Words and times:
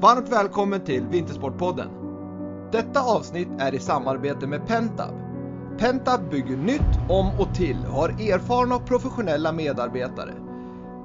Varmt 0.00 0.32
välkommen 0.32 0.80
till 0.80 1.06
Vintersportpodden! 1.06 1.88
Detta 2.72 3.00
avsnitt 3.00 3.48
är 3.58 3.74
i 3.74 3.78
samarbete 3.78 4.46
med 4.46 4.66
Pentab. 4.66 5.14
Pentab 5.78 6.30
bygger 6.30 6.56
nytt, 6.56 7.10
om 7.10 7.40
och 7.40 7.54
till 7.54 7.76
och 7.88 7.92
har 7.92 8.08
erfarna 8.08 8.76
och 8.76 8.86
professionella 8.86 9.52
medarbetare. 9.52 10.34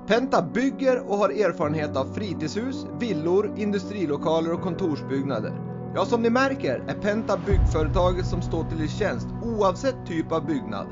Pentab 0.07 0.53
bygger 0.53 0.99
och 1.11 1.17
har 1.17 1.29
erfarenhet 1.29 1.97
av 1.97 2.05
fritidshus, 2.05 2.85
villor, 2.99 3.51
industrilokaler 3.57 4.53
och 4.53 4.61
kontorsbyggnader. 4.61 5.53
Ja, 5.95 6.05
som 6.05 6.21
ni 6.21 6.29
märker 6.29 6.83
är 6.87 6.93
Pentab 6.93 7.39
byggföretaget 7.45 8.25
som 8.25 8.41
står 8.41 8.63
till 8.63 8.89
tjänst 8.89 9.27
oavsett 9.43 10.05
typ 10.07 10.31
av 10.31 10.45
byggnad. 10.45 10.87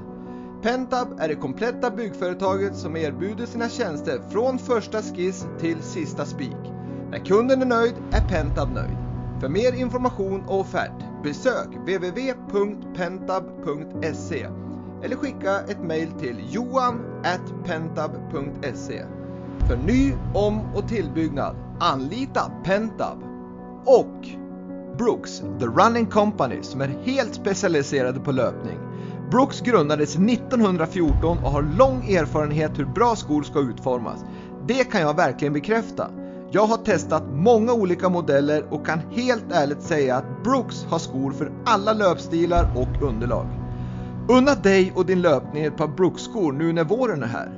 Pentab 0.62 1.08
är 1.20 1.28
det 1.28 1.36
kompletta 1.36 1.92
byggföretaget 1.92 2.76
som 2.76 2.98
erbjuder 2.98 3.46
sina 3.46 3.70
tjänster 3.70 4.22
från 4.32 4.60
första 4.60 5.02
skiss 5.02 5.48
till 5.60 5.82
sista 5.82 6.26
spik. 6.26 6.77
När 7.12 7.20
kunden 7.20 7.62
är 7.62 7.66
nöjd 7.66 7.94
är 8.12 8.22
Pentab 8.22 8.74
nöjd. 8.74 8.98
För 9.40 9.50
mer 9.50 9.74
information 9.74 10.44
och 10.48 10.60
offert 10.60 11.24
besök 11.24 11.68
www.pentab.se 11.68 14.48
eller 15.04 15.16
skicka 15.16 15.60
ett 15.60 15.84
mail 15.84 16.12
till 16.12 16.38
johan@pentab.se. 16.50 19.04
För 19.68 19.78
ny, 19.78 20.14
om 20.34 20.62
och 20.76 20.88
tillbyggnad 20.88 21.56
anlita 21.80 22.52
Pentab 22.64 23.18
och 23.86 24.28
Brooks, 24.98 25.44
The 25.60 25.66
Running 25.66 26.06
Company, 26.06 26.58
som 26.62 26.82
är 26.82 26.88
helt 26.88 27.36
specialiserade 27.36 28.20
på 28.20 28.32
löpning. 28.32 28.78
Brooks 29.32 29.62
grundades 29.62 30.16
1914 30.16 31.38
och 31.44 31.52
har 31.52 31.62
lång 31.62 32.10
erfarenhet 32.10 32.80
hur 32.80 32.86
bra 32.86 33.16
skor 33.16 33.44
ska 33.44 33.60
utformas. 33.60 34.26
Det 34.68 34.84
kan 34.84 35.02
jag 35.02 35.16
verkligen 35.16 35.54
bekräfta. 35.54 36.10
Jag 36.52 36.68
har 36.68 36.78
testat 36.78 37.24
många 37.34 37.74
olika 37.74 38.10
modeller 38.10 38.66
och 38.70 38.86
kan 38.86 39.00
helt 39.12 39.52
ärligt 39.52 39.82
säga 39.82 40.16
att 40.16 40.44
Brooks 40.44 40.86
har 40.90 41.00
skor 41.00 41.32
för 41.32 41.52
alla 41.66 41.94
löpstilar 41.94 42.68
och 42.76 43.08
underlag. 43.08 43.48
Unna 44.30 44.56
dig 44.56 44.94
och 44.96 45.06
din 45.06 45.22
löpning 45.22 45.64
ett 45.64 45.78
par 45.78 45.88
Brooks-skor 45.88 46.52
nu 46.52 46.74
när 46.74 46.84
våren 46.84 47.24
är 47.24 47.28
här. 47.28 47.52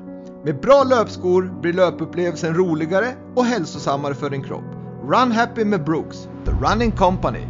Med 0.44 0.62
bra 0.62 0.84
löpskor 0.84 1.54
blir 1.62 1.74
löpupplevelsen 1.74 2.54
roligare 2.54 3.08
och 3.36 3.46
hälsosammare 3.46 4.14
för 4.14 4.30
din 4.30 4.44
kropp. 4.44 4.66
Run 5.04 5.32
Happy 5.32 5.66
med 5.66 5.84
Brooks, 5.84 6.28
The 6.46 6.52
Running 6.52 6.92
Company. 6.92 7.48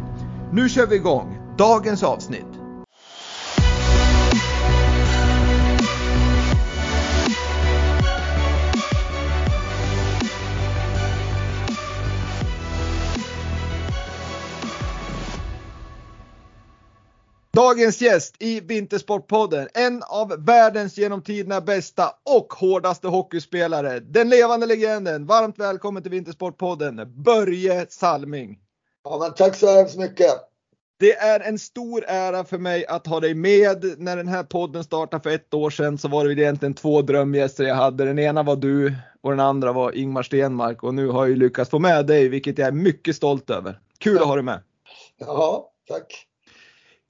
Nu 0.52 0.68
kör 0.68 0.86
vi 0.86 0.96
igång 0.96 1.38
dagens 1.58 2.02
avsnitt. 2.02 2.49
Dagens 17.60 18.00
gäst 18.02 18.34
i 18.38 18.60
Vintersportpodden, 18.60 19.68
en 19.74 20.02
av 20.02 20.44
världens 20.46 20.98
genom 20.98 21.22
tiderna 21.22 21.60
bästa 21.60 22.12
och 22.22 22.52
hårdaste 22.52 23.08
hockeyspelare, 23.08 24.00
den 24.00 24.28
levande 24.28 24.66
legenden. 24.66 25.26
Varmt 25.26 25.58
välkommen 25.58 26.02
till 26.02 26.12
Vintersportpodden, 26.12 27.22
Börje 27.24 27.86
Salming. 27.88 28.58
Ja, 29.04 29.34
tack 29.36 29.56
så 29.56 29.76
hemskt 29.76 29.96
mycket. 29.96 30.30
Det 30.98 31.16
är 31.16 31.40
en 31.40 31.58
stor 31.58 32.04
ära 32.08 32.44
för 32.44 32.58
mig 32.58 32.86
att 32.86 33.06
ha 33.06 33.20
dig 33.20 33.34
med. 33.34 33.84
När 33.98 34.16
den 34.16 34.28
här 34.28 34.42
podden 34.42 34.84
startade 34.84 35.22
för 35.22 35.30
ett 35.30 35.54
år 35.54 35.70
sedan 35.70 35.98
så 35.98 36.08
var 36.08 36.24
det 36.24 36.32
egentligen 36.32 36.74
två 36.74 37.02
drömgäster 37.02 37.64
jag 37.64 37.74
hade. 37.74 38.04
Den 38.04 38.18
ena 38.18 38.42
var 38.42 38.56
du 38.56 38.94
och 39.20 39.30
den 39.30 39.40
andra 39.40 39.72
var 39.72 39.92
Ingmar 39.92 40.22
Stenmark 40.22 40.82
och 40.82 40.94
nu 40.94 41.08
har 41.08 41.26
jag 41.26 41.38
lyckats 41.38 41.70
få 41.70 41.78
med 41.78 42.06
dig, 42.06 42.28
vilket 42.28 42.58
jag 42.58 42.68
är 42.68 42.72
mycket 42.72 43.16
stolt 43.16 43.50
över. 43.50 43.80
Kul 43.98 44.18
att 44.18 44.26
ha 44.26 44.34
dig 44.34 44.44
med. 44.44 44.62
Ja, 45.18 45.72
tack. 45.88 46.26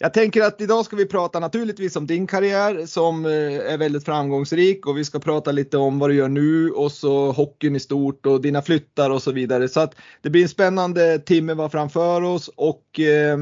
Jag 0.02 0.14
tänker 0.14 0.42
att 0.42 0.60
idag 0.60 0.84
ska 0.84 0.96
vi 0.96 1.06
prata 1.06 1.40
naturligtvis 1.40 1.96
om 1.96 2.06
din 2.06 2.26
karriär 2.26 2.86
som 2.86 3.24
eh, 3.24 3.72
är 3.72 3.78
väldigt 3.78 4.04
framgångsrik 4.04 4.86
och 4.86 4.98
vi 4.98 5.04
ska 5.04 5.18
prata 5.18 5.52
lite 5.52 5.76
om 5.76 5.98
vad 5.98 6.10
du 6.10 6.14
gör 6.14 6.28
nu 6.28 6.70
och 6.70 6.92
så 6.92 7.32
hockeyn 7.32 7.76
i 7.76 7.80
stort 7.80 8.26
och 8.26 8.40
dina 8.40 8.62
flyttar 8.62 9.10
och 9.10 9.22
så 9.22 9.32
vidare. 9.32 9.68
Så 9.68 9.80
att 9.80 9.94
det 10.20 10.30
blir 10.30 10.42
en 10.42 10.48
spännande 10.48 11.18
timme 11.18 11.54
var 11.54 11.68
framför 11.68 12.22
oss 12.22 12.48
och 12.48 13.00
eh, 13.00 13.38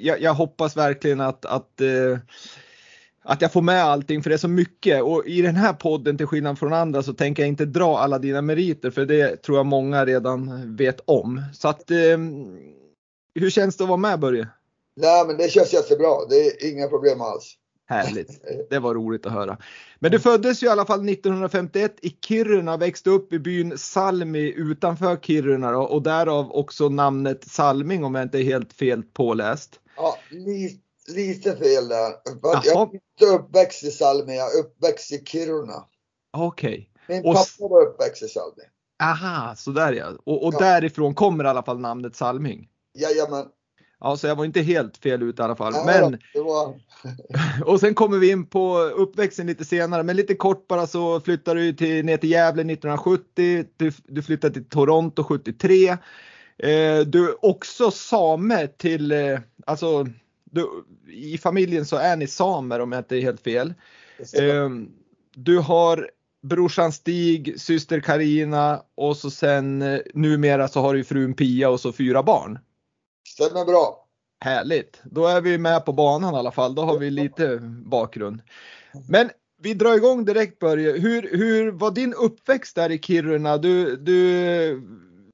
jag, 0.00 0.20
jag, 0.20 0.34
hoppas 0.34 0.76
verkligen 0.76 1.20
att, 1.20 1.44
att 1.44 1.80
eh, 1.80 2.18
att 3.24 3.42
jag 3.42 3.52
får 3.52 3.62
med 3.62 3.84
allting 3.84 4.22
för 4.22 4.30
det 4.30 4.36
är 4.36 4.38
så 4.38 4.48
mycket 4.48 5.02
och 5.02 5.26
i 5.26 5.42
den 5.42 5.56
här 5.56 5.72
podden 5.72 6.16
till 6.16 6.26
skillnad 6.26 6.58
från 6.58 6.72
andra 6.72 7.02
så 7.02 7.12
tänker 7.12 7.42
jag 7.42 7.48
inte 7.48 7.64
dra 7.64 7.98
alla 7.98 8.18
dina 8.18 8.42
meriter 8.42 8.90
för 8.90 9.06
det 9.06 9.42
tror 9.42 9.58
jag 9.58 9.66
många 9.66 10.04
redan 10.04 10.76
vet 10.76 11.00
om. 11.04 11.42
Så 11.52 11.68
att 11.68 11.90
eh, 11.90 12.18
hur 13.34 13.50
känns 13.50 13.76
det 13.76 13.84
att 13.84 13.88
vara 13.88 13.96
med 13.96 14.20
Börje? 14.20 14.48
Nej, 14.96 15.26
men 15.26 15.36
det 15.36 15.48
känns 15.48 15.72
jättebra. 15.72 16.26
Det 16.28 16.36
är 16.36 16.70
inga 16.70 16.88
problem 16.88 17.20
alls. 17.20 17.56
Härligt. 17.86 18.42
Det 18.70 18.78
var 18.78 18.94
roligt 18.94 19.26
att 19.26 19.32
höra. 19.32 19.58
Men 19.98 20.10
du 20.10 20.20
föddes 20.20 20.62
ju 20.62 20.66
i 20.66 20.70
alla 20.70 20.86
fall 20.86 21.08
1951 21.08 21.96
i 22.02 22.10
Kiruna, 22.10 22.76
växte 22.76 23.10
upp 23.10 23.32
i 23.32 23.38
byn 23.38 23.78
Salmi 23.78 24.52
utanför 24.56 25.16
Kiruna 25.16 25.72
då, 25.72 25.82
och 25.82 26.02
därav 26.02 26.52
också 26.52 26.88
namnet 26.88 27.44
Salming 27.44 28.04
om 28.04 28.14
jag 28.14 28.22
inte 28.22 28.38
är 28.38 28.44
helt 28.44 28.72
fel 28.72 29.02
påläst. 29.02 29.80
Ja, 29.96 30.16
lite, 30.30 30.82
lite 31.08 31.56
fel 31.56 31.88
där. 31.88 32.12
Jag 32.64 32.94
är 32.94 32.94
inte 32.94 33.34
uppväxt 33.34 33.84
i 33.84 33.90
Salmi, 33.90 34.36
jag 34.36 34.54
är 34.54 34.60
uppväxt 34.60 35.12
i 35.12 35.24
Kiruna. 35.24 35.84
Okej. 36.36 36.90
Okay. 37.04 37.22
Min 37.22 37.34
pappa 37.34 37.68
var 37.68 37.82
uppväxt 37.82 38.22
i 38.22 38.28
Salmi. 38.28 38.62
Aha, 39.02 39.54
så 39.56 39.70
där 39.70 39.92
ja. 39.92 40.12
Och, 40.24 40.46
och 40.46 40.54
ja. 40.54 40.58
därifrån 40.58 41.14
kommer 41.14 41.44
i 41.44 41.48
alla 41.48 41.62
fall 41.62 41.78
namnet 41.78 42.16
Salming. 42.16 42.68
Jajamän. 42.98 43.46
Ja, 44.04 44.16
så 44.16 44.26
jag 44.26 44.36
var 44.36 44.44
inte 44.44 44.60
helt 44.60 44.96
fel 44.96 45.22
ut 45.22 45.38
i 45.38 45.42
alla 45.42 45.56
fall. 45.56 45.72
Ja, 45.74 45.84
men, 45.86 46.18
var... 46.44 46.74
och 47.72 47.80
sen 47.80 47.94
kommer 47.94 48.18
vi 48.18 48.30
in 48.30 48.46
på 48.46 48.78
uppväxten 48.78 49.46
lite 49.46 49.64
senare, 49.64 50.02
men 50.02 50.16
lite 50.16 50.34
kort 50.34 50.68
bara 50.68 50.86
så 50.86 51.20
flyttade 51.20 51.60
du 51.60 51.72
till, 51.72 52.04
ner 52.04 52.16
till 52.16 52.30
Gävle 52.30 52.62
1970. 52.62 53.64
Du, 53.76 53.92
du 54.04 54.22
flyttade 54.22 54.54
till 54.54 54.64
Toronto 54.64 55.24
73. 55.24 55.88
Eh, 55.88 55.98
du 57.06 57.28
är 57.28 57.44
också 57.44 57.90
same 57.90 58.66
till, 58.66 59.12
eh, 59.12 59.38
alltså 59.66 60.06
du, 60.44 60.84
i 61.08 61.38
familjen 61.38 61.86
så 61.86 61.96
är 61.96 62.16
ni 62.16 62.26
samer 62.26 62.80
om 62.80 62.92
jag 62.92 63.00
inte 63.00 63.16
är 63.16 63.20
helt 63.20 63.40
fel. 63.40 63.74
Eh, 64.38 64.68
du 65.34 65.58
har 65.58 66.10
brorsan 66.42 66.92
Stig, 66.92 67.60
syster 67.60 68.00
Karina 68.00 68.82
och 68.94 69.16
så 69.16 69.30
sen 69.30 69.82
eh, 69.82 70.00
numera 70.14 70.68
så 70.68 70.80
har 70.80 70.94
du 70.94 71.04
frun 71.04 71.34
Pia 71.34 71.70
och 71.70 71.80
så 71.80 71.92
fyra 71.92 72.22
barn. 72.22 72.58
Stämmer 73.32 73.64
bra. 73.64 74.06
Härligt. 74.44 75.00
Då 75.04 75.26
är 75.26 75.40
vi 75.40 75.58
med 75.58 75.84
på 75.84 75.92
banan 75.92 76.34
i 76.34 76.36
alla 76.36 76.52
fall. 76.52 76.74
Då 76.74 76.82
har 76.82 76.98
vi 76.98 77.10
lite 77.10 77.58
bakgrund. 77.86 78.40
Men 79.08 79.30
vi 79.62 79.74
drar 79.74 79.94
igång 79.94 80.24
direkt 80.24 80.58
Börje. 80.58 80.92
Hur, 80.92 81.36
hur 81.36 81.72
var 81.72 81.90
din 81.90 82.14
uppväxt 82.14 82.76
där 82.76 82.90
i 82.90 82.98
Kiruna? 82.98 83.58
Du, 83.58 83.96
du 83.96 84.82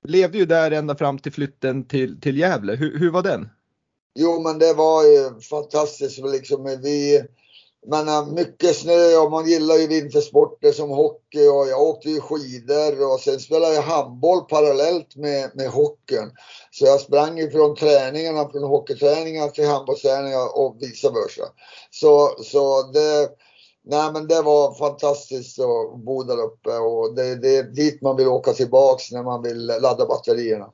levde 0.03 0.39
ju 0.39 0.47
där 0.47 0.71
ända 0.71 0.97
fram 0.97 1.19
till 1.19 1.33
flytten 1.33 1.85
till, 1.85 2.21
till 2.21 2.39
Gävle. 2.39 2.75
Hur, 2.75 2.99
hur 2.99 3.11
var 3.11 3.23
den? 3.23 3.49
Jo 4.19 4.43
men 4.43 4.59
det 4.59 4.75
var 4.75 5.03
ju 5.03 5.41
fantastiskt. 5.41 6.19
Liksom, 6.19 6.79
vi, 6.83 7.25
men 7.87 8.09
eh, 8.09 8.27
mycket 8.27 8.77
snö 8.77 9.17
och 9.17 9.31
man 9.31 9.47
gillar 9.47 9.75
ju 9.75 9.87
vintersporter 9.87 10.73
som 10.73 10.91
hockey 10.91 11.49
och 11.49 11.69
jag 11.69 11.83
åkte 11.83 12.11
ju 12.11 12.21
skidor 12.21 13.13
och 13.13 13.21
sen 13.21 13.41
spelade 13.41 13.75
jag 13.75 13.83
handboll 13.83 14.41
parallellt 14.41 15.17
med, 15.17 15.51
med 15.55 15.69
hockeyn. 15.69 16.31
Så 16.71 16.87
jag 16.87 17.01
sprang 17.01 17.39
ifrån 17.39 17.77
träningarna, 17.77 18.49
från 18.49 18.63
hockeyträningarna 18.63 19.51
till 19.51 19.67
handbollsträningar 19.67 20.59
och 20.59 20.77
vice 20.81 21.09
versa. 21.09 21.45
Så, 21.91 22.37
så 22.45 22.83
det, 22.83 23.29
nej 23.85 24.13
men 24.13 24.29
det 24.29 24.43
var 24.43 24.75
fantastiskt 24.75 25.59
att 25.61 26.05
bo 26.05 26.23
där 26.23 26.43
uppe 26.43 26.71
och 26.71 27.15
det, 27.15 27.35
det 27.35 27.57
är 27.57 27.63
dit 27.63 28.03
man 28.03 28.17
vill 28.17 28.29
åka 28.29 28.53
tillbaks 28.53 29.13
när 29.13 29.23
man 29.23 29.43
vill 29.43 29.67
ladda 29.67 30.07
batterierna. 30.07 30.71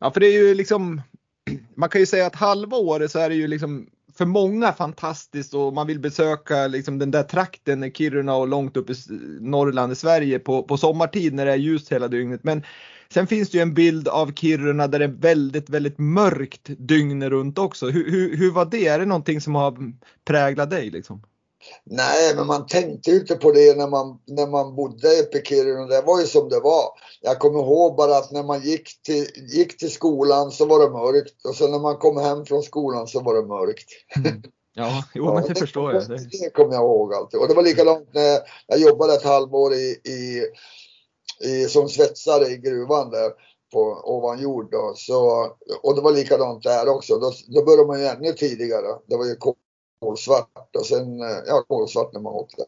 Ja 0.00 0.10
för 0.10 0.20
det 0.20 0.26
är 0.26 0.32
ju 0.32 0.54
liksom, 0.54 1.02
man 1.74 1.88
kan 1.88 2.00
ju 2.00 2.06
säga 2.06 2.26
att 2.26 2.34
halva 2.34 2.76
året 2.76 3.10
så 3.10 3.18
är 3.18 3.28
det 3.28 3.34
ju 3.34 3.46
liksom 3.46 3.88
för 4.18 4.26
många 4.26 4.72
fantastiskt 4.72 5.54
och 5.54 5.72
man 5.74 5.86
vill 5.86 5.98
besöka 5.98 6.66
liksom 6.66 6.98
den 6.98 7.10
där 7.10 7.22
trakten, 7.22 7.92
Kiruna 7.92 8.34
och 8.34 8.48
långt 8.48 8.76
upp 8.76 8.90
i 8.90 8.94
Norrland 9.40 9.92
i 9.92 9.94
Sverige 9.94 10.38
på, 10.38 10.62
på 10.62 10.76
sommartid 10.76 11.34
när 11.34 11.46
det 11.46 11.52
är 11.52 11.56
ljust 11.56 11.92
hela 11.92 12.08
dygnet. 12.08 12.44
Men 12.44 12.62
sen 13.08 13.26
finns 13.26 13.50
det 13.50 13.58
ju 13.58 13.62
en 13.62 13.74
bild 13.74 14.08
av 14.08 14.32
Kiruna 14.32 14.86
där 14.86 14.98
det 14.98 15.04
är 15.04 15.08
väldigt, 15.08 15.70
väldigt 15.70 15.98
mörkt 15.98 16.70
dygnet 16.78 17.30
runt 17.30 17.58
också. 17.58 17.88
Hur, 17.88 18.10
hur, 18.10 18.36
hur 18.36 18.50
var 18.50 18.64
det? 18.64 18.86
Är 18.86 18.98
det 18.98 19.06
någonting 19.06 19.40
som 19.40 19.54
har 19.54 19.92
präglat 20.24 20.70
dig 20.70 20.90
liksom? 20.90 21.22
Nej, 21.84 22.34
men 22.36 22.46
man 22.46 22.66
tänkte 22.66 23.10
ju 23.10 23.20
inte 23.20 23.34
på 23.34 23.52
det 23.52 23.76
när 23.76 23.88
man, 23.88 24.18
när 24.26 24.46
man 24.46 24.76
bodde 24.76 25.20
uppe 25.20 25.38
i 25.38 25.42
Kiruna. 25.42 25.86
Det 25.86 26.02
var 26.02 26.20
ju 26.20 26.26
som 26.26 26.48
det 26.48 26.60
var. 26.60 26.84
Jag 27.20 27.38
kommer 27.38 27.58
ihåg 27.58 27.96
bara 27.96 28.16
att 28.16 28.32
när 28.32 28.42
man 28.42 28.60
gick 28.60 29.02
till, 29.02 29.26
gick 29.52 29.78
till 29.78 29.90
skolan 29.90 30.50
så 30.50 30.66
var 30.66 30.78
det 30.78 30.90
mörkt 30.90 31.46
och 31.46 31.54
sen 31.54 31.70
när 31.70 31.78
man 31.78 31.96
kom 31.96 32.16
hem 32.16 32.44
från 32.44 32.62
skolan 32.62 33.06
så 33.06 33.20
var 33.20 33.34
det 33.34 33.48
mörkt. 33.48 33.88
Mm. 34.16 34.42
Ja, 34.74 35.04
jo, 35.14 35.24
ja, 35.24 35.34
men 35.34 35.42
det, 35.42 35.48
det 35.48 35.60
förstår 35.60 35.92
jag. 35.92 36.08
Det, 36.08 36.16
det 36.16 36.50
kommer 36.50 36.74
jag 36.74 36.82
ihåg 36.82 37.14
alltid. 37.14 37.40
Och 37.40 37.48
det 37.48 37.54
var 37.54 37.62
likadant 37.62 38.14
när 38.14 38.38
jag 38.66 38.78
jobbade 38.78 39.14
ett 39.14 39.24
halvår 39.24 39.74
i, 39.74 40.00
i, 40.04 40.42
i, 41.48 41.64
som 41.64 41.88
svetsare 41.88 42.46
i 42.46 42.56
gruvan 42.56 43.10
där 43.10 43.30
på 43.72 43.80
ovan 44.04 44.42
jord. 44.42 44.70
Då. 44.70 44.92
Så, 44.96 45.46
och 45.82 45.94
det 45.94 46.00
var 46.00 46.12
likadant 46.12 46.62
där 46.62 46.88
också. 46.88 47.18
Då, 47.18 47.32
då 47.46 47.64
började 47.64 47.86
man 47.86 48.00
ju 48.00 48.06
ännu 48.06 48.32
tidigare. 48.32 48.98
Det 49.06 49.16
var 49.16 49.24
ju 49.24 49.34
kolsvart 50.00 50.76
och 50.78 50.86
sen, 50.86 51.20
eh, 51.20 51.38
ja 51.46 51.64
kolsvart 51.68 52.12
när 52.12 52.20
man 52.20 52.32
åkte. 52.32 52.62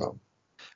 Ja. 0.00 0.14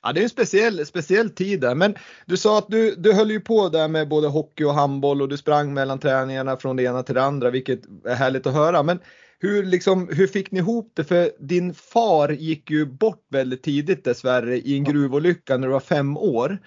Ja, 0.03 0.13
det 0.13 0.19
är 0.19 0.23
en 0.23 0.29
speciell, 0.29 0.85
speciell 0.85 1.29
tid 1.29 1.61
där. 1.61 1.75
Men 1.75 1.95
du 2.25 2.37
sa 2.37 2.57
att 2.57 2.67
du, 2.67 2.95
du 2.95 3.13
höll 3.13 3.31
ju 3.31 3.39
på 3.39 3.69
där 3.69 3.87
med 3.87 4.09
både 4.09 4.27
hockey 4.27 4.63
och 4.63 4.73
handboll 4.73 5.21
och 5.21 5.29
du 5.29 5.37
sprang 5.37 5.73
mellan 5.73 5.99
träningarna 5.99 6.57
från 6.57 6.75
det 6.75 6.83
ena 6.83 7.03
till 7.03 7.15
det 7.15 7.23
andra, 7.23 7.49
vilket 7.49 7.81
är 8.05 8.15
härligt 8.15 8.47
att 8.47 8.53
höra. 8.53 8.83
Men 8.83 8.99
hur, 9.39 9.63
liksom, 9.63 10.09
hur 10.11 10.27
fick 10.27 10.51
ni 10.51 10.59
ihop 10.59 10.91
det? 10.93 11.03
För 11.03 11.31
din 11.39 11.73
far 11.73 12.29
gick 12.29 12.69
ju 12.69 12.85
bort 12.85 13.25
väldigt 13.29 13.63
tidigt 13.63 14.03
dessvärre 14.03 14.57
i 14.57 14.75
en 14.75 14.83
gruvolycka 14.83 15.57
när 15.57 15.67
du 15.67 15.73
var 15.73 15.79
fem 15.79 16.17
år. 16.17 16.59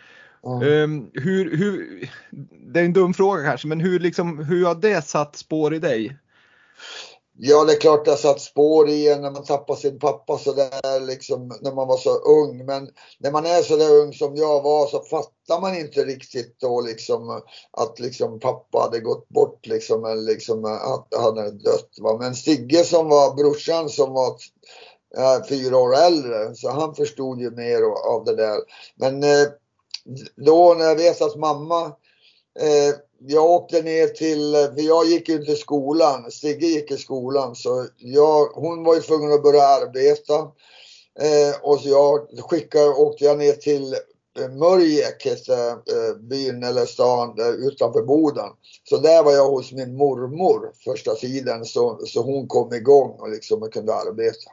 Mm. 0.46 1.10
hur, 1.12 1.56
hur, 1.56 2.08
det 2.72 2.80
är 2.80 2.84
en 2.84 2.92
dum 2.92 3.14
fråga 3.14 3.44
kanske, 3.44 3.68
men 3.68 3.80
hur, 3.80 3.98
liksom, 4.00 4.44
hur 4.44 4.66
har 4.66 4.74
det 4.74 5.04
satt 5.04 5.36
spår 5.36 5.74
i 5.74 5.78
dig? 5.78 6.16
Ja, 7.38 7.64
det 7.64 7.72
är 7.72 7.80
klart 7.80 8.04
det 8.04 8.10
har 8.10 8.18
satt 8.18 8.40
spår 8.40 8.88
i 8.88 9.08
en 9.08 9.22
när 9.22 9.30
man 9.30 9.44
tappar 9.44 9.74
sin 9.74 9.98
pappa 9.98 10.38
så 10.38 10.52
där 10.52 11.00
liksom 11.00 11.58
när 11.60 11.74
man 11.74 11.88
var 11.88 11.96
så 11.96 12.18
ung. 12.18 12.66
Men 12.66 12.90
när 13.18 13.30
man 13.30 13.46
är 13.46 13.62
så 13.62 13.76
där 13.76 14.00
ung 14.00 14.12
som 14.12 14.36
jag 14.36 14.62
var 14.62 14.86
så 14.86 15.00
fattar 15.00 15.60
man 15.60 15.76
inte 15.76 16.04
riktigt 16.04 16.60
då 16.60 16.80
liksom 16.80 17.42
att 17.70 18.00
liksom 18.00 18.40
pappa 18.40 18.78
hade 18.78 19.00
gått 19.00 19.28
bort 19.28 19.66
liksom 19.66 20.04
eller 20.04 20.22
liksom 20.22 20.64
att 20.64 21.08
han 21.16 21.36
hade 21.36 21.50
dött. 21.50 21.90
Va? 22.00 22.16
Men 22.20 22.34
Stigge 22.34 22.84
som 22.84 23.08
var 23.08 23.34
brorsan 23.34 23.88
som 23.88 24.12
var 24.12 24.36
äh, 25.16 25.46
fyra 25.48 25.76
år 25.78 25.96
äldre 25.96 26.54
så 26.54 26.70
han 26.70 26.94
förstod 26.94 27.40
ju 27.40 27.50
mer 27.50 27.82
av 28.06 28.24
det 28.24 28.36
där. 28.36 28.58
Men 28.96 29.22
äh, 29.22 29.48
då 30.36 30.74
när 30.78 30.84
jag 30.84 30.96
vet 30.96 31.22
att 31.22 31.36
mamma 31.36 31.84
äh, 32.60 32.94
jag 33.26 33.44
åkte 33.44 33.82
ner 33.82 34.06
till, 34.06 34.52
för 34.74 34.82
jag 34.82 35.06
gick 35.06 35.28
ju 35.28 35.34
inte 35.34 35.52
i 35.52 35.56
skolan, 35.56 36.30
Sigge 36.30 36.66
gick 36.66 36.90
i 36.90 36.96
skolan 36.96 37.56
så 37.56 37.86
jag, 37.98 38.46
hon 38.46 38.84
var 38.84 38.94
ju 38.94 39.00
tvungen 39.00 39.32
att 39.32 39.42
börja 39.42 39.62
arbeta. 39.62 40.34
Eh, 41.20 41.60
och 41.62 41.80
så 41.80 41.88
jag 41.88 42.28
skickade, 42.38 42.88
åkte 42.88 43.24
jag 43.24 43.38
ner 43.38 43.52
till 43.52 43.94
eh, 44.40 44.48
Mörjek 44.48 45.24
hette 45.24 45.70
eh, 45.70 46.16
byn 46.20 46.62
eller 46.62 46.86
stan 46.86 47.36
där 47.36 47.68
utanför 47.68 48.02
Boden. 48.02 48.48
Så 48.88 48.98
där 48.98 49.22
var 49.22 49.32
jag 49.32 49.50
hos 49.50 49.72
min 49.72 49.96
mormor 49.96 50.72
första 50.84 51.14
tiden 51.14 51.64
så, 51.64 52.00
så 52.06 52.22
hon 52.22 52.48
kom 52.48 52.72
igång 52.74 53.10
och 53.10 53.30
liksom 53.30 53.70
kunde 53.72 53.94
arbeta. 53.94 54.50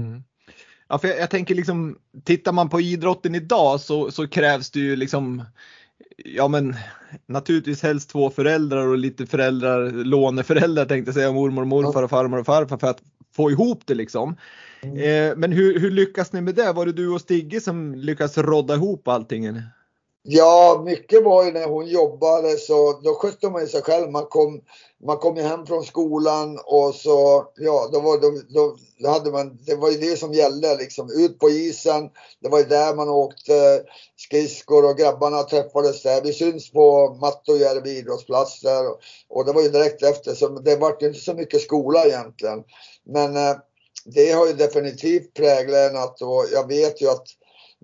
Mm. 0.00 0.22
Ja, 0.88 0.98
för 0.98 1.08
jag, 1.08 1.18
jag, 1.18 1.30
tänker 1.30 1.54
liksom, 1.54 1.98
tittar 2.24 2.52
man 2.52 2.68
på 2.68 2.80
idrotten 2.80 3.34
idag 3.34 3.80
så, 3.80 4.10
så 4.10 4.28
krävs 4.28 4.70
det 4.70 4.80
ju 4.80 4.96
liksom 4.96 5.42
ja 6.24 6.48
men 6.48 6.74
naturligtvis 7.26 7.82
helst 7.82 8.10
två 8.10 8.30
föräldrar 8.30 8.86
och 8.86 8.98
lite 8.98 9.26
föräldrar, 9.26 9.90
låneföräldrar 9.90 10.84
tänkte 10.84 11.08
jag 11.08 11.14
säga, 11.14 11.32
mormor 11.32 11.62
och 11.62 11.68
morfar 11.68 12.02
och 12.02 12.10
farmor 12.10 12.38
och 12.38 12.46
farfar 12.46 12.78
för 12.78 12.86
att 12.86 13.02
få 13.36 13.50
ihop 13.50 13.82
det 13.86 13.94
liksom. 13.94 14.36
Mm. 14.82 14.96
Eh, 14.96 15.36
men 15.36 15.52
hur, 15.52 15.80
hur 15.80 15.90
lyckas 15.90 16.32
ni 16.32 16.40
med 16.40 16.54
det? 16.54 16.72
Var 16.72 16.86
det 16.86 16.92
du 16.92 17.08
och 17.08 17.20
Stigge 17.20 17.60
som 17.60 17.94
lyckas 17.94 18.38
rodda 18.38 18.74
ihop 18.74 19.08
allting? 19.08 19.62
Ja, 20.26 20.82
mycket 20.84 21.24
var 21.24 21.44
ju 21.44 21.52
när 21.52 21.66
hon 21.66 21.86
jobbade 21.86 22.56
så 22.56 23.00
då 23.02 23.14
skötte 23.14 23.50
man 23.50 23.66
sig 23.66 23.82
själv. 23.82 24.10
Man 24.10 24.26
kom, 24.26 24.60
man 25.06 25.16
kom 25.16 25.36
ju 25.36 25.42
hem 25.42 25.66
från 25.66 25.84
skolan 25.84 26.58
och 26.64 26.94
så, 26.94 27.46
ja, 27.56 27.88
då 27.92 28.00
var, 28.00 28.18
då, 28.18 28.30
då, 28.48 28.76
då 28.98 29.08
hade 29.08 29.30
man, 29.30 29.58
det 29.66 29.74
var 29.74 29.90
ju 29.90 29.96
det 29.96 30.16
som 30.16 30.32
gällde 30.32 30.76
liksom. 30.76 31.10
Ut 31.10 31.38
på 31.38 31.50
isen, 31.50 32.10
det 32.40 32.48
var 32.48 32.58
ju 32.58 32.64
där 32.64 32.94
man 32.94 33.08
åkte 33.08 33.84
skridskor 34.16 34.90
och 34.90 34.96
grabbarna 34.96 35.42
träffades 35.42 36.02
där. 36.02 36.22
Vi 36.22 36.32
syns 36.32 36.70
på 36.70 37.14
Mattojärvi 37.20 37.98
idrottsplats 37.98 38.60
där 38.60 38.88
och, 38.88 38.98
och, 39.28 39.44
det 39.44 39.52
var 39.52 39.62
ju 39.62 39.68
direkt 39.68 40.02
efter 40.02 40.34
så 40.34 40.48
det 40.48 40.76
var 40.76 40.90
inte 40.90 41.20
så 41.20 41.34
mycket 41.34 41.60
skola 41.60 42.04
egentligen. 42.04 42.64
Men 43.06 43.36
eh, 43.36 43.56
det 44.04 44.32
har 44.32 44.46
ju 44.46 44.52
definitivt 44.52 45.34
präglat 45.34 45.90
en 45.90 45.96
att, 45.96 46.22
och 46.22 46.44
jag 46.52 46.68
vet 46.68 47.02
ju 47.02 47.10
att 47.10 47.26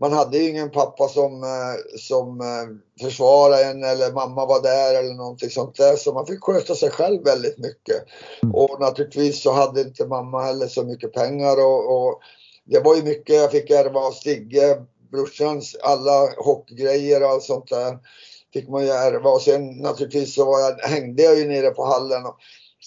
man 0.01 0.13
hade 0.13 0.39
ju 0.39 0.49
ingen 0.49 0.71
pappa 0.71 1.09
som, 1.09 1.43
eh, 1.43 1.99
som 1.99 2.41
eh, 2.41 3.05
försvarade 3.05 3.65
en 3.65 3.85
eller 3.85 4.13
mamma 4.13 4.47
var 4.47 4.63
där 4.63 4.99
eller 4.99 5.15
någonting 5.15 5.51
sånt 5.51 5.77
där. 5.77 5.97
Så 5.97 6.13
man 6.13 6.27
fick 6.27 6.41
sköta 6.41 6.75
sig 6.75 6.91
själv 6.91 7.25
väldigt 7.25 7.59
mycket. 7.59 8.05
Mm. 8.43 8.55
Och 8.55 8.81
naturligtvis 8.81 9.43
så 9.43 9.53
hade 9.53 9.81
inte 9.81 10.07
mamma 10.07 10.43
heller 10.43 10.67
så 10.67 10.85
mycket 10.85 11.13
pengar 11.13 11.65
och, 11.65 11.97
och 11.97 12.21
det 12.65 12.81
var 12.81 12.97
ju 12.97 13.03
mycket 13.03 13.37
jag 13.37 13.51
fick 13.51 13.71
ärva 13.71 14.01
av 14.01 14.13
Stigge, 14.13 14.83
brorsans 15.13 15.77
alla 15.83 16.29
hockeygrejer 16.37 17.23
och 17.23 17.29
allt 17.29 17.43
sånt 17.43 17.69
där. 17.69 17.99
Fick 18.53 18.69
man 18.69 18.83
ju 18.83 18.91
ärva 18.91 19.31
och 19.31 19.43
sen 19.43 19.71
naturligtvis 19.71 20.35
så 20.35 20.45
var 20.45 20.61
jag, 20.61 20.79
hängde 20.79 21.23
jag 21.23 21.39
ju 21.39 21.49
nere 21.49 21.71
på 21.71 21.85
hallen 21.85 22.27
och, 22.27 22.37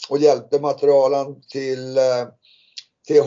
och 0.10 0.18
hjälpte 0.18 0.60
materialen 0.60 1.42
till, 1.52 1.98
eh, 1.98 2.26
till 3.08 3.22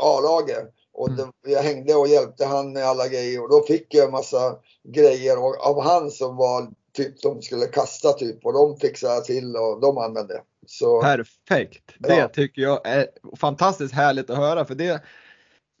A-laget. 0.00 0.74
Och 0.98 1.08
mm. 1.08 1.30
det, 1.44 1.50
jag 1.50 1.62
hängde 1.62 1.94
och 1.94 2.08
hjälpte 2.08 2.44
han 2.44 2.72
med 2.72 2.84
alla 2.84 3.08
grejer 3.08 3.42
och 3.42 3.50
då 3.50 3.64
fick 3.66 3.94
jag 3.94 4.04
en 4.04 4.10
massa 4.10 4.56
grejer 4.88 5.36
av 5.68 5.82
han 5.82 6.10
som 6.10 6.36
var 6.36 6.70
typ 6.96 7.22
de 7.22 7.42
skulle 7.42 7.66
kasta 7.66 8.12
typ 8.12 8.46
och 8.46 8.52
de 8.52 8.76
fixade 8.76 9.24
till 9.24 9.56
och 9.56 9.80
de 9.80 9.98
använde. 9.98 10.42
Så, 10.66 11.02
Perfekt! 11.02 11.94
Det 11.98 12.16
ja. 12.16 12.28
tycker 12.28 12.62
jag 12.62 12.86
är 12.86 13.06
fantastiskt 13.36 13.94
härligt 13.94 14.30
att 14.30 14.36
höra 14.36 14.64
för 14.64 14.74
det, 14.74 15.02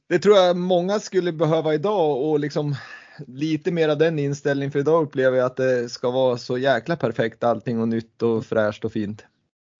det 0.08 0.18
tror 0.18 0.36
jag 0.36 0.56
många 0.56 1.00
skulle 1.00 1.32
behöva 1.32 1.74
idag 1.74 2.22
och 2.22 2.40
liksom 2.40 2.74
lite 3.26 3.70
mer 3.70 3.88
av 3.88 3.98
den 3.98 4.18
inställningen 4.18 4.72
för 4.72 4.78
idag 4.78 5.02
upplever 5.02 5.36
jag 5.36 5.46
att 5.46 5.56
det 5.56 5.88
ska 5.88 6.10
vara 6.10 6.38
så 6.38 6.58
jäkla 6.58 6.96
perfekt 6.96 7.44
allting 7.44 7.80
och 7.80 7.88
nytt 7.88 8.22
och 8.22 8.46
fräscht 8.46 8.84
och 8.84 8.92
fint. 8.92 9.24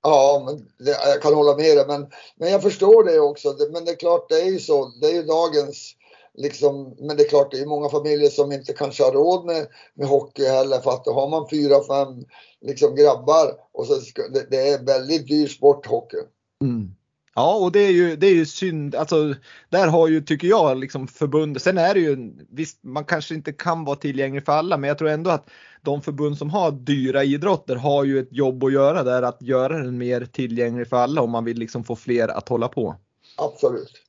Ja, 0.02 0.42
men 0.46 0.86
det, 0.86 0.90
jag 0.90 1.22
kan 1.22 1.34
hålla 1.34 1.56
med 1.56 1.76
dig. 1.76 1.86
Men, 1.86 2.06
men 2.36 2.50
jag 2.50 2.62
förstår 2.62 3.04
det 3.04 3.20
också. 3.20 3.56
Men 3.72 3.84
det 3.84 3.90
är 3.90 3.96
klart, 3.96 4.28
det 4.28 4.40
är 4.40 4.50
ju 4.50 4.58
så. 4.58 4.92
Det 5.00 5.06
är 5.06 5.14
ju 5.14 5.22
dagens 5.22 5.94
Liksom, 6.40 6.94
men 6.98 7.16
det 7.16 7.22
är 7.22 7.28
klart, 7.28 7.50
det 7.50 7.60
är 7.60 7.66
många 7.66 7.88
familjer 7.88 8.30
som 8.30 8.52
inte 8.52 8.72
kanske 8.72 9.02
har 9.04 9.12
råd 9.12 9.46
med, 9.46 9.66
med 9.94 10.08
hockey 10.08 10.44
heller 10.44 10.80
för 10.80 10.90
att 10.90 11.04
då 11.04 11.12
har 11.12 11.28
man 11.28 11.48
fyra, 11.50 11.74
fem 11.88 12.24
liksom, 12.60 12.94
grabbar 12.94 13.52
och 13.72 13.86
så 13.86 13.94
ska, 13.94 14.28
det, 14.28 14.50
det 14.50 14.68
är 14.68 14.84
väldigt 14.84 15.28
dyr 15.28 15.46
sport 15.46 15.86
hockey. 15.86 16.16
Mm. 16.64 16.90
Ja, 17.34 17.56
och 17.56 17.72
det 17.72 17.80
är 17.80 17.90
ju, 17.90 18.16
det 18.16 18.26
är 18.26 18.34
ju 18.34 18.46
synd. 18.46 18.94
Alltså, 18.94 19.34
där 19.68 19.86
har 19.86 20.08
ju, 20.08 20.20
tycker 20.20 20.48
jag, 20.48 20.78
liksom 20.78 21.08
förbundet. 21.08 21.62
Sen 21.62 21.78
är 21.78 21.94
det 21.94 22.00
ju, 22.00 22.32
visst, 22.50 22.78
man 22.82 23.04
kanske 23.04 23.34
inte 23.34 23.52
kan 23.52 23.84
vara 23.84 23.96
tillgänglig 23.96 24.44
för 24.44 24.52
alla, 24.52 24.76
men 24.76 24.88
jag 24.88 24.98
tror 24.98 25.08
ändå 25.08 25.30
att 25.30 25.50
de 25.82 26.02
förbund 26.02 26.38
som 26.38 26.50
har 26.50 26.70
dyra 26.70 27.24
idrotter 27.24 27.76
har 27.76 28.04
ju 28.04 28.18
ett 28.18 28.32
jobb 28.32 28.64
att 28.64 28.72
göra 28.72 29.02
där, 29.02 29.22
att 29.22 29.42
göra 29.42 29.78
den 29.78 29.98
mer 29.98 30.24
tillgänglig 30.24 30.88
för 30.88 30.96
alla 30.96 31.22
om 31.22 31.30
man 31.30 31.44
vill 31.44 31.58
liksom 31.58 31.84
få 31.84 31.96
fler 31.96 32.28
att 32.28 32.48
hålla 32.48 32.68
på. 32.68 32.96
Absolut. 33.36 34.04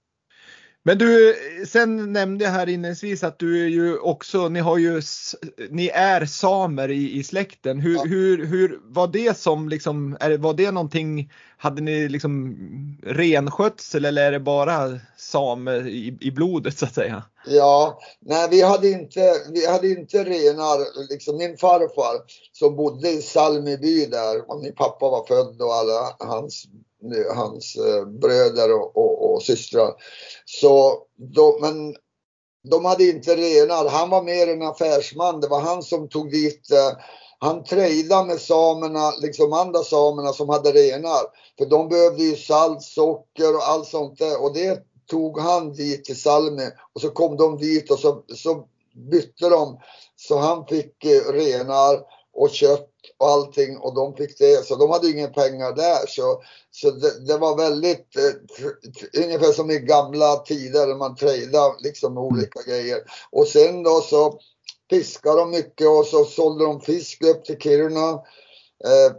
Men 0.84 0.98
du, 0.98 1.36
sen 1.68 2.14
nämnde 2.14 2.46
jag 2.46 2.52
här 2.52 2.70
inledningsvis 2.70 3.24
att 3.24 3.40
du 3.40 3.64
är 3.64 3.68
ju 3.68 3.98
också, 3.98 4.50
ni 4.50 4.60
har 4.60 4.78
ju, 4.78 5.02
ni 5.70 5.88
är 5.88 6.26
samer 6.26 6.92
i, 6.92 7.20
i 7.20 7.24
släkten. 7.24 7.80
Hur, 7.80 7.96
ja. 7.96 8.04
hur, 8.04 8.46
hur 8.46 8.80
var 8.84 9.08
det 9.08 9.38
som 9.38 9.70
liksom, 9.70 10.18
är, 10.20 10.38
var 10.38 10.54
det 10.54 10.72
någonting, 10.72 11.32
hade 11.62 11.82
ni 11.82 12.10
liksom 12.10 12.56
renskötsel 13.04 14.06
eller 14.06 14.28
är 14.28 14.32
det 14.32 14.40
bara 14.40 15.00
same 15.18 15.76
i, 15.76 16.18
i 16.22 16.32
blodet 16.32 16.78
så 16.78 16.86
att 16.86 16.94
säga? 16.94 17.24
Ja, 17.48 18.00
nej 18.20 18.48
vi 18.52 18.62
hade 18.62 18.90
inte, 18.90 19.34
vi 19.54 19.66
hade 19.68 19.90
inte 19.90 20.24
renar, 20.24 21.10
liksom 21.10 21.38
min 21.38 21.58
farfar 21.58 22.16
som 22.52 22.76
bodde 22.76 23.10
i 23.10 23.22
Salmiby 23.22 24.06
där 24.06 24.52
och 24.52 24.62
min 24.62 24.76
pappa 24.76 25.10
var 25.10 25.26
född 25.26 25.62
och 25.62 25.74
alla 25.74 26.16
hans 26.20 26.68
hans 27.36 27.76
eh, 27.76 28.06
bröder 28.06 28.74
och, 28.74 28.98
och, 28.98 29.34
och 29.34 29.44
systrar. 29.44 29.94
Så 30.46 30.98
de, 31.36 31.58
men 31.62 31.96
de 32.70 32.86
hade 32.86 33.04
inte 33.04 33.36
renar. 33.36 33.90
Han 33.90 34.10
var 34.10 34.24
mer 34.24 34.48
en 34.48 34.62
affärsman. 34.62 35.42
Det 35.42 35.48
var 35.48 35.62
han 35.62 35.84
som 35.84 36.10
tog 36.10 36.32
dit 36.32 36.72
eh, 36.72 36.98
han 37.40 37.64
trejdade 37.64 38.28
med 38.28 38.40
samerna, 38.40 39.12
liksom 39.22 39.54
andra 39.54 39.84
samerna 39.84 40.34
som 40.34 40.50
hade 40.50 40.72
renar. 40.72 41.22
För 41.58 41.66
de 41.66 41.90
behövde 41.90 42.24
ju 42.24 42.36
salt, 42.36 42.82
socker 42.82 43.56
och 43.56 43.68
allt 43.68 43.88
sånt 43.88 44.20
där. 44.20 44.44
Och 44.44 44.54
det 44.54 44.84
tog 45.10 45.40
han 45.40 45.74
dit 45.74 46.06
till 46.06 46.22
Salmi 46.22 46.70
och 46.94 47.02
så 47.02 47.10
kom 47.10 47.38
de 47.38 47.58
dit 47.58 47.92
och 47.92 48.00
så, 48.00 48.24
så 48.36 48.68
bytte 49.12 49.50
de. 49.50 49.80
Så 50.16 50.38
han 50.38 50.66
fick 50.66 51.06
eh, 51.06 51.32
renar 51.34 52.00
och 52.34 52.50
kött 52.50 52.90
och 53.18 53.28
allting 53.28 53.78
och 53.78 53.96
de 53.96 54.16
fick 54.16 54.38
det. 54.38 54.66
Så 54.66 54.76
de 54.76 54.90
hade 54.90 55.10
inga 55.10 55.28
pengar 55.28 55.76
där. 55.76 56.08
Så, 56.08 56.42
så 56.72 56.92
det, 56.92 57.26
det 57.28 57.38
var 57.38 57.58
väldigt, 57.58 58.16
eh, 58.18 59.24
ungefär 59.24 59.52
som 59.52 59.72
i 59.72 59.80
gamla 59.80 60.36
tider 60.36 60.88
när 60.88 60.96
man 60.96 61.16
trejdade 61.16 61.76
liksom 61.80 62.18
olika 62.18 62.60
grejer. 62.68 62.98
Och 63.32 63.48
sen 63.48 63.84
då 63.84 64.02
så 64.02 64.40
fiskade 64.90 65.40
de 65.40 65.52
mycket 65.52 65.88
och 65.88 66.06
så 66.06 66.26
sålde 66.26 66.66
de 66.66 66.82
fisk 66.82 67.24
upp 67.24 67.46
till 67.46 67.58
Kiruna. 67.58 68.10
Eh, 68.86 69.16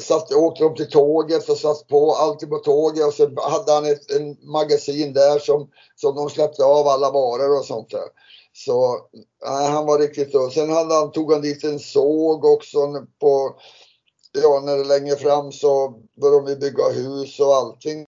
satt, 0.00 0.32
åkte 0.32 0.64
de 0.64 0.74
till 0.74 0.90
tåget 0.90 1.48
och 1.48 1.56
satt 1.56 1.88
på 1.88 2.14
allting 2.14 2.50
på 2.50 2.58
tåget 2.58 3.06
och 3.06 3.14
så 3.14 3.22
hade 3.40 3.72
han 3.72 3.84
ett 3.84 4.10
en 4.10 4.36
magasin 4.42 5.12
där 5.12 5.38
som, 5.38 5.70
som 5.94 6.14
de 6.14 6.30
släppte 6.30 6.64
av 6.64 6.88
alla 6.88 7.10
varor 7.10 7.58
och 7.58 7.64
sånt 7.64 7.90
där. 7.90 8.08
Så 8.52 9.06
nej, 9.46 9.70
han 9.70 9.86
var 9.86 9.98
riktigt 9.98 10.32
då. 10.32 10.50
Sen 10.50 10.70
hade 10.70 10.94
han, 10.94 11.12
tog 11.12 11.32
han 11.32 11.42
dit 11.42 11.64
en 11.64 11.78
såg 11.78 12.44
också 12.44 13.06
på, 13.20 13.56
ja 14.42 14.62
när 14.64 14.76
det 14.76 14.84
längre 14.84 15.16
fram 15.16 15.52
så 15.52 15.94
började 16.20 16.52
de 16.52 16.60
bygga 16.60 16.88
hus 16.88 17.40
och 17.40 17.54
allting. 17.54 18.06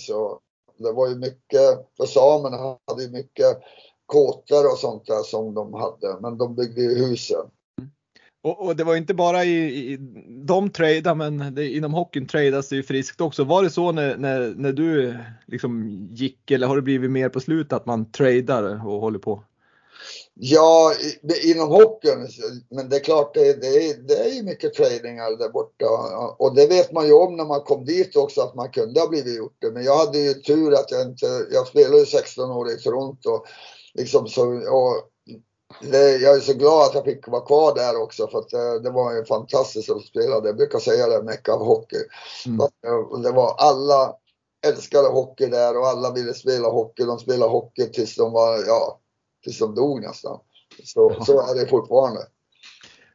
Så 0.00 0.38
det 0.76 0.92
var 0.92 1.08
ju 1.08 1.14
mycket, 1.14 1.86
för 1.96 2.06
samerna 2.06 2.78
hade 2.86 3.02
ju 3.02 3.10
mycket 3.10 3.62
kåtor 4.12 4.72
och 4.72 4.78
sånt 4.78 5.06
där 5.06 5.22
som 5.22 5.54
de 5.54 5.74
hade, 5.74 6.20
men 6.20 6.38
de 6.38 6.54
byggde 6.54 6.80
ju 6.80 6.94
husen. 6.94 7.46
Och, 8.44 8.66
och, 8.66 8.76
det 8.76 8.84
var 8.84 8.96
inte 8.96 9.14
bara 9.14 9.44
i, 9.44 9.92
i 9.92 9.96
de 10.28 10.70
tradar 10.70 11.14
men 11.14 11.54
det, 11.54 11.68
inom 11.68 11.94
hockeyn 11.94 12.26
tradas 12.26 12.68
det 12.68 12.76
ju 12.76 12.82
friskt 12.82 13.20
också. 13.20 13.44
Var 13.44 13.62
det 13.62 13.70
så 13.70 13.92
när, 13.92 14.16
när, 14.16 14.54
när 14.56 14.72
du 14.72 15.18
liksom 15.46 16.06
gick 16.10 16.50
eller 16.50 16.66
har 16.66 16.76
det 16.76 16.82
blivit 16.82 17.10
mer 17.10 17.28
på 17.28 17.40
slutet 17.40 17.72
att 17.72 17.86
man 17.86 18.12
tradar 18.12 18.86
och 18.86 19.00
håller 19.00 19.18
på? 19.18 19.42
Ja, 20.34 20.92
inom 21.44 21.68
hockeyn, 21.68 22.28
men 22.68 22.88
det 22.88 22.96
är 22.96 23.00
klart 23.00 23.34
det, 23.34 23.60
det, 23.60 23.66
är, 23.66 23.94
det 24.08 24.14
är 24.14 24.34
ju 24.34 24.42
mycket 24.42 24.74
tradingar 24.74 25.38
där 25.38 25.48
borta. 25.48 25.86
Och 26.38 26.54
det 26.54 26.66
vet 26.66 26.92
man 26.92 27.06
ju 27.06 27.12
om 27.12 27.36
när 27.36 27.44
man 27.44 27.60
kom 27.60 27.84
dit 27.84 28.16
också 28.16 28.40
att 28.40 28.54
man 28.54 28.70
kunde 28.70 29.00
ha 29.00 29.08
blivit 29.08 29.36
gjort 29.36 29.56
det. 29.58 29.70
Men 29.70 29.84
jag 29.84 29.96
hade 29.96 30.18
ju 30.18 30.34
tur 30.34 30.72
att 30.72 30.90
jag 30.90 31.02
inte, 31.02 31.26
jag 31.50 31.66
spelade 31.66 31.98
ju 31.98 32.06
16 32.06 32.50
år 32.50 32.70
i 32.70 32.76
Toronto. 32.76 33.44
Liksom 33.98 34.28
så, 34.28 34.42
och 34.46 35.08
det, 35.80 36.16
jag 36.16 36.36
är 36.36 36.40
så 36.40 36.54
glad 36.54 36.86
att 36.86 36.94
jag 36.94 37.04
fick 37.04 37.28
vara 37.28 37.46
kvar 37.46 37.74
där 37.74 38.02
också 38.02 38.28
för 38.28 38.38
att 38.38 38.48
det, 38.48 38.80
det 38.80 38.90
var 38.90 39.14
ju 39.14 39.24
fantastiskt 39.24 39.90
att 39.90 40.02
spela. 40.02 40.34
Jag 40.44 40.56
brukar 40.56 40.78
säga 40.78 41.06
det 41.06 41.22
mycket 41.22 41.48
av 41.48 41.64
hockey. 41.64 41.96
Mm. 42.46 42.60
Eh, 42.60 43.20
det 43.22 43.32
var 43.32 43.54
alla 43.58 44.14
älskade 44.66 45.08
hockey 45.08 45.46
där 45.46 45.78
och 45.78 45.86
alla 45.86 46.12
ville 46.12 46.34
spela 46.34 46.68
hockey. 46.68 47.04
De 47.04 47.18
spelade 47.18 47.52
hockey 47.52 47.88
tills 47.88 48.16
de 48.16 48.32
var, 48.32 48.58
ja, 48.66 49.00
tills 49.44 49.58
de 49.58 49.74
dog 49.74 50.02
nästan. 50.02 50.38
Så, 50.84 51.14
ja. 51.18 51.24
så 51.24 51.50
är 51.50 51.54
det 51.54 51.66
fortfarande. 51.66 52.20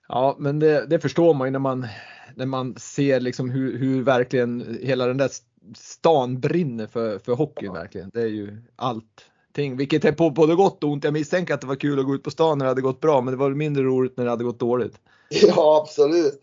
Ja, 0.08 0.36
men 0.40 0.60
det, 0.60 0.86
det, 0.86 1.00
förstår 1.00 1.34
man 1.34 1.48
ju 1.48 1.52
när 1.52 1.60
man, 1.60 1.88
när 2.36 2.46
man 2.46 2.76
ser 2.80 3.20
liksom 3.20 3.50
hur, 3.50 3.78
hur 3.78 4.04
verkligen 4.04 4.78
hela 4.82 5.08
den 5.08 5.18
där 5.18 5.32
stan 5.78 6.40
brinner 6.40 6.88
för, 6.88 7.20
för 7.20 7.34
hockeyn 7.34 7.72
ja. 7.74 7.74
verkligen. 7.74 8.10
Det 8.14 8.22
är 8.22 8.28
ju 8.28 8.62
allt 8.76 9.26
någonting. 9.58 9.78
vilket 9.78 10.06
är 10.06 10.12
på 10.12 10.30
både 10.30 10.56
gott 10.56 10.84
och 10.84 10.90
ont. 10.90 11.04
Jag 11.04 11.14
misstänker 11.14 11.54
att 11.54 11.62
det 11.62 11.68
var 11.68 11.76
kul 11.76 12.00
att 12.00 12.06
gå 12.06 12.16
ut 12.16 12.24
på 12.24 12.32
stan 12.32 12.58
när 12.58 12.66
det 12.66 12.72
hade 12.72 12.82
gått 12.82 13.02
bra, 13.02 13.22
men 13.22 13.32
det 13.32 13.38
var 13.38 13.50
mindre 13.50 13.84
roligt 13.84 14.18
när 14.18 14.24
det 14.24 14.30
hade 14.30 14.44
gått 14.44 14.60
dåligt. 14.60 14.94
Ja, 15.30 15.82
absolut. 15.84 16.42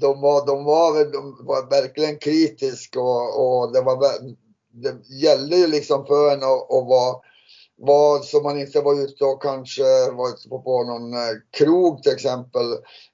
De 0.00 0.20
var, 0.20 0.46
de 0.46 0.64
var, 0.64 1.12
de 1.12 1.46
var 1.46 1.70
verkligen 1.70 2.18
kritiska 2.18 3.00
och, 3.00 3.62
och 3.62 3.72
det, 3.72 3.80
var, 3.80 3.96
det 4.72 5.14
gällde 5.22 5.56
ju 5.56 5.66
liksom 5.66 6.06
för 6.06 6.32
en 6.32 6.42
att, 6.42 6.70
att 6.70 6.86
vara 6.88 7.16
var 7.78 8.22
så 8.22 8.40
man 8.42 8.60
inte 8.60 8.80
var 8.80 9.04
ute 9.04 9.24
och 9.24 9.42
kanske 9.42 9.82
var 10.12 10.58
på 10.62 10.84
någon 10.84 11.12
eh, 11.12 11.36
krog 11.50 12.02
till 12.02 12.12
exempel 12.12 12.72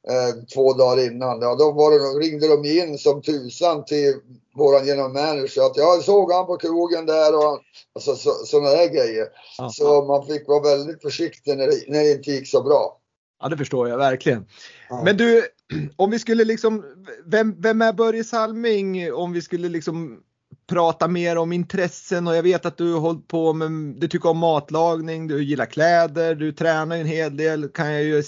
eh, 0.09 0.45
två 0.55 0.73
dagar 0.73 1.07
innan. 1.07 1.41
Ja, 1.41 1.55
då 1.55 1.73
var 1.73 1.91
det, 1.91 2.27
ringde 2.27 2.49
de 2.49 2.65
in 2.65 2.99
som 2.99 3.23
tusan 3.23 3.85
till 3.85 4.15
våran 4.55 4.87
general 4.87 5.13
manager 5.13 5.63
att 5.63 5.77
jag 5.77 6.05
såg 6.05 6.33
han 6.33 6.47
på 6.47 6.57
krogen 6.57 7.07
där 7.07 7.37
och 7.37 7.61
alltså, 7.95 8.15
så, 8.17 8.31
sådana 8.31 8.71
där 8.71 8.89
grejer. 8.89 9.27
Aha. 9.59 9.71
Så 9.71 10.05
man 10.05 10.27
fick 10.27 10.49
vara 10.49 10.77
väldigt 10.77 11.03
försiktig 11.03 11.57
när 11.57 11.67
det, 11.67 11.85
när 11.89 11.99
det 11.99 12.13
inte 12.13 12.31
gick 12.31 12.49
så 12.49 12.63
bra. 12.63 12.99
Ja 13.43 13.49
det 13.49 13.57
förstår 13.57 13.89
jag 13.89 13.99
verkligen. 13.99 14.47
Ja. 14.89 15.03
Men 15.05 15.17
du, 15.17 15.47
om 15.97 16.11
vi 16.11 16.19
skulle 16.19 16.45
liksom, 16.45 16.85
vem, 17.27 17.61
vem 17.61 17.83
är 17.83 17.93
Börje 17.93 18.25
Salming 18.25 19.13
om 19.13 19.33
vi 19.33 19.43
skulle 19.43 19.69
liksom 19.69 20.23
prata 20.67 21.09
mer 21.09 21.39
om 21.39 21.53
intressen 21.53 22.29
och 22.29 22.37
jag 22.37 22.43
vet 22.43 22.67
att 22.67 22.77
du 22.77 22.93
har 22.93 23.01
hållit 23.01 23.29
på 23.29 23.53
med, 23.53 23.71
du 24.01 24.09
tycker 24.09 24.29
om 24.29 24.39
matlagning, 24.39 25.29
du 25.29 25.45
gillar 25.45 25.67
kläder, 25.67 26.35
du 26.35 26.53
tränar 26.53 26.97
en 26.97 27.07
hel 27.07 27.37
del 27.37 27.69
kan 27.69 27.93
jag 27.93 28.03
ju 28.03 28.23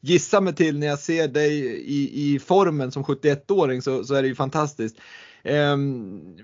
gissa 0.00 0.40
mig 0.40 0.54
till 0.54 0.78
när 0.78 0.86
jag 0.86 0.98
ser 0.98 1.28
dig 1.28 1.58
i, 1.80 2.34
i 2.34 2.38
formen 2.38 2.92
som 2.92 3.04
71-åring 3.04 3.82
så, 3.82 4.04
så 4.04 4.14
är 4.14 4.22
det 4.22 4.28
ju 4.28 4.34
fantastiskt. 4.34 4.96
Um, 5.44 6.36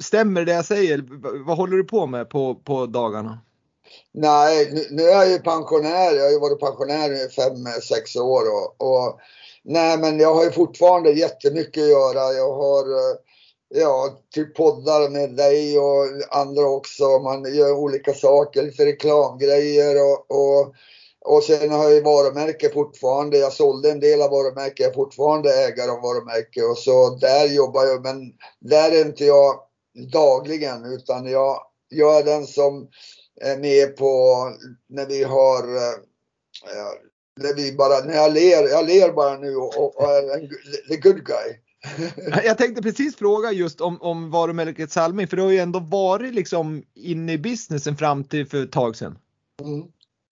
stämmer 0.00 0.44
det 0.44 0.52
jag 0.52 0.64
säger? 0.64 1.04
Vad 1.46 1.56
håller 1.56 1.76
du 1.76 1.84
på 1.84 2.06
med 2.06 2.30
på, 2.30 2.54
på 2.54 2.86
dagarna? 2.86 3.38
Nej, 4.12 4.70
nu, 4.72 4.86
nu 4.90 5.02
är 5.02 5.12
jag 5.12 5.30
ju 5.30 5.38
pensionär. 5.38 6.16
Jag 6.16 6.24
har 6.24 6.30
ju 6.30 6.40
varit 6.40 6.60
pensionär 6.60 7.26
i 7.26 7.28
fem, 7.28 7.82
sex 7.82 8.16
år 8.16 8.42
och, 8.42 8.88
och 8.88 9.20
nej, 9.62 9.98
men 9.98 10.18
jag 10.20 10.34
har 10.34 10.44
ju 10.44 10.50
fortfarande 10.50 11.10
jättemycket 11.10 11.82
att 11.82 11.90
göra. 11.90 12.32
Jag 12.32 12.52
har 12.52 12.84
eh, 12.90 13.16
ja, 13.74 14.18
typ 14.34 14.56
poddar 14.56 15.08
med 15.08 15.36
dig 15.36 15.78
och 15.78 16.04
andra 16.30 16.66
också. 16.68 17.04
Man 17.04 17.54
gör 17.54 17.72
olika 17.72 18.14
saker, 18.14 18.62
lite 18.62 18.86
reklamgrejer 18.86 19.96
och, 20.02 20.30
och, 20.30 20.74
och 21.24 21.42
sen 21.42 21.70
har 21.70 21.90
jag 21.90 22.02
varumärke 22.02 22.68
fortfarande. 22.68 23.38
Jag 23.38 23.52
sålde 23.52 23.90
en 23.90 24.00
del 24.00 24.22
av 24.22 24.30
varumärket, 24.30 24.80
jag 24.80 24.90
är 24.90 24.94
fortfarande 24.94 25.54
ägare 25.54 25.90
av 25.90 26.02
varumärke 26.02 26.62
och 26.62 26.78
så 26.78 27.10
där 27.10 27.46
jobbar 27.46 27.84
jag. 27.84 28.02
Men 28.02 28.32
där 28.60 28.92
är 28.92 29.04
inte 29.04 29.24
jag 29.24 29.60
dagligen 30.12 30.84
utan 30.84 31.26
jag, 31.26 31.62
jag 31.88 32.18
är 32.18 32.24
den 32.24 32.46
som 32.46 32.88
är 33.40 33.56
med 33.56 33.96
på 33.96 34.36
när 34.88 35.06
vi 35.06 35.24
har 35.24 35.76
eh, 35.76 35.92
eh, 36.76 36.92
när 37.40 37.54
vi 37.54 37.72
bara, 37.72 38.04
när 38.04 38.14
jag 38.14 38.32
ler, 38.32 38.68
jag 38.68 38.86
ler 38.86 39.12
bara 39.12 39.38
nu 39.38 39.56
och, 39.56 39.96
och 39.96 40.10
är 40.10 40.34
en 40.34 40.48
the 40.88 40.96
good 40.96 41.24
guy. 41.26 41.60
Jag 42.44 42.58
tänkte 42.58 42.82
precis 42.82 43.16
fråga 43.16 43.52
just 43.52 43.80
om, 43.80 44.02
om 44.02 44.30
varumärket 44.30 44.92
Salming 44.92 45.26
för 45.26 45.36
du 45.36 45.42
har 45.42 45.50
ju 45.50 45.58
ändå 45.58 45.78
varit 45.78 46.34
liksom 46.34 46.82
inne 46.94 47.32
i 47.32 47.38
businessen 47.38 47.96
fram 47.96 48.24
till 48.24 48.46
för 48.46 48.62
ett 48.62 48.72
tag 48.72 48.96
sedan. 48.96 49.18
Mm. 49.62 49.82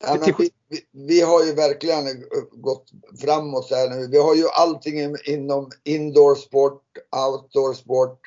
Ja, 0.00 0.34
vi, 0.38 0.50
vi, 0.68 0.80
vi, 0.92 1.20
har 1.20 1.44
ju 1.44 1.54
verkligen 1.54 2.24
gått 2.52 2.90
framåt 3.20 3.70
här 3.70 3.90
nu. 3.90 4.06
Vi 4.06 4.18
har 4.18 4.34
ju 4.34 4.48
allting 4.48 5.16
inom 5.24 5.70
indoor 5.84 6.34
sport, 6.34 6.82
outdoor 7.26 7.74
sport. 7.74 8.20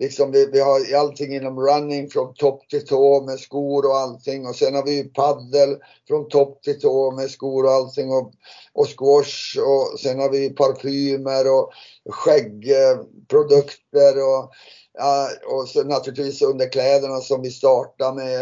Liksom 0.00 0.30
vi, 0.30 0.46
vi 0.46 0.60
har 0.60 0.94
allting 0.94 1.34
inom 1.34 1.60
running 1.60 2.10
från 2.10 2.34
topp 2.34 2.68
till 2.68 2.86
tå 2.86 3.22
med 3.22 3.40
skor 3.40 3.86
och 3.86 3.96
allting. 3.96 4.46
Och 4.46 4.56
sen 4.56 4.74
har 4.74 4.84
vi 4.84 5.04
paddel 5.04 5.76
från 6.08 6.28
topp 6.28 6.62
till 6.62 6.80
tå 6.80 7.10
med 7.10 7.30
skor 7.30 7.64
och 7.64 7.70
allting. 7.70 8.10
Och, 8.10 8.32
och 8.72 8.86
squash 8.86 9.58
och 9.58 10.00
sen 10.00 10.18
har 10.18 10.30
vi 10.30 10.50
parfymer 10.50 11.52
och 11.52 11.72
skäggprodukter 12.10 14.16
och, 14.16 14.52
ja, 14.92 15.28
och 15.46 15.68
så 15.68 15.84
naturligtvis 15.84 16.42
underkläderna 16.42 17.20
som 17.20 17.42
vi 17.42 17.50
startar 17.50 18.14
med. 18.14 18.40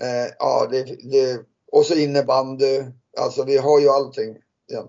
Eh, 0.00 0.26
ja, 0.38 0.68
det, 0.70 0.84
det, 0.84 1.40
och 1.72 1.86
så 1.86 1.94
innebandy. 1.94 2.82
Alltså 3.18 3.44
vi 3.44 3.56
har 3.56 3.80
ju 3.80 3.88
allting. 3.88 4.36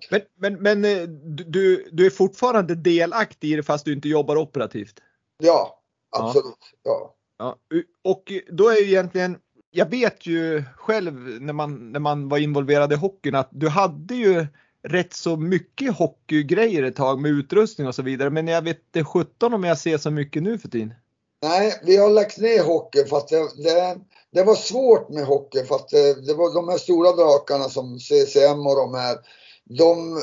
Men, 0.09 0.21
men, 0.39 0.61
men 0.61 0.85
eh, 0.85 1.03
du, 1.47 1.89
du 1.91 2.05
är 2.05 2.09
fortfarande 2.09 2.75
delaktig 2.75 3.51
i 3.51 3.55
det 3.55 3.63
fast 3.63 3.85
du 3.85 3.93
inte 3.93 4.09
jobbar 4.09 4.37
operativt? 4.37 4.99
Ja, 5.37 5.82
absolut. 6.13 6.55
Ja. 6.83 7.15
ja. 7.37 7.57
Och 8.03 8.31
då 8.51 8.69
är 8.69 8.81
ju 8.81 8.87
egentligen, 8.87 9.37
jag 9.71 9.89
vet 9.89 10.25
ju 10.25 10.63
själv 10.77 11.13
när 11.41 11.53
man, 11.53 11.91
när 11.91 11.99
man 11.99 12.29
var 12.29 12.37
involverad 12.37 12.93
i 12.93 12.95
hockeyn 12.95 13.35
att 13.35 13.49
du 13.51 13.69
hade 13.69 14.15
ju 14.15 14.47
rätt 14.83 15.13
så 15.13 15.37
mycket 15.37 15.97
hockeygrejer 15.97 16.83
ett 16.83 16.95
tag 16.95 17.21
med 17.21 17.31
utrustning 17.31 17.87
och 17.87 17.95
så 17.95 18.01
vidare. 18.01 18.29
Men 18.29 18.47
jag 18.47 18.61
vet 18.61 18.77
inte 18.77 19.03
17 19.03 19.53
om 19.53 19.63
jag 19.63 19.77
ser 19.77 19.97
så 19.97 20.11
mycket 20.11 20.43
nu 20.43 20.57
för 20.57 20.67
tiden. 20.67 20.93
Nej, 21.43 21.73
vi 21.83 21.97
har 21.97 22.09
lagt 22.09 22.37
ner 22.37 22.63
hockey 22.63 23.05
för 23.05 23.17
att 23.17 23.27
det, 23.27 23.63
det, 23.63 23.97
det 24.31 24.43
var 24.43 24.55
svårt 24.55 25.09
med 25.09 25.25
hockey 25.25 25.63
för 25.63 25.75
att 25.75 25.89
det, 25.89 26.25
det, 26.27 26.33
var 26.33 26.55
de 26.55 26.69
här 26.69 26.77
stora 26.77 27.11
drakarna 27.11 27.69
som 27.69 27.99
CCM 27.99 28.67
och 28.67 28.75
de 28.75 28.93
här. 28.93 29.17
De, 29.63 30.21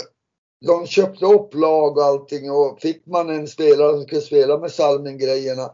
de 0.66 0.86
köpte 0.86 1.26
upp 1.26 1.54
lag 1.54 1.96
och 1.96 2.04
allting 2.04 2.50
och 2.50 2.80
fick 2.80 3.06
man 3.06 3.30
en 3.30 3.48
spelare 3.48 3.92
som 3.92 4.02
skulle 4.02 4.20
spela 4.20 4.58
med 4.58 4.70
Salming-grejerna 4.70 5.70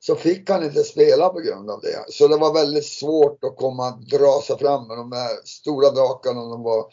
så 0.00 0.14
fick 0.14 0.50
han 0.50 0.64
inte 0.64 0.82
spela 0.82 1.28
på 1.28 1.40
grund 1.40 1.70
av 1.70 1.80
det. 1.80 2.04
Så 2.08 2.28
det 2.28 2.36
var 2.36 2.54
väldigt 2.54 2.86
svårt 2.86 3.44
att 3.44 3.56
komma 3.56 3.90
dra 3.90 4.42
sig 4.46 4.58
fram 4.58 4.88
med 4.88 4.96
de 4.96 5.12
här 5.12 5.30
stora 5.44 5.90
drakarna. 5.90 6.40
De 6.40 6.62
var 6.62 6.84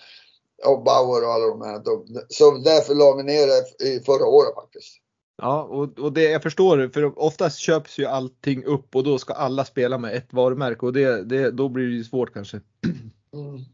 och 0.66 0.84
Bauer 0.84 1.24
och 1.24 1.34
alla 1.34 1.48
de 1.48 1.62
här. 1.62 1.82
Så 2.30 2.51
därför 2.51 2.96
la 2.96 3.16
vi 3.16 3.24
ner 3.24 3.48
det 3.48 3.86
i 3.86 4.00
förra 4.00 4.25
året 4.25 4.56
faktiskt. 4.56 5.01
Ja, 5.42 5.63
och, 5.63 6.00
och 6.00 6.13
det 6.13 6.24
jag 6.24 6.44
förstår, 6.44 6.89
för 6.94 7.20
oftast 7.20 7.58
köps 7.58 8.00
ju 8.00 8.06
allting 8.06 8.63
upp 8.63 8.96
och 8.96 9.04
då 9.04 9.18
ska 9.18 9.34
alla 9.34 9.66
spela 9.66 9.98
med 9.98 10.16
ett 10.16 10.34
varumärke 10.34 10.86
och 10.86 10.94
det, 10.94 11.24
det, 11.24 11.51
då 11.51 11.70
blir 11.70 11.86
det 11.86 11.96
ju 11.96 12.04
svårt 12.04 12.34
kanske. 12.34 12.62
Mm. 13.34 13.66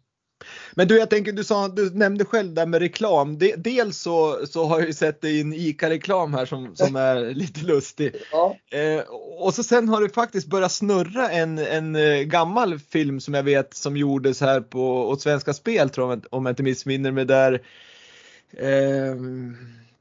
Men 0.76 0.88
du, 0.88 0.98
jag 0.98 1.10
tänker, 1.10 1.32
du, 1.32 1.44
sa, 1.44 1.68
du 1.68 1.90
nämnde 1.90 2.26
själv 2.26 2.54
där 2.54 2.66
med 2.66 2.82
reklam. 2.82 3.38
De, 3.38 3.56
dels 3.58 3.98
så, 3.98 4.46
så 4.46 4.66
har 4.66 4.80
jag 4.80 4.88
ju 4.88 4.94
sett 4.94 5.22
dig 5.22 5.38
i 5.38 5.42
en 5.42 5.54
ICA-reklam 5.54 6.34
här 6.34 6.46
som, 6.46 6.76
som 6.76 6.96
är 6.96 7.34
lite 7.34 7.66
lustig. 7.66 8.16
Ja. 8.32 8.58
Eh, 8.72 9.04
och 9.40 9.54
så 9.54 9.64
sen 9.64 9.90
har 9.90 10.02
det 10.02 10.10
faktiskt 10.10 10.48
börjat 10.48 10.72
snurra 10.72 11.32
en, 11.32 11.58
en 11.58 11.96
eh, 11.96 12.20
gammal 12.20 12.80
film 12.80 13.20
som 13.20 13.34
jag 13.34 13.44
vet 13.44 13.74
som 13.74 13.98
gjordes 13.98 14.42
här 14.42 14.62
på 14.62 15.10
åt 15.10 15.22
Svenska 15.22 15.54
Spel 15.54 15.90
tror 15.90 16.10
jag, 16.10 16.26
om 16.30 16.46
jag 16.46 16.52
inte 16.52 16.64
missminner 16.64 17.12
mig 17.12 17.26
där. 17.26 17.62
Eh, 18.58 19.16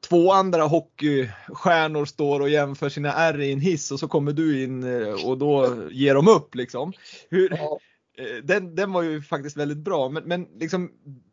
två 0.08 0.32
andra 0.32 0.62
hockeystjärnor 0.62 2.04
står 2.04 2.40
och 2.40 2.48
jämför 2.48 2.88
sina 2.88 3.12
R 3.12 3.40
i 3.40 3.52
en 3.52 3.60
hiss 3.60 3.90
och 3.90 4.00
så 4.00 4.08
kommer 4.08 4.32
du 4.32 4.64
in 4.64 5.02
eh, 5.02 5.28
och 5.28 5.38
då 5.38 5.76
ger 5.90 6.14
de 6.14 6.28
upp 6.28 6.54
liksom. 6.54 6.92
Hur, 7.30 7.56
ja. 7.58 7.78
Eh, 8.18 8.44
den, 8.44 8.74
den 8.74 8.92
var 8.92 9.02
ju 9.02 9.22
faktiskt 9.22 9.56
väldigt 9.56 9.78
bra 9.78 10.08
men, 10.08 10.24
men 10.24 10.48
liksom 10.58 10.92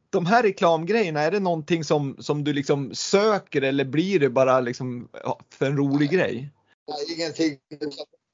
de 0.10 0.26
här 0.26 0.44
reklamgrejerna, 0.44 1.20
är 1.22 1.32
det 1.32 1.40
någonting 1.40 1.84
som, 1.84 2.16
som 2.20 2.44
du 2.44 2.54
liksom 2.54 2.96
söker 2.96 3.62
eller 3.62 3.86
blir 3.86 4.20
det 4.20 4.30
bara 4.30 4.60
liksom 4.60 5.10
för 5.54 5.66
en 5.66 5.78
rolig 5.78 6.10
grej? 6.10 6.52
Nej, 6.88 7.16
ingenting 7.16 7.58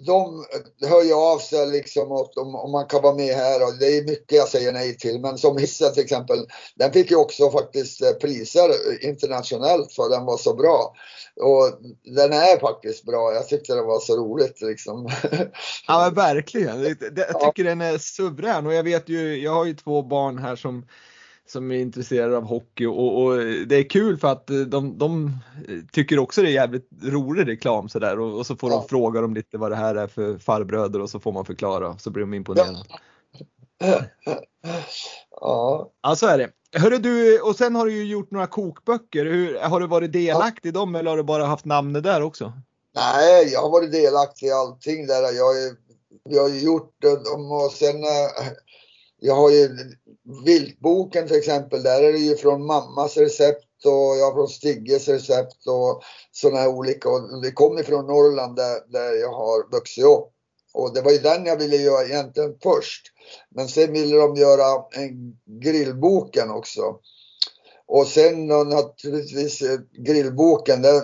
de 0.04 0.46
hör 0.82 1.04
ju 1.04 1.14
av 1.14 1.40
sig 1.40 1.68
liksom 1.68 2.12
om, 2.12 2.56
om 2.56 2.72
man 2.72 2.88
kan 2.88 3.02
vara 3.02 3.16
med 3.16 3.36
här 3.36 3.64
och 3.64 3.74
det 3.80 3.86
är 3.86 4.04
mycket 4.04 4.38
jag 4.38 4.48
säger 4.48 4.72
nej 4.72 4.98
till. 4.98 5.20
Men 5.20 5.38
som 5.38 5.58
hissen 5.58 5.94
till 5.94 6.04
exempel, 6.04 6.48
den 6.76 6.94
fick 6.94 7.12
ju 7.12 7.18
också 7.18 7.52
faktiskt 7.52 8.02
eh, 8.02 8.12
priser 8.12 8.72
internationellt 9.06 9.94
för 9.94 10.10
den 10.10 10.26
var 10.26 10.38
så 10.38 10.54
bra. 10.54 10.96
Och 11.42 11.80
den 12.16 12.34
är 12.34 12.60
faktiskt 12.60 13.06
bra. 13.06 13.34
Jag 13.34 13.48
tyckte 13.48 13.76
det 13.76 13.82
var 13.82 14.00
så 14.00 14.18
roligt 14.18 14.62
liksom. 14.62 15.10
Ja 15.88 16.00
men 16.04 16.14
verkligen. 16.14 16.84
Jag 17.16 17.42
tycker 17.42 17.64
den 17.64 17.82
är 17.82 17.98
suverän 17.98 18.68
och 18.68 18.74
jag 18.74 18.84
vet 18.84 19.10
ju, 19.10 19.42
jag 19.42 19.52
har 19.52 19.66
ju 19.66 19.74
två 19.74 20.02
barn 20.02 20.38
här 20.38 20.56
som 20.56 20.86
som 21.48 21.72
är 21.72 21.76
intresserade 21.76 22.38
av 22.38 22.44
hockey 22.44 22.86
och, 22.86 23.24
och, 23.24 23.38
det 23.68 23.76
är 23.76 23.90
kul 23.90 24.18
för 24.18 24.28
att 24.28 24.48
de, 24.68 24.98
de 24.98 25.38
tycker 25.92 26.20
också 26.20 26.42
det 26.42 26.50
är 26.50 26.54
jävligt 26.54 26.90
rolig 27.04 27.48
reklam 27.48 27.90
sådär 27.90 28.20
och, 28.20 28.38
och 28.38 28.46
så 28.46 28.56
får 28.56 28.72
ja. 28.72 28.78
de 28.78 28.88
fråga 28.88 29.22
dem 29.22 29.34
lite 29.34 29.58
vad 29.58 29.72
det 29.72 29.76
här 29.76 29.96
är 29.96 30.08
för 30.08 30.38
farbröder 30.38 31.02
och 31.02 31.10
så 31.10 31.20
får 31.20 31.32
man 31.32 31.46
förklara 31.46 31.98
så 31.98 32.10
blir 32.10 32.22
de 32.22 32.34
imponerade. 32.34 32.84
Ja. 33.78 34.02
ja. 35.42 35.92
ja, 36.04 36.16
så 36.16 36.28
är 36.28 36.38
det. 36.38 36.50
Hörru 36.80 36.98
du, 36.98 37.42
och 37.42 37.56
sen 37.56 37.76
har 37.76 37.86
du 37.86 37.94
ju 37.94 38.06
gjort 38.06 38.32
några 38.32 38.48
kokböcker. 38.48 39.26
Hur, 39.26 39.60
har 39.60 39.80
du 39.80 39.88
varit 39.88 40.14
delaktig 40.14 40.70
i 40.70 40.72
dem 40.72 40.96
eller 40.96 41.10
har 41.10 41.18
du 41.18 41.24
bara 41.24 41.46
haft 41.46 41.66
namnet 41.66 42.04
där 42.04 42.22
också? 42.22 42.54
Nej, 42.96 43.50
jag 43.54 43.62
har 43.62 43.70
varit 43.70 43.92
delaktig 43.92 44.48
i 44.48 44.52
allting 44.52 45.08
där. 45.08 45.22
Jag, 45.22 45.56
jag 46.30 46.42
har 46.42 46.50
gjort 46.50 47.02
dem 47.02 47.52
och 47.52 47.72
sen 47.72 48.04
eh, 48.04 48.48
jag 49.20 49.36
har 49.36 49.52
ju 49.52 49.70
Viltboken 50.46 51.28
till 51.28 51.38
exempel, 51.38 51.84
där 51.84 52.04
är 52.04 52.14
det 52.14 52.20
ju 52.20 52.36
från 52.36 52.66
mammas 52.66 53.18
recept 53.18 53.86
och 53.86 54.18
jag 54.18 54.26
har 54.26 54.34
från 54.34 54.48
Stigges 54.48 55.08
recept 55.08 55.68
och 55.68 56.04
sådana 56.32 56.60
här 56.60 56.68
olika. 56.68 57.10
Och 57.10 57.42
det 57.42 57.52
kommer 57.52 57.84
från 57.84 58.08
Norrland 58.08 58.56
där, 58.56 58.92
där 58.92 59.14
jag 59.14 59.34
har 59.34 59.72
vuxit 59.72 60.04
upp. 60.04 60.32
Och 60.74 60.94
det 60.94 61.02
var 61.02 61.12
ju 61.12 61.18
den 61.18 61.46
jag 61.46 61.58
ville 61.58 61.76
göra 61.76 62.06
egentligen 62.06 62.56
först. 62.64 63.02
Men 63.50 63.68
sen 63.68 63.94
ville 63.94 64.18
de 64.18 64.36
göra 64.36 64.84
en 64.92 65.38
grillboken 65.62 66.52
också. 66.52 67.00
Och 67.88 68.08
sen 68.08 68.48
då 68.48 68.64
naturligtvis 68.64 69.62
eh, 69.62 69.80
grillboken, 69.92 70.82
där, 70.82 71.04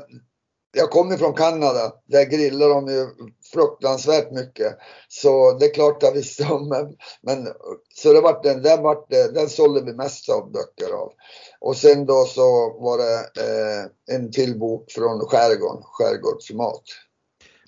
jag 0.77 0.89
kommer 0.89 1.17
från 1.17 1.33
Kanada, 1.33 1.93
där 2.05 2.25
grillar 2.25 2.69
de 2.69 2.87
ju 2.87 3.07
fruktansvärt 3.53 4.31
mycket. 4.31 4.77
Så 5.07 5.57
det 5.59 5.65
är 5.65 5.73
klart 5.73 6.03
jag 6.03 6.11
visste 6.11 6.43
om. 6.43 6.69
Men, 6.69 6.95
men, 7.21 7.53
så 7.95 8.13
det 8.13 8.21
var 8.21 8.43
den, 8.43 8.61
den, 8.61 8.83
var, 8.83 9.33
den 9.33 9.49
sålde 9.49 9.81
vi 9.81 9.93
mest 9.93 10.29
av 10.29 10.51
böcker 10.51 10.93
av. 10.93 11.11
Och 11.59 11.77
sen 11.77 12.05
då 12.05 12.25
så 12.25 12.41
var 12.79 12.97
det 12.97 13.15
eh, 13.15 14.15
en 14.15 14.31
till 14.31 14.59
bok 14.59 14.91
från 14.91 15.19
skärgården, 15.19 15.83
skärgårdsmat. 15.83 16.83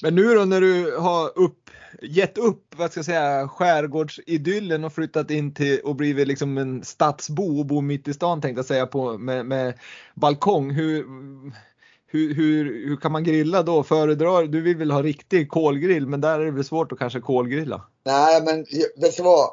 Men 0.02 0.15
nu 0.15 0.36
då 0.36 0.46
när 0.46 0.62
du 0.62 0.98
har 0.98 1.38
upp, 1.38 1.69
gett 2.02 2.38
upp 2.38 2.76
vad 2.76 2.91
ska 2.91 2.98
jag 2.98 3.06
säga, 3.06 3.48
skärgårdsidyllen 3.48 4.84
och 4.84 4.93
flyttat 4.93 5.32
in 5.32 5.54
till 5.54 5.80
och 5.84 5.96
blivit 5.96 6.28
liksom 6.28 6.58
en 6.58 6.84
stadsbo 6.84 7.60
och 7.60 7.65
bor 7.65 7.82
mitt 7.82 8.08
i 8.08 8.13
stan 8.13 8.41
tänkte 8.41 8.60
jag 8.60 8.65
säga 8.65 8.88
på 8.88 9.17
med, 9.17 9.46
med 9.46 9.80
balkong. 10.15 10.72
Hur, 10.72 11.06
hur, 12.13 12.34
hur, 12.34 12.88
hur 12.88 12.97
kan 12.97 13.12
man 13.12 13.23
grilla 13.23 13.63
då? 13.63 13.84
Föredrar, 13.84 14.43
du 14.43 14.62
vill 14.62 14.78
väl 14.78 14.91
ha 14.91 15.02
riktig 15.02 15.49
kolgrill 15.49 16.08
men 16.08 16.21
där 16.21 16.39
är 16.39 16.45
det 16.45 16.52
väl 16.52 16.65
svårt 16.65 16.91
att 16.91 16.99
kanske 16.99 17.19
kolgrilla? 17.19 17.82
Nej 18.06 18.41
men 18.43 18.65
vet 19.02 19.17
du 19.17 19.23
vad? 19.23 19.49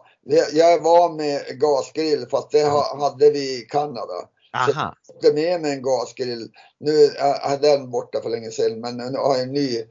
Jag 0.53 0.83
var 0.83 1.17
med 1.17 1.61
gasgrill 1.61 2.27
fast 2.31 2.51
det 2.51 2.65
hade 3.01 3.31
vi 3.31 3.59
i 3.59 3.67
Kanada. 3.69 4.15
Aha. 4.53 4.95
Så 5.07 5.13
jag 5.21 5.35
med 5.35 5.61
mig 5.61 5.73
en 5.73 5.83
gasgrill. 5.83 6.49
Nu 6.81 7.05
är 7.05 7.59
den 7.59 7.91
borta 7.91 8.21
för 8.23 8.31
länge 8.31 8.51
sedan 8.51 8.81
men 8.81 8.97
nu 8.97 9.19
har 9.19 9.35
jag 9.35 9.43
en 9.43 9.53
ny. 9.53 9.85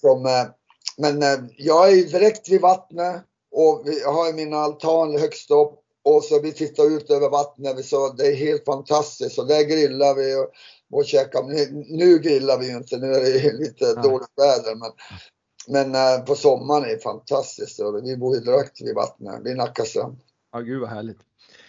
Som, 0.00 0.26
eh, 0.26 0.44
men 0.96 1.22
eh, 1.22 1.38
jag 1.56 1.92
är 1.92 1.96
direkt 1.96 2.48
vid 2.48 2.60
vattnet 2.60 3.22
och 3.52 3.82
jag 4.02 4.12
har 4.12 4.32
min 4.32 4.54
altan 4.54 5.18
högst 5.18 5.50
upp 5.50 5.81
och 6.04 6.24
så 6.24 6.40
vi 6.40 6.52
tittar 6.52 6.96
ut 6.96 7.10
över 7.10 7.30
vattnet. 7.30 7.84
Så 7.84 8.12
det 8.12 8.26
är 8.26 8.36
helt 8.36 8.64
fantastiskt. 8.64 9.38
Och 9.38 9.46
där 9.46 9.62
grillar 9.62 10.14
vi 10.14 10.36
och 10.36 10.50
och 10.92 11.04
käka. 11.04 11.42
Nu, 11.42 11.84
nu 11.88 12.18
grillar 12.18 12.58
vi 12.58 12.70
ju 12.70 12.76
inte, 12.76 12.96
nu 12.96 13.06
är 13.06 13.20
det 13.20 13.52
lite 13.52 13.84
ja. 13.84 14.02
dåligt 14.02 14.32
väder. 14.36 14.74
Men, 14.74 14.90
men 15.68 15.94
äh, 15.94 16.24
på 16.24 16.34
sommaren 16.34 16.84
är 16.84 16.88
det 16.88 17.02
fantastiskt. 17.02 17.80
Och 17.80 18.04
vi 18.04 18.16
bor 18.16 18.34
ju 18.34 18.40
direkt 18.40 18.82
vid 18.82 18.94
vattnet, 18.94 19.40
vid 19.44 19.56
Nacka 19.56 19.84
strand. 19.84 20.18
Ja, 20.52 20.60
gud 20.60 20.80
vad 20.80 20.90
härligt. 20.90 21.18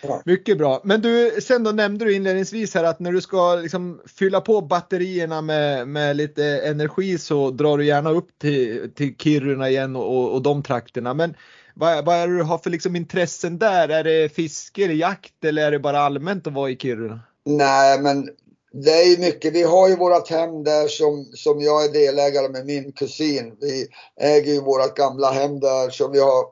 Ja. 0.01 0.21
Mycket 0.25 0.57
bra. 0.57 0.81
Men 0.83 1.01
du, 1.01 1.41
sen 1.41 1.63
då 1.63 1.71
nämnde 1.71 2.05
du 2.05 2.15
inledningsvis 2.15 2.75
här 2.75 2.83
att 2.83 2.99
när 2.99 3.11
du 3.11 3.21
ska 3.21 3.55
liksom 3.55 4.01
fylla 4.05 4.41
på 4.41 4.61
batterierna 4.61 5.41
med, 5.41 5.87
med 5.87 6.15
lite 6.15 6.45
energi 6.45 7.17
så 7.17 7.49
drar 7.49 7.77
du 7.77 7.85
gärna 7.85 8.09
upp 8.11 8.39
till, 8.39 8.91
till 8.95 9.15
Kiruna 9.17 9.69
igen 9.69 9.95
och, 9.95 10.33
och 10.33 10.41
de 10.41 10.63
trakterna. 10.63 11.13
Men 11.13 11.35
vad, 11.73 12.05
vad 12.05 12.15
är 12.15 12.27
det 12.27 12.37
du 12.37 12.43
har 12.43 12.57
för 12.57 12.69
liksom 12.69 12.95
intressen 12.95 13.57
där? 13.57 13.89
Är 13.89 14.03
det 14.03 14.29
fiske 14.29 14.83
eller 14.83 14.93
jakt 14.93 15.45
eller 15.45 15.67
är 15.67 15.71
det 15.71 15.79
bara 15.79 15.99
allmänt 15.99 16.47
att 16.47 16.53
vara 16.53 16.69
i 16.69 16.77
Kiruna? 16.77 17.19
Nej, 17.45 18.01
men 18.01 18.29
det 18.71 18.91
är 18.91 19.05
ju 19.05 19.17
mycket. 19.17 19.53
Vi 19.53 19.63
har 19.63 19.89
ju 19.89 19.95
vårat 19.95 20.29
hem 20.29 20.63
där 20.63 20.87
som, 20.87 21.25
som 21.33 21.61
jag 21.61 21.85
är 21.85 21.93
delägare 21.93 22.49
med 22.49 22.65
min 22.65 22.91
kusin. 22.91 23.57
Vi 23.61 23.87
äger 24.21 24.53
ju 24.53 24.61
vårat 24.61 24.95
gamla 24.95 25.31
hem 25.31 25.59
där 25.59 25.89
som 25.89 26.11
vi 26.11 26.19
har 26.19 26.45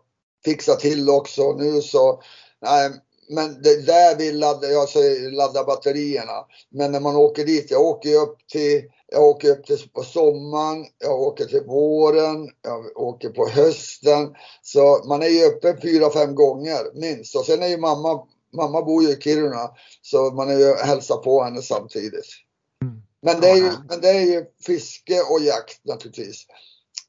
fixat 0.45 0.79
till 0.79 1.09
också 1.09 1.55
nu 1.57 1.81
så. 1.81 2.21
Nej, 2.61 2.91
men 3.31 3.61
det 3.61 3.85
där 3.85 4.17
vi 4.17 4.31
laddar, 4.31 4.69
jag 4.69 4.89
säger 4.89 5.31
ladda 5.31 5.63
batterierna. 5.63 6.45
Men 6.69 6.91
när 6.91 6.99
man 6.99 7.15
åker 7.15 7.45
dit, 7.45 7.71
jag 7.71 7.81
åker 7.81 8.15
upp 8.15 8.37
till 8.51 8.81
jag 9.07 9.23
åker 9.23 9.49
upp 9.49 9.65
till 9.65 9.89
på 9.93 10.03
sommaren, 10.03 10.85
jag 10.97 11.21
åker 11.21 11.45
till 11.45 11.61
våren, 11.61 12.49
jag 12.61 12.97
åker 12.97 13.29
på 13.29 13.47
hösten. 13.47 14.35
Så 14.61 15.03
man 15.07 15.21
är 15.21 15.27
ju 15.27 15.45
uppe 15.45 15.77
fyra, 15.81 16.09
fem 16.09 16.35
gånger 16.35 16.99
minst. 16.99 17.35
Och 17.35 17.45
sen 17.45 17.63
är 17.63 17.67
ju 17.67 17.77
mamma 17.77 18.27
mamma 18.53 18.81
bor 18.81 19.03
ju 19.03 19.09
i 19.09 19.21
Kiruna 19.21 19.71
så 20.01 20.31
man 20.31 20.49
är 20.49 20.59
ju 20.59 20.73
hälsar 20.73 21.17
på 21.17 21.43
henne 21.43 21.61
samtidigt. 21.61 22.27
Mm. 22.83 23.01
Men 23.21 23.41
det, 23.41 23.49
är 23.49 23.55
ju, 23.55 23.71
men 23.89 24.01
det 24.01 24.09
är 24.09 24.21
ju 24.21 24.45
fiske 24.65 25.21
och 25.21 25.39
jakt 25.41 25.85
naturligtvis. 25.85 26.45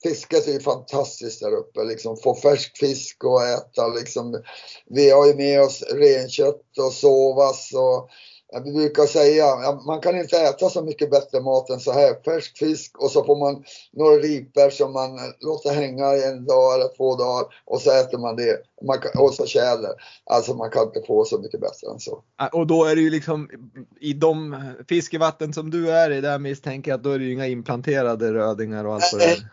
Fisket 0.02 0.48
är 0.48 0.52
ju 0.52 0.60
fantastiskt 0.60 1.40
där 1.40 1.52
uppe, 1.52 1.84
liksom 1.84 2.16
få 2.16 2.34
färsk 2.34 2.78
fisk 2.78 3.24
och 3.24 3.42
äta 3.42 3.86
liksom. 3.86 4.42
Vi 4.86 5.10
har 5.10 5.26
ju 5.26 5.34
med 5.34 5.62
oss 5.62 5.82
renkött 5.82 6.78
och 6.78 6.92
sovas 6.92 7.72
och 7.74 8.08
jag 8.52 8.62
brukar 8.62 9.06
säga, 9.06 9.46
man 9.86 10.00
kan 10.00 10.18
inte 10.18 10.36
äta 10.36 10.68
så 10.68 10.82
mycket 10.82 11.10
bättre 11.10 11.40
mat 11.40 11.70
än 11.70 11.80
så 11.80 11.92
här. 11.92 12.22
Färsk 12.24 12.58
fisk 12.58 12.98
och 12.98 13.10
så 13.10 13.24
får 13.24 13.36
man 13.36 13.64
några 13.92 14.16
ripor 14.16 14.70
som 14.70 14.92
man 14.92 15.18
låter 15.40 15.70
hänga 15.70 16.14
i 16.14 16.24
en 16.24 16.44
dag 16.44 16.74
eller 16.74 16.96
två 16.96 17.16
dagar 17.16 17.46
och 17.64 17.80
så 17.80 17.90
äter 17.90 18.18
man 18.18 18.36
det. 18.36 18.62
Man 18.86 18.98
kan, 18.98 19.22
och 19.22 19.34
så 19.34 19.46
tjäder. 19.46 19.90
Alltså 20.24 20.54
man 20.54 20.70
kan 20.70 20.82
inte 20.82 21.02
få 21.06 21.24
så 21.24 21.38
mycket 21.38 21.60
bättre 21.60 21.90
än 21.92 22.00
så. 22.00 22.22
Och 22.52 22.66
då 22.66 22.84
är 22.84 22.96
det 22.96 23.02
ju 23.02 23.10
liksom 23.10 23.48
i 24.00 24.12
de 24.12 24.56
fiskevatten 24.88 25.52
som 25.52 25.70
du 25.70 25.90
är 25.90 26.10
i, 26.10 26.20
där 26.20 26.38
misstänker 26.38 26.90
jag 26.90 26.98
att 26.98 27.04
då 27.04 27.10
är 27.10 27.18
det 27.18 27.24
ju 27.24 27.32
inga 27.32 27.46
implanterade 27.46 28.32
rödingar 28.32 28.84
och 28.84 28.94
allt 28.94 29.12
vad 29.12 29.20
det 29.20 29.26
är. 29.26 29.52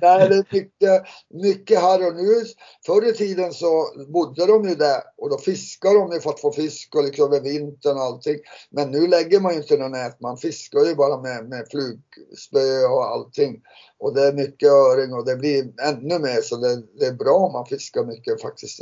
Nej, 0.00 0.28
det 0.28 0.34
är 0.34 0.46
mycket, 0.52 1.02
mycket 1.30 1.80
här 1.80 2.06
och 2.06 2.14
nu. 2.14 2.44
Förr 2.86 3.08
i 3.08 3.12
tiden 3.12 3.52
så 3.52 3.86
bodde 4.08 4.46
de 4.46 4.68
ju 4.68 4.74
där 4.74 5.02
och 5.16 5.30
då 5.30 5.38
fiskade 5.38 5.98
de 5.98 6.12
ju 6.12 6.20
för 6.20 6.30
att 6.30 6.40
få 6.40 6.52
fisk 6.52 6.94
och 6.94 7.04
liksom 7.04 7.32
över 7.32 7.40
vintern 7.40 7.98
allting. 8.06 8.36
Men 8.70 8.90
nu 8.90 9.06
lägger 9.06 9.40
man 9.40 9.52
ju 9.52 9.58
inte 9.58 9.76
någon 9.76 9.92
nät, 9.92 10.20
man 10.20 10.36
fiskar 10.36 10.80
ju 10.80 10.94
bara 10.94 11.22
med, 11.22 11.48
med 11.48 11.66
flugspö 11.70 12.86
och 12.90 13.04
allting. 13.04 13.62
Och 13.98 14.14
det 14.14 14.26
är 14.26 14.32
mycket 14.32 14.68
öring 14.68 15.14
och 15.14 15.24
det 15.26 15.36
blir 15.36 15.72
ännu 15.82 16.18
mer 16.18 16.40
så 16.40 16.56
det, 16.56 16.82
det 16.98 17.06
är 17.06 17.12
bra 17.12 17.36
om 17.36 17.52
man 17.52 17.66
fiskar 17.66 18.04
mycket 18.04 18.42
faktiskt. 18.42 18.80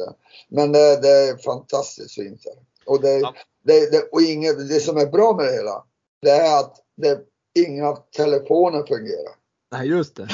Men 0.49 0.73
det, 0.73 1.01
det 1.03 1.09
är 1.09 1.37
fantastiskt 1.37 2.15
fint. 2.15 2.41
Och, 2.87 3.01
det, 3.01 3.19
Ja. 3.19 3.35
det, 3.65 3.91
det, 3.91 4.09
och 4.13 4.23
inget, 4.23 4.69
det 4.69 4.81
som 4.81 4.97
är 4.97 5.07
bra 5.07 5.37
med 5.37 5.47
det 5.47 5.53
hela, 5.53 5.85
det 6.23 6.31
är 6.31 6.59
att 6.59 6.77
det, 6.97 7.21
inga 7.67 7.93
telefoner 7.97 8.83
fungerar. 8.87 9.35
Nej, 9.73 9.89
just 9.89 10.17
det. 10.17 10.29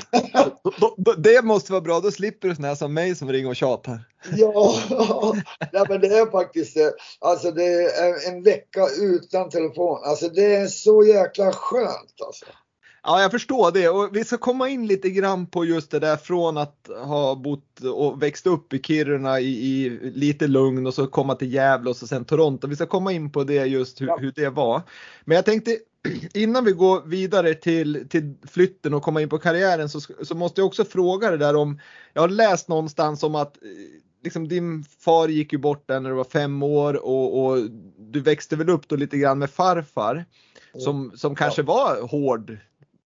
Det 1.19 1.45
måste 1.45 1.73
vara 1.73 1.81
bra, 1.83 2.01
då 2.01 2.11
slipper 2.11 2.49
du 2.49 2.55
såna 2.55 2.69
här 2.69 2.75
som 2.75 2.95
mig 2.95 3.15
som 3.15 3.33
ringer 3.33 3.49
och 3.49 3.57
tjatar. 3.57 4.10
Ja, 4.37 4.75
nej, 5.73 5.85
men 5.89 6.01
det 6.01 6.07
är 6.19 6.31
faktiskt 6.31 6.75
det. 6.75 6.93
Alltså 7.19 7.51
det 7.51 7.85
är 7.85 8.29
en 8.29 8.43
vecka 8.43 8.87
utan 9.01 9.51
telefon. 9.51 10.01
Alltså 10.05 10.29
det 10.29 10.55
är 10.57 10.67
så 10.67 11.05
jäkla 11.05 11.53
skönt 11.53 12.15
alltså. 12.27 12.45
Ja, 13.03 13.23
jag 13.23 13.31
förstår 13.31 13.73
det 13.73 13.89
och 13.89 14.17
vi 14.17 14.25
ska 14.25 14.37
komma 14.37 14.69
in 14.69 14.87
lite 14.87 15.11
grann 15.11 15.47
på 15.47 15.65
just 15.65 15.91
det 15.91 15.99
där 15.99 16.17
från 16.17 16.57
att 16.57 16.89
ha 17.05 17.35
bott 17.35 17.81
och 17.81 18.23
växt 18.23 18.47
upp 18.47 18.73
i 18.73 18.79
Kiruna 18.83 19.41
i, 19.41 19.47
i 19.47 19.91
lite 20.15 20.47
lugn 20.47 20.87
och 20.87 20.95
så 20.95 21.07
komma 21.07 21.35
till 21.35 21.55
Gävle 21.55 21.91
och 21.91 21.97
så 21.97 22.07
sen 22.07 22.25
Toronto. 22.25 22.67
Vi 22.69 22.77
ska 22.77 22.87
komma 22.87 23.13
in 23.13 23.33
på 23.33 23.45
det 23.45 23.67
just 23.67 24.01
hur, 24.01 24.07
Ja. 24.07 24.17
hur 24.21 24.33
det 24.37 24.49
var. 24.49 24.83
Men 25.25 25.35
jag 25.37 25.45
tänkte 25.45 25.79
innan 26.35 26.65
vi 26.65 26.73
går 26.73 27.03
vidare 27.07 27.55
till, 27.55 28.09
till 28.09 28.35
flytten 28.51 28.95
och 28.95 29.03
komma 29.03 29.21
in 29.23 29.29
på 29.29 29.39
karriären 29.39 29.89
så, 29.89 30.01
så 30.01 30.35
måste 30.35 30.61
jag 30.61 30.67
också 30.67 30.85
fråga 30.85 31.31
det 31.31 31.37
där 31.37 31.57
om, 31.57 31.81
jag 32.13 32.23
har 32.23 32.29
läst 32.29 32.69
någonstans 32.69 33.23
om 33.23 33.35
att 33.35 33.57
eh, 33.57 33.69
liksom 34.23 34.49
din 34.49 34.85
far 34.85 35.29
gick 35.29 35.53
ju 35.53 35.59
bort 35.59 35.89
där 35.89 36.01
när 36.01 36.11
du 36.11 36.17
var 36.17 36.25
fem 36.25 36.63
år 36.63 36.95
och, 37.07 37.45
och 37.45 37.71
du 37.99 38.21
växte 38.21 38.57
väl 38.57 38.71
upp 38.71 38.89
då 38.89 38.97
lite 38.97 39.19
grann 39.19 39.39
med 39.39 39.51
farfar 39.51 40.25
som, 40.79 41.13
som 41.15 41.35
kanske 41.35 41.63
var 41.63 42.09
hård. 42.09 42.57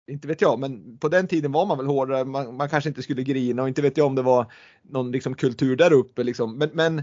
Inte 0.07 0.29
vet 0.29 0.41
jag, 0.41 0.59
men 0.59 0.99
på 0.99 1.09
den 1.09 1.27
tiden 1.27 1.53
var 1.53 1.67
man 1.67 1.79
väl 1.79 1.87
hårdare. 1.87 2.25
Man, 2.25 2.57
man 2.57 2.69
kanske 2.69 2.89
inte 2.91 3.03
skulle 3.03 3.23
grina 3.23 3.63
och 3.63 3.69
inte 3.69 3.83
vet 3.83 3.97
jag 3.97 4.07
om 4.07 4.15
det 4.15 4.23
var 4.23 4.53
någon 4.83 5.13
liksom 5.13 5.35
kultur 5.35 5.77
där 5.77 5.93
uppe 5.93 6.23
liksom. 6.23 6.59
Men, 6.59 6.71
men, 6.73 7.03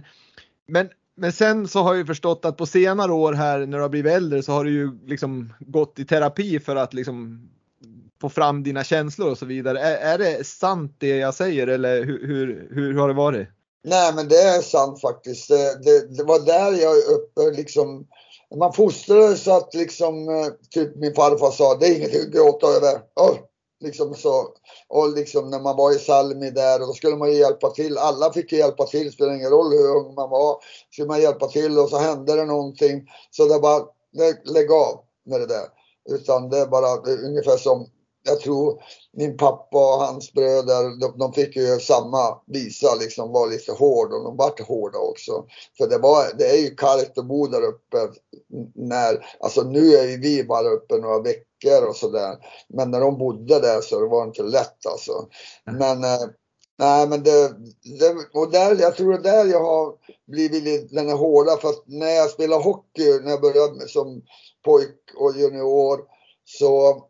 men, 0.68 0.90
men 1.16 1.32
sen 1.32 1.68
så 1.68 1.80
har 1.80 1.94
jag 1.94 1.98
ju 1.98 2.06
förstått 2.06 2.46
att 2.46 2.58
på 2.58 2.66
senare 2.66 3.12
år 3.12 3.34
här 3.34 3.60
när 3.60 3.78
du 3.78 3.82
har 3.82 3.90
blivit 3.90 4.12
äldre 4.12 4.44
så 4.44 4.52
har 4.52 4.64
du 4.64 4.72
ju 4.72 5.00
liksom 5.06 5.54
gått 5.60 6.00
i 6.00 6.06
terapi 6.06 6.60
för 6.60 6.76
att 6.76 6.94
liksom 6.94 7.50
få 8.22 8.30
fram 8.30 8.64
dina 8.64 8.84
känslor 8.84 9.32
och 9.32 9.38
så 9.38 9.46
vidare. 9.46 9.80
Är, 9.80 10.14
är 10.14 10.18
det 10.18 10.48
sant 10.48 10.96
det 10.98 11.18
jag 11.18 11.34
säger 11.34 11.68
eller 11.68 12.06
hur, 12.06 12.28
hur, 12.28 12.70
hur 12.72 12.94
har 12.94 13.08
det 13.08 13.14
varit? 13.14 13.48
Nej 13.84 14.14
men 14.16 14.28
det 14.28 14.42
är 14.42 14.62
sant 14.62 15.02
faktiskt. 15.02 15.48
Det, 15.48 15.84
det, 15.84 16.18
det 16.18 16.24
var 16.24 16.40
där 16.40 16.72
jag 16.72 16.98
uppe 16.98 17.58
liksom. 17.58 18.08
Man 18.60 18.74
fostrades 18.74 19.44
så 19.44 19.58
att 19.58 19.74
liksom, 19.74 20.30
eh, 20.30 20.48
typ 20.70 20.96
min 20.96 21.14
farfar 21.14 21.52
sa, 21.52 21.76
det 21.76 21.88
är 21.88 21.96
inget 21.96 22.22
att 22.22 22.32
gråta 22.32 22.68
över. 22.68 23.02
Oh, 23.16 23.38
liksom 23.80 24.16
så. 24.16 24.48
Och 24.88 25.10
liksom 25.16 25.50
när 25.50 25.60
man 25.60 25.78
var 25.78 25.96
i 25.96 26.00
Salmi 26.00 26.52
där, 26.52 26.80
då 26.80 26.94
skulle 26.94 27.16
man 27.16 27.32
ju 27.32 27.38
hjälpa 27.38 27.70
till. 27.70 27.98
Alla 27.98 28.34
fick 28.34 28.52
ju 28.52 28.58
hjälpa 28.58 28.86
till, 28.86 29.12
spelar 29.12 29.36
ingen 29.36 29.50
roll 29.50 29.72
hur 29.72 29.96
ung 29.96 30.16
man 30.16 30.30
var. 30.30 30.58
Skulle 30.92 31.08
man 31.08 31.22
hjälpa 31.22 31.48
till 31.48 31.80
och 31.80 31.90
så 31.90 31.98
hände 31.98 32.36
det 32.36 32.46
någonting. 32.46 33.10
Så 33.32 33.46
det 33.46 33.60
bara, 33.60 33.84
lägg 34.46 34.72
av 34.72 35.00
med 35.26 35.40
det 35.40 35.48
där. 35.48 35.68
Utan 36.10 36.50
det 36.50 36.58
är 36.58 36.68
bara 36.68 37.02
det 37.02 37.12
är 37.12 37.26
ungefär 37.26 37.58
som, 37.58 37.88
jag 38.30 38.40
tror 38.40 38.84
min 39.14 39.38
pappa 39.38 39.78
och 39.78 40.02
hans 40.02 40.34
bröder, 40.34 41.00
de, 41.00 41.18
de 41.18 41.34
fick 41.34 41.56
ju 41.56 41.80
samma 41.80 42.42
visa, 42.46 42.96
liksom 42.96 43.32
var 43.32 43.48
lite 43.48 43.72
hård 43.72 44.14
och 44.14 44.24
de 44.24 44.38
vart 44.38 44.68
hårda 44.68 44.98
också. 44.98 45.46
För 45.78 45.88
det, 45.88 45.98
var, 45.98 46.26
det 46.38 46.46
är 46.46 46.58
ju 46.58 46.76
kallt 46.76 47.18
att 47.18 47.26
bo 47.26 47.48
där 47.48 47.62
uppe 47.62 47.98
när, 48.76 49.26
alltså 49.40 49.62
nu 49.62 49.94
är 49.94 50.08
ju 50.08 50.18
vi 50.18 50.44
bara 50.44 50.70
uppe 50.70 50.98
några 50.98 51.20
veckor 51.20 51.88
och 51.90 51.96
sådär. 51.96 52.38
Men 52.68 52.92
när 52.92 53.00
de 53.00 53.18
bodde 53.18 53.60
där 53.60 53.82
så 53.82 54.00
det 54.00 54.08
var 54.08 54.24
inte 54.24 54.44
lätt 54.44 54.86
alltså. 54.86 55.28
Men, 55.66 56.04
eh, 56.04 56.28
nej 56.80 57.08
men 57.08 57.24
det, 57.24 57.50
det, 58.00 58.40
och 58.40 58.52
där, 58.52 58.76
jag 58.80 58.96
tror 58.96 59.12
det 59.12 59.30
är 59.30 59.44
där 59.44 59.52
jag 59.52 59.64
har 59.64 59.94
blivit 60.28 60.64
lite, 60.64 60.96
den 60.96 61.10
är 61.10 61.16
hårda 61.16 61.58
för 61.58 61.70
att 61.70 61.84
när 61.86 62.12
jag 62.12 62.30
spelade 62.30 62.64
hockey, 62.64 63.20
när 63.24 63.32
jag 63.32 63.42
började 63.42 63.88
som 63.88 64.22
pojk 64.66 64.96
och 65.18 65.36
junior 65.36 66.00
så 66.46 67.04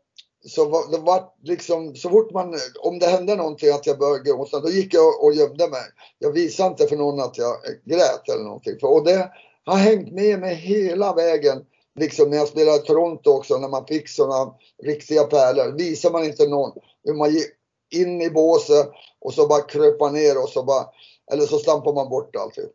så 0.46 0.66
var, 0.66 0.92
det 0.92 0.98
var 0.98 1.30
liksom, 1.44 1.96
så 1.96 2.10
fort 2.10 2.32
man, 2.32 2.56
om 2.80 3.00
det 3.00 3.06
hände 3.06 3.36
någonting 3.36 3.70
att 3.70 3.88
jag 3.88 4.00
började 4.00 4.30
gråta, 4.30 4.60
då 4.60 4.70
gick 4.70 4.94
jag 4.94 5.24
och 5.24 5.34
gömde 5.34 5.68
mig. 5.68 5.82
Jag 6.20 6.32
visade 6.32 6.70
inte 6.70 6.88
för 6.88 6.98
någon 6.98 7.20
att 7.20 7.38
jag 7.38 7.56
grät 7.86 8.30
eller 8.30 8.44
någonting. 8.44 8.80
För, 8.80 8.88
och 8.88 9.04
det 9.04 9.32
har 9.66 9.78
hängt 9.78 10.14
med 10.14 10.40
mig 10.40 10.56
hela 10.56 11.14
vägen. 11.14 11.66
Liksom 12.00 12.30
när 12.30 12.38
jag 12.38 12.48
spelade 12.48 12.78
i 12.78 12.82
Toronto 12.82 13.32
också, 13.32 13.58
när 13.58 13.70
man 13.70 13.86
fick 13.86 14.10
sådana 14.10 14.54
riktiga 14.84 15.24
pärlor. 15.24 15.78
Visar 15.78 16.12
man 16.12 16.24
inte 16.24 16.48
någon 16.48 16.72
hur 17.04 17.14
man 17.14 17.34
gick 17.34 17.48
in 17.92 18.22
i 18.22 18.30
båset 18.30 18.90
och 19.22 19.34
så 19.34 19.48
bara 19.48 19.62
kröp 19.62 20.00
man 20.00 20.14
ner 20.14 20.44
och 20.44 20.50
så 20.50 20.64
bara, 20.64 20.86
eller 21.32 21.46
så 21.46 21.58
stampar 21.58 21.94
man 21.94 22.10
bort 22.10 22.36
allting. 22.36 22.70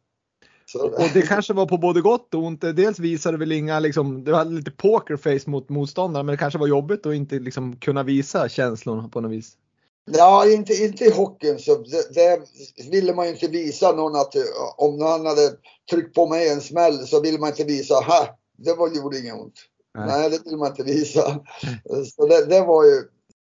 Och 0.74 1.08
det 1.14 1.22
kanske 1.22 1.52
var 1.52 1.66
på 1.66 1.78
både 1.78 2.00
gott 2.00 2.34
och 2.34 2.42
ont. 2.42 2.60
Dels 2.60 2.98
visade 2.98 3.38
väl 3.38 3.52
inga, 3.52 3.80
liksom, 3.80 4.24
du 4.24 4.34
hade 4.34 4.50
lite 4.50 4.70
pokerface 4.70 5.50
mot 5.50 5.68
motståndaren 5.68 6.26
men 6.26 6.32
det 6.32 6.38
kanske 6.38 6.58
var 6.58 6.66
jobbigt 6.66 7.06
att 7.06 7.14
inte 7.14 7.38
liksom 7.38 7.76
kunna 7.76 8.02
visa 8.02 8.48
känslorna 8.48 9.08
på 9.08 9.20
något 9.20 9.32
vis. 9.32 9.56
Ja, 10.12 10.50
inte, 10.50 10.74
inte 10.74 11.04
i 11.04 11.10
hockeyn. 11.10 11.58
Så 11.58 11.76
det, 11.76 12.14
det 12.14 12.40
ville 12.90 13.14
man 13.14 13.26
ju 13.26 13.32
inte 13.32 13.48
visa 13.48 13.92
någon 13.92 14.16
att 14.16 14.34
om 14.76 14.98
någon 14.98 15.26
hade 15.26 15.50
tryckt 15.90 16.14
på 16.14 16.26
mig 16.26 16.48
en 16.48 16.60
smäll 16.60 17.06
så 17.06 17.20
ville 17.20 17.38
man 17.38 17.48
inte 17.48 17.64
visa, 17.64 17.94
ha, 17.94 18.38
det 18.56 18.74
var, 18.74 18.88
gjorde 18.88 19.18
inget 19.18 19.34
ont. 19.34 19.54
Nej. 19.94 20.06
Nej, 20.06 20.30
det 20.30 20.40
vill 20.44 20.56
man 20.56 20.68
inte 20.68 20.82
visa. 20.82 21.40
Så 22.16 22.26
det, 22.26 22.46
det 22.46 22.60
var 22.60 22.84
ju, 22.84 23.02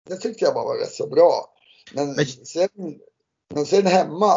det 0.08 0.16
tyckte 0.16 0.44
jag 0.44 0.54
bara 0.54 0.64
var 0.64 0.78
rätt 0.78 0.92
så 0.92 1.06
bra. 1.06 1.54
Men, 1.94 2.12
Men- 2.12 2.26
sen, 2.26 2.68
men 3.54 3.66
sen 3.66 3.86
hemma, 3.86 4.34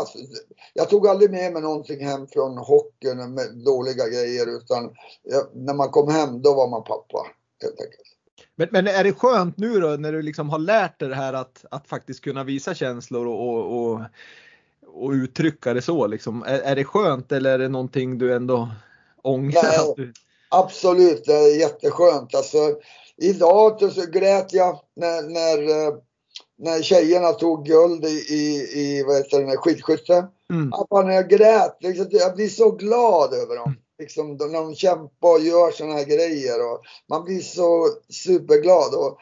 jag 0.73 0.89
tog 0.89 1.07
aldrig 1.07 1.31
med 1.31 1.53
mig 1.53 1.61
någonting 1.61 2.05
hem 2.05 2.27
från 2.27 2.57
hockeyn 2.57 3.33
med 3.33 3.57
dåliga 3.65 4.07
grejer 4.07 4.57
utan 4.57 4.95
jag, 5.23 5.43
när 5.53 5.73
man 5.73 5.89
kom 5.89 6.11
hem 6.11 6.41
då 6.41 6.53
var 6.53 6.67
man 6.69 6.83
pappa. 6.83 7.27
Helt 7.61 7.81
enkelt. 7.81 8.01
Men, 8.55 8.67
men 8.71 8.87
är 8.87 9.03
det 9.03 9.13
skönt 9.13 9.57
nu 9.57 9.79
då 9.79 9.87
när 9.87 10.11
du 10.11 10.21
liksom 10.21 10.49
har 10.49 10.59
lärt 10.59 10.99
dig 10.99 11.09
det 11.09 11.15
här 11.15 11.33
att, 11.33 11.65
att 11.71 11.87
faktiskt 11.87 12.21
kunna 12.23 12.43
visa 12.43 12.73
känslor 12.73 13.27
och, 13.27 13.49
och, 13.49 13.81
och, 13.81 14.01
och 14.87 15.11
uttrycka 15.11 15.73
det 15.73 15.81
så 15.81 16.07
liksom? 16.07 16.43
Är, 16.43 16.59
är 16.59 16.75
det 16.75 16.83
skönt 16.83 17.31
eller 17.31 17.49
är 17.53 17.57
det 17.57 17.69
någonting 17.69 18.17
du 18.17 18.35
ändå 18.35 18.69
ångrar? 19.21 19.95
Nej. 19.97 20.11
Absolut, 20.49 21.25
det 21.25 21.33
är 21.33 21.59
jätteskönt. 21.59 22.35
Alltså, 22.35 22.57
idag 23.17 23.79
så- 23.79 23.89
så 23.89 24.05
grät 24.11 24.53
jag 24.53 24.79
när, 24.95 25.21
när, 25.21 25.87
eh, 25.87 25.93
när 26.57 26.81
tjejerna 26.81 27.31
tog 27.31 27.65
guld 27.65 28.05
i, 28.05 28.25
i, 28.29 28.69
i 28.73 29.03
vad 29.03 29.17
heter 29.17 29.41
det, 29.41 29.57
skidskytte. 29.57 30.27
Mm. 30.51 30.73
Att 30.73 30.91
man 30.91 31.13
jag 31.13 31.29
grät. 31.29 31.77
Liksom, 31.79 32.07
jag 32.11 32.35
blir 32.35 32.49
så 32.49 32.71
glad 32.71 33.33
över 33.33 33.55
dem. 33.55 33.75
Liksom, 33.99 34.37
de- 34.37 34.51
när 34.51 34.59
de 34.59 34.75
kämpar 34.75 35.31
och 35.31 35.39
gör 35.39 35.71
sådana 35.71 35.95
här 35.95 36.05
grejer. 36.05 36.71
Och 36.71 36.81
man 37.09 37.23
blir 37.23 37.39
så 37.39 37.87
superglad. 38.09 38.93
Och, 38.95 39.17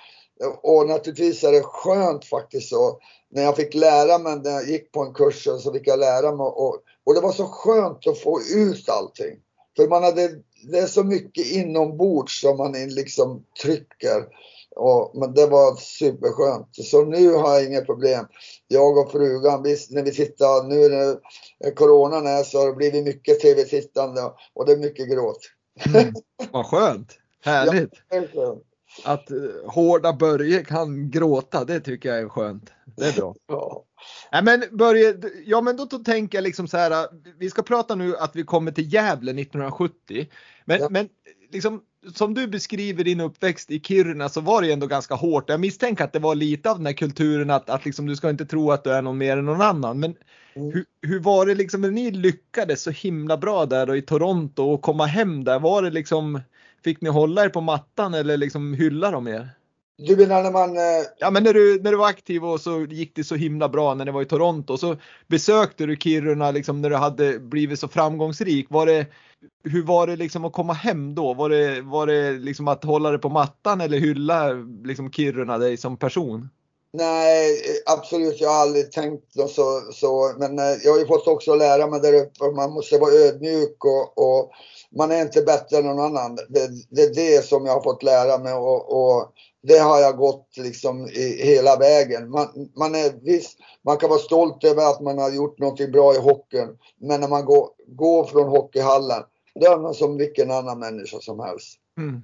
och 0.64 0.88
naturligtvis 0.88 1.44
är 1.44 1.52
det 1.52 1.62
skönt 1.64 2.26
faktiskt 2.26 2.70
så. 2.70 3.00
När 3.30 3.44
jag 3.44 3.56
fick 3.56 3.74
lära 3.74 4.18
mig, 4.18 4.40
när 4.44 4.52
jag 4.52 4.70
gick 4.70 4.92
på 4.92 5.04
en 5.04 5.14
kurs 5.14 5.44
så 5.44 5.74
fick 5.74 5.88
jag 5.88 6.00
lära 6.00 6.32
mig. 6.36 6.46
Och, 6.46 6.78
och 7.06 7.14
det 7.16 7.22
var 7.22 7.32
så 7.32 7.46
skönt 7.46 8.08
att 8.08 8.20
få 8.20 8.42
ut 8.56 8.90
allting. 8.90 9.40
För 9.76 9.88
man 9.88 10.04
hade, 10.04 10.30
det 10.72 10.80
är 10.80 10.88
så 10.88 11.04
mycket 11.04 11.52
inombords 11.52 12.42
som 12.42 12.58
man 12.58 12.72
liksom 12.72 13.44
trycker. 13.62 14.26
Och, 14.76 15.12
men 15.16 15.34
det 15.34 15.48
var 15.48 15.76
superskönt. 15.76 16.68
Så 16.72 17.06
nu 17.06 17.34
har 17.34 17.54
jag 17.54 17.66
inga 17.66 17.82
problem. 17.82 18.26
Jag 18.68 18.98
och 18.98 19.12
frugan, 19.12 19.64
vi, 19.64 19.78
när 19.90 20.04
vi 20.04 20.12
tittar, 20.12 20.68
nu 20.68 20.90
när 21.60 21.76
coronan 21.76 22.28
är 22.28 22.44
så 22.44 22.60
har 22.60 22.68
det 22.68 22.74
blivit 22.76 23.04
mycket 23.04 23.40
tv-tittande 23.40 24.22
och 24.54 24.66
det 24.66 24.72
är 24.72 24.78
mycket 24.78 25.10
gråt. 25.12 25.40
Mm. 25.96 26.14
Vad 26.52 26.66
skönt! 26.66 27.18
Härligt! 27.44 27.94
Är 28.10 28.28
skönt. 28.28 28.64
Att 29.06 29.32
eh, 29.32 29.38
hårda 29.68 30.14
Börje 30.14 30.64
kan 30.64 31.10
gråta, 31.12 31.66
det 31.66 31.80
tycker 31.80 32.10
jag 32.10 32.20
är 32.20 32.30
skönt. 32.30 32.72
Det 32.98 33.06
är 33.06 33.14
bra. 33.14 33.36
Ja. 33.48 33.86
Nej 34.32 34.44
men 34.44 34.78
Börje, 34.78 35.16
ja 35.46 35.62
men 35.62 35.78
då, 35.78 35.86
då 35.86 35.98
tänker 35.98 36.38
jag 36.38 36.44
liksom 36.44 36.68
så 36.68 36.78
här. 36.78 36.92
äh, 36.92 37.10
Vi 37.40 37.50
ska 37.50 37.62
prata 37.62 37.96
nu 37.96 38.18
att 38.18 38.36
vi 38.36 38.44
kommer 38.44 38.72
till 38.72 38.94
Gävle 38.94 39.32
1970. 39.32 40.28
Men, 40.66 40.80
Ja. 40.82 40.88
men 40.90 41.10
liksom 41.52 41.82
som 42.14 42.34
du 42.34 42.48
beskriver 42.48 43.04
din 43.04 43.22
uppväxt 43.22 43.72
i 43.72 43.80
Kiruna 43.80 44.30
så 44.30 44.42
var 44.42 44.62
det 44.62 44.68
ju 44.68 44.74
ändå 44.74 44.88
ganska 44.88 45.16
hårt. 45.16 45.50
Jag 45.50 45.60
misstänker 45.60 46.04
att 46.04 46.14
det 46.14 46.20
var 46.20 46.36
lite 46.36 46.72
av 46.72 46.78
den 46.78 46.86
här 46.86 46.94
kulturen 46.94 47.50
att, 47.50 47.70
att 47.70 47.86
liksom, 47.86 48.06
du 48.06 48.16
ska 48.16 48.30
inte 48.30 48.46
tro 48.46 48.72
att 48.72 48.84
du 48.84 48.92
är 48.92 49.02
någon 49.02 49.18
mer 49.18 49.38
än 49.38 49.46
någon 49.46 49.62
annan. 49.62 50.00
Men 50.00 50.16
Mm. 50.54 50.72
hur, 50.72 50.86
hur 51.02 51.20
var 51.20 51.46
det 51.46 51.56
liksom 51.56 51.82
när 51.82 51.92
ni 51.92 52.12
lyckades 52.12 52.82
så 52.82 52.92
himla 52.92 53.38
bra 53.38 53.66
där 53.66 53.86
då 53.86 53.96
i 53.96 54.02
Toronto 54.02 54.64
och 54.64 54.82
komma 54.82 55.06
hem 55.06 55.44
där? 55.44 55.60
Var 55.60 55.82
det 55.82 55.90
liksom, 55.90 56.42
fick 56.84 57.02
ni 57.02 57.10
hålla 57.10 57.46
er 57.46 57.50
på 57.50 57.62
mattan 57.62 58.14
eller 58.14 58.38
liksom 58.38 58.74
hylla 58.74 59.12
dem 59.12 59.28
er? 59.28 59.50
Du 59.98 60.18
menar 60.18 60.44
när 60.44 60.52
man, 60.52 60.78
eh, 60.78 61.06
Ja 61.18 61.32
men 61.32 61.44
när 61.44 61.54
du, 61.54 61.82
när 61.84 61.92
du 61.92 61.98
var 61.98 62.08
aktiv 62.08 62.46
och 62.46 62.62
så 62.62 62.82
gick 62.82 63.16
det 63.16 63.24
så 63.24 63.36
himla 63.36 63.70
bra 63.70 63.94
när 63.94 64.06
ni 64.06 64.12
var 64.12 64.22
i 64.22 64.26
Toronto 64.26 64.78
så 64.78 64.96
besökte 65.28 65.86
du 65.86 65.96
Kiruna 65.96 66.52
liksom 66.52 66.82
när 66.82 66.90
du 66.90 66.96
hade 66.96 67.40
blivit 67.40 67.80
så 67.80 67.88
framgångsrik. 67.88 68.68
Var 68.70 68.86
det, 68.86 69.06
hur 69.64 69.84
var 69.84 70.08
det 70.08 70.16
liksom 70.16 70.46
att 70.46 70.54
komma 70.54 70.74
hem 70.74 71.16
då? 71.16 71.34
Var 71.34 71.50
det, 71.50 71.82
var 71.82 72.08
det 72.08 72.32
liksom 72.32 72.68
att 72.68 72.84
hålla 72.84 73.12
det 73.12 73.20
på 73.20 73.30
mattan 73.30 73.82
eller 73.82 73.98
hylla 73.98 74.54
liksom 74.84 75.12
Kiruna 75.12 75.58
dig 75.58 75.78
som 75.78 75.98
person? 75.98 76.50
nej 76.94 77.62
absolut 77.86 78.42
jag 78.42 78.50
har 78.50 78.62
aldrig 78.62 78.92
tänkt 78.92 79.34
så, 79.50 79.82
så 79.94 80.36
men 80.38 80.60
eh, 80.60 80.76
jag 80.84 80.92
har 80.92 81.00
ju 81.00 81.06
fått 81.06 81.28
också 81.28 81.56
lära 81.56 81.88
mig 81.88 82.00
där 82.00 82.14
uppe, 82.14 82.52
man 82.56 82.72
måste 82.72 82.98
vara 82.98 83.12
ödmjuk 83.12 83.86
och, 83.86 84.18
och 84.18 84.52
man 84.96 85.12
är 85.12 85.22
inte 85.22 85.42
bättre 85.42 85.78
än 85.78 85.86
någon 85.86 86.00
annan. 86.00 86.36
Det, 86.36 86.70
det 86.90 87.02
är 87.02 87.14
det 87.16 87.46
som 87.46 87.66
jag 87.66 87.74
har 87.74 87.84
fått 87.84 88.04
lära 88.04 88.38
mig 88.38 88.54
och, 88.54 88.92
och 88.92 89.34
det 89.64 89.78
har 89.78 90.00
jag 90.00 90.18
gått 90.18 90.58
liksom 90.58 91.08
i, 91.08 91.44
hela 91.44 91.78
vägen. 91.78 92.30
Man, 92.30 92.48
man, 92.78 92.96
är, 92.96 93.24
visst, 93.24 93.58
man 93.86 93.98
kan 93.98 94.10
vara 94.10 94.20
stolt 94.20 94.64
över 94.64 94.92
att 94.92 95.02
man 95.02 95.18
har 95.18 95.32
gjort 95.32 95.60
något 95.60 95.92
bra 95.92 96.16
i 96.16 96.18
hockeyn. 96.18 96.78
Men 97.00 97.22
när 97.22 97.28
man 97.28 97.46
går, 97.46 97.70
går 97.88 98.26
från 98.26 98.50
hockeyhallen, 98.50 99.24
då 99.56 99.72
är 99.72 99.78
man 99.78 99.94
som 99.94 100.18
vilken 100.18 100.52
annan 100.52 100.80
människa 100.80 101.18
som 101.20 101.40
helst. 101.40 101.80
Mm. 101.98 102.22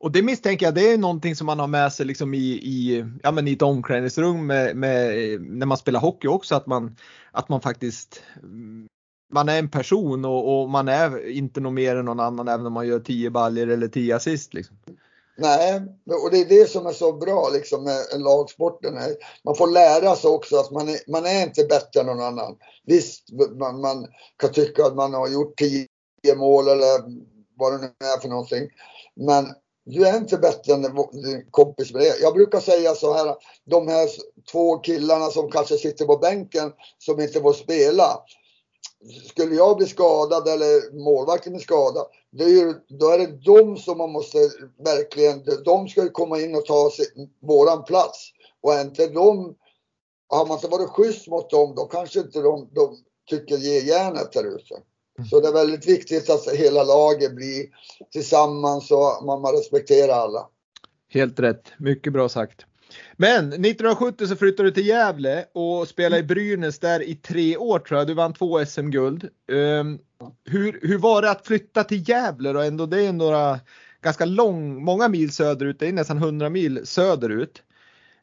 Och 0.00 0.12
det 0.12 0.22
misstänker 0.22 0.66
jag, 0.66 0.74
det 0.74 0.92
är 0.92 0.98
någonting 0.98 1.36
som 1.36 1.46
man 1.46 1.58
har 1.58 1.66
med 1.66 1.92
sig 1.92 2.06
liksom 2.06 2.34
i, 2.34 2.38
i, 2.48 3.04
ja, 3.22 3.32
men 3.32 3.48
i 3.48 3.52
ett 3.52 3.62
omklädningsrum 3.62 4.46
med, 4.46 4.76
med, 4.76 5.40
när 5.40 5.66
man 5.66 5.78
spelar 5.78 6.00
hockey 6.00 6.28
också, 6.28 6.54
att 6.54 6.66
man, 6.66 6.96
att 7.32 7.48
man 7.48 7.60
faktiskt 7.60 8.22
man 9.30 9.48
är 9.48 9.58
en 9.58 9.70
person 9.70 10.24
och, 10.24 10.60
och, 10.62 10.70
man 10.70 10.88
är 10.88 11.28
inte 11.28 11.60
något 11.60 11.72
mer 11.72 11.96
än 11.96 12.04
någon 12.04 12.20
annan 12.20 12.48
även 12.48 12.66
om 12.66 12.72
man 12.72 12.86
gör 12.86 13.00
10 13.00 13.30
baljer 13.30 13.66
eller 13.66 13.88
10 13.88 14.16
assist. 14.16 14.54
Liksom. 14.54 14.76
Nej, 15.36 15.82
och 16.24 16.30
det 16.30 16.40
är 16.40 16.48
det 16.48 16.70
som 16.70 16.86
är 16.86 16.92
så 16.92 17.12
bra 17.12 17.48
liksom 17.52 17.84
med 17.84 18.20
lagsporten. 18.20 18.94
Man 19.44 19.54
får 19.54 19.66
lära 19.66 20.16
sig 20.16 20.30
också 20.30 20.56
att 20.56 20.70
man 20.70 20.88
är, 20.88 21.10
man 21.10 21.26
är 21.26 21.42
inte 21.42 21.64
bättre 21.64 22.00
än 22.00 22.06
någon 22.06 22.20
annan. 22.20 22.56
Visst, 22.86 23.24
man, 23.58 23.80
man 23.80 24.06
kan 24.36 24.52
tycka 24.52 24.84
att 24.84 24.96
man 24.96 25.14
har 25.14 25.28
gjort 25.28 25.58
10 25.58 25.86
mål 26.36 26.68
eller 26.68 26.88
vad 27.56 27.72
det 27.72 27.78
nu 27.78 28.06
är 28.06 28.20
för 28.20 28.28
någonting. 28.28 28.68
Men 29.16 29.46
du 29.84 30.06
är 30.06 30.16
inte 30.16 30.36
bättre 30.36 30.72
än 30.72 30.82
din 30.82 31.46
kompis 31.50 31.92
med 31.92 32.02
det. 32.02 32.18
Jag 32.20 32.34
brukar 32.34 32.60
säga 32.60 32.94
så 32.94 33.14
här, 33.14 33.34
de 33.64 33.88
här 33.88 34.08
två 34.52 34.76
killarna 34.76 35.26
som 35.26 35.50
kanske 35.50 35.76
sitter 35.76 36.04
på 36.04 36.16
bänken 36.16 36.72
som 36.98 37.20
inte 37.20 37.40
får 37.40 37.52
spela. 37.52 38.22
Skulle 39.24 39.54
jag 39.54 39.76
bli 39.76 39.86
skadad 39.86 40.48
eller 40.48 40.98
målvakten 41.04 41.52
bli 41.52 41.62
skadad, 41.62 42.06
det 42.30 42.44
är 42.44 42.48
ju, 42.48 42.74
då 42.88 43.08
är 43.08 43.18
det 43.18 43.44
de 43.44 43.76
som 43.76 43.98
man 43.98 44.12
måste 44.12 44.38
verkligen, 44.84 45.44
de 45.64 45.88
ska 45.88 46.02
ju 46.02 46.08
komma 46.08 46.40
in 46.40 46.54
och 46.54 46.64
ta 46.64 46.90
sin, 46.90 47.30
våran 47.42 47.84
plats. 47.84 48.30
Och 48.60 48.72
inte 48.74 49.06
de, 49.06 49.54
har 50.28 50.46
man 50.46 50.56
inte 50.56 50.68
varit 50.68 50.88
schysst 50.88 51.28
mot 51.28 51.50
dem, 51.50 51.74
då 51.76 51.84
kanske 51.84 52.20
inte 52.20 52.40
de, 52.40 52.68
de 52.72 52.96
tycker 53.30 53.56
ge 53.56 53.80
järnet 53.80 54.32
där 54.32 54.56
ute. 54.56 54.74
Så 55.30 55.40
det 55.40 55.48
är 55.48 55.52
väldigt 55.52 55.86
viktigt 55.86 56.30
att 56.30 56.48
hela 56.48 56.84
laget 56.84 57.34
blir 57.34 57.66
tillsammans 58.12 58.90
och 58.90 59.24
man 59.24 59.52
respekterar 59.52 60.12
alla. 60.12 60.48
Helt 61.08 61.40
rätt, 61.40 61.72
mycket 61.78 62.12
bra 62.12 62.28
sagt. 62.28 62.64
Men 63.16 63.46
1970 63.46 64.26
så 64.26 64.36
flyttade 64.36 64.68
du 64.68 64.74
till 64.74 64.86
Gävle 64.86 65.44
och 65.52 65.88
spelade 65.88 66.20
i 66.20 66.24
Brynäs 66.24 66.78
där 66.78 67.02
i 67.02 67.14
tre 67.14 67.56
år 67.56 67.78
tror 67.78 67.98
jag. 67.98 68.06
Du 68.06 68.14
vann 68.14 68.34
två 68.34 68.64
SM-guld. 68.66 69.28
Um, 69.52 69.58
ehm, 69.58 69.98
hur, 70.44 70.80
hur 70.82 70.98
var 70.98 71.22
det 71.22 71.30
att 71.30 71.46
flytta 71.46 71.84
till 71.84 72.08
Gävle 72.08 72.52
då? 72.52 72.60
Ändå, 72.60 72.86
det 72.86 73.06
är 73.06 73.12
några 73.12 73.60
ganska 74.02 74.24
lång, 74.24 74.84
många 74.84 75.08
mil 75.08 75.32
söderut, 75.32 75.78
det 75.78 75.88
är 75.88 75.92
nästan 75.92 76.18
100 76.18 76.48
mil 76.48 76.86
söderut. 76.86 77.62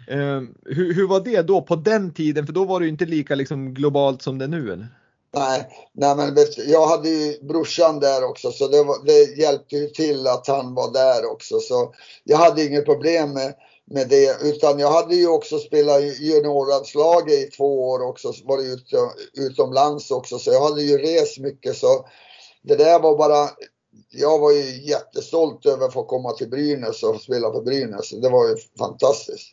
Um, 0.07 0.55
hur, 0.65 0.93
hur 0.93 1.07
var 1.07 1.19
det 1.19 1.41
då 1.41 1.61
på 1.61 1.75
den 1.75 2.13
tiden? 2.13 2.45
För 2.45 2.53
då 2.53 2.65
var 2.65 2.79
det 2.79 2.85
ju 2.85 2.91
inte 2.91 3.05
lika 3.05 3.35
liksom, 3.35 3.73
globalt 3.73 4.21
som 4.21 4.37
det 4.37 4.45
är 4.45 4.49
nu. 4.49 4.73
Eller? 4.73 4.87
Nej, 5.35 5.67
nej 5.93 6.15
men 6.15 6.35
jag 6.67 6.87
hade 6.87 7.09
ju 7.09 7.43
brorsan 7.43 7.99
där 7.99 8.23
också 8.23 8.51
så 8.51 8.67
det, 8.67 8.83
var, 8.83 9.05
det, 9.05 9.41
hjälpte 9.41 9.75
ju 9.75 9.87
till 9.87 10.27
att 10.27 10.47
han 10.47 10.73
var 10.73 10.93
där 10.93 11.31
också. 11.31 11.59
Så 11.59 11.93
jag 12.23 12.37
hade 12.37 12.65
inget 12.65 12.85
problem 12.85 13.33
med, 13.33 13.53
med 13.85 14.09
det. 14.09 14.43
Utan 14.43 14.79
jag 14.79 14.91
hade 14.91 15.15
ju 15.15 15.27
också 15.27 15.59
spelat 15.59 16.01
i 16.01 16.17
juniorlandslaget 16.19 17.33
i 17.33 17.51
två 17.57 17.89
år 17.89 18.07
också. 18.07 18.33
Varit 18.43 18.65
ut, 18.65 18.93
utomlands 19.33 20.11
också. 20.11 20.39
Så 20.39 20.51
jag 20.51 20.69
hade 20.69 20.81
ju 20.81 20.97
rest 20.97 21.39
mycket. 21.39 21.75
Så 21.75 22.05
det 22.61 22.75
där 22.75 22.99
var 22.99 23.17
bara 23.17 23.49
jag 24.09 24.39
var 24.39 24.51
ju 24.51 24.87
jättestolt 24.89 25.65
över 25.65 25.85
att 25.85 25.93
få 25.93 26.03
komma 26.03 26.31
till 26.31 26.49
Brynäs 26.49 27.03
och 27.03 27.21
spela 27.21 27.51
för 27.51 27.61
Brynäs. 27.61 28.11
Det 28.11 28.29
var 28.29 28.49
ju 28.49 28.55
fantastiskt. 28.79 29.51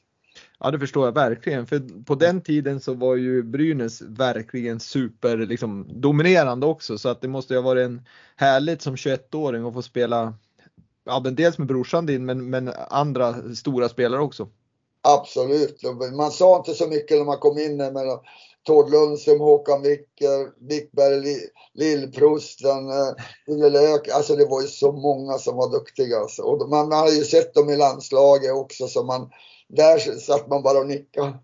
Ja 0.60 0.70
det 0.70 0.78
förstår 0.78 1.04
jag 1.04 1.12
verkligen 1.12 1.66
för 1.66 2.04
på 2.04 2.14
den 2.14 2.40
tiden 2.40 2.80
så 2.80 2.94
var 2.94 3.16
ju 3.16 3.42
Brynäs 3.42 4.02
verkligen 4.02 4.80
super 4.80 5.36
liksom, 5.36 6.00
dominerande 6.00 6.66
också 6.66 6.98
så 6.98 7.08
att 7.08 7.20
det 7.20 7.28
måste 7.28 7.54
ju 7.54 7.60
ha 7.60 7.64
varit 7.64 7.84
en 7.84 8.06
härligt 8.36 8.82
som 8.82 8.96
21-åring 8.96 9.66
att 9.66 9.74
få 9.74 9.82
spela 9.82 10.34
ja, 11.04 11.20
men 11.24 11.34
dels 11.34 11.58
med 11.58 11.68
brorsan 11.68 12.06
din 12.06 12.24
men, 12.24 12.50
men 12.50 12.72
andra 12.88 13.34
stora 13.54 13.88
spelare 13.88 14.20
också. 14.22 14.48
Absolut, 15.02 15.82
man 16.16 16.30
sa 16.30 16.56
inte 16.56 16.74
så 16.74 16.86
mycket 16.86 17.18
när 17.18 17.24
man 17.24 17.38
kom 17.38 17.58
in 17.58 17.78
där 17.78 17.92
med 17.92 18.20
Tord 18.66 18.90
Lundström, 18.90 19.40
Håkan 19.40 19.82
Wicker, 19.82 20.68
Wickberg, 20.68 21.36
Lillprosten, 21.74 22.88
Wille 23.46 23.66
eh, 23.66 23.72
Lök. 23.72 24.08
Alltså 24.08 24.36
det 24.36 24.46
var 24.46 24.62
ju 24.62 24.66
så 24.66 24.92
många 24.92 25.38
som 25.38 25.56
var 25.56 25.70
duktiga. 25.70 26.18
Alltså. 26.18 26.42
Och 26.42 26.68
man 26.68 26.92
har 26.92 27.08
ju 27.08 27.24
sett 27.24 27.54
dem 27.54 27.70
i 27.70 27.76
landslaget 27.76 28.52
också 28.52 28.86
så 28.86 29.04
man 29.04 29.30
där 29.68 29.98
satt 29.98 30.48
man 30.48 30.62
bara 30.62 30.78
och 30.78 30.86
nickade. 30.86 31.38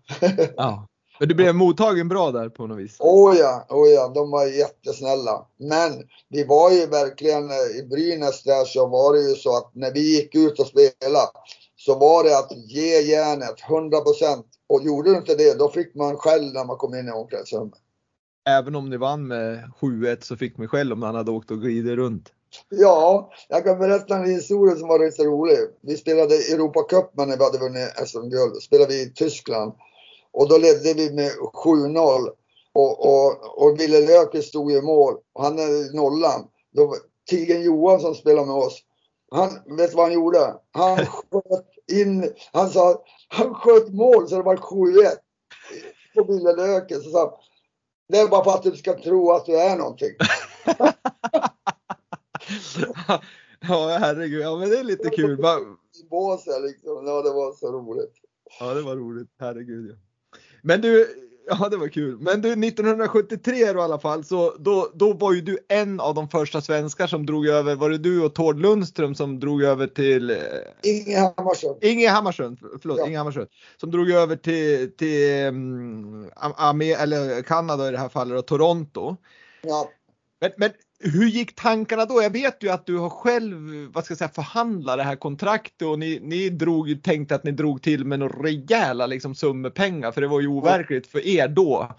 ja. 0.57 0.87
Men 1.19 1.27
du 1.27 1.35
blev 1.35 1.55
mottagen 1.55 2.07
bra 2.07 2.31
där 2.31 2.49
på 2.49 2.67
något 2.67 2.79
vis? 2.79 2.97
Oh 2.99 3.35
ja, 3.35 3.65
oh 3.69 3.87
ja, 3.87 4.11
de 4.15 4.31
var 4.31 4.45
jättesnälla. 4.45 5.45
Men 5.57 5.91
vi 6.29 6.43
var 6.43 6.71
ju 6.71 6.85
verkligen 6.85 7.49
eh, 7.49 7.79
i 7.79 7.87
Brynäs 7.89 8.43
där 8.43 8.65
så 8.65 8.87
var 8.87 9.13
det 9.13 9.21
ju 9.21 9.35
så 9.35 9.57
att 9.57 9.71
när 9.75 9.93
vi 9.93 10.15
gick 10.15 10.35
ut 10.35 10.59
och 10.59 10.67
spelade 10.67 11.29
så 11.75 11.99
var 11.99 12.23
det 12.23 12.37
att 12.37 12.51
ge 12.51 13.01
järnet 13.01 13.55
100 13.69 13.99
procent. 13.99 14.45
Och 14.67 14.83
gjorde 14.83 15.11
du 15.11 15.17
inte 15.17 15.35
det, 15.35 15.59
då 15.59 15.69
fick 15.69 15.95
man 15.95 16.17
skäll 16.17 16.53
när 16.53 16.65
man 16.65 16.77
kom 16.77 16.95
in 16.95 17.07
i 17.07 17.11
omklädningsrummet. 17.11 17.79
Även 18.49 18.75
om 18.75 18.89
ni 18.89 18.97
vann 18.97 19.27
med 19.27 19.71
7-1 19.81 20.17
så 20.21 20.37
fick 20.37 20.57
man 20.57 20.67
skäll 20.67 20.93
om 20.93 20.99
man 20.99 21.15
hade 21.15 21.31
åkt 21.31 21.51
och 21.51 21.61
glidit 21.61 21.95
runt? 21.95 22.33
Ja, 22.69 23.31
jag 23.49 23.63
kan 23.63 23.79
berätta 23.79 24.15
en 24.15 24.25
historia 24.25 24.75
som 24.75 24.87
var 24.87 25.05
lite 25.05 25.23
rolig. 25.23 25.57
Vi 25.81 25.97
spelade 25.97 26.35
Europacup 26.35 27.11
när 27.17 27.37
vi 27.37 27.43
hade 27.43 27.57
vunnit 27.57 28.07
SM-guld. 28.07 28.61
spelade 28.61 28.93
vi 28.93 29.01
i 29.01 29.13
Tyskland. 29.13 29.73
Och 30.33 30.49
då 30.49 30.57
ledde 30.57 30.93
vi 30.93 31.11
med 31.11 31.31
7-0. 31.31 32.29
Och, 32.73 33.05
och, 33.05 33.61
och 33.61 33.79
Wille 33.79 33.99
Lööker 33.99 34.41
stod 34.41 34.71
i 34.71 34.81
mål. 34.81 35.15
Och 35.33 35.43
han 35.43 35.59
är 35.59 35.95
nollan. 35.95 36.47
Då, 36.71 36.95
Tigen 37.29 37.61
Johansson 37.61 38.15
spelade 38.15 38.47
med 38.47 38.55
oss. 38.55 38.83
Han, 39.31 39.77
vet 39.77 39.93
vad 39.93 40.05
han 40.05 40.13
gjorde? 40.13 40.55
Han 40.71 40.97
sköt 41.05 41.69
in, 41.91 42.33
han 42.53 42.69
sa, 42.69 43.03
han 43.27 43.53
sköt 43.53 43.93
mål 43.93 44.29
så 44.29 44.35
det 44.35 44.43
var 44.43 44.55
7-1 44.55 45.15
på 46.15 46.23
Wille 46.23 46.55
Lööker. 46.55 46.99
Så 46.99 47.09
sa 47.09 47.39
det 48.09 48.19
är 48.19 48.27
bara 48.27 48.43
för 48.43 48.51
att 48.51 48.63
du 48.63 48.71
ska 48.71 48.93
tro 48.93 49.31
att 49.31 49.45
du 49.45 49.59
är 49.59 49.77
någonting. 49.77 50.11
ja 53.61 53.97
herregud, 53.99 54.41
ja 54.41 54.57
men 54.57 54.69
det 54.69 54.79
är 54.79 54.83
lite 54.83 55.09
kul. 55.09 55.37
Båset 56.09 56.61
liksom, 56.61 57.07
ja 57.07 57.21
det 57.21 57.31
var 57.31 57.53
så 57.53 57.71
roligt. 57.71 58.13
Ja 58.59 58.73
det 58.73 58.81
var 58.81 58.95
roligt, 58.95 59.29
herregud 59.39 59.89
ja. 59.89 59.95
Men 60.61 60.81
du, 60.81 61.07
ja 61.49 61.69
det 61.69 61.77
var 61.77 61.87
kul. 61.87 62.17
Men 62.19 62.41
du 62.41 62.51
1973 62.51 63.73
då 63.73 63.79
i 63.79 63.81
alla 63.81 63.99
fall 63.99 64.23
så 64.23 64.55
då, 64.59 64.91
då 64.93 65.13
var 65.13 65.33
ju 65.33 65.41
du 65.41 65.57
en 65.67 65.99
av 65.99 66.15
de 66.15 66.29
första 66.29 66.61
svenskar 66.61 67.07
som 67.07 67.25
drog 67.25 67.47
över, 67.47 67.75
var 67.75 67.89
det 67.89 67.97
du 67.97 68.21
och 68.21 68.35
Tord 68.35 68.59
Lundström 68.59 69.15
som 69.15 69.39
drog 69.39 69.63
över 69.63 69.87
till? 69.87 70.29
Eh, 70.29 70.37
Inge 70.83 71.19
Hammarström. 71.19 71.75
Inge 71.81 72.09
Hammarström, 72.09 72.57
förlåt, 72.81 72.99
ja. 72.99 73.07
Inge 73.07 73.17
Hammarström. 73.17 73.47
Som 73.77 73.91
drog 73.91 74.11
över 74.11 74.35
till, 74.35 74.91
till 74.97 75.47
um, 75.47 76.29
eller 76.99 77.41
Kanada 77.41 77.87
i 77.87 77.91
det 77.91 77.97
här 77.97 78.09
fallet 78.09 78.39
och 78.39 78.45
Toronto. 78.45 79.15
Ja. 79.61 79.89
Men, 80.41 80.51
men 80.57 80.69
hur 80.99 81.27
gick 81.27 81.55
tankarna 81.55 82.05
då? 82.05 82.21
Jag 82.23 82.29
vet 82.29 82.63
ju 82.63 82.69
att 82.69 82.85
du 82.85 82.97
har 82.97 83.09
själv, 83.09 83.55
vad 83.93 84.05
ska 84.05 84.11
jag 84.11 84.17
säga, 84.17 84.29
förhandlat 84.29 84.97
det 84.97 85.03
här 85.03 85.15
kontraktet 85.15 85.87
och 85.87 85.99
ni, 85.99 86.19
ni 86.21 86.49
drog, 86.49 87.03
tänkte 87.03 87.35
att 87.35 87.43
ni 87.43 87.51
drog 87.51 87.81
till 87.81 88.05
med 88.05 88.19
några 88.19 88.43
rejäla 88.43 89.05
liksom, 89.05 89.35
summor 89.35 89.69
pengar 89.69 90.11
för 90.11 90.21
det 90.21 90.27
var 90.27 90.41
ju 90.41 90.47
overkligt 90.47 91.07
för 91.07 91.27
er 91.27 91.47
då. 91.47 91.91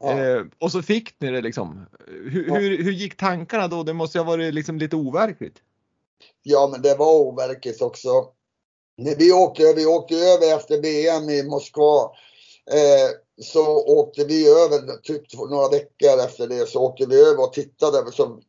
Ja. 0.00 0.24
Eh, 0.24 0.42
och 0.58 0.72
så 0.72 0.82
fick 0.82 1.20
ni 1.20 1.30
det 1.30 1.40
liksom. 1.40 1.86
Hur, 2.06 2.48
ja. 2.48 2.54
hur, 2.54 2.84
hur, 2.84 2.92
gick 2.92 3.16
tankarna 3.16 3.68
då? 3.68 3.82
Det 3.82 3.92
måste 3.92 4.18
ju 4.18 4.24
ha 4.24 4.30
varit 4.30 4.54
liksom 4.54 4.78
lite 4.78 4.96
overkligt. 4.96 5.56
Ja, 6.42 6.68
men 6.72 6.82
det 6.82 6.94
var 6.94 7.14
overkligt 7.14 7.82
också. 7.82 8.08
Vi 9.18 9.32
åkte, 9.32 9.72
vi 9.76 9.86
åkte 9.86 10.14
över 10.14 10.56
efter 10.56 10.82
VM 10.82 11.30
i 11.30 11.42
Moskva. 11.42 12.10
Eh, 12.70 13.44
så 13.44 13.84
åkte 13.86 14.24
vi 14.24 14.48
över, 14.48 14.96
typ 15.02 15.22
några 15.50 15.68
veckor 15.68 16.24
efter 16.24 16.46
det, 16.46 16.68
så 16.68 16.80
åkte 16.80 17.06
vi 17.06 17.20
över 17.20 17.42
och 17.42 17.52
tittade. 17.52 18.12
Så 18.12 18.40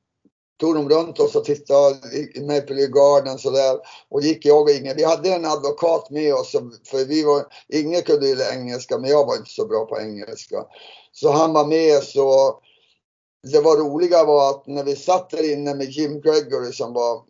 tog 0.60 0.76
de 0.76 0.90
runt 0.90 1.20
oss 1.20 1.36
och 1.36 1.46
tittade 1.46 1.98
i 2.36 2.42
Maple 2.42 2.76
Leaf 2.76 2.90
Garden 2.90 3.38
sådär. 3.38 3.78
Och 4.10 4.22
gick 4.22 4.46
jag 4.46 4.62
och 4.62 4.70
Inge. 4.70 4.94
Vi 4.94 5.04
hade 5.04 5.34
en 5.34 5.46
advokat 5.46 6.10
med 6.10 6.34
oss, 6.34 6.52
för 6.86 7.06
vi 7.06 7.24
var, 7.24 7.46
Inge 7.70 8.02
kunde 8.02 8.28
ju 8.28 8.38
engelska, 8.54 8.98
men 8.98 9.10
jag 9.10 9.26
var 9.26 9.36
inte 9.36 9.50
så 9.50 9.68
bra 9.68 9.86
på 9.86 10.00
engelska. 10.00 10.66
Så 11.12 11.32
han 11.32 11.54
var 11.54 11.66
med 11.66 12.04
så 12.04 12.60
det 13.52 13.62
var 13.62 13.78
roliga 13.78 14.26
var 14.26 14.50
att 14.50 14.68
när 14.68 14.84
vi 14.84 14.96
satt 14.96 15.30
där 15.30 15.54
inne 15.54 15.76
med 15.76 15.90
Jim 15.90 16.22
Gregory 16.22 16.72
som 16.74 16.94
var 16.94 17.22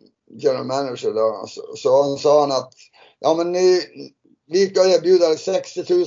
general 0.42 0.64
manager 0.64 1.12
då, 1.12 1.44
så, 1.48 1.62
så 1.76 2.02
han 2.02 2.18
sa 2.18 2.40
han 2.40 2.52
att 2.52 2.72
ja 3.20 3.34
men 3.34 3.52
ni, 3.52 3.82
vi 4.46 4.66
ska 4.66 4.88
erbjuda 4.88 5.36
60 5.36 5.94
000 5.94 6.06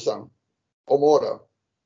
om 0.89 1.03
året. 1.03 1.41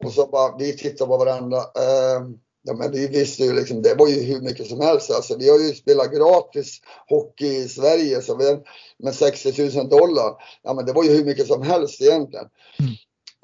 Och 0.06 0.12
så 0.12 0.28
bara, 0.28 0.58
vi 0.58 0.78
tittade 0.78 1.10
på 1.10 1.18
varandra. 1.18 1.58
Eh, 1.58 2.22
Ja, 2.68 2.74
men 2.74 2.92
vi 2.92 3.08
visste 3.08 3.44
ju 3.44 3.54
liksom, 3.54 3.82
det 3.82 3.96
var 3.96 4.08
ju 4.08 4.22
hur 4.22 4.42
mycket 4.42 4.68
som 4.68 4.82
helst. 4.82 5.12
Alltså, 5.12 5.38
vi 5.38 5.50
har 5.50 5.60
ju 5.60 5.74
spelat 5.74 6.12
gratis 6.12 6.82
hockey 7.10 7.48
i 7.48 7.68
Sverige 7.68 8.22
så 8.22 8.38
vi, 8.38 8.58
med 8.98 9.16
60 9.16 9.78
000 9.78 9.90
dollar. 9.90 10.34
Ja, 10.64 10.74
men 10.74 10.86
det 10.86 10.94
var 10.94 11.04
ju 11.04 11.10
hur 11.10 11.26
mycket 11.26 11.48
som 11.48 11.62
helst 11.62 12.02
egentligen. 12.02 12.46
Mm. 12.80 12.92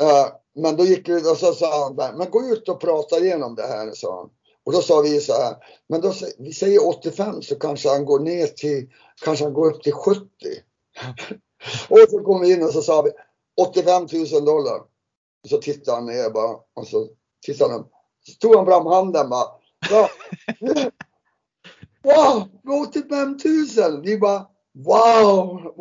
Uh, 0.01 0.27
men 0.55 0.75
då 0.75 0.85
gick 0.85 1.09
vi 1.09 1.31
och 1.31 1.37
så 1.37 1.53
sa 1.53 1.83
han, 1.83 2.17
men 2.17 2.29
gå 2.29 2.43
ut 2.43 2.69
och 2.69 2.81
prata 2.81 3.19
igenom 3.19 3.55
det 3.55 3.67
här, 3.67 3.91
sa 3.93 4.17
han. 4.17 4.29
Och 4.65 4.71
då 4.71 4.81
sa 4.81 5.01
vi 5.01 5.19
så 5.19 5.33
här, 5.33 5.55
men 5.89 6.01
då, 6.01 6.13
vi 6.37 6.53
säger 6.53 6.87
85 6.87 7.41
så 7.41 7.55
kanske 7.55 7.89
han 7.89 8.05
går 8.05 8.19
ner 8.19 8.47
till, 8.47 8.89
kanske 9.21 9.45
han 9.45 9.53
går 9.53 9.71
upp 9.71 9.83
till 9.83 9.93
70. 9.93 10.21
och 11.89 11.99
så 12.09 12.19
kom 12.19 12.41
vi 12.41 12.53
in 12.53 12.63
och 12.63 12.73
så 12.73 12.81
sa 12.81 13.01
vi 13.01 13.11
85 13.67 14.07
000 14.33 14.45
dollar. 14.45 14.79
Och 15.43 15.49
så 15.49 15.57
tittade 15.57 15.97
han 15.97 16.05
ner 16.05 16.29
bara 16.29 16.57
och 16.73 16.87
så 16.87 17.07
tittade 17.45 17.73
han, 17.73 17.85
så 18.23 18.33
tog 18.39 18.55
han 18.55 18.65
fram 18.65 18.85
handen 18.85 19.29
bara. 19.29 19.47
Ja. 19.89 20.09
wow, 22.03 22.49
85 22.87 23.39
000! 23.77 24.01
Vi 24.03 24.17
bara 24.17 24.47
wow! 24.73 25.73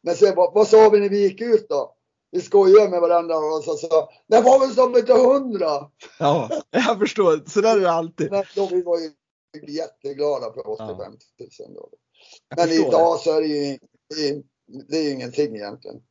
Men 0.00 0.14
sen 0.14 0.34
vad, 0.36 0.54
vad 0.54 0.68
sa 0.68 0.88
vi 0.88 1.00
när 1.00 1.08
vi 1.08 1.22
gick 1.22 1.40
ut 1.40 1.68
då? 1.68 1.96
vi 2.30 2.40
skojar 2.40 2.88
med 2.88 3.00
varandra 3.00 3.36
och 3.36 3.64
så 3.64 3.76
sa 3.76 4.10
det 4.26 4.40
var 4.40 4.60
väl 4.60 4.74
som 4.74 4.96
inte 4.96 5.12
hundra. 5.12 5.90
Ja, 6.18 6.50
jag 6.70 6.98
förstår. 6.98 7.50
Så 7.50 7.60
där 7.60 7.76
är 7.76 7.80
det 7.80 7.92
alltid. 7.92 8.30
Men 8.30 8.44
då, 8.56 8.66
vi 8.66 8.82
var 8.82 8.98
ju 8.98 9.10
jätteglada 9.68 10.52
för 10.52 10.70
85 10.70 10.96
000 10.98 11.74
dollar. 11.74 11.98
Men 12.56 12.68
idag 12.68 13.20
så 13.20 13.36
är 13.36 13.40
det 13.40 13.46
ju 13.46 13.78
det 14.88 14.96
är 14.96 15.12
ingenting 15.12 15.56
egentligen. 15.56 16.02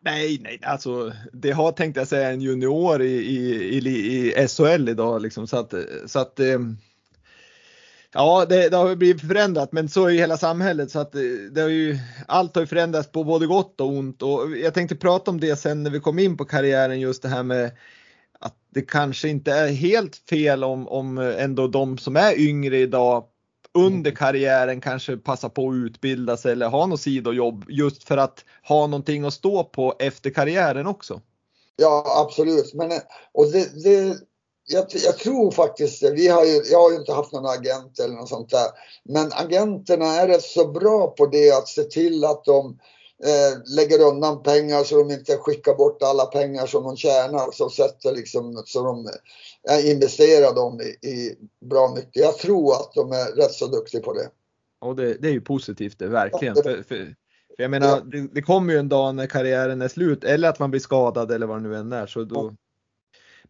Nej, 0.00 0.38
nej, 0.40 0.60
alltså 0.62 1.12
det 1.32 1.50
har 1.50 1.72
tänkt 1.72 1.96
jag 1.96 2.08
säga 2.08 2.30
en 2.30 2.40
junior 2.40 3.02
i, 3.02 3.14
i, 3.14 3.78
i, 3.78 4.32
i 4.42 4.48
SHL 4.48 4.88
idag 4.88 5.22
liksom 5.22 5.46
så 5.46 5.56
att, 5.56 5.74
så 6.06 6.18
att 6.18 6.40
ehm, 6.40 6.76
Ja, 8.12 8.46
det, 8.48 8.68
det, 8.68 8.76
har 8.76 8.96
blivit 8.96 9.28
förändrat, 9.28 9.72
men 9.72 9.88
så 9.88 10.06
är 10.06 10.10
ju 10.10 10.18
hela 10.18 10.36
samhället 10.36 10.90
så 10.90 10.98
att 10.98 11.14
eh, 11.14 11.20
det 11.52 11.60
har 11.60 11.68
ju, 11.68 11.98
allt 12.26 12.54
har 12.54 12.62
ju 12.62 12.66
förändrats 12.66 13.12
på 13.12 13.24
både 13.24 13.46
gott 13.46 13.80
och 13.80 13.88
ont 13.88 14.22
och 14.22 14.56
jag 14.56 14.74
tänkte 14.74 14.96
prata 14.96 15.30
om 15.30 15.40
det 15.40 15.56
sen 15.56 15.82
när 15.82 15.90
vi 15.90 16.00
kom 16.00 16.18
in 16.18 16.36
på 16.36 16.44
karriären 16.44 17.00
just 17.00 17.22
det 17.22 17.28
här 17.28 17.42
med 17.42 17.70
att 18.38 18.56
det 18.70 18.82
kanske 18.82 19.28
inte 19.28 19.52
är 19.52 19.68
helt 19.68 20.16
fel 20.16 20.64
om, 20.64 20.88
om 20.88 21.18
eh, 21.18 21.44
ändå 21.44 21.68
de 21.68 21.98
som 21.98 22.16
är 22.16 22.40
yngre 22.40 22.78
idag 22.78 23.24
under 23.74 24.10
karriären 24.10 24.80
kanske 24.80 25.16
passa 25.16 25.48
på 25.48 25.68
att 25.68 25.74
utbilda 25.74 26.36
sig 26.36 26.52
eller 26.52 26.68
ha 26.68 26.86
något 26.86 27.00
sidojobb 27.00 27.64
just 27.68 28.04
för 28.04 28.16
att 28.16 28.44
ha 28.68 28.86
någonting 28.86 29.24
att 29.24 29.34
stå 29.34 29.64
på 29.64 29.96
efter 29.98 30.30
karriären 30.30 30.86
också. 30.86 31.20
Ja 31.76 32.24
absolut, 32.26 32.74
men 32.74 32.92
och 33.32 33.52
det, 33.52 33.84
det 33.84 34.16
jag, 34.72 34.86
jag, 34.88 35.18
tror 35.18 35.50
faktiskt 35.50 36.02
vi 36.02 36.28
har 36.28 36.44
ju, 36.44 36.62
jag 36.70 36.82
har 36.82 36.90
ju 36.90 36.96
inte 36.96 37.12
haft 37.12 37.32
någon 37.32 37.46
agent 37.46 37.98
eller 37.98 38.14
något 38.14 38.28
sånt 38.28 38.50
där. 38.50 38.68
Men 39.04 39.30
agenterna 39.32 40.06
är 40.06 40.28
rätt 40.28 40.42
så 40.42 40.68
bra 40.68 41.06
på 41.06 41.26
det 41.26 41.50
att 41.50 41.68
se 41.68 41.82
till 41.82 42.24
att 42.24 42.44
de 42.44 42.78
eh, 43.24 43.76
lägger 43.76 44.00
undan 44.00 44.42
pengar 44.42 44.84
så 44.84 44.96
de 44.98 45.10
inte 45.10 45.36
skickar 45.36 45.74
bort 45.74 46.02
alla 46.02 46.26
pengar 46.26 46.66
som 46.66 46.84
de 46.84 46.96
tjänar. 46.96 47.52
Så, 47.52 47.70
sätter 47.70 48.12
liksom, 48.12 48.62
så 48.66 48.82
de 48.82 49.08
eh, 49.68 49.90
investerar 49.90 50.54
dem 50.54 50.80
i, 50.80 51.08
i, 51.08 51.38
bra 51.60 51.94
mycket. 51.94 52.22
Jag 52.22 52.38
tror 52.38 52.72
att 52.72 52.92
de 52.94 53.12
är 53.12 53.36
rätt 53.36 53.52
så 53.52 53.66
duktiga 53.66 54.00
på 54.00 54.12
det. 54.12 54.30
Och 54.78 54.96
det, 54.96 55.14
det 55.14 55.28
är 55.28 55.32
ju 55.32 55.40
positivt 55.40 55.98
det, 55.98 56.08
verkligen. 56.08 56.54
Ja, 56.56 56.62
det, 56.62 56.76
för, 56.76 56.82
för, 56.82 56.94
för, 56.94 57.14
jag 57.56 57.70
menar, 57.70 57.88
ja. 57.88 58.00
det, 58.00 58.28
det 58.34 58.42
kommer 58.42 58.72
ju 58.72 58.78
en 58.78 58.88
dag 58.88 59.14
när 59.14 59.26
karriären 59.26 59.82
är 59.82 59.88
slut 59.88 60.24
eller 60.24 60.48
att 60.48 60.58
man 60.58 60.70
blir 60.70 60.80
skadad 60.80 61.30
eller 61.30 61.46
vad 61.46 61.62
det 61.62 61.68
nu 61.68 61.76
än 61.76 61.92
är. 61.92 62.06
Så 62.06 62.24
då, 62.24 62.36
ja 62.36 62.56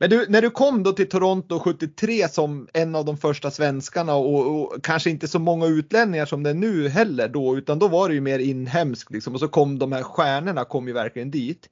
men 0.00 0.10
du, 0.10 0.26
när 0.28 0.42
du 0.42 0.50
kom 0.50 0.82
då 0.82 0.92
till 0.92 1.08
Toronto 1.08 1.58
73 1.58 2.28
som 2.28 2.68
en 2.72 2.94
av 2.94 3.04
de 3.04 3.16
första 3.16 3.50
svenskarna 3.50 4.14
och, 4.14 4.60
och, 4.60 4.84
kanske 4.84 5.10
inte 5.10 5.28
så 5.28 5.38
många 5.38 5.66
utlänningar 5.66 6.26
som 6.26 6.42
det 6.42 6.50
är 6.50 6.54
nu 6.54 6.88
heller 6.88 7.28
då, 7.28 7.56
utan 7.56 7.78
då 7.78 7.88
var 7.88 8.08
det 8.08 8.14
ju 8.14 8.20
mer 8.20 8.38
inhemskt 8.38 9.10
liksom 9.10 9.34
och 9.34 9.40
så 9.40 9.48
kom 9.48 9.78
de 9.78 9.92
här 9.92 10.02
stjärnorna 10.02 10.64
kom 10.64 10.88
ju 10.88 10.92
verkligen 10.92 11.30
dit. 11.30 11.68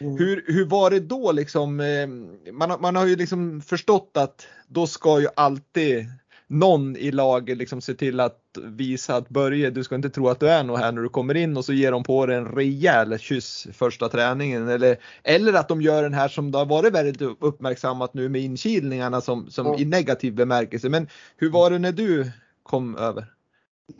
Mm. 0.00 0.18
Hur, 0.18 0.44
hur 0.46 0.64
var 0.64 0.90
det 0.90 1.00
då 1.00 1.32
liksom? 1.32 1.80
Eh, 1.80 2.06
man, 2.52 2.80
man 2.80 2.96
har 2.96 3.06
ju 3.06 3.16
liksom 3.16 3.60
förstått 3.60 4.10
att 4.14 4.46
då 4.68 4.86
ska 4.86 5.20
ju 5.20 5.28
alltid 5.36 6.06
någon 6.50 6.96
i 6.96 7.10
laget 7.10 7.58
liksom 7.58 7.80
se 7.80 7.94
till 7.94 8.20
att 8.20 8.40
visa 8.62 9.16
att 9.16 9.28
Börje, 9.28 9.70
du 9.70 9.84
ska 9.84 9.94
inte 9.94 10.10
tro 10.10 10.28
att 10.28 10.40
du 10.40 10.48
är 10.48 10.64
något 10.64 10.80
här 10.80 10.92
när 10.92 11.02
du 11.02 11.08
kommer 11.08 11.36
in 11.36 11.56
och 11.56 11.64
så 11.64 11.72
ger 11.72 11.92
de 11.92 12.02
på 12.02 12.26
dig 12.26 12.36
en 12.36 12.46
rejäl 12.46 13.18
kyss 13.18 13.66
första 13.72 14.08
träningen. 14.08 14.68
Eller, 14.68 14.96
eller 15.22 15.52
att 15.52 15.68
de 15.68 15.82
gör 15.82 16.02
den 16.02 16.14
här 16.14 16.28
som 16.28 16.50
det 16.50 16.58
har 16.58 16.66
varit 16.66 16.92
väldigt 16.92 17.22
uppmärksammat 17.40 18.14
nu 18.14 18.28
med 18.28 18.40
inkilningarna 18.40 19.20
som, 19.20 19.50
som 19.50 19.66
mm. 19.66 19.80
i 19.80 19.84
negativ 19.84 20.34
bemärkelse. 20.34 20.88
Men 20.88 21.08
hur 21.36 21.50
var 21.50 21.70
det 21.70 21.78
när 21.78 21.92
du 21.92 22.30
kom 22.62 22.96
över? 22.96 23.26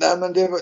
Nej 0.01 0.19
men 0.19 0.33
det 0.33 0.49
var, 0.49 0.61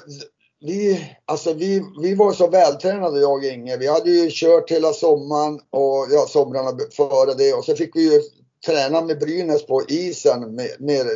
vi, 0.60 1.06
alltså 1.24 1.52
vi, 1.52 1.82
vi 2.02 2.14
var 2.14 2.32
så 2.32 2.46
vältränade 2.46 3.20
jag 3.20 3.32
och 3.32 3.44
Inge. 3.44 3.76
Vi 3.76 3.86
hade 3.86 4.10
ju 4.10 4.28
kört 4.30 4.70
hela 4.70 4.92
sommaren 4.92 5.60
och 5.70 6.06
ja, 6.10 6.26
somrarna 6.28 6.78
före 6.96 7.34
det 7.34 7.52
och 7.52 7.64
så 7.64 7.76
fick 7.76 7.96
vi 7.96 8.12
ju 8.12 8.22
träna 8.66 9.00
med 9.00 9.18
Brynäs 9.18 9.66
på 9.66 9.82
isen 9.88 10.54
med, 10.54 10.70
med 10.78 11.06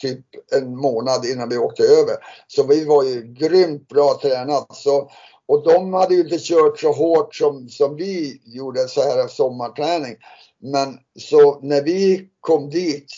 typ 0.00 0.24
en 0.56 0.76
månad 0.76 1.26
innan 1.26 1.48
vi 1.48 1.58
åkte 1.58 1.82
över. 1.82 2.16
Så 2.46 2.66
vi 2.66 2.84
var 2.84 3.04
ju 3.04 3.22
grymt 3.22 3.88
bra 3.88 4.18
tränat. 4.22 4.76
Så, 4.76 5.10
och 5.46 5.64
de 5.64 5.94
hade 5.94 6.14
ju 6.14 6.20
inte 6.20 6.38
kört 6.38 6.80
så 6.80 6.92
hårt 6.92 7.34
som, 7.34 7.68
som 7.68 7.96
vi 7.96 8.40
gjorde 8.44 8.88
så 8.88 9.02
här 9.02 9.28
sommarträning. 9.28 10.16
Men 10.60 10.98
så 11.18 11.60
när 11.60 11.82
vi 11.82 12.28
kom 12.40 12.70
dit 12.70 13.12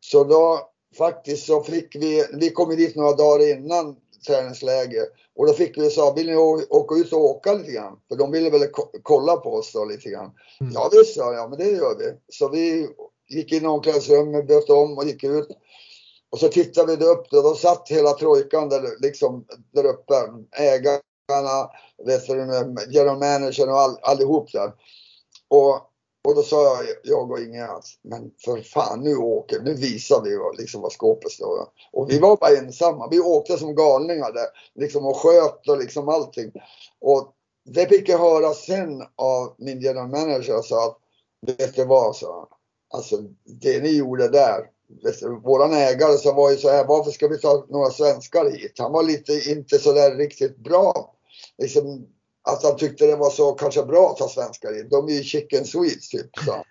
så 0.00 0.24
då 0.24 0.60
faktiskt 0.98 1.46
så 1.46 1.62
fick 1.62 1.96
vi, 1.96 2.26
vi 2.32 2.50
kom 2.50 2.76
dit 2.76 2.96
några 2.96 3.12
dagar 3.12 3.50
innan 3.50 3.96
träningsläger 4.26 5.06
och 5.36 5.46
då 5.46 5.52
fick 5.52 5.78
vi 5.78 5.90
sa, 5.90 6.12
vill 6.12 6.26
ni 6.26 6.36
åka 6.36 6.94
ut 6.94 7.12
och 7.12 7.24
åka 7.24 7.52
lite 7.52 7.72
grann? 7.72 8.00
För 8.08 8.16
de 8.16 8.30
ville 8.30 8.50
väl 8.50 8.68
kolla 9.02 9.36
på 9.36 9.54
oss 9.54 9.72
då 9.72 9.84
lite 9.84 10.10
grann. 10.10 10.30
Mm. 10.60 10.72
Ja 10.72 10.90
visst 10.92 11.14
sa 11.14 11.34
jag, 11.34 11.50
men 11.50 11.58
det 11.58 11.70
gör 11.70 11.98
vi. 11.98 12.12
Så 12.28 12.48
vi 12.48 12.88
gick 13.28 13.52
in 13.52 13.64
i 13.64 13.66
omklädningsrummet, 13.66 14.46
bytte 14.46 14.72
om 14.72 14.98
och 14.98 15.04
gick 15.04 15.24
ut. 15.24 15.48
Och 16.30 16.38
så 16.38 16.48
tittade 16.48 16.96
vi 16.96 17.04
upp 17.04 17.32
och 17.32 17.42
då 17.42 17.54
satt 17.54 17.88
hela 17.88 18.12
trojkan 18.12 18.68
där, 18.68 19.00
liksom, 19.00 19.44
där 19.72 19.84
uppe. 19.84 20.14
Ägarna, 20.52 21.70
vet 22.06 22.26
du, 22.26 22.34
general 22.90 23.18
managern 23.18 23.68
och 23.68 23.78
all, 23.78 23.98
allihop 24.02 24.52
där. 24.52 24.72
Och, 25.48 25.90
och 26.26 26.34
då 26.34 26.42
sa 26.42 26.62
jag, 26.62 26.86
jag 27.02 27.30
och 27.30 27.40
Inge 27.40 27.68
men 28.02 28.30
för 28.44 28.60
fan 28.60 29.00
nu 29.00 29.16
åker 29.16 29.60
nu 29.60 29.74
visar 29.74 30.22
vi 30.22 30.36
vad, 30.36 30.58
liksom, 30.58 30.80
vad 30.80 30.92
skåpet 30.92 31.32
står. 31.32 31.68
Och 31.92 32.10
vi 32.10 32.18
var 32.18 32.36
bara 32.36 32.56
ensamma. 32.56 33.08
Vi 33.10 33.20
åkte 33.20 33.58
som 33.58 33.74
galningar 33.74 34.32
där 34.32 34.46
liksom, 34.74 35.06
och 35.06 35.16
sköt 35.16 35.68
och 35.68 35.78
liksom 35.78 36.08
allting. 36.08 36.52
Och 37.00 37.32
det 37.64 37.86
fick 37.86 38.08
jag 38.08 38.18
höra 38.18 38.54
sen 38.54 39.02
av 39.16 39.54
min 39.58 39.80
general 39.80 40.08
manager 40.08 40.62
sa 40.62 40.86
att, 40.86 40.98
vet 41.46 41.76
du 41.76 41.84
vad, 41.84 42.16
han 42.22 42.46
Alltså 42.90 43.16
det 43.44 43.82
ni 43.82 43.96
gjorde 43.96 44.28
där. 44.28 44.70
Våran 45.42 45.72
ägare 45.72 46.18
som 46.18 46.36
var 46.36 46.50
ju 46.50 46.56
så 46.56 46.68
här, 46.68 46.86
varför 46.86 47.10
ska 47.10 47.28
vi 47.28 47.38
ta 47.38 47.66
några 47.68 47.90
svenskar 47.90 48.50
hit? 48.50 48.74
Han 48.78 48.92
var 48.92 49.02
lite, 49.02 49.50
inte 49.50 49.78
så 49.78 49.92
där 49.92 50.16
riktigt 50.16 50.56
bra. 50.56 51.14
Liksom, 51.58 52.06
att 52.46 52.62
han 52.62 52.76
tyckte 52.76 53.06
det 53.06 53.16
var 53.16 53.30
så 53.30 53.52
kanske 53.52 53.82
bra 53.82 54.10
att 54.10 54.16
ta 54.16 54.28
svenskar 54.28 54.72
hit. 54.72 54.90
De 54.90 55.08
är 55.08 55.12
ju 55.12 55.22
chicken 55.22 55.64
sweets 55.64 56.08
typ. 56.08 56.30
Så. 56.44 56.56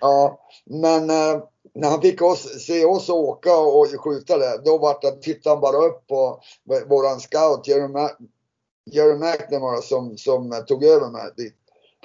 Ja, 0.00 0.40
men 0.64 1.10
eh, 1.10 1.42
när 1.74 1.90
han 1.90 2.00
fick 2.00 2.22
oss, 2.22 2.64
se 2.66 2.84
oss 2.84 3.08
åka 3.08 3.56
och 3.56 3.86
skjuta 3.98 4.38
det, 4.38 4.60
då 4.64 4.78
vart 4.78 5.02
det, 5.02 5.22
tittade 5.22 5.54
han 5.54 5.60
bara 5.60 5.76
upp 5.76 6.06
på 6.06 6.40
våran 6.86 7.20
scout 7.20 7.68
Jerry, 7.68 8.08
Jerry 8.90 9.14
McNamara 9.14 9.82
som, 9.82 10.16
som 10.16 10.64
tog 10.66 10.84
över 10.84 11.10
mig 11.10 11.30
dit. 11.36 11.54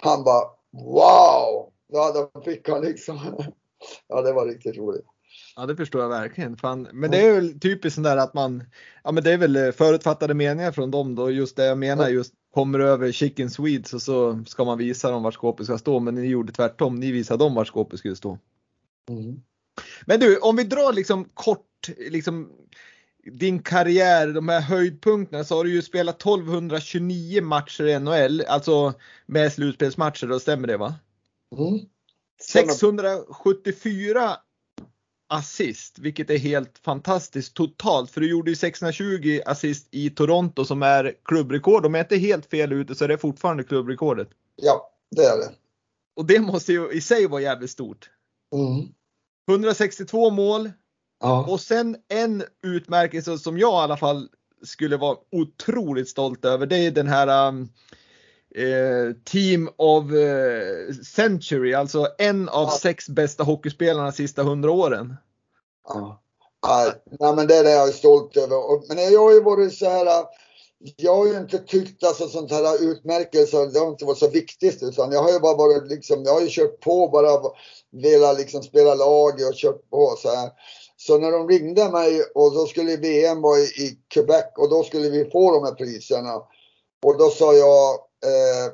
Han 0.01 0.23
bara 0.23 0.43
Wow! 0.73 1.71
Ja, 1.87 2.29
då 2.33 2.41
fick 2.41 2.69
han 2.69 2.81
liksom. 2.81 3.19
Ja, 4.07 4.21
det 4.21 4.33
var 4.33 4.45
riktigt 4.45 4.77
roligt. 4.77 5.05
Ja, 5.55 5.65
det 5.65 5.75
förstår 5.75 6.01
jag 6.01 6.09
verkligen. 6.09 6.57
Fan. 6.57 6.87
Men 6.93 7.11
det 7.11 7.27
är 7.27 7.33
väl 7.33 7.59
typiskt 7.59 7.95
sådär 7.95 8.17
att 8.17 8.33
man, 8.33 8.63
ja 9.03 9.11
men 9.11 9.23
det 9.23 9.31
är 9.31 9.37
väl 9.37 9.55
eh, 9.55 9.71
förutfattade 9.71 10.33
meningar 10.33 10.71
från 10.71 10.91
dem 10.91 11.15
då, 11.15 11.31
just 11.31 11.55
det 11.55 11.65
jag 11.65 11.77
menar, 11.77 12.09
just 12.09 12.33
kommer 12.51 12.79
över 12.79 13.11
Chicken 13.11 13.49
Swedes 13.49 13.93
och 13.93 14.01
så 14.01 14.43
ska 14.47 14.65
man 14.65 14.77
visa 14.77 15.11
dem 15.11 15.23
var 15.23 15.31
skåpet 15.31 15.65
ska 15.65 15.77
stå, 15.77 15.99
men 15.99 16.15
ni 16.15 16.27
gjorde 16.27 16.53
tvärtom, 16.53 16.95
ni 16.95 17.11
visade 17.11 17.43
dem 17.43 17.55
var 17.55 17.65
skåpet 17.65 17.99
skulle 17.99 18.15
stå. 18.15 18.37
Mm. 19.09 19.41
Men 20.05 20.19
du, 20.19 20.37
om 20.37 20.55
vi 20.55 20.63
drar 20.63 20.93
liksom 20.93 21.25
kort, 21.33 21.89
liksom 22.09 22.49
din 23.23 23.59
karriär, 23.59 24.27
de 24.27 24.49
här 24.49 24.61
höjdpunkterna, 24.61 25.43
så 25.43 25.55
har 25.55 25.63
du 25.63 25.71
ju 25.71 25.81
spelat 25.81 26.15
1229 26.15 27.41
matcher 27.41 27.83
i 27.83 27.99
NHL, 27.99 28.41
alltså 28.41 28.93
med 29.25 29.53
slutspelsmatcher, 29.53 30.27
då 30.27 30.39
stämmer 30.39 30.67
det 30.67 30.77
va? 30.77 30.95
Mm. 31.57 31.79
674 32.41 34.37
assist, 35.31 35.99
vilket 35.99 36.29
är 36.29 36.37
helt 36.37 36.77
fantastiskt 36.77 37.53
totalt. 37.53 38.11
För 38.11 38.21
du 38.21 38.29
gjorde 38.29 38.51
ju 38.51 38.55
620 38.55 39.39
assist 39.45 39.87
i 39.91 40.09
Toronto 40.09 40.65
som 40.65 40.83
är 40.83 41.13
klubbrekord. 41.25 41.85
Om 41.85 41.93
jag 41.93 42.03
inte 42.03 42.15
är 42.15 42.19
helt 42.19 42.45
fel 42.45 42.73
ute 42.73 42.95
så 42.95 43.03
är 43.03 43.07
det 43.07 43.17
fortfarande 43.17 43.63
klubbrekordet. 43.63 44.29
Ja, 44.55 44.91
det 45.15 45.21
är 45.21 45.37
det. 45.37 45.51
Och 46.15 46.25
det 46.25 46.39
måste 46.39 46.73
ju 46.73 46.91
i 46.91 47.01
sig 47.01 47.27
vara 47.27 47.41
jävligt 47.41 47.71
stort. 47.71 48.09
Mm. 48.55 48.87
162 49.49 50.29
mål, 50.29 50.69
Ja. 51.21 51.45
Och 51.49 51.59
sen 51.59 51.95
en 52.07 52.43
utmärkelse 52.63 53.37
som 53.37 53.57
jag 53.57 53.73
i 53.73 53.83
alla 53.83 53.97
fall 53.97 54.29
skulle 54.63 54.97
vara 54.97 55.17
otroligt 55.31 56.09
stolt 56.09 56.45
över. 56.45 56.65
Det 56.65 56.77
är 56.77 56.91
den 56.91 57.07
här 57.07 57.47
um, 57.47 57.69
eh, 58.55 59.15
Team 59.25 59.69
of 59.77 60.11
eh, 60.11 60.93
Century, 61.15 61.73
alltså 61.73 62.07
en 62.17 62.49
av 62.49 62.67
ja. 62.67 62.77
sex 62.81 63.09
bästa 63.09 63.43
hockeyspelarna 63.43 64.05
de 64.05 64.11
sista 64.11 64.43
hundra 64.43 64.71
åren. 64.71 65.15
Ja. 65.87 66.21
ja, 67.19 67.33
men 67.35 67.47
det 67.47 67.55
är 67.55 67.63
jag 67.63 67.93
stolt 67.93 68.37
över. 68.37 68.87
Men 68.95 69.13
jag 69.13 69.21
har 69.21 69.31
ju 69.31 69.43
varit 69.43 69.73
så 69.73 69.89
här 69.89 70.25
jag 70.95 71.15
har 71.15 71.27
ju 71.27 71.37
inte 71.37 71.57
tyckt 71.57 72.03
alltså 72.03 72.27
sånt 72.27 72.51
här 72.51 72.83
utmärkelser, 72.91 73.73
det 73.73 73.79
har 73.79 73.87
inte 73.87 74.05
varit 74.05 74.17
så 74.17 74.29
viktigt 74.29 74.83
utan 74.83 75.11
jag 75.11 75.23
har 75.23 75.31
ju 75.31 75.39
bara 75.39 75.57
varit 75.57 75.87
liksom, 75.87 76.23
jag 76.23 76.33
har 76.33 76.41
ju 76.41 76.49
kört 76.49 76.79
på 76.79 77.07
bara 77.07 77.51
velat 77.91 78.37
liksom 78.37 78.63
spela 78.63 78.95
lag 78.95 79.33
och 79.33 79.55
kört 79.55 79.89
på 79.89 80.15
så 80.17 80.35
här. 80.35 80.49
Så 80.97 81.17
när 81.17 81.31
de 81.31 81.47
ringde 81.47 81.89
mig 81.89 82.21
och 82.35 82.53
då 82.53 82.65
skulle 82.65 82.97
VM 82.97 83.41
vara 83.41 83.59
i, 83.59 83.63
i 83.63 83.99
Quebec 84.07 84.45
och 84.57 84.69
då 84.69 84.83
skulle 84.83 85.09
vi 85.09 85.29
få 85.29 85.51
de 85.51 85.63
här 85.63 85.73
priserna. 85.73 86.35
Och 87.03 87.17
då 87.17 87.29
sa 87.29 87.53
jag, 87.53 87.99
eh, 88.25 88.73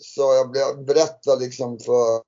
så 0.00 0.50
jag 0.54 0.84
berättade 0.84 1.44
liksom 1.44 1.78
för, 1.78 2.22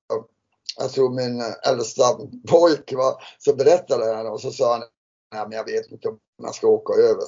jag 0.78 0.92
tror 0.92 1.10
min 1.10 1.42
äldsta 1.66 2.18
pojk 2.48 2.92
va, 2.92 3.18
så 3.38 3.54
berättade 3.54 4.14
han 4.14 4.26
och 4.26 4.40
så 4.40 4.50
sa 4.50 4.72
han, 4.72 4.82
nej 5.34 5.42
men 5.48 5.52
jag 5.52 5.64
vet 5.64 5.90
inte 5.90 6.08
om 6.08 6.18
jag 6.42 6.54
ska 6.54 6.68
åka 6.68 6.94
över. 6.94 7.24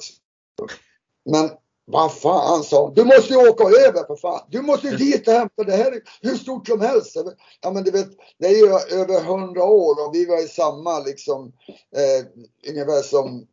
Men 1.29 1.49
vad 1.85 2.13
fan 2.13 2.63
sa 2.63 2.91
Du 2.95 3.03
måste 3.03 3.33
ju 3.33 3.49
åka 3.49 3.63
över 3.63 4.07
för 4.07 4.15
fan. 4.15 4.41
Du 4.49 4.61
måste 4.61 4.87
ju 4.87 4.97
dit 4.97 5.27
och 5.27 5.33
hämta 5.33 5.63
det 5.63 5.75
här 5.75 5.91
är 5.91 6.01
hur 6.21 6.35
stort 6.35 6.67
som 6.67 6.81
helst. 6.81 7.17
Ja 7.61 7.71
men 7.71 7.83
du 7.83 7.91
vet, 7.91 8.09
det 8.39 8.47
är 8.47 8.57
ju 8.57 8.99
över 9.01 9.23
hundra 9.23 9.63
år 9.63 10.07
och 10.07 10.15
vi 10.15 10.25
var 10.25 10.43
i 10.43 10.47
samma 10.47 10.99
liksom, 10.99 11.53
eh, 11.95 12.25
ungefär 12.69 13.01
som 13.01 13.47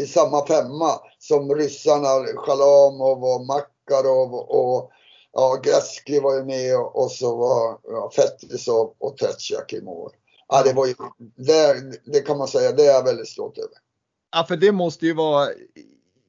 i 0.00 0.06
samma 0.06 0.46
femma 0.46 0.90
som 1.18 1.54
ryssarna, 1.54 2.24
Shalamov 2.36 3.24
och 3.24 3.46
Makarov 3.46 4.34
och 4.34 4.90
ja, 5.32 5.60
Gretzky 5.62 6.20
var 6.20 6.34
ju 6.34 6.44
med 6.44 6.76
och, 6.76 7.02
och 7.02 7.10
så 7.10 7.36
var 7.36 7.78
ja, 7.82 8.10
Fettis 8.16 8.68
och, 8.68 8.96
och 8.98 9.16
Tretjak 9.16 9.72
i 9.72 9.82
mål. 9.82 10.10
Ja, 10.48 10.62
det 10.62 10.72
var 10.72 10.86
ju, 10.86 10.94
det, 11.36 11.74
det 12.12 12.20
kan 12.20 12.38
man 12.38 12.48
säga, 12.48 12.72
det 12.72 12.82
är 12.82 12.92
jag 12.92 13.04
väldigt 13.04 13.28
stolt 13.28 13.58
över. 13.58 13.78
Ja, 14.32 14.44
för 14.48 14.56
det 14.56 14.72
måste 14.72 15.06
ju 15.06 15.14
vara 15.14 15.48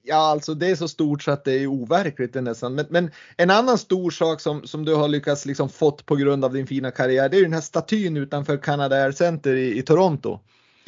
Ja, 0.07 0.15
alltså 0.15 0.53
det 0.53 0.67
är 0.67 0.75
så 0.75 0.87
stort 0.87 1.23
så 1.23 1.31
att 1.31 1.45
det 1.45 1.53
är 1.53 1.67
overkligt 1.67 2.33
nästan. 2.33 2.75
Men, 2.75 2.85
men, 2.89 3.11
en 3.37 3.49
annan 3.49 3.77
stor 3.77 4.11
sak 4.11 4.41
som, 4.41 4.67
som 4.67 4.85
du 4.85 4.95
har 4.95 5.07
lyckats 5.07 5.45
liksom 5.45 5.69
fått 5.69 6.05
på 6.05 6.15
grund 6.15 6.45
av 6.45 6.53
din 6.53 6.67
fina 6.67 6.91
karriär, 6.91 7.29
det 7.29 7.35
är 7.35 7.39
ju 7.39 7.43
den 7.43 7.53
här 7.53 7.61
statyn 7.61 8.17
utanför 8.17 8.57
Canada 8.57 8.95
Air 8.95 9.11
Center 9.11 9.55
i, 9.55 9.77
i 9.77 9.81
Toronto. 9.81 10.39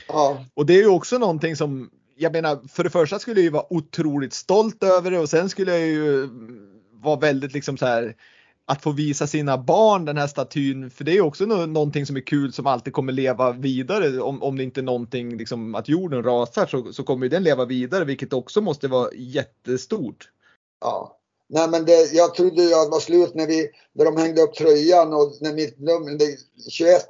Ja. 0.07 0.45
Och 0.53 0.65
det 0.65 0.73
är 0.73 0.81
ju 0.81 0.87
också 0.87 1.17
någonting 1.17 1.55
som, 1.55 1.89
jag 2.17 2.31
menar, 2.31 2.59
för 2.67 2.83
det 2.83 2.89
första 2.89 3.19
skulle 3.19 3.39
jag 3.39 3.43
ju 3.43 3.49
vara 3.49 3.73
otroligt 3.73 4.33
stolt 4.33 4.83
över 4.83 5.11
det 5.11 5.19
och 5.19 5.29
sen 5.29 5.49
skulle 5.49 5.71
jag 5.71 5.87
ju 5.87 6.29
var 7.01 7.21
väldigt 7.21 7.53
liksom 7.53 7.77
så 7.77 7.85
här 7.85 8.15
att 8.65 8.83
få 8.83 8.91
visa 8.91 9.27
sina 9.27 9.57
barn 9.57 10.05
den 10.05 10.17
här 10.17 10.27
statyn, 10.27 10.89
för 10.89 11.03
det 11.03 11.17
är 11.17 11.21
också 11.21 11.45
någonting 11.45 12.05
som 12.05 12.17
är 12.17 12.21
kul 12.21 12.53
som 12.53 12.67
alltid 12.67 12.93
kommer 12.93 13.13
leva 13.13 13.51
vidare. 13.51 14.21
Om, 14.21 14.43
om 14.43 14.57
det 14.57 14.63
inte 14.63 14.79
är 14.79 14.83
någonting, 14.83 15.37
liksom, 15.37 15.75
att 15.75 15.89
jorden 15.89 16.23
rasar 16.23 16.65
så, 16.65 16.93
så 16.93 17.03
kommer 17.03 17.29
den 17.29 17.43
leva 17.43 17.65
vidare, 17.65 18.05
vilket 18.05 18.33
också 18.33 18.61
måste 18.61 18.87
vara 18.87 19.09
jättestort. 19.13 20.29
Ja. 20.81 21.19
Nej 21.49 21.69
men 21.69 21.85
det, 21.85 22.13
jag 22.13 22.35
trodde 22.35 22.63
ju 22.63 22.73
att 22.73 22.85
det 22.85 22.91
var 22.91 22.99
slut 22.99 23.35
när, 23.35 23.47
vi, 23.47 23.69
när 23.93 24.05
de 24.05 24.17
hängde 24.17 24.41
upp 24.41 24.53
tröjan 24.53 25.13
och 25.13 25.37
när 25.41 25.53
mitt 25.53 25.79
nummer, 25.79 26.17
det, 26.17 26.37
21, 26.69 27.01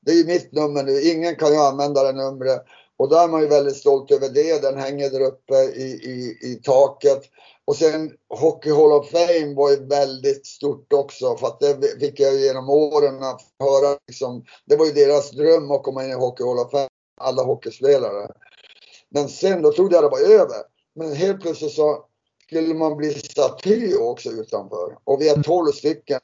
det 0.00 0.10
är 0.10 0.16
ju 0.16 0.24
mitt 0.24 0.52
nummer 0.52 0.82
nu, 0.82 1.00
ingen 1.00 1.36
kan 1.36 1.52
ju 1.52 1.58
använda 1.58 2.02
det 2.02 2.12
numret. 2.12 2.64
Och 2.98 3.08
då 3.08 3.16
är 3.16 3.28
man 3.28 3.40
ju 3.40 3.46
väldigt 3.46 3.76
stolt 3.76 4.10
över 4.10 4.28
det, 4.28 4.62
den 4.62 4.78
hänger 4.78 5.10
där 5.10 5.20
uppe 5.20 5.54
i, 5.54 5.84
i, 5.84 6.38
i 6.52 6.60
taket. 6.62 7.22
Och 7.64 7.76
sen 7.76 8.12
Hockey 8.28 8.70
Hall 8.70 8.92
of 8.92 9.10
Fame 9.10 9.54
var 9.54 9.70
ju 9.70 9.86
väldigt 9.86 10.46
stort 10.46 10.92
också 10.92 11.36
för 11.36 11.46
att 11.46 11.60
det 11.60 12.00
fick 12.00 12.20
jag 12.20 12.34
genom 12.34 12.70
åren 12.70 13.22
att 13.22 13.40
höra 13.60 13.98
liksom, 14.06 14.44
Det 14.64 14.76
var 14.76 14.86
ju 14.86 14.92
deras 14.92 15.30
dröm 15.30 15.70
att 15.70 15.82
komma 15.82 16.04
in 16.04 16.10
i 16.10 16.14
Hockey 16.14 16.44
Hall 16.44 16.58
of 16.58 16.70
Fame, 16.70 16.88
alla 17.20 17.42
hockeyspelare. 17.42 18.30
Men 19.08 19.28
sen 19.28 19.62
då 19.62 19.72
trodde 19.72 19.94
jag 19.94 20.04
det 20.04 20.08
var 20.08 20.20
över. 20.20 20.62
Men 20.94 21.12
helt 21.12 21.40
plötsligt 21.40 21.72
så 21.72 22.04
skulle 22.46 22.74
man 22.74 22.96
bli 22.96 23.14
staty 23.14 23.96
också 23.96 24.30
utanför. 24.30 24.98
Och 25.04 25.20
vi 25.20 25.28
är 25.28 25.42
12 25.42 25.72
stycken. 25.72 26.20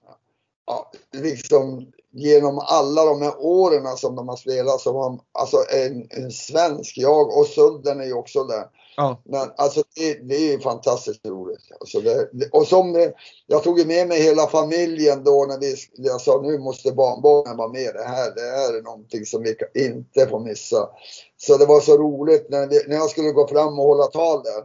Ja, 0.66 0.92
liksom 1.12 1.92
genom 2.14 2.58
alla 2.58 3.04
de 3.04 3.22
här 3.22 3.34
åren 3.38 3.96
som 3.96 4.16
de 4.16 4.28
har 4.28 4.36
spelat 4.36 4.80
så 4.80 4.92
var 4.92 5.18
alltså 5.32 5.56
en, 5.56 6.06
en 6.10 6.30
svensk, 6.30 6.98
jag 6.98 7.38
och 7.38 7.46
Sudden 7.46 8.00
är 8.00 8.04
ju 8.04 8.14
också 8.14 8.44
där. 8.44 8.66
Ja. 8.96 9.22
Men 9.24 9.50
alltså 9.56 9.82
det, 9.96 10.14
det 10.14 10.34
är 10.34 10.52
ju 10.52 10.60
fantastiskt 10.60 11.26
roligt. 11.26 11.72
Alltså 11.80 12.00
det, 12.00 12.28
och 12.52 12.66
som, 12.66 13.12
jag 13.46 13.62
tog 13.62 13.86
med 13.86 14.08
mig 14.08 14.22
hela 14.22 14.46
familjen 14.46 15.24
då 15.24 15.46
när 15.48 15.58
vi, 15.58 15.76
jag 15.92 16.20
sa 16.20 16.40
nu 16.42 16.58
måste 16.58 16.92
barnbarnen 16.92 17.56
vara 17.56 17.68
med. 17.68 17.94
Det 17.94 18.04
här, 18.04 18.34
det 18.34 18.40
här 18.40 18.78
är 18.78 18.82
någonting 18.82 19.26
som 19.26 19.42
vi 19.42 19.56
inte 19.84 20.26
får 20.26 20.40
missa. 20.40 20.88
Så 21.36 21.56
det 21.56 21.66
var 21.66 21.80
så 21.80 21.96
roligt 21.96 22.46
när, 22.50 22.66
vi, 22.66 22.80
när 22.88 22.96
jag 22.96 23.10
skulle 23.10 23.30
gå 23.30 23.48
fram 23.48 23.78
och 23.78 23.86
hålla 23.86 24.06
tal 24.06 24.42
där. 24.42 24.64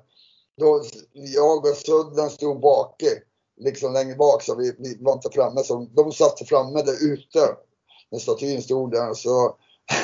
Då, 0.58 0.82
jag 1.14 1.66
och 1.66 1.78
Sudden 1.78 2.30
stod 2.30 2.60
bak 2.60 3.04
liksom 3.60 3.94
längre 3.94 4.16
bak 4.16 4.44
så 4.44 4.56
vi, 4.56 4.76
vi 4.80 4.98
var 5.00 5.14
inte 5.14 5.30
framme. 5.30 5.64
Så 5.64 5.88
de 5.96 6.12
satt 6.12 6.48
framme 6.48 6.82
där 6.82 7.14
ute 7.14 7.40
när 8.12 8.20
statyn 8.20 8.62
stod 8.62 8.92
där. 8.92 9.14
Så 9.14 9.56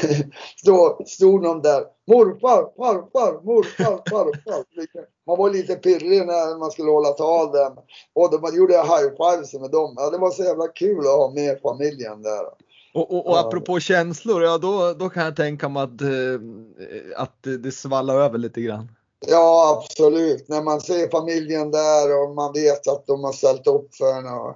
då 0.66 0.99
stod 1.06 1.43
de 1.43 1.62
där. 1.62 1.84
Morfar, 2.08 2.76
farfar, 2.78 3.45
morfar, 3.45 4.10
farfar. 4.10 5.06
Man 5.28 5.38
var 5.38 5.49
lite 5.49 5.76
pirrig 5.76 6.26
när 6.26 6.60
man 6.60 6.72
skulle 6.72 6.91
hålla 6.91 7.10
tal 7.10 7.51
där. 7.51 7.72
Och 8.14 8.41
man 8.41 8.56
gjorde 8.56 8.74
high 8.74 9.10
fives 9.18 9.53
med 9.53 9.72
dem. 9.72 9.93
Ja, 9.97 10.10
det 10.10 10.18
var 10.18 10.32
så 10.32 10.43
jävla 10.43 10.68
kul 10.68 10.99
att 10.99 11.14
ha 11.14 11.32
med 11.32 11.60
familjen 11.62 12.22
där. 12.22 12.45
Och, 12.93 13.12
och, 13.12 13.28
och 13.28 13.39
apropå 13.39 13.80
känslor, 13.80 14.43
ja 14.43 14.58
då, 14.58 14.93
då 14.93 15.10
kan 15.10 15.26
jag 15.26 15.36
tänka 15.36 15.70
mig 15.70 15.84
att, 15.84 16.01
eh, 16.01 17.18
att 17.18 17.43
det 17.64 17.72
svallar 17.72 18.16
över 18.16 18.38
lite 18.38 18.62
grann. 18.62 18.91
Ja, 19.28 19.84
absolut. 19.84 20.48
När 20.48 20.62
man 20.62 20.82
ser 20.82 21.10
familjen 21.10 21.72
där 21.72 22.24
och 22.24 22.36
man 22.36 22.54
vet 22.54 22.88
att 22.88 23.08
de 23.08 23.24
har 23.24 23.34
ställt 23.34 23.68
upp 23.68 23.96
för 23.96 24.18
en. 24.18 24.26
Och, 24.26 24.50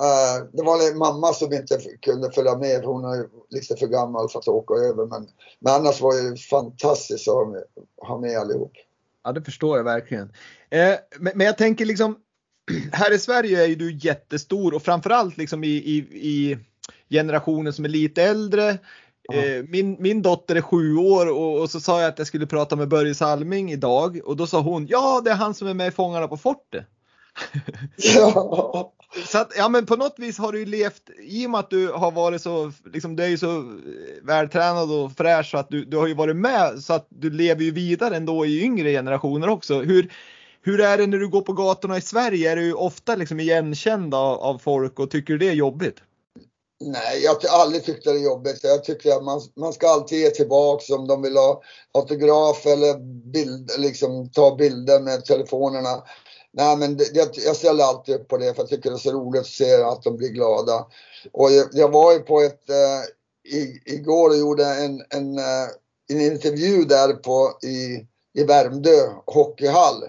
uh, 0.00 0.46
det 0.52 0.62
var 0.62 0.98
mamma 0.98 1.32
som 1.32 1.52
inte 1.52 1.80
kunde 2.02 2.30
följa 2.30 2.56
med. 2.56 2.84
Hon 2.84 3.04
är 3.04 3.26
lite 3.50 3.76
för 3.76 3.86
gammal 3.86 4.28
för 4.28 4.38
att 4.38 4.48
åka 4.48 4.74
över. 4.74 5.06
Men, 5.06 5.28
men 5.58 5.72
annars 5.72 6.00
var 6.00 6.30
det 6.30 6.36
fantastiskt 6.36 7.28
att 7.28 7.34
ha 7.34 7.46
med, 7.46 7.64
ha 7.96 8.18
med 8.18 8.38
allihop. 8.38 8.72
Ja, 9.24 9.32
det 9.32 9.42
förstår 9.42 9.76
jag 9.76 9.84
verkligen. 9.84 10.32
Eh, 10.70 10.94
men, 11.18 11.32
men, 11.34 11.46
jag 11.46 11.58
tänker 11.58 11.84
liksom, 11.84 12.16
här 12.92 13.12
i 13.12 13.18
Sverige 13.18 13.62
är 13.62 13.66
ju 13.66 13.74
du 13.74 13.96
jättestor 13.96 14.74
och 14.74 14.82
framförallt 14.82 15.36
liksom 15.36 15.64
i, 15.64 15.68
i, 15.68 15.96
i 16.12 16.58
generationen 17.10 17.72
som 17.72 17.84
är 17.84 17.88
lite 17.88 18.22
äldre 18.22 18.78
Eh, 19.32 19.64
min, 19.68 19.96
min 19.98 20.22
dotter 20.22 20.56
är 20.56 20.60
sju 20.60 20.96
år 20.96 21.30
och, 21.30 21.60
och, 21.60 21.70
så 21.70 21.80
sa 21.80 22.00
jag 22.00 22.08
att 22.08 22.18
jag 22.18 22.26
skulle 22.26 22.46
prata 22.46 22.76
med 22.76 22.88
Börje 22.88 23.14
Salming 23.14 23.72
idag 23.72 24.20
och 24.24 24.36
då 24.36 24.46
sa 24.46 24.60
hon 24.60 24.86
ja 24.86 25.20
det 25.24 25.30
är 25.30 25.34
han 25.34 25.54
som 25.54 25.68
är 25.68 25.74
med 25.74 25.88
i 25.88 25.90
Fångarna 25.90 26.28
på 26.28 26.36
fortet. 26.36 26.86
Ja. 27.96 28.92
så 29.26 29.38
att, 29.38 29.52
ja 29.56 29.68
men 29.68 29.86
på 29.86 29.96
något 29.96 30.14
vis 30.18 30.38
har 30.38 30.52
du 30.52 30.58
ju 30.58 30.66
levt, 30.66 31.10
i 31.18 31.46
och 31.46 31.50
med 31.50 31.60
att 31.60 31.70
du 31.70 31.92
har 31.92 32.10
varit 32.10 32.42
så, 32.42 32.72
liksom 32.92 33.16
du 33.16 33.22
är 33.22 33.28
ju 33.28 33.38
så 33.38 33.78
vältränad 34.22 34.92
och 34.92 35.12
fräsch 35.16 35.50
så 35.50 35.58
att 35.58 35.68
du, 35.68 35.84
du 35.84 35.96
har 35.96 36.06
ju 36.06 36.14
varit 36.14 36.36
med 36.36 36.82
så 36.82 36.92
att 36.92 37.06
du 37.08 37.30
lever 37.30 37.62
ju 37.62 37.70
vidare 37.70 38.16
ändå 38.16 38.46
i 38.46 38.62
yngre 38.62 38.90
generationer 38.90 39.48
också. 39.48 39.80
Hur, 39.82 40.12
hur 40.62 40.80
är 40.80 40.98
det 40.98 41.06
när 41.06 41.18
du 41.18 41.28
går 41.28 41.40
på 41.40 41.52
gatorna 41.52 41.96
i 41.96 42.00
Sverige? 42.00 42.52
Är 42.52 42.56
du 42.56 42.72
ofta 42.72 43.16
liksom 43.16 43.40
igenkänd 43.40 44.14
av, 44.14 44.38
av 44.38 44.58
folk 44.58 44.98
och 44.98 45.10
tycker 45.10 45.32
du 45.32 45.38
det 45.38 45.48
är 45.48 45.54
jobbigt? 45.54 46.02
Nej, 46.86 47.22
jag 47.22 47.30
har 47.30 47.62
aldrig 47.62 47.84
tyckt 47.84 48.04
det 48.04 48.10
är 48.10 48.14
jobbigt. 48.14 48.64
Jag 48.64 48.84
tycker 48.84 49.16
att 49.16 49.24
man, 49.24 49.40
man 49.56 49.72
ska 49.72 49.88
alltid 49.88 50.18
ge 50.18 50.30
tillbaks 50.30 50.90
om 50.90 51.06
de 51.06 51.22
vill 51.22 51.36
ha 51.36 51.62
autograf 51.92 52.66
eller 52.66 52.98
bild, 53.32 53.70
liksom 53.78 54.30
ta 54.30 54.56
bilder 54.56 55.00
med 55.00 55.24
telefonerna. 55.24 56.02
Nej, 56.52 56.76
men 56.76 56.96
det, 56.96 57.14
jag, 57.14 57.28
jag 57.32 57.56
ställer 57.56 57.84
alltid 57.84 58.14
upp 58.14 58.28
på 58.28 58.36
det 58.36 58.54
för 58.54 58.62
jag 58.62 58.68
tycker 58.68 58.90
det 58.90 58.96
är 58.96 58.98
så 58.98 59.12
roligt 59.12 59.40
att 59.40 59.46
se 59.46 59.74
att 59.74 60.02
de 60.02 60.16
blir 60.16 60.28
glada. 60.28 60.86
Och 61.32 61.52
jag, 61.52 61.68
jag 61.72 61.92
var 61.92 62.12
ju 62.12 62.18
på 62.18 62.40
ett, 62.40 62.70
äh, 62.70 63.54
i, 63.54 63.82
igår 63.84 64.30
och 64.30 64.36
gjorde 64.36 64.66
en, 64.66 65.02
en, 65.10 65.38
äh, 65.38 65.68
en 66.08 66.20
intervju 66.20 66.84
där 66.84 67.12
på, 67.12 67.58
i, 67.62 68.06
i 68.40 68.44
Värmdö 68.44 69.08
hockeyhall. 69.26 70.04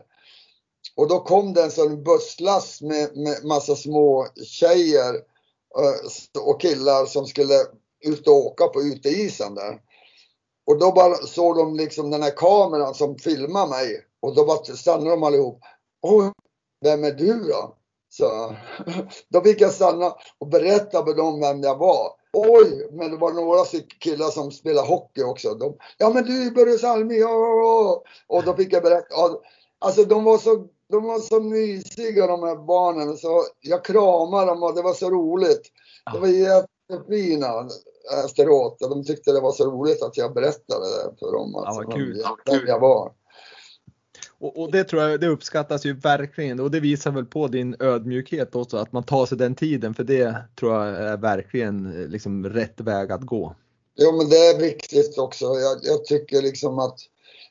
Och 0.95 1.07
då 1.07 1.19
kom 1.19 1.53
det 1.53 1.63
en 1.63 1.71
sån 1.71 2.03
busslast 2.03 2.82
med, 2.82 3.17
med 3.17 3.45
massa 3.45 3.76
små 3.76 4.28
tjejer 4.43 5.34
Eh, 5.78 6.41
och 6.41 6.61
killar 6.61 7.05
som 7.05 7.26
skulle 7.26 7.53
ut 8.05 8.28
och 8.28 8.45
åka 8.45 8.67
på 8.67 8.82
uteisen 8.82 9.55
där. 9.55 9.82
Och 10.65 10.80
då 10.80 10.91
bara 10.91 11.15
såg 11.15 11.57
de 11.57 11.76
liksom 11.76 12.11
den 12.11 12.23
här 12.23 12.38
kameran 12.38 12.93
som 12.93 13.17
filmar 13.17 13.67
mig 13.67 14.05
och 14.19 14.36
då 14.36 14.45
bara 14.45 14.63
stannade 14.63 15.09
de 15.09 15.23
allihop. 15.23 15.59
Oj, 16.01 16.32
vem 16.82 17.03
är 17.03 17.11
du 17.11 17.39
då? 17.39 17.76
Så, 18.09 18.55
då 19.30 19.41
fick 19.41 19.61
jag 19.61 19.73
stanna 19.73 20.15
och 20.38 20.47
berätta 20.47 21.05
för 21.05 21.13
dem 21.13 21.39
vem 21.39 21.61
jag 21.61 21.78
var. 21.78 22.11
Oj, 22.34 22.88
men 22.91 23.11
det 23.11 23.17
var 23.17 23.34
några 23.34 23.65
killar 23.99 24.30
som 24.30 24.51
spelade 24.51 24.88
hockey 24.88 25.23
också. 25.23 25.53
De, 25.53 25.78
ja 25.97 26.09
men 26.09 26.23
du 26.23 26.51
Börje 26.51 26.78
Salmi, 26.78 27.19
ja, 27.19 28.03
Och 28.28 28.43
då 28.43 28.53
fick 28.53 28.73
jag 28.73 28.84
berätta. 28.84 29.15
Alltså 29.80 30.03
de 30.03 30.23
var 30.23 30.38
så, 30.38 30.67
de 30.89 31.03
var 31.03 31.19
så 31.19 31.39
mysiga 31.39 32.27
de 32.27 32.43
här 32.43 32.55
barnen. 32.55 33.17
Så 33.17 33.43
jag 33.61 33.86
kramade 33.86 34.45
dem 34.45 34.63
och 34.63 34.75
det 34.75 34.81
var 34.81 34.93
så 34.93 35.09
roligt. 35.09 35.61
Det 36.13 36.19
var 36.19 36.27
jättefina 36.27 37.69
efteråt. 38.25 38.77
De 38.79 39.03
tyckte 39.03 39.31
det 39.31 39.41
var 39.41 39.51
så 39.51 39.71
roligt 39.71 40.03
att 40.03 40.17
jag 40.17 40.33
berättade 40.33 40.86
det 40.86 41.19
för 41.19 41.31
dem. 41.31 41.55
Alltså, 41.55 41.81
ja, 41.81 41.88
vad 41.88 41.95
kul. 41.95 42.23
Vem 42.45 42.67
jag 42.67 42.79
var. 42.79 43.11
Och, 44.39 44.61
och, 44.61 44.71
det 44.71 44.83
tror 44.83 45.01
jag 45.01 45.19
det 45.19 45.27
uppskattas 45.27 45.86
ju 45.86 45.93
verkligen 45.93 46.59
och 46.59 46.71
det 46.71 46.79
visar 46.79 47.11
väl 47.11 47.25
på 47.25 47.47
din 47.47 47.75
ödmjukhet 47.79 48.55
också 48.55 48.77
att 48.77 48.91
man 48.91 49.03
tar 49.03 49.25
sig 49.25 49.38
den 49.38 49.55
tiden 49.55 49.93
för 49.93 50.03
det 50.03 50.36
tror 50.59 50.73
jag 50.73 50.88
är 50.88 51.17
verkligen 51.17 52.05
liksom 52.09 52.49
rätt 52.49 52.81
väg 52.81 53.11
att 53.11 53.21
gå. 53.21 53.55
Jo 53.95 54.17
men 54.17 54.29
det 54.29 54.36
är 54.36 54.59
viktigt 54.59 55.17
också. 55.17 55.45
Jag, 55.45 55.77
jag 55.81 56.05
tycker 56.05 56.41
liksom 56.41 56.79
att 56.79 56.99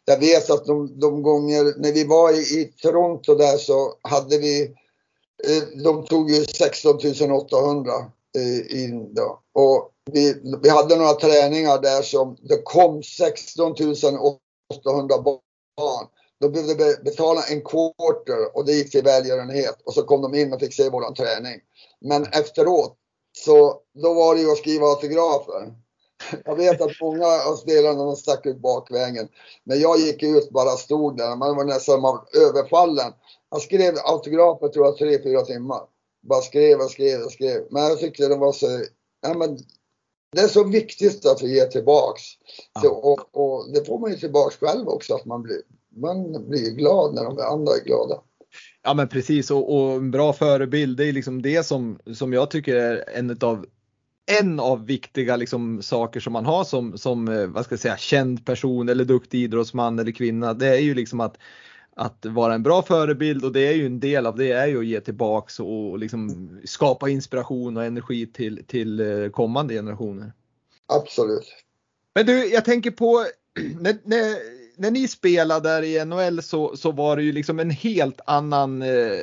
jag 0.05 0.19
vet 0.19 0.51
att 0.51 0.65
de, 0.65 1.01
de 1.01 1.23
gånger 1.23 1.81
när 1.81 1.93
vi 1.93 2.05
var 2.05 2.33
i, 2.33 2.61
i 2.61 2.73
Toronto 2.83 3.35
där 3.35 3.57
så 3.57 3.95
hade 4.03 4.39
vi 4.39 4.63
eh, 5.45 5.83
de 5.85 6.05
tog 6.05 6.31
ju 6.31 6.45
16 6.45 6.99
800 7.33 7.93
eh, 8.39 8.83
in 8.83 9.15
då. 9.15 9.41
Och 9.53 9.91
vi, 10.13 10.35
vi 10.63 10.69
hade 10.69 10.97
några 10.97 11.13
träningar 11.13 11.83
där 11.83 12.03
som 12.03 12.37
det 12.43 12.63
kom 12.63 13.03
16 13.03 13.73
800 13.73 15.23
barn 15.23 16.07
de 16.41 16.53
behövde 16.53 17.03
betala 17.05 17.43
en 17.43 17.63
quarter 17.63 18.57
och 18.57 18.65
det 18.65 18.73
gick 18.73 18.91
till 18.91 19.05
välgörenhet 19.05 19.83
och 19.85 19.95
så 19.95 20.03
kom 20.03 20.23
de 20.23 20.35
in 20.35 20.53
och 20.53 20.61
fick 20.61 20.75
se 20.75 20.91
våran 20.91 21.15
träning. 21.15 21.61
Men 22.01 22.27
efteråt 22.27 22.97
så 23.39 23.81
då 24.03 24.15
var 24.15 24.35
det 24.35 24.41
ju 24.41 24.51
att 24.51 24.59
skriva 24.59 24.87
autografer. 24.87 25.75
Jag 26.45 26.57
vet 26.57 26.81
att 26.81 27.01
många 27.01 27.27
av 27.27 27.57
spelarna 27.57 28.05
de 28.05 28.17
stack 28.17 28.47
ut 28.47 28.61
bakvägen. 28.61 29.29
Men 29.65 29.81
jag 29.81 29.99
gick 29.99 30.23
ut 30.23 30.51
bara 30.51 30.71
stod 30.71 31.17
där. 31.17 31.37
Man 31.37 31.57
var 31.57 31.65
nästan 31.65 32.21
överfallen. 32.35 33.13
Jag 33.51 33.63
skrev 33.63 33.95
autografer 34.05 34.69
tror 34.69 34.87
jag 34.87 34.97
tre, 34.97 35.23
fyra 35.23 35.43
timmar. 35.43 35.81
Bara 36.23 36.41
skrev 36.41 36.79
och 36.79 36.91
skrev 36.91 37.21
och 37.21 37.33
skrev. 37.33 37.67
Men 37.71 37.83
jag 37.83 37.99
tyckte 37.99 38.29
det 38.29 38.37
var 38.37 38.53
så, 38.53 38.67
ja 39.23 39.35
men 39.35 39.59
det 40.33 40.41
är 40.41 40.49
så 40.49 40.65
viktigt 40.65 41.27
att 41.27 41.43
vi 41.43 41.55
ger 41.55 41.67
tillbaks. 41.67 42.23
Ja. 42.75 42.81
Så, 42.81 42.89
och, 42.89 43.29
och, 43.33 43.73
det 43.73 43.85
får 43.85 43.99
man 43.99 44.11
ju 44.11 44.17
tillbaks 44.17 44.57
själv 44.57 44.89
också 44.89 45.15
att 45.15 45.25
man 45.25 45.43
blir, 45.43 45.61
man 45.97 46.49
blir 46.49 46.71
glad 46.71 47.15
när 47.15 47.25
de 47.25 47.39
andra 47.39 47.73
är 47.73 47.85
glada. 47.85 48.21
Ja 48.83 48.95
men 48.95 49.09
precis 49.09 49.51
och, 49.51 49.75
och 49.75 49.93
en 49.93 50.11
bra 50.11 50.33
förebild 50.33 50.97
det 50.97 51.07
är 51.07 51.13
liksom 51.13 51.43
det 51.43 51.67
som, 51.67 51.99
som 52.15 52.33
jag 52.33 52.51
tycker 52.51 52.77
är 52.77 53.05
en 53.15 53.39
av 53.41 53.67
en 54.27 54.61
av 54.61 54.87
viktiga 54.87 55.37
liksom, 55.37 55.83
saker 55.83 56.21
som 56.21 56.33
man 56.33 56.47
har 56.47 56.65
som, 56.65 56.99
som 56.99 57.29
eh, 57.29 57.47
vad 57.47 57.65
ska 57.65 57.73
jag 57.73 57.81
säga, 57.81 57.97
känd 57.97 58.47
person 58.47 58.89
eller 58.89 59.05
duktig 59.05 59.43
idrottsman 59.43 59.99
eller 59.99 60.13
kvinna. 60.13 60.55
Det 60.55 60.69
är 60.69 60.81
ju 60.81 60.95
liksom 60.95 61.21
att, 61.21 61.39
att 61.97 62.27
vara 62.27 62.55
en 62.55 62.63
bra 62.63 62.83
förebild 62.83 63.45
och 63.45 63.53
det 63.53 63.61
är 63.61 63.73
ju 63.73 63.87
en 63.87 64.01
del 64.01 64.27
av 64.27 64.37
det 64.37 64.53
är 64.53 64.67
ju 64.67 64.79
att 64.79 64.87
ge 64.87 65.01
tillbaks 65.01 65.61
och 65.61 65.99
liksom 65.99 66.51
skapa 66.65 67.09
inspiration 67.09 67.77
och 67.77 67.85
energi 67.85 68.27
till, 68.27 68.65
till 68.67 69.01
eh, 69.01 69.31
kommande 69.31 69.75
generationer. 69.75 70.33
Absolut. 70.87 71.55
Men 72.15 72.27
du, 72.27 72.47
jag 72.47 72.65
tänker 72.65 72.91
på 72.91 73.27
när, 73.81 73.97
när 74.05 74.54
när 74.77 74.91
ni 74.91 75.09
spelade 75.09 75.69
där 75.69 75.83
i 75.83 76.05
NHL 76.05 76.43
så, 76.43 76.77
så 76.77 76.93
var 76.93 77.17
det 77.17 77.23
ju 77.23 77.33
liksom 77.33 77.61
en 77.61 77.71
helt 77.71 78.21
annan 78.27 78.83
eh, 78.83 79.19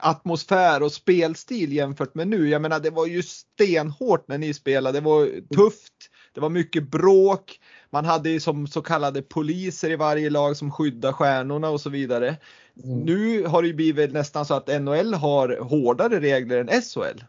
atmosfär 0.00 0.82
och 0.82 0.92
spelstil 0.92 1.72
jämfört 1.72 2.14
med 2.14 2.28
nu. 2.28 2.48
Jag 2.48 2.62
menar 2.62 2.80
det 2.80 2.90
var 2.90 3.06
ju 3.06 3.22
stenhårt 3.22 4.28
när 4.28 4.38
ni 4.38 4.54
spelade. 4.54 5.00
Det 5.00 5.04
var 5.04 5.26
tufft. 5.56 5.92
Det 6.34 6.40
var 6.40 6.48
mycket 6.48 6.90
bråk. 6.90 7.60
Man 7.90 8.04
hade 8.04 8.30
ju 8.30 8.40
som 8.40 8.66
så 8.66 8.82
kallade 8.82 9.22
poliser 9.22 9.90
i 9.90 9.96
varje 9.96 10.30
lag 10.30 10.56
som 10.56 10.70
skyddar 10.70 11.12
stjärnorna 11.12 11.68
och 11.68 11.80
så 11.80 11.90
vidare. 11.90 12.36
Mm. 12.84 12.98
Nu 12.98 13.46
har 13.46 13.62
det 13.62 13.68
ju 13.68 13.74
blivit 13.74 14.12
nästan 14.12 14.46
så 14.46 14.54
att 14.54 14.82
NHL 14.82 15.14
har 15.14 15.58
hårdare 15.60 16.20
regler 16.20 16.58
än 16.58 16.82
SHL. 16.82 17.24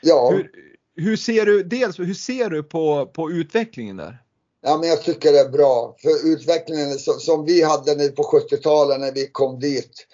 Ja. 0.00 0.32
Hur, 0.34 0.50
hur 0.96 1.16
ser 1.16 1.46
du, 1.46 1.62
dels 1.62 1.98
hur 1.98 2.14
ser 2.14 2.50
du 2.50 2.62
på, 2.62 3.06
på 3.06 3.30
utvecklingen 3.30 3.96
där? 3.96 4.18
Ja, 4.66 4.76
men 4.76 4.88
jag 4.88 5.02
tycker 5.02 5.32
det 5.32 5.40
är 5.40 5.48
bra. 5.48 5.96
För 5.98 6.32
utvecklingen 6.32 6.98
som 6.98 7.44
vi 7.44 7.62
hade 7.62 7.94
nu 7.94 8.08
på 8.08 8.22
70-talet 8.22 9.00
när 9.00 9.12
vi 9.12 9.26
kom 9.26 9.60
dit. 9.60 10.06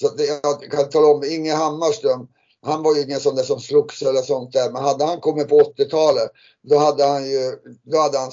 Så 0.00 0.08
det, 0.08 0.24
jag 0.42 0.70
kan 0.70 0.88
tala 0.88 1.06
om, 1.06 1.24
Inge 1.24 1.54
Hammarström, 1.54 2.28
han 2.62 2.82
var 2.82 2.94
ju 2.94 3.02
ingen 3.02 3.20
sån 3.20 3.36
där 3.36 3.42
som 3.42 3.60
slogs 3.60 4.02
eller 4.02 4.22
sånt 4.22 4.52
där. 4.52 4.70
Men 4.70 4.82
hade 4.82 5.04
han 5.04 5.20
kommit 5.20 5.48
på 5.48 5.60
80-talet, 5.60 6.30
då 6.62 6.78
hade 6.78 7.04
han 7.04 7.30
ju 7.30 7.52
då 7.82 7.98
hade 7.98 8.18
han 8.18 8.30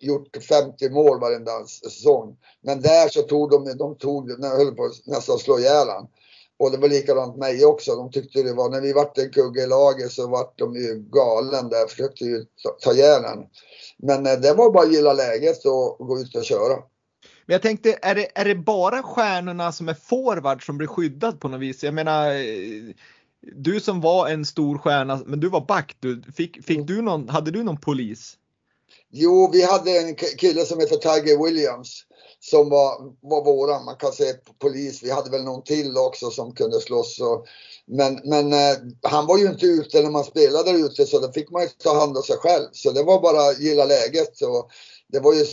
gjort 0.00 0.44
50 0.48 0.90
mål 0.90 1.20
varenda 1.20 1.66
säsong. 1.66 2.36
Men 2.62 2.80
där 2.80 3.08
så 3.08 3.22
tog 3.22 3.50
de, 3.50 3.76
de 3.78 3.96
tog, 3.98 4.44
höll 4.44 4.74
på 4.74 4.84
att 4.84 5.06
nästan 5.06 5.38
slå 5.38 5.58
ihjäl 5.58 5.88
han. 5.88 6.08
Och 6.58 6.70
det 6.70 6.78
var 6.78 6.88
likadant 6.88 7.36
mig 7.36 7.64
också. 7.64 7.96
De 7.96 8.10
tyckte 8.10 8.42
det 8.42 8.52
var, 8.52 8.70
när 8.70 8.80
vi 8.80 8.92
vart 8.92 9.18
en 9.18 9.30
kugge 9.30 9.62
i 9.62 9.66
laget 9.66 10.12
så 10.12 10.28
vart 10.28 10.58
de 10.58 10.74
ju 10.74 11.04
galen 11.10 11.68
där. 11.68 11.86
Försökte 11.86 12.24
ju 12.24 12.44
ta, 12.62 12.70
ta 12.80 12.92
ihjäl 12.92 13.22
men 13.98 14.26
eh, 14.26 14.32
det 14.32 14.54
var 14.54 14.72
bara 14.72 14.84
att 14.84 14.92
gilla 14.92 15.12
läget 15.12 15.64
och 15.64 16.06
gå 16.06 16.18
ut 16.20 16.36
och 16.36 16.44
köra. 16.44 16.76
Men 17.46 17.52
jag 17.52 17.62
tänkte, 17.62 17.98
är 18.02 18.14
det, 18.14 18.28
är 18.34 18.44
det 18.44 18.54
bara 18.54 19.02
stjärnorna 19.02 19.72
som 19.72 19.88
är 19.88 19.94
forward 19.94 20.66
som 20.66 20.78
blir 20.78 20.88
skyddad 20.88 21.40
på 21.40 21.48
något 21.48 21.60
vis? 21.60 21.84
Jag 21.84 21.94
menar, 21.94 22.30
eh, 22.30 22.94
du 23.40 23.80
som 23.80 24.00
var 24.00 24.28
en 24.28 24.44
stor 24.44 24.78
stjärna, 24.78 25.20
men 25.26 25.40
du 25.40 25.48
var 25.48 25.66
back. 25.66 25.96
Du, 26.00 26.22
fick, 26.36 26.64
fick 26.64 26.86
du 26.86 27.02
någon, 27.02 27.28
hade 27.28 27.50
du 27.50 27.62
någon 27.62 27.80
polis? 27.80 28.36
Jo, 29.10 29.50
vi 29.52 29.62
hade 29.62 29.98
en 29.98 30.14
kille 30.14 30.64
som 30.64 30.80
heter 30.80 30.96
Tiger 30.96 31.44
Williams 31.44 32.06
som 32.40 32.68
var, 32.68 33.12
var 33.20 33.44
våran, 33.44 33.84
man 33.84 33.96
kan 33.96 34.12
säga 34.12 34.34
polis. 34.58 35.02
Vi 35.02 35.10
hade 35.10 35.30
väl 35.30 35.44
någon 35.44 35.62
till 35.62 35.96
också 35.96 36.30
som 36.30 36.54
kunde 36.54 36.80
slåss. 36.80 37.20
Och, 37.20 37.46
men, 37.86 38.20
men 38.24 38.52
eh, 38.52 38.76
han 39.02 39.26
var 39.26 39.38
ju 39.38 39.46
inte 39.46 39.66
ute 39.66 40.02
när 40.02 40.10
man 40.10 40.24
spelade 40.24 40.70
ute 40.70 41.06
så 41.06 41.18
då 41.18 41.32
fick 41.32 41.50
man 41.50 41.62
ju 41.62 41.68
ta 41.68 41.98
hand 42.00 42.16
om 42.16 42.22
sig 42.22 42.36
själv. 42.36 42.68
Så 42.72 42.90
det 42.90 43.02
var 43.02 43.20
bara 43.20 43.52
gilla 43.52 43.84
läget. 43.84 44.36
Så 44.36 44.70
det, 45.08 45.20
var 45.20 45.32
ju, 45.34 45.44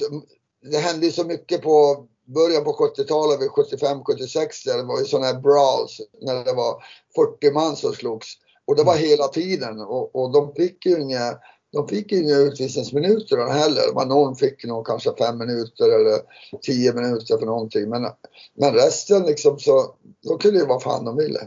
det 0.71 0.77
hände 0.77 1.05
ju 1.05 1.11
så 1.11 1.23
mycket 1.23 1.61
på 1.61 2.07
början 2.25 2.63
på 2.63 2.71
70-talet, 2.71 3.39
75-76 3.39 4.65
där 4.65 4.77
det 4.77 4.83
var 4.83 4.99
ju 4.99 5.05
sådana 5.05 5.25
här 5.25 5.39
brawls 5.39 6.01
när 6.21 6.43
det 6.45 6.53
var 6.53 6.83
40 7.15 7.51
man 7.51 7.75
som 7.75 7.93
slogs. 7.93 8.27
Och 8.65 8.75
det 8.75 8.83
var 8.83 8.95
hela 8.95 9.27
tiden 9.27 9.79
och, 9.79 10.15
och 10.15 10.31
de 10.31 10.53
fick 10.53 10.85
ju 10.85 11.01
inga 11.01 11.37
de 11.73 11.87
fick 11.87 12.11
inga 12.11 12.35
utvisningsminuter 12.35 13.37
heller. 13.37 14.05
någon 14.05 14.35
fick 14.35 14.65
nog 14.65 14.87
kanske 14.87 15.15
fem 15.17 15.37
minuter 15.37 15.99
eller 15.99 16.19
tio 16.61 16.93
minuter 16.93 17.37
för 17.37 17.45
någonting. 17.45 17.89
Men, 17.89 18.07
men 18.53 18.73
resten 18.73 19.23
liksom 19.23 19.59
så, 19.59 19.95
de 20.23 20.37
kunde 20.37 20.59
ju 20.59 20.65
vad 20.65 20.83
fan 20.83 21.05
de 21.05 21.17
ville. 21.17 21.39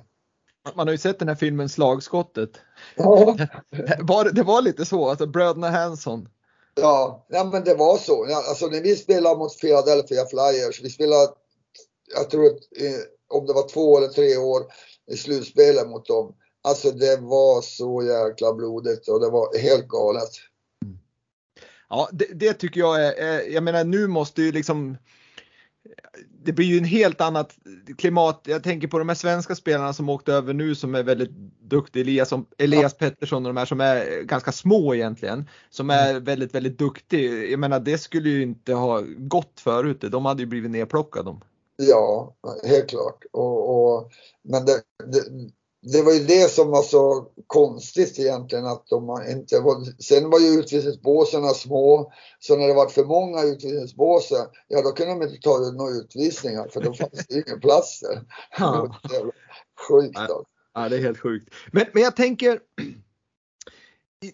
Man 0.75 0.87
har 0.87 0.93
ju 0.93 0.99
sett 0.99 1.19
den 1.19 1.29
här 1.29 1.35
filmen 1.35 1.69
Slagskottet. 1.69 2.51
Ja. 2.97 3.37
det 4.33 4.43
var 4.43 4.63
lite 4.63 4.85
så, 4.85 5.09
alltså 5.09 5.27
bröderna 5.27 5.71
Hanson. 5.71 6.29
Ja, 6.75 7.27
ja 7.29 7.45
men 7.45 7.65
det 7.65 7.75
var 7.75 7.97
så. 7.97 8.25
Alltså 8.49 8.67
när 8.67 8.81
vi 8.81 8.97
spelade 8.97 9.39
mot 9.39 9.61
Philadelphia 9.61 10.25
Flyers, 10.27 10.81
vi 10.83 10.91
spelade, 10.91 11.29
jag 12.15 12.31
tror 12.31 12.47
att, 12.47 12.59
om 13.29 13.47
det 13.47 13.53
var 13.53 13.69
två 13.69 13.99
eller 13.99 14.09
tre 14.09 14.37
år 14.37 14.63
i 15.11 15.17
slutspelet 15.17 15.89
mot 15.89 16.07
dem. 16.07 16.35
Alltså 16.67 16.91
det 16.91 17.17
var 17.21 17.63
så 17.63 18.03
jäkla 18.03 18.55
blodigt 18.55 19.09
och 19.09 19.21
det 19.21 19.31
var 19.31 19.59
helt 19.59 19.89
galet. 19.89 20.31
Ja, 21.89 22.09
det, 22.13 22.25
det 22.35 22.53
tycker 22.53 22.81
jag 22.81 23.05
är, 23.05 23.51
jag 23.51 23.63
menar 23.63 23.85
nu 23.85 24.07
måste 24.07 24.43
ju 24.43 24.53
liksom 24.53 24.97
det 26.45 26.53
blir 26.53 26.67
ju 26.67 26.79
en 26.79 26.85
helt 26.85 27.21
annat 27.21 27.57
klimat. 27.99 28.41
Jag 28.45 28.63
tänker 28.63 28.89
på 28.89 28.99
de 28.99 29.09
här 29.09 29.17
svenska 29.17 29.55
spelarna 29.55 29.93
som 29.93 30.09
åkte 30.09 30.33
över 30.33 30.55
nu 30.55 30.75
som 30.75 30.95
är 30.95 31.03
väldigt 31.03 31.31
duktiga. 31.61 32.01
Elias, 32.03 32.33
Elias 32.59 32.97
ja. 32.99 33.07
Pettersson 33.07 33.47
och 33.47 33.55
de 33.55 33.59
här 33.59 33.67
som 33.67 33.81
är 33.81 34.23
ganska 34.23 34.53
små 34.53 34.95
egentligen. 34.95 35.49
Som 35.71 35.91
är 35.91 36.11
mm. 36.11 36.25
väldigt, 36.25 36.55
väldigt 36.55 36.79
duktiga. 36.79 37.45
Jag 37.45 37.61
menar 37.61 37.81
det 37.81 37.99
skulle 37.99 38.29
ju 38.29 38.43
inte 38.43 38.73
ha 38.73 39.03
gått 39.17 39.61
förut. 39.61 40.01
De 40.01 40.25
hade 40.25 40.43
ju 40.43 40.47
blivit 40.47 40.71
nerplockade. 40.71 41.37
Ja, 41.77 42.37
helt 42.65 42.89
klart. 42.89 43.25
Och, 43.33 43.95
och 43.95 44.13
men 44.43 44.65
det, 44.65 44.83
det, 45.05 45.51
det 45.93 46.03
var 46.03 46.13
ju 46.13 46.25
det 46.25 46.51
som 46.51 46.71
var 46.71 46.83
så 46.83 47.29
konstigt 47.47 48.19
egentligen 48.19 48.67
att 48.67 48.87
de 48.87 49.25
inte 49.31 49.61
var, 49.61 50.03
sen 50.03 50.31
var 50.31 50.41
ju 50.41 50.47
utvisningsbåsen 50.47 51.55
små 51.55 52.13
så 52.39 52.57
när 52.57 52.69
det 52.69 52.75
var 52.75 52.89
för 52.89 53.05
många 53.05 53.43
utvisningsbåsar, 53.43 54.47
ja 54.69 54.83
då 54.83 54.93
kunde 54.93 55.13
de 55.13 55.23
inte 55.23 55.41
ta 55.41 55.59
några 55.59 55.91
utvisningar 55.91 56.69
för 56.69 56.81
då 56.81 56.95
fanns 56.95 57.27
det 57.29 57.35
ingen 57.35 57.61
plats 57.61 58.01
där. 58.01 58.23
Ja. 58.59 58.97
Sjukt 59.89 60.19
alltså. 60.19 60.45
Ja, 60.75 60.89
det 60.89 60.97
är 60.97 61.01
helt 61.01 61.21
sjukt. 61.21 61.55
Men, 61.73 61.87
men 61.93 62.03
jag 62.03 62.17
tänker 62.17 62.61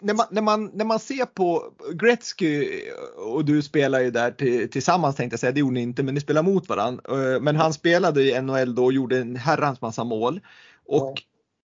när 0.01 0.13
man, 0.13 0.25
när, 0.31 0.41
man, 0.41 0.71
när 0.73 0.85
man 0.85 0.99
ser 0.99 1.25
på 1.25 1.73
Gretzky 1.93 2.81
och 3.15 3.45
du 3.45 3.61
spelar 3.61 3.99
ju 3.99 4.11
där 4.11 4.31
till, 4.31 4.71
tillsammans 4.71 5.15
tänkte 5.15 5.33
jag 5.33 5.39
säga, 5.39 5.51
det 5.51 5.59
gjorde 5.59 5.73
ni 5.73 5.81
inte 5.81 6.03
men 6.03 6.13
ni 6.13 6.21
spelar 6.21 6.43
mot 6.43 6.69
varandra. 6.69 7.39
Men 7.39 7.55
han 7.55 7.73
spelade 7.73 8.23
i 8.23 8.41
NHL 8.41 8.75
då 8.75 8.85
och 8.85 8.93
gjorde 8.93 9.17
en 9.17 9.35
herrans 9.35 9.81
massa 9.81 10.03
mål. 10.03 10.41
Och 10.85 11.23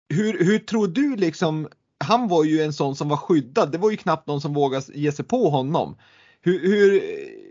hur, 0.10 0.45
hur 0.45 0.60
tror 0.60 0.88
du 0.88 1.16
liksom 1.16 1.68
han 2.03 2.28
var 2.28 2.43
ju 2.43 2.62
en 2.62 2.74
sån 2.74 2.95
som 2.95 3.10
var 3.10 3.18
skyddad. 3.18 3.72
Det 3.72 3.78
var 3.78 3.91
ju 3.91 3.97
knappt 3.97 4.28
någon 4.28 4.41
som 4.41 4.53
vågade 4.53 4.86
ge 4.93 5.12
sig 5.12 5.26
på 5.26 5.49
honom. 5.49 5.97
Hur, 6.41 6.60
hur 6.60 7.01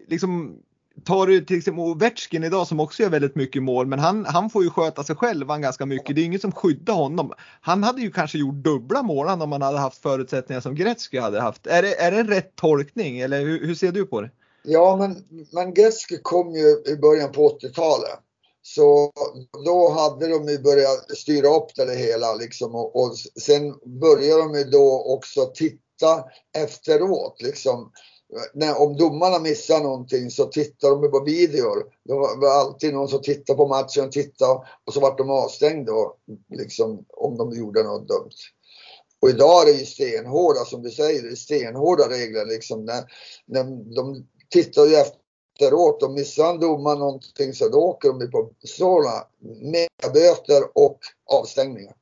liksom 0.09 0.59
tar 1.05 1.27
du 1.27 1.45
till 1.45 1.59
exempel 1.59 1.85
Ovechkin 1.85 2.45
idag 2.45 2.67
som 2.67 2.81
också 2.81 3.03
gör 3.03 3.11
väldigt 3.11 3.35
mycket 3.35 3.63
mål, 3.63 3.87
men 3.87 3.99
han, 3.99 4.25
han 4.25 4.51
får 4.51 4.65
ju 4.65 4.71
sköta 4.71 5.05
sig 5.05 5.17
själv 5.17 5.49
han 5.49 5.63
ganska 5.63 5.87
mycket. 5.87 6.17
Det 6.17 6.23
är 6.23 6.25
ingen 6.25 6.41
som 6.41 6.53
skyddar 6.53 6.95
honom. 6.95 7.33
Han 7.61 7.83
hade 7.83 8.01
ju 8.01 8.11
kanske 8.11 8.39
gjort 8.39 8.55
dubbla 8.55 9.03
mål 9.03 9.29
om 9.29 9.53
han 9.53 9.63
hade 9.63 9.79
haft 9.79 10.03
förutsättningar 10.03 10.61
som 10.61 10.75
Gretzky 10.75 11.19
hade 11.19 11.41
haft. 11.41 11.67
Är 11.67 11.83
det, 11.83 12.01
är 12.01 12.11
det 12.11 12.21
en 12.21 12.29
rätt 12.29 12.57
tolkning 12.57 13.21
eller 13.21 13.41
hur, 13.41 13.67
hur 13.67 13.75
ser 13.75 13.93
du 13.93 14.07
på 14.07 14.21
det? 14.21 14.31
Ja, 14.63 14.97
men, 14.97 15.45
men 15.53 15.75
Gretzky 15.75 16.19
kom 16.23 16.55
ju 16.55 16.93
i 16.93 16.97
början 16.97 17.33
på 17.33 17.49
80-talet. 17.49 18.19
Så 18.75 19.12
då 19.64 19.89
hade 19.89 20.29
de 20.29 20.49
ju 20.49 20.59
börjat 20.59 21.19
styra 21.19 21.49
upp 21.49 21.75
det 21.77 21.95
hela 21.95 22.35
liksom 22.35 22.75
och, 22.75 22.97
och 22.97 23.16
sen 23.41 23.75
började 24.01 24.43
de 24.43 24.55
ju 24.55 24.64
då 24.64 25.03
också 25.07 25.47
titta 25.55 26.25
efteråt 26.57 27.43
liksom 27.43 27.93
när, 28.55 28.81
om 28.81 28.97
domarna 28.97 29.39
missar 29.39 29.81
någonting 29.81 30.31
så 30.31 30.45
tittar 30.45 30.91
de 30.91 31.11
på 31.11 31.25
videor. 31.25 31.85
Det 32.05 32.14
var 32.14 32.49
alltid 32.49 32.95
någon 32.95 33.09
som 33.09 33.23
tittade 33.23 33.57
på 33.57 33.69
matchen 33.69 34.05
och 34.05 34.12
tittade 34.12 34.61
och 34.85 34.93
så 34.95 35.01
vart 35.01 35.19
de 35.19 35.31
avstängda 35.31 35.93
liksom, 36.55 37.05
om 37.09 37.37
de 37.37 37.53
gjorde 37.53 37.83
något 37.83 38.09
dumt. 38.09 38.31
Och 39.21 39.31
idag 39.31 39.62
är 39.62 39.73
det 39.73 39.79
ju 39.79 39.87
stenhårda, 39.87 40.64
som 40.64 40.83
du 40.83 40.91
säger, 40.91 41.23
det 41.23 41.29
är 41.29 41.35
stenhårda 41.35 42.09
regler 42.09 42.47
liksom. 42.47 42.85
När, 42.85 43.05
när 43.47 43.95
de 43.95 44.27
tittar 44.51 44.87
ju 44.87 44.97
efteråt 45.59 46.03
och 46.03 46.11
missar 46.11 46.51
en 46.51 46.61
domare 46.61 46.99
någonting 46.99 47.53
så 47.55 47.69
då 47.69 47.79
åker 47.79 48.09
de 48.09 48.31
på 48.31 48.51
sådana 48.65 49.25
med 49.43 49.89
böter 50.13 50.63
och 50.75 50.99
avstängningar. 51.27 51.95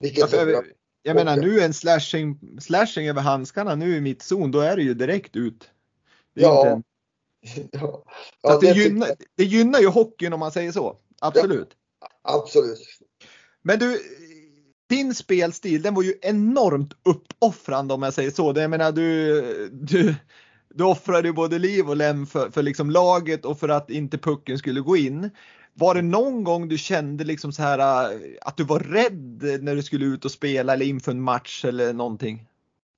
Vilket 0.00 0.32
ja, 0.32 0.62
jag 1.02 1.16
menar 1.16 1.36
nu 1.36 1.60
en 1.60 1.74
slashing, 1.74 2.38
slashing 2.60 3.08
över 3.08 3.20
handskarna 3.20 3.74
nu 3.74 3.96
i 3.96 4.00
mitt 4.00 4.22
zon, 4.22 4.50
då 4.50 4.60
är 4.60 4.76
det 4.76 4.82
ju 4.82 4.94
direkt 4.94 5.36
ut. 5.36 5.70
Det 6.34 6.40
ja. 6.40 6.66
En... 6.66 6.82
ja. 7.72 8.04
ja 8.42 8.58
det, 8.58 8.72
det, 8.72 8.80
gynnar, 8.80 9.08
det 9.34 9.44
gynnar 9.44 9.80
ju 9.80 9.86
hockeyn 9.86 10.32
om 10.32 10.40
man 10.40 10.52
säger 10.52 10.72
så. 10.72 10.96
Absolut. 11.20 11.68
Ja, 12.00 12.08
absolut. 12.22 12.80
Men 13.62 13.78
du, 13.78 13.98
din 14.88 15.14
spelstil 15.14 15.82
den 15.82 15.94
var 15.94 16.02
ju 16.02 16.14
enormt 16.22 16.92
uppoffrande 17.04 17.94
om 17.94 18.02
jag 18.02 18.14
säger 18.14 18.30
så. 18.30 18.52
Jag 18.56 18.70
menar 18.70 18.92
du, 18.92 19.68
du, 19.72 20.14
du 20.74 20.84
offrade 20.84 21.28
ju 21.28 21.34
både 21.34 21.58
liv 21.58 21.88
och 21.88 21.96
lem 21.96 22.26
för, 22.26 22.50
för 22.50 22.62
liksom 22.62 22.90
laget 22.90 23.44
och 23.44 23.58
för 23.58 23.68
att 23.68 23.90
inte 23.90 24.18
pucken 24.18 24.58
skulle 24.58 24.80
gå 24.80 24.96
in. 24.96 25.30
Var 25.74 25.94
det 25.94 26.02
någon 26.02 26.44
gång 26.44 26.68
du 26.68 26.78
kände 26.78 27.24
liksom 27.24 27.52
så 27.52 27.62
här 27.62 27.78
äh, 28.12 28.18
att 28.40 28.56
du 28.56 28.64
var 28.64 28.80
rädd 28.80 29.62
när 29.62 29.74
du 29.74 29.82
skulle 29.82 30.06
ut 30.06 30.24
och 30.24 30.30
spela 30.30 30.72
eller 30.72 30.86
inför 30.86 31.12
en 31.12 31.22
match 31.22 31.64
eller 31.64 31.92
någonting? 31.92 32.46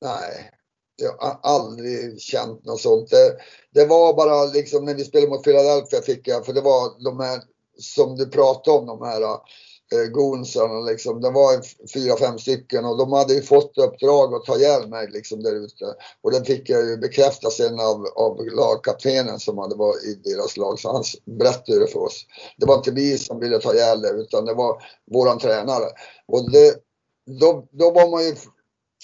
Nej, 0.02 0.50
jag 0.96 1.12
har 1.12 1.38
aldrig 1.42 2.20
känt 2.20 2.64
något 2.64 2.80
sånt. 2.80 3.10
Det, 3.10 3.36
det 3.80 3.86
var 3.86 4.14
bara 4.14 4.44
liksom 4.44 4.84
när 4.84 4.94
vi 4.94 5.04
spelade 5.04 5.30
mot 5.30 5.44
Philadelphia 5.44 6.02
fick 6.02 6.28
jag, 6.28 6.46
för 6.46 6.52
det 6.52 6.60
var 6.60 7.04
de 7.04 7.20
här 7.20 7.40
som 7.78 8.16
du 8.16 8.26
pratade 8.26 8.78
om, 8.78 8.86
de 8.86 9.02
här 9.02 9.22
äh, 9.22 9.38
eh, 9.92 10.84
liksom. 10.86 11.20
Det 11.20 11.30
var 11.30 11.62
fyra, 11.94 12.16
fem 12.16 12.38
stycken 12.38 12.84
och 12.84 12.98
de 12.98 13.12
hade 13.12 13.34
ju 13.34 13.42
fått 13.42 13.78
uppdrag 13.78 14.34
att 14.34 14.44
ta 14.44 14.56
ihjäl 14.56 14.88
mig 14.88 15.08
liksom 15.10 15.42
där 15.42 15.64
ute. 15.64 15.84
Och 16.22 16.32
det 16.32 16.44
fick 16.44 16.70
jag 16.70 16.88
ju 16.88 16.96
bekräfta 16.96 17.50
sen 17.50 17.80
av, 17.80 18.06
av 18.16 18.46
lagkaptenen 18.46 19.38
som 19.38 19.58
hade 19.58 19.74
varit 19.74 20.04
i 20.04 20.14
deras 20.14 20.56
lag. 20.56 20.78
Så 20.78 20.92
han 20.92 21.04
berättade 21.24 21.78
det 21.78 21.86
för 21.86 22.00
oss. 22.00 22.26
Det 22.56 22.66
var 22.66 22.76
inte 22.76 22.90
vi 22.90 23.18
som 23.18 23.40
ville 23.40 23.58
ta 23.58 23.74
ihjäl 23.74 24.00
det 24.00 24.10
utan 24.10 24.44
det 24.44 24.54
var 24.54 24.82
våran 25.10 25.38
tränare. 25.38 25.86
Och 26.28 26.50
det, 26.50 26.74
då, 27.40 27.68
då 27.70 27.90
var 27.90 28.10
man 28.10 28.24
ju 28.24 28.34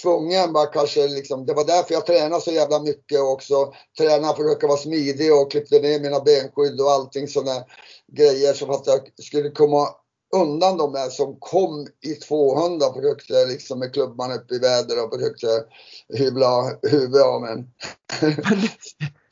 tvungen 0.03 0.53
bara 0.53 0.67
kanske 0.67 1.09
liksom, 1.09 1.47
det 1.47 1.55
var 1.55 1.65
därför 1.65 1.95
jag 1.95 2.07
tränade 2.07 2.43
så 2.43 2.51
jävla 2.51 2.81
mycket 2.81 3.21
också. 3.21 3.73
Tränade 3.99 4.21
för 4.23 4.29
att 4.29 4.37
försöka 4.37 4.67
vara 4.67 4.79
smidig 4.79 5.35
och 5.35 5.51
klippte 5.51 5.79
ner 5.79 6.01
mina 6.01 6.21
benskydd 6.21 6.81
och 6.81 6.91
allting 6.91 7.29
sådana 7.29 7.65
grejer 8.13 8.55
så 8.55 8.73
att 8.73 8.87
jag 8.87 9.01
skulle 9.23 9.51
komma 9.51 9.89
undan 10.33 10.77
de 10.77 10.93
där 10.93 11.09
som 11.09 11.37
kom 11.41 11.87
i 12.01 12.15
200 12.15 12.87
och 12.87 12.95
försökte 12.95 13.47
liksom 13.47 13.79
med 13.79 13.93
klubban 13.93 14.33
upp 14.33 14.53
i 14.53 14.59
väder 14.59 15.05
och 15.05 15.15
försökte 15.15 15.47
hyvla 16.19 16.79
huvudet 16.83 17.23
av 17.23 17.45
en. 17.45 17.71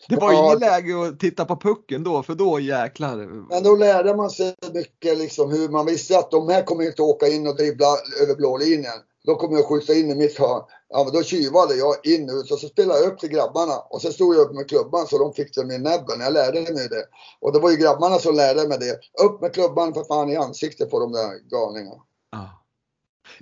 Det 0.08 0.16
var 0.16 0.32
ja. 0.32 0.46
inget 0.46 0.60
läge 0.60 1.08
att 1.08 1.20
titta 1.20 1.44
på 1.44 1.56
pucken 1.56 2.04
då, 2.04 2.22
för 2.22 2.34
då 2.34 2.60
jäklar. 2.60 3.16
Men 3.50 3.62
då 3.62 3.76
lärde 3.76 4.16
man 4.16 4.30
sig 4.30 4.54
mycket 4.74 5.18
liksom 5.18 5.50
hur 5.50 5.68
man 5.68 5.86
visste 5.86 6.18
att 6.18 6.30
de 6.30 6.48
här 6.48 6.62
kommer 6.62 6.84
inte 6.84 7.02
åka 7.02 7.28
in 7.28 7.46
och 7.46 7.56
dribbla 7.56 7.86
över 8.22 8.34
blå 8.34 8.56
linjen. 8.56 8.92
Då 9.26 9.34
kommer 9.34 9.56
jag 9.56 9.66
skjuta 9.66 9.94
in 9.94 10.10
i 10.10 10.14
mitt 10.14 10.38
hörn. 10.38 10.62
Ja, 10.88 11.04
men 11.04 11.12
då 11.12 11.22
tjuvade 11.22 11.74
jag 11.74 12.06
in 12.06 12.30
ut 12.30 12.50
och 12.50 12.58
så 12.58 12.68
spelade 12.68 13.00
jag 13.00 13.12
upp 13.12 13.18
till 13.18 13.28
grabbarna 13.28 13.78
och 13.90 14.02
sen 14.02 14.12
stod 14.12 14.34
jag 14.34 14.40
upp 14.40 14.54
med 14.54 14.68
klubban 14.68 15.06
så 15.06 15.18
de 15.18 15.32
fick 15.32 15.54
det 15.54 15.64
med 15.64 15.80
näbben. 15.80 16.20
Jag 16.20 16.32
lärde 16.32 16.60
mig 16.60 16.88
det. 16.88 17.04
Och 17.40 17.52
det 17.52 17.58
var 17.58 17.70
ju 17.70 17.76
grabbarna 17.76 18.18
som 18.18 18.34
lärde 18.34 18.68
mig 18.68 18.78
det. 18.78 19.24
Upp 19.24 19.40
med 19.40 19.54
klubban 19.54 19.94
för 19.94 20.04
fan 20.04 20.30
i 20.30 20.36
ansiktet 20.36 20.90
på 20.90 21.00
de 21.00 21.12
där 21.12 21.48
galningarna. 21.50 22.02
Ah. 22.30 22.48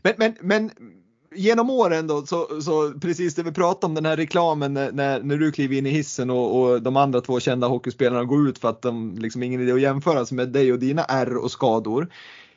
Men, 0.03 0.15
men, 0.17 0.35
men 0.41 0.71
genom 1.35 1.71
åren 1.71 2.07
då, 2.07 2.27
så, 2.27 2.63
så, 2.63 2.93
precis 3.01 3.35
det 3.35 3.43
vi 3.43 3.53
pratade 3.53 3.87
om 3.87 3.95
den 3.95 4.07
här 4.07 4.17
reklamen 4.17 4.75
när, 4.75 5.23
när 5.23 5.37
du 5.37 5.53
kliver 5.53 5.77
in 5.77 5.87
i 5.87 5.91
hissen 5.91 6.31
och, 6.31 6.61
och, 6.61 6.83
de 6.83 6.97
andra 6.97 7.21
två 7.21 7.41
kända 7.41 7.67
hockeyspelarna 7.67 8.25
går 8.25 8.49
ut 8.49 8.59
för 8.59 8.69
att 8.69 8.83
de 8.83 9.15
liksom 9.19 9.43
ingen 9.43 9.61
idé 9.61 9.73
att 9.73 9.81
jämföra 9.81 10.27
sig 10.27 10.37
med 10.37 10.49
dig 10.49 10.73
och 10.73 10.79
dina 10.79 11.05
R 11.05 11.37
och 11.37 11.51
skador. 11.51 12.09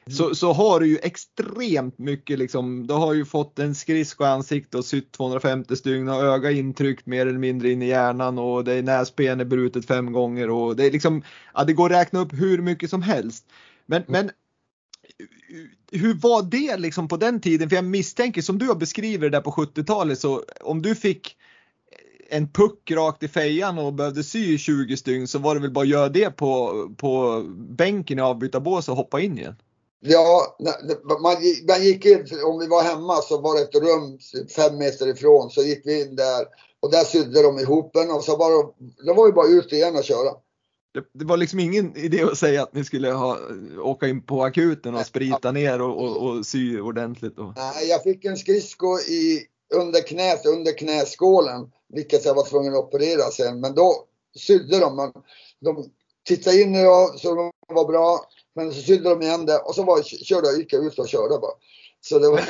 Så, 0.09 0.23
mm. 0.23 0.35
så 0.35 0.53
har 0.53 0.79
du 0.79 0.87
ju 0.87 0.97
extremt 0.97 1.97
mycket 1.97 2.39
liksom, 2.39 2.87
du 2.87 2.93
har 2.93 3.13
ju 3.13 3.25
fått 3.25 3.59
en 3.59 3.75
skridsko 3.75 4.23
i 4.23 4.27
ansiktet 4.27 4.75
och 4.75 4.85
sytt 4.85 5.11
250 5.11 5.75
stygn 5.75 6.09
och 6.09 6.23
öga 6.23 6.51
intryckt 6.51 7.05
mer 7.05 7.27
eller 7.27 7.39
mindre 7.39 7.71
in 7.71 7.81
i 7.81 7.87
hjärnan 7.87 8.37
och 8.39 8.63
det 8.63 8.73
är 8.73 8.83
näsben 8.83 9.39
är 9.39 9.45
brutet 9.45 9.85
fem 9.85 10.11
gånger 10.11 10.49
och 10.49 10.75
det 10.75 10.85
är 10.85 10.91
liksom, 10.91 11.23
ja 11.53 11.63
det 11.63 11.73
går 11.73 11.85
att 11.85 12.01
räkna 12.01 12.19
upp 12.19 12.33
hur 12.33 12.61
mycket 12.61 12.89
som 12.89 13.01
helst. 13.01 13.45
Men, 13.85 14.03
mm. 14.03 14.11
men 14.11 14.31
hur 15.91 16.13
var 16.13 16.43
det 16.43 16.77
liksom 16.77 17.07
på 17.07 17.17
den 17.17 17.41
tiden? 17.41 17.69
För 17.69 17.75
jag 17.75 17.85
misstänker 17.85 18.41
som 18.41 18.57
du 18.57 18.67
har 18.67 18.75
beskrivit 18.75 19.21
det 19.21 19.29
där 19.29 19.41
på 19.41 19.51
70-talet 19.51 20.19
så 20.19 20.43
om 20.61 20.81
du 20.81 20.95
fick 20.95 21.37
en 22.29 22.47
puck 22.51 22.91
rakt 22.91 23.23
i 23.23 23.27
fejan 23.27 23.79
och 23.79 23.93
behövde 23.93 24.23
sy 24.23 24.57
20 24.57 24.97
stygn 24.97 25.27
så 25.27 25.39
var 25.39 25.55
det 25.55 25.61
väl 25.61 25.71
bara 25.71 25.83
att 25.83 25.89
göra 25.89 26.09
det 26.09 26.29
på, 26.29 26.73
på 26.97 27.43
bänken 27.57 28.19
i 28.19 28.21
avbytarbås 28.21 28.89
och 28.89 28.95
hoppa 28.95 29.21
in 29.21 29.37
igen? 29.37 29.55
Ja, 29.99 30.57
man, 31.03 31.35
man 31.67 31.83
gick 31.83 32.05
in, 32.05 32.27
om 32.45 32.59
vi 32.59 32.67
var 32.67 32.83
hemma 32.83 33.15
så 33.15 33.41
var 33.41 33.55
det 33.55 33.61
ett 33.61 33.75
rum 33.75 34.19
fem 34.55 34.77
meter 34.77 35.07
ifrån 35.07 35.49
så 35.49 35.61
gick 35.61 35.81
vi 35.85 36.01
in 36.01 36.15
där 36.15 36.45
och 36.79 36.91
där 36.91 37.03
sydde 37.03 37.41
de 37.41 37.59
ihop 37.59 37.95
en 37.95 38.11
och 38.11 38.23
så 38.23 38.37
var 38.37 38.51
det, 38.51 38.73
det 39.05 39.13
var 39.13 39.27
ju 39.27 39.33
bara 39.33 39.47
ut 39.47 39.73
igen 39.73 39.95
och 39.95 40.03
köra. 40.03 40.31
Det, 40.93 41.03
det, 41.13 41.25
var 41.25 41.37
liksom 41.37 41.59
ingen 41.59 41.97
idé 41.97 42.23
att 42.23 42.37
säga 42.37 42.63
att 42.63 42.73
ni 42.73 42.83
skulle 42.83 43.11
ha, 43.11 43.37
åka 43.81 44.07
in 44.07 44.21
på 44.21 44.43
akuten 44.43 44.95
och 44.95 45.05
sprita 45.05 45.51
ner 45.51 45.81
och, 45.81 46.03
och, 46.03 46.29
och 46.29 46.45
sy 46.45 46.79
ordentligt? 46.79 47.37
Och... 47.37 47.53
Nej, 47.55 47.87
jag 47.87 48.03
fick 48.03 48.25
en 48.25 48.37
skridsko 48.37 48.99
i, 48.99 49.45
under 49.75 50.07
knät, 50.07 50.45
under 50.45 50.77
knäskålen, 50.77 51.71
vilket 51.93 52.25
jag 52.25 52.35
var 52.35 52.49
tvungen 52.49 52.73
att 52.73 52.79
operera 52.79 53.31
sen. 53.31 53.59
Men 53.59 53.75
då 53.75 53.93
sydde 54.35 54.79
de. 54.79 54.95
Man, 54.95 55.13
de 55.59 55.89
tittade 56.27 56.61
in 56.61 56.75
och 56.75 57.19
så 57.19 57.35
de 57.35 57.51
var 57.75 57.85
bra. 57.87 58.25
Men 58.57 58.73
så 58.73 58.81
sydde 58.81 59.09
de 59.09 59.21
igen 59.21 59.45
det 59.45 59.57
och 59.57 59.75
så 59.75 59.83
var, 59.83 60.03
körde 60.03 60.47
jag, 60.47 60.57
gick 60.57 60.73
jag 60.73 60.85
ut 60.85 60.99
och 60.99 61.07
körde 61.07 61.37
bara. 61.37 61.51
Så 62.01 62.19
det 62.19 62.29
var... 62.29 62.41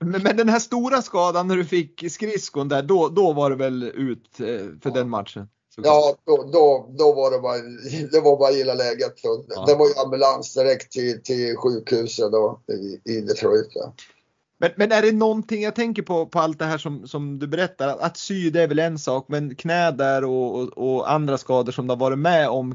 men, 0.04 0.22
men 0.22 0.36
den 0.36 0.48
här 0.48 0.58
stora 0.58 1.02
skadan 1.02 1.48
när 1.48 1.56
du 1.56 1.64
fick 1.64 2.12
skridskon 2.12 2.68
där, 2.68 2.82
då, 2.82 3.08
då 3.08 3.32
var 3.32 3.50
det 3.50 3.56
väl 3.56 3.82
ut 3.82 4.40
eh, 4.40 4.46
för 4.82 4.90
ja. 4.90 4.90
den 4.90 5.08
matchen? 5.08 5.48
Ja, 5.76 6.16
då, 6.24 6.36
då, 6.52 6.94
då 6.98 7.12
var 7.12 7.30
det 7.30 7.38
bara, 7.38 7.58
det 8.12 8.20
var 8.20 8.38
bara 8.38 8.50
gilla 8.50 8.74
läget. 8.74 9.14
Ja. 9.22 9.64
Det 9.66 9.74
var 9.74 9.86
ju 9.86 9.94
ambulans 10.04 10.54
direkt 10.54 10.92
till, 10.92 11.22
till 11.22 11.56
sjukhuset 11.56 12.32
då, 12.32 12.60
i, 12.72 13.12
i 13.12 13.20
Detroit. 13.20 13.68
Ja. 13.74 13.94
Men, 14.58 14.70
men, 14.76 14.92
är 14.92 15.02
det 15.02 15.12
någonting, 15.12 15.62
jag 15.62 15.74
tänker 15.74 16.02
på, 16.02 16.26
på 16.26 16.38
allt 16.38 16.58
det 16.58 16.64
här 16.64 16.78
som, 16.78 17.08
som 17.08 17.38
du 17.38 17.46
berättar, 17.46 17.88
att, 17.88 18.00
att 18.00 18.16
sy 18.16 18.50
det 18.50 18.62
är 18.62 18.68
väl 18.68 18.78
en 18.78 18.98
sak, 18.98 19.24
men 19.28 19.54
knä 19.54 19.90
där 19.90 20.24
och, 20.24 20.60
och, 20.60 20.68
och, 20.78 21.12
andra 21.12 21.38
skador 21.38 21.72
som 21.72 21.86
du 21.86 21.90
har 21.90 21.98
varit 21.98 22.18
med 22.18 22.48
om 22.48 22.74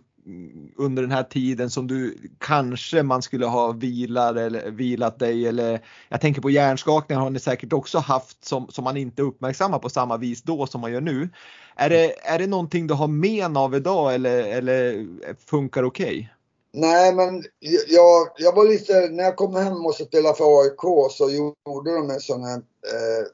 under 0.78 1.02
den 1.02 1.12
här 1.12 1.24
tiden 1.24 1.70
som 1.70 1.88
du 1.88 2.18
kanske 2.40 3.04
man 3.04 3.22
skulle 3.22 3.46
ha 3.46 3.72
vilar 3.72 4.36
eller 4.36 4.72
vilat 4.72 5.20
dig 5.20 5.48
eller 5.48 5.86
jag 6.10 6.22
tänker 6.22 6.42
på 6.42 6.50
hjärnskakningar 6.50 7.22
har 7.22 7.30
ni 7.30 7.40
säkert 7.40 7.74
också 7.74 7.98
haft 7.98 8.46
som, 8.46 8.68
som 8.70 8.84
man 8.84 8.98
inte 8.98 9.22
uppmärksammar 9.22 9.80
på 9.80 9.90
samma 9.90 10.18
vis 10.18 10.42
då 10.42 10.68
som 10.68 10.82
man 10.82 10.92
gör 10.92 11.02
nu. 11.02 11.30
Är 11.76 11.90
det, 11.90 12.28
är 12.28 12.40
det 12.40 12.48
någonting 12.48 12.88
du 12.88 12.94
har 12.94 13.08
men 13.08 13.58
av 13.58 13.76
idag 13.76 14.14
eller, 14.14 14.44
eller 14.44 15.08
funkar 15.46 15.84
okej? 15.84 16.06
Okay? 16.06 16.28
Nej, 16.74 17.16
men 17.16 17.44
jag, 17.88 18.28
jag 18.38 18.56
var 18.56 18.66
lite, 18.66 19.10
när 19.10 19.24
jag 19.24 19.36
kom 19.36 19.56
hem 19.56 19.86
och 19.86 19.96
spelade 19.96 20.36
för 20.36 20.62
AIK 20.62 21.12
så 21.12 21.30
gjorde 21.30 21.94
de 21.94 22.10
en 22.10 22.20
sån 22.20 22.44
här 22.44 22.58
eh, 22.58 23.26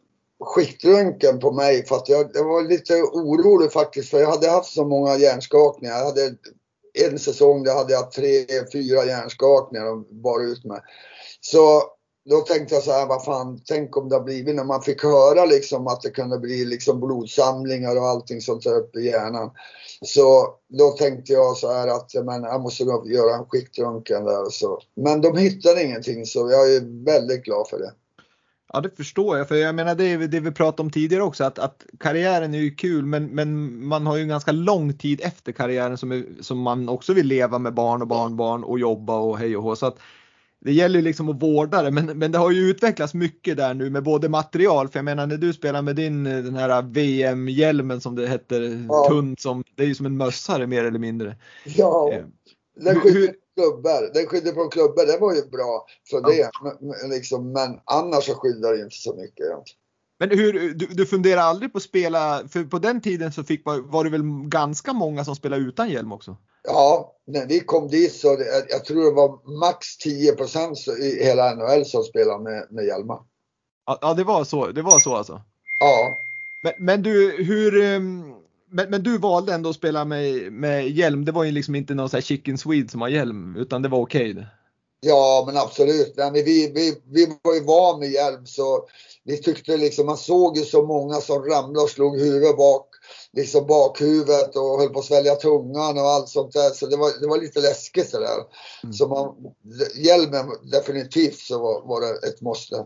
skiktröntgen 0.45 1.39
på 1.39 1.51
mig 1.51 1.85
för 1.85 1.95
att 1.95 2.09
jag, 2.09 2.31
jag, 2.33 2.43
var 2.43 2.61
lite 2.61 2.93
orolig 3.01 3.71
faktiskt 3.71 4.09
för 4.09 4.19
jag 4.19 4.29
hade 4.29 4.49
haft 4.49 4.73
så 4.73 4.85
många 4.85 5.17
hjärnskakningar. 5.17 5.97
Jag 5.97 6.05
hade 6.05 6.35
en 6.93 7.19
säsong 7.19 7.63
där 7.63 7.75
hade 7.75 7.93
jag 7.93 8.11
tre, 8.11 8.45
fyra 8.73 9.05
hjärnskakningar 9.05 9.91
och 9.91 10.05
bar 10.15 10.51
ut 10.51 10.65
mig. 10.65 10.79
Så 11.41 11.83
då 12.29 12.41
tänkte 12.41 12.75
jag 12.75 12.83
så 12.83 12.91
här, 12.91 13.07
vad 13.07 13.25
fan, 13.25 13.61
tänk 13.65 13.97
om 13.97 14.09
det 14.09 14.15
har 14.15 14.23
blivit 14.23 14.55
när 14.55 14.63
man 14.63 14.81
fick 14.81 15.03
höra 15.03 15.45
liksom 15.45 15.87
att 15.87 16.01
det 16.01 16.09
kunde 16.09 16.39
bli 16.39 16.65
liksom 16.65 16.99
blodsamlingar 16.99 17.95
och 17.95 18.07
allting 18.07 18.41
sånt 18.41 18.63
där 18.63 18.77
uppe 18.77 18.99
i 18.99 19.05
hjärnan. 19.05 19.51
Så 20.01 20.55
då 20.69 20.89
tänkte 20.89 21.33
jag 21.33 21.57
så 21.57 21.73
här 21.73 21.87
att 21.87 22.13
men, 22.25 22.43
jag 22.43 22.61
måste 22.61 22.85
nog 22.85 23.11
göra 23.11 23.35
en 23.35 23.45
skiktröntgen 23.45 24.25
där. 24.25 24.49
Så. 24.49 24.79
Men 24.95 25.21
de 25.21 25.37
hittade 25.37 25.83
ingenting 25.83 26.25
så 26.25 26.51
jag 26.51 26.75
är 26.75 27.05
väldigt 27.05 27.43
glad 27.43 27.67
för 27.69 27.79
det. 27.79 27.93
Ja 28.75 28.81
det 28.81 28.97
förstår 28.97 29.37
jag, 29.37 29.47
för 29.47 29.55
jag 29.55 29.75
menar 29.75 29.95
det 29.95 30.27
det 30.27 30.39
vi 30.39 30.51
pratade 30.51 30.81
om 30.81 30.91
tidigare 30.91 31.23
också 31.23 31.43
att, 31.43 31.59
att 31.59 31.85
karriären 31.99 32.53
är 32.53 32.59
ju 32.59 32.75
kul 32.75 33.05
men, 33.05 33.25
men 33.25 33.79
man 33.85 34.07
har 34.07 34.15
ju 34.15 34.21
en 34.21 34.27
ganska 34.27 34.51
lång 34.51 34.93
tid 34.93 35.21
efter 35.23 35.51
karriären 35.51 35.97
som, 35.97 36.11
är, 36.11 36.25
som 36.41 36.59
man 36.59 36.89
också 36.89 37.13
vill 37.13 37.27
leva 37.27 37.59
med 37.59 37.73
barn 37.73 38.01
och 38.01 38.07
barnbarn 38.07 38.63
och 38.63 38.79
jobba 38.79 39.17
och 39.17 39.37
hej 39.37 39.57
och 39.57 39.63
hå. 39.63 39.75
Så 39.75 39.85
att 39.85 39.99
det 40.59 40.71
gäller 40.71 40.99
ju 40.99 41.05
liksom 41.05 41.29
att 41.29 41.41
vårda 41.41 41.81
det 41.81 41.91
men, 41.91 42.05
men 42.05 42.31
det 42.31 42.37
har 42.37 42.51
ju 42.51 42.69
utvecklats 42.69 43.13
mycket 43.13 43.57
där 43.57 43.73
nu 43.73 43.89
med 43.89 44.03
både 44.03 44.29
material 44.29 44.87
för 44.89 44.99
jag 44.99 45.05
menar 45.05 45.27
när 45.27 45.37
du 45.37 45.53
spelar 45.53 45.81
med 45.81 45.95
din 45.95 46.23
den 46.23 46.55
här 46.55 46.81
VM-hjälmen 46.81 48.01
som 48.01 48.15
det 48.15 48.27
heter, 48.27 48.85
ja. 48.89 49.07
tunn 49.09 49.35
som, 49.39 49.63
det 49.75 49.83
är 49.83 49.87
ju 49.87 49.95
som 49.95 50.05
en 50.05 50.17
mössa 50.17 50.67
mer 50.67 50.85
eller 50.85 50.99
mindre. 50.99 51.35
Ja. 51.65 52.11
Eh, 52.13 52.25
den 52.79 52.99
skyddar 52.99 53.42
klubbor. 53.55 54.13
Den 54.13 54.25
skyddar 54.27 54.53
från 54.53 54.69
klubbor, 54.69 55.05
det 55.05 55.17
var 55.17 55.35
ju 55.35 55.41
bra 55.41 55.85
för 56.09 56.21
ja. 56.21 56.29
det. 56.29 56.51
Men, 56.81 57.09
liksom, 57.09 57.51
men 57.51 57.79
annars 57.85 58.25
så 58.25 58.35
skyddar 58.35 58.73
det 58.73 58.81
inte 58.81 58.95
så 58.95 59.15
mycket. 59.15 59.47
Men 60.19 60.29
hur, 60.29 60.73
du, 60.73 60.85
du 60.85 61.05
funderar 61.05 61.41
aldrig 61.41 61.71
på 61.71 61.77
att 61.77 61.83
spela, 61.83 62.47
för 62.47 62.63
på 62.63 62.79
den 62.79 63.01
tiden 63.01 63.31
så 63.31 63.43
fick, 63.43 63.65
var, 63.65 63.79
var 63.79 64.03
det 64.03 64.09
väl 64.09 64.23
ganska 64.47 64.93
många 64.93 65.25
som 65.25 65.35
spelade 65.35 65.61
utan 65.61 65.89
hjälm 65.89 66.11
också? 66.11 66.37
Ja, 66.63 67.15
när 67.27 67.45
vi 67.45 67.59
kom 67.59 67.87
dit 67.87 68.13
så 68.13 68.35
det, 68.35 68.65
jag 68.69 68.85
tror 68.85 69.03
det 69.03 69.11
var 69.11 69.59
max 69.59 69.87
10% 70.05 70.97
i 70.99 71.23
hela 71.23 71.55
NHL 71.55 71.85
som 71.85 72.03
spelade 72.03 72.43
med, 72.43 72.67
med 72.69 72.85
hjälmar. 72.85 73.19
Ja, 74.01 74.13
det 74.13 74.23
var 74.23 74.43
så, 74.43 74.67
det 74.67 74.81
var 74.81 74.99
så 74.99 75.15
alltså? 75.15 75.41
Ja. 75.79 76.15
Men, 76.63 76.73
men 76.79 77.03
du, 77.03 77.43
hur, 77.43 77.83
ehm, 77.83 78.33
men, 78.73 78.89
men, 78.89 79.03
du 79.03 79.17
valde 79.17 79.53
ändå 79.53 79.69
att 79.69 79.75
spela 79.75 80.05
med, 80.05 80.53
med 80.53 80.89
hjälm. 80.89 81.25
Det 81.25 81.31
var 81.31 81.43
ju 81.43 81.51
liksom 81.51 81.75
inte 81.75 81.93
någon 81.93 82.09
sån 82.09 82.17
här 82.17 82.21
chicken 82.21 82.57
swede 82.57 82.89
som 82.89 83.01
har 83.01 83.09
hjälm 83.09 83.55
utan 83.55 83.81
det 83.81 83.89
var 83.89 83.99
okej? 83.99 84.31
Okay. 84.31 84.45
Ja 85.05 85.43
men 85.47 85.57
absolut. 85.57 86.13
Nej, 86.17 86.31
men 86.31 86.45
vi, 86.45 86.71
vi, 86.75 86.95
vi 87.11 87.37
var 87.41 87.53
ju 87.53 87.63
van 87.63 87.99
med 87.99 88.09
hjälm 88.09 88.45
så 88.45 88.87
vi 89.23 89.37
tyckte 89.41 89.77
liksom, 89.77 90.05
man 90.05 90.17
såg 90.17 90.57
ju 90.57 90.63
så 90.63 90.85
många 90.85 91.15
som 91.15 91.43
ramlade 91.43 91.79
och 91.79 91.89
slog 91.89 92.19
huvudet 92.19 92.57
bak, 92.57 92.87
liksom 93.33 93.67
bakhuvudet 93.67 94.55
och 94.55 94.79
höll 94.79 94.89
på 94.89 94.99
att 94.99 95.05
svälja 95.05 95.35
tungan 95.35 95.97
och 95.97 96.09
allt 96.09 96.29
sånt 96.29 96.53
där. 96.53 96.69
Så 96.69 96.87
det 96.87 96.97
var, 96.97 97.21
det 97.21 97.27
var 97.27 97.37
lite 97.37 97.59
läskigt 97.59 98.09
sådär. 98.09 98.37
Mm. 98.83 98.93
Så 98.93 99.07
man, 99.07 99.35
hjälmen 99.95 100.45
definitivt 100.71 101.39
så 101.39 101.59
var, 101.59 101.87
var 101.87 102.01
det 102.01 102.27
ett 102.27 102.41
måste. 102.41 102.85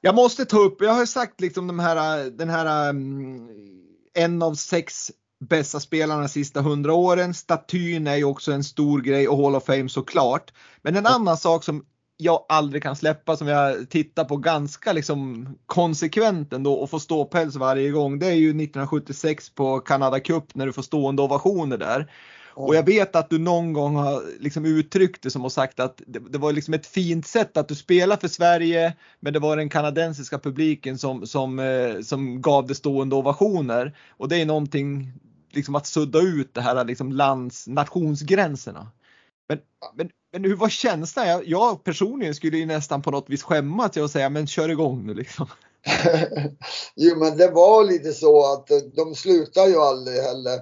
Jag 0.00 0.14
måste 0.14 0.44
ta 0.44 0.58
upp, 0.58 0.76
jag 0.80 0.92
har 0.92 1.06
sagt 1.06 1.40
liksom 1.40 1.66
de 1.66 1.78
här, 1.78 2.30
den 2.30 2.48
här 2.48 2.90
um, 2.90 3.48
en 4.16 4.42
av 4.42 4.54
sex 4.54 5.10
bästa 5.40 5.80
spelarna 5.80 6.20
de 6.20 6.28
sista 6.28 6.60
hundra 6.60 6.94
åren. 6.94 7.34
Statyn 7.34 8.06
är 8.06 8.16
ju 8.16 8.24
också 8.24 8.52
en 8.52 8.64
stor 8.64 9.00
grej 9.00 9.28
och 9.28 9.38
Hall 9.38 9.54
of 9.54 9.64
Fame 9.64 9.88
såklart. 9.88 10.52
Men 10.82 10.96
en 10.96 11.06
annan 11.06 11.36
sak 11.36 11.64
som 11.64 11.84
jag 12.16 12.46
aldrig 12.48 12.82
kan 12.82 12.96
släppa 12.96 13.36
som 13.36 13.48
jag 13.48 13.90
tittar 13.90 14.24
på 14.24 14.36
ganska 14.36 14.92
liksom 14.92 15.48
konsekvent 15.66 16.52
ändå 16.52 16.74
och 16.74 16.90
får 16.90 16.98
ståpäls 16.98 17.56
varje 17.56 17.90
gång. 17.90 18.18
Det 18.18 18.26
är 18.26 18.32
ju 18.32 18.48
1976 18.48 19.50
på 19.50 19.80
Canada 19.80 20.20
Cup 20.20 20.54
när 20.54 20.66
du 20.66 20.72
får 20.72 20.82
stående 20.82 21.22
ovationer 21.22 21.78
där. 21.78 22.10
Och 22.56 22.74
jag 22.74 22.86
vet 22.86 23.16
att 23.16 23.30
du 23.30 23.38
någon 23.38 23.72
gång 23.72 23.96
har 23.96 24.22
liksom 24.40 24.64
uttryckt 24.64 25.22
det 25.22 25.30
som 25.30 25.44
och 25.44 25.52
sagt 25.52 25.80
att 25.80 26.02
det, 26.06 26.18
det, 26.18 26.38
var 26.38 26.52
liksom 26.52 26.74
ett 26.74 26.86
fint 26.86 27.26
sätt 27.26 27.56
att 27.56 27.68
du 27.68 27.74
spelar 27.74 28.16
för 28.16 28.28
Sverige 28.28 28.96
men 29.20 29.32
det 29.32 29.38
var 29.38 29.56
den 29.56 29.68
kanadensiska 29.68 30.38
publiken 30.38 30.98
som, 30.98 31.26
som, 31.26 31.58
eh, 31.58 32.00
som 32.00 32.42
gav 32.42 32.66
det 32.66 32.74
stående 32.74 33.16
ovationer. 33.16 33.96
Och 34.10 34.28
det 34.28 34.36
är 34.36 34.46
någonting 34.46 35.12
liksom 35.52 35.74
att 35.74 35.86
sudda 35.86 36.18
ut 36.18 36.54
det 36.54 36.60
här 36.60 36.84
liksom 36.84 37.12
lands 37.12 37.66
nationsgränserna. 37.66 38.88
Men, 39.48 39.58
men, 39.94 40.10
men 40.32 40.44
hur 40.44 40.56
var 40.56 40.68
känslan? 40.68 41.28
Jag, 41.28 41.46
jag 41.46 41.84
personligen 41.84 42.34
skulle 42.34 42.56
ju 42.56 42.66
nästan 42.66 43.02
på 43.02 43.10
något 43.10 43.30
vis 43.30 43.42
skämmas 43.42 43.96
och 43.96 44.10
säga 44.10 44.28
men 44.28 44.46
kör 44.46 44.68
igång 44.68 45.06
nu 45.06 45.14
liksom. 45.14 45.46
jo 46.96 47.16
men 47.16 47.36
det 47.36 47.50
var 47.50 47.84
lite 47.84 48.12
så 48.12 48.52
att 48.52 48.68
de 48.94 49.14
slutar 49.14 49.66
ju 49.66 49.76
aldrig 49.76 50.16
heller. 50.16 50.60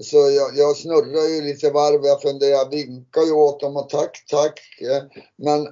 Så 0.00 0.16
jag, 0.16 0.56
jag 0.56 0.76
snurrar 0.76 1.28
ju 1.28 1.42
lite 1.42 1.70
varv, 1.70 2.04
jag 2.04 2.22
funderar, 2.22 2.70
vinkar 2.70 3.22
ju 3.22 3.32
åt 3.32 3.60
dem 3.60 3.76
och 3.76 3.88
tack, 3.88 4.24
tack. 4.30 4.60
Eh, 4.80 5.02
men 5.36 5.68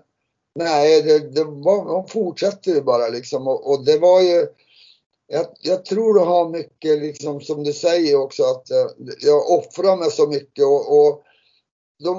nej, 0.54 1.02
det, 1.02 1.18
det 1.18 1.44
var, 1.44 1.84
de 1.84 2.08
fortsatte 2.08 2.70
ju 2.70 2.82
bara 2.82 3.08
liksom 3.08 3.48
och, 3.48 3.70
och 3.70 3.84
det 3.84 3.98
var 3.98 4.20
ju 4.20 4.46
jag, 5.26 5.46
jag, 5.60 5.84
tror 5.84 6.14
det 6.14 6.24
har 6.24 6.48
mycket, 6.48 6.98
liksom, 6.98 7.40
som 7.40 7.64
du 7.64 7.72
säger 7.72 8.16
också, 8.16 8.42
att 8.42 8.70
eh, 8.70 8.86
jag 9.20 9.50
offrar 9.50 9.96
mig 9.96 10.10
så 10.10 10.26
mycket 10.26 10.64
och, 10.64 11.06
och 11.06 11.22
de, 12.04 12.14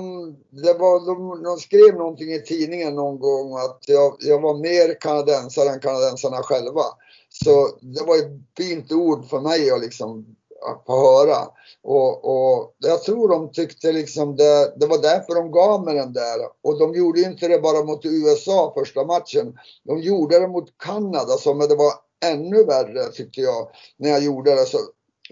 det 0.50 0.74
var, 0.74 1.06
de, 1.06 1.44
de, 1.44 1.58
skrev 1.58 1.96
någonting 1.96 2.34
i 2.34 2.42
tidningen 2.42 2.96
någon 2.96 3.20
gång 3.20 3.58
att 3.58 3.84
jag, 3.88 4.16
jag 4.20 4.42
var 4.42 4.58
mer 4.58 5.02
kanadensare 5.02 5.70
än 5.70 5.80
kanadensarna 5.80 6.44
själva. 6.44 6.84
Så 7.30 7.78
det 7.82 8.04
var 8.04 8.18
ett 8.18 8.32
fint 8.58 8.92
ord 8.92 9.30
för 9.30 9.40
mig 9.40 9.72
att 9.72 9.82
liksom 9.82 10.36
få 10.86 10.94
höra. 10.94 11.38
Och, 11.84 12.26
och 12.26 12.76
jag 12.78 13.04
tror 13.04 13.30
de 13.30 13.52
tyckte 13.52 13.92
liksom 13.92 14.36
det, 14.36 14.74
det 14.80 14.88
var 14.88 15.02
därför 15.02 15.36
de 15.36 15.52
gav 15.52 15.86
mig 15.86 15.96
den 15.96 16.14
där. 16.14 16.40
Och 16.64 16.80
de 16.80 16.94
gjorde 16.94 17.22
inte 17.22 17.48
det 17.48 17.60
bara 17.60 17.84
mot 17.84 18.06
USA 18.06 18.74
första 18.78 19.06
matchen. 19.06 19.58
De 19.84 20.00
gjorde 20.00 20.40
det 20.40 20.48
mot 20.48 20.78
Kanada 20.78 21.38
som 21.38 21.60
det 21.60 21.76
var 21.76 21.94
ännu 22.26 22.64
värre 22.64 23.04
tyckte 23.04 23.42
jag 23.42 23.68
när 23.98 24.10
jag 24.10 24.24
gjorde 24.24 24.56
det. 24.56 24.66
Så 24.66 24.78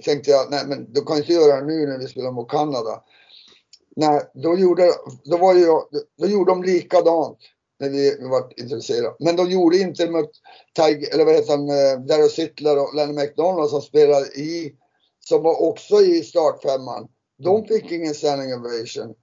tänkte 0.06 0.32
jag, 0.32 0.52
nej 0.52 0.64
men 0.68 0.94
du 0.94 1.02
kan 1.02 1.18
inte 1.18 1.34
göra 1.34 1.62
det 1.62 1.66
nu 1.68 1.88
när 1.88 1.98
vi 1.98 2.08
spelar 2.08 2.32
mot 2.32 2.52
Kanada. 2.52 3.04
Nej, 3.96 4.22
då 4.34 4.58
gjorde, 4.58 4.92
då 5.24 5.38
var 5.38 5.54
ju, 5.54 5.66
då 6.18 6.28
gjorde 6.28 6.52
de 6.52 6.64
likadant 6.64 7.38
när 7.80 7.90
vi 7.90 8.18
var 8.22 8.62
intresserade. 8.62 9.16
Men 9.20 9.36
de 9.36 9.50
gjorde 9.52 9.78
inte 9.78 10.10
mot 10.10 10.32
Tiger, 10.76 11.14
eller 11.14 11.26
vad 11.26 11.34
heter 11.34 11.52
han, 11.52 11.70
eh, 11.70 12.06
Darryl 12.08 12.30
Sittler 12.30 12.80
och 12.80 12.96
Lenny 12.96 13.14
McDonald 13.14 13.70
som 13.70 13.82
spelade 13.82 14.26
i, 14.26 14.76
som 15.28 15.44
var 15.44 15.62
också 15.62 15.96
i 16.02 16.24
startfemman. 16.24 17.08
De 17.44 17.56
mm. 17.56 17.68
fick 17.68 17.92
ingen 17.92 18.14
standing 18.14 18.54
ovation. 18.54 19.16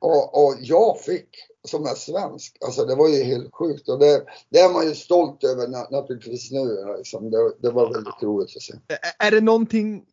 Och, 0.00 0.44
och 0.44 0.56
jag 0.60 1.00
fick 1.00 1.28
som 1.68 1.86
är 1.86 1.94
svensk. 1.94 2.56
Alltså 2.64 2.84
det 2.84 2.94
var 2.94 3.08
ju 3.08 3.22
helt 3.22 3.54
sjukt 3.54 3.88
och 3.88 3.98
det, 3.98 4.24
det 4.48 4.58
är 4.58 4.72
man 4.72 4.88
ju 4.88 4.94
stolt 4.94 5.44
över 5.44 5.68
naturligtvis 5.90 6.50
nu. 6.50 6.94
Liksom. 6.96 7.30
Det, 7.30 7.54
det 7.62 7.70
var 7.70 7.92
väldigt 7.92 8.22
roligt 8.22 8.56
att 8.56 8.62
se. 8.62 8.74
Är 9.18 9.30
det 9.30 9.40
någonting, 9.40 10.04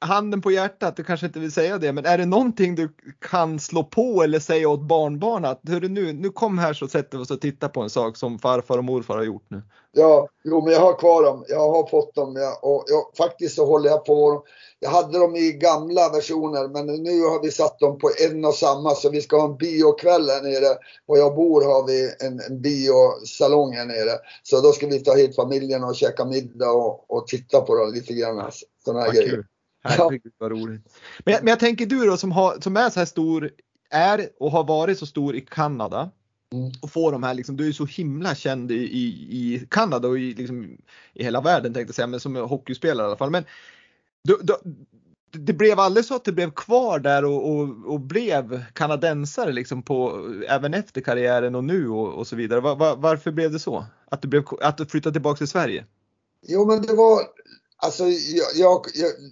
handen 0.00 0.42
på 0.42 0.50
hjärtat, 0.50 0.96
du 0.96 1.04
kanske 1.04 1.26
inte 1.26 1.40
vill 1.40 1.52
säga 1.52 1.78
det, 1.78 1.92
men 1.92 2.06
är 2.06 2.18
det 2.18 2.26
någonting 2.26 2.74
du 2.74 2.88
kan 3.18 3.60
slå 3.60 3.84
på 3.84 4.22
eller 4.22 4.38
säga 4.38 4.68
åt 4.68 4.82
barnbarn 4.82 5.44
att 5.44 5.60
hörru 5.68 5.88
nu, 5.88 6.12
nu 6.12 6.30
kom 6.30 6.58
här 6.58 6.72
så 6.72 6.88
sätter 6.88 7.18
vi 7.18 7.24
oss 7.24 7.30
och 7.30 7.40
tittar 7.40 7.68
på 7.68 7.80
en 7.80 7.90
sak 7.90 8.16
som 8.16 8.38
farfar 8.38 8.78
och 8.78 8.84
morfar 8.84 9.16
har 9.16 9.24
gjort 9.24 9.46
nu? 9.48 9.62
Ja, 9.92 10.28
jo 10.44 10.64
men 10.64 10.72
jag 10.72 10.80
har 10.80 10.98
kvar 10.98 11.22
dem. 11.22 11.44
Jag 11.48 11.70
har 11.70 11.86
fått 11.86 12.14
dem 12.14 12.36
ja, 12.36 12.58
och 12.62 12.84
jag, 12.86 13.26
faktiskt 13.26 13.54
så 13.54 13.66
håller 13.66 13.90
jag 13.90 14.04
på 14.04 14.44
jag 14.80 14.90
hade 14.90 15.18
dem 15.18 15.36
i 15.36 15.52
gamla 15.52 16.08
versioner 16.08 16.68
men 16.68 16.86
nu 16.86 17.22
har 17.22 17.42
vi 17.42 17.50
satt 17.50 17.78
dem 17.78 17.98
på 17.98 18.10
en 18.30 18.44
och 18.44 18.54
samma 18.54 18.94
så 18.94 19.10
vi 19.10 19.20
ska 19.20 19.36
ha 19.36 19.48
en 19.48 19.56
biokväll 19.56 20.28
här 20.28 20.42
nere. 20.42 20.78
Och 21.06 21.18
jag 21.18 21.34
bor 21.34 21.64
har 21.64 21.86
vi 21.86 22.14
en, 22.26 22.40
en 22.40 22.60
biosalong 22.60 23.72
här 23.72 23.86
nere. 23.86 24.18
Så 24.42 24.60
då 24.60 24.72
ska 24.72 24.86
vi 24.86 25.00
ta 25.00 25.14
hit 25.14 25.36
familjen 25.36 25.84
och 25.84 25.96
käka 25.96 26.24
middag 26.24 26.70
och, 26.70 27.10
och 27.10 27.26
titta 27.26 27.60
på 27.60 27.74
dem 27.74 27.92
lite 27.92 28.14
grann. 28.14 28.50
Sådana 28.84 29.00
här 29.00 29.12
grejer. 29.12 29.44
Herregud 29.82 30.32
vad 30.38 30.50
roligt. 30.50 30.98
Men 31.24 31.34
jag, 31.34 31.42
men 31.42 31.50
jag 31.50 31.60
tänker 31.60 31.86
du 31.86 32.06
då 32.06 32.16
som, 32.16 32.32
har, 32.32 32.60
som 32.60 32.76
är 32.76 32.90
så 32.90 33.00
här 33.00 33.06
stor, 33.06 33.50
är 33.90 34.28
och 34.40 34.50
har 34.50 34.64
varit 34.64 34.98
så 34.98 35.06
stor 35.06 35.36
i 35.36 35.40
Kanada. 35.40 36.10
Mm. 36.52 36.72
Och 36.82 36.90
få 36.90 37.10
de 37.10 37.22
här, 37.22 37.34
liksom, 37.34 37.56
du 37.56 37.68
är 37.68 37.72
så 37.72 37.84
himla 37.84 38.34
känd 38.34 38.72
i, 38.72 38.74
i, 38.74 39.06
i 39.30 39.66
Kanada 39.70 40.08
och 40.08 40.18
i, 40.18 40.34
liksom, 40.34 40.64
i 41.12 41.24
hela 41.24 41.40
världen 41.40 41.74
tänkte 41.74 41.90
jag 41.90 41.94
säga, 41.94 42.06
men 42.06 42.20
som 42.20 42.36
hockeyspelare 42.36 43.06
i 43.06 43.08
alla 43.08 43.16
fall. 43.16 43.30
Men 43.30 43.44
du, 44.24 44.38
du, 44.42 44.54
det 45.30 45.52
blev 45.52 45.80
aldrig 45.80 46.04
så 46.04 46.14
att 46.14 46.24
det 46.24 46.32
blev 46.32 46.50
kvar 46.50 46.98
där 46.98 47.24
och, 47.24 47.50
och, 47.50 47.68
och, 47.84 48.00
blev 48.00 48.64
kanadensare 48.72 49.52
liksom 49.52 49.82
på, 49.82 50.28
även 50.48 50.74
efter 50.74 51.00
karriären 51.00 51.54
och 51.54 51.64
nu 51.64 51.88
och, 51.88 52.14
och 52.14 52.26
så 52.26 52.36
vidare. 52.36 52.60
Var, 52.60 52.76
var, 52.76 52.96
varför 52.96 53.30
blev 53.30 53.52
det 53.52 53.58
så? 53.58 53.86
Att 54.10 54.22
du, 54.22 54.28
blev, 54.28 54.42
att 54.60 54.78
du 54.78 54.86
flyttade 54.86 55.12
tillbaka 55.12 55.38
till 55.38 55.48
Sverige? 55.48 55.84
Jo 56.48 56.66
men 56.66 56.82
det 56.82 56.94
var, 56.94 57.20
alltså 57.78 58.04
jag, 58.08 58.46
jag, 58.54 58.86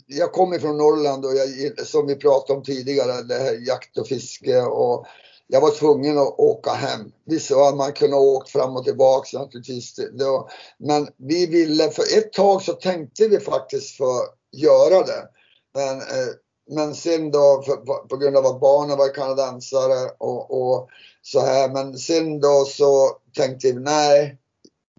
jag, 0.07 0.33
kommer 0.33 0.59
från 0.59 0.79
Norrland 0.79 1.25
och 1.25 1.35
jag, 1.35 1.87
som 1.87 2.07
vi 2.07 2.17
pratade 2.17 2.59
om 2.59 2.65
tidigare, 2.65 3.23
det 3.23 3.35
här 3.35 3.67
jakt 3.69 3.99
och 3.99 4.07
fiske 4.07 4.63
och 4.63 5.07
jag 5.49 5.61
var 5.61 5.71
tvungen 5.71 6.19
att 6.19 6.39
åka 6.39 6.71
hem. 6.71 7.13
Visst 7.25 7.53
att 7.53 7.77
man 7.77 7.93
kunde 7.93 8.17
åka 8.17 8.37
åkt 8.37 8.51
fram 8.51 8.77
och 8.77 8.85
tillbaks 8.85 9.33
naturligtvis. 9.33 9.95
Det 9.95 10.25
var, 10.25 10.51
men 10.79 11.09
vi 11.17 11.47
ville, 11.47 11.91
för 11.91 12.03
ett 12.19 12.33
tag 12.33 12.63
så 12.63 12.73
tänkte 12.73 13.29
vi 13.29 13.41
faktiskt 13.41 13.97
för 13.97 14.21
göra 14.53 15.03
det. 15.03 15.29
Men, 15.75 15.97
eh, 15.97 16.29
men 16.71 16.95
sen 16.95 17.31
då 17.31 17.63
för, 17.67 17.77
på 18.09 18.17
grund 18.17 18.37
av 18.37 18.47
att 18.47 18.61
barnen 18.61 18.99
var 18.99 19.15
kanadensare 19.15 20.11
och, 20.19 20.51
och 20.51 20.89
så 21.23 21.41
här. 21.41 21.69
Men 21.69 21.99
sen 21.99 22.41
då 22.41 22.65
så 22.65 23.19
tänkte 23.37 23.73
vi 23.73 23.81
nej, 23.81 24.39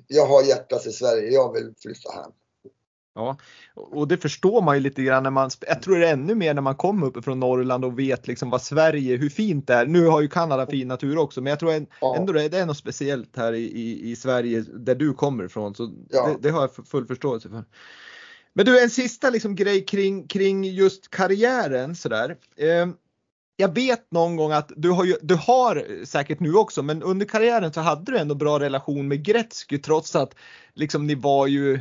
jag 0.08 0.26
har 0.26 0.44
hjärtat 0.44 0.86
i 0.86 0.92
Sverige, 0.92 1.32
jag 1.32 1.54
vill 1.54 1.74
flytta 1.82 2.12
hem. 2.12 2.32
Ja, 3.18 3.38
och 3.76 4.08
det 4.08 4.18
förstår 4.18 4.62
man 4.62 4.76
ju 4.76 4.82
lite 4.82 5.04
grann 5.04 5.24
när 5.24 5.30
man, 5.30 5.50
jag 5.68 5.82
tror 5.82 5.98
det 5.98 6.08
är 6.08 6.14
ännu 6.14 6.36
mer 6.36 6.54
när 6.54 6.62
man 6.62 6.76
kommer 6.76 7.08
uppifrån 7.08 7.40
Norrland 7.40 7.86
och 7.86 8.00
vet 8.00 8.28
liksom 8.28 8.50
vad 8.50 8.62
Sverige, 8.62 9.18
hur 9.18 9.30
fint 9.30 9.68
det 9.68 9.74
är. 9.74 9.86
Nu 9.86 10.08
har 10.08 10.22
ju 10.22 10.28
Kanada 10.28 10.68
fin 10.68 10.88
natur 10.88 11.18
också, 11.18 11.42
men 11.42 11.50
jag 11.50 11.60
tror 11.60 11.86
ändå 12.18 12.34
det 12.34 12.54
är 12.54 12.66
något 12.66 12.78
speciellt 12.78 13.38
här 13.38 13.54
i, 13.54 13.64
i, 13.64 14.12
i 14.12 14.16
Sverige 14.16 14.62
där 14.62 14.96
du 14.96 15.14
kommer 15.14 15.44
ifrån. 15.44 15.76
Så 15.76 15.94
ja. 16.10 16.28
det, 16.28 16.38
det, 16.42 16.50
har 16.50 16.62
jag 16.62 16.88
full 16.88 17.08
förståelse 17.08 17.50
för. 17.50 17.64
Men 18.54 18.66
du, 18.66 18.84
en 18.84 18.90
sista 18.90 19.30
liksom 19.30 19.56
grej 19.56 19.86
kring, 19.86 20.28
kring 20.28 20.64
just 20.64 21.10
karriären 21.10 21.96
sådär. 21.96 22.36
Eh, 22.56 22.88
jag 23.56 23.76
vet 23.76 24.12
någon 24.12 24.36
gång 24.36 24.52
att 24.52 24.72
du 24.76 24.90
har, 24.90 25.06
ju, 25.06 25.16
du 25.22 25.36
har 25.36 26.06
säkert 26.06 26.40
nu 26.40 26.54
också, 26.54 26.84
men 26.84 27.04
under 27.04 27.26
karriären 27.26 27.74
så 27.74 27.82
hade 27.82 28.12
du 28.12 28.18
ändå 28.18 28.36
bra 28.36 28.60
relation 28.60 29.08
med 29.08 29.26
Gretzky 29.26 29.78
trots 29.78 30.16
att 30.16 30.36
liksom 30.74 31.08
ni 31.08 31.16
var 31.16 31.48
ju 31.48 31.80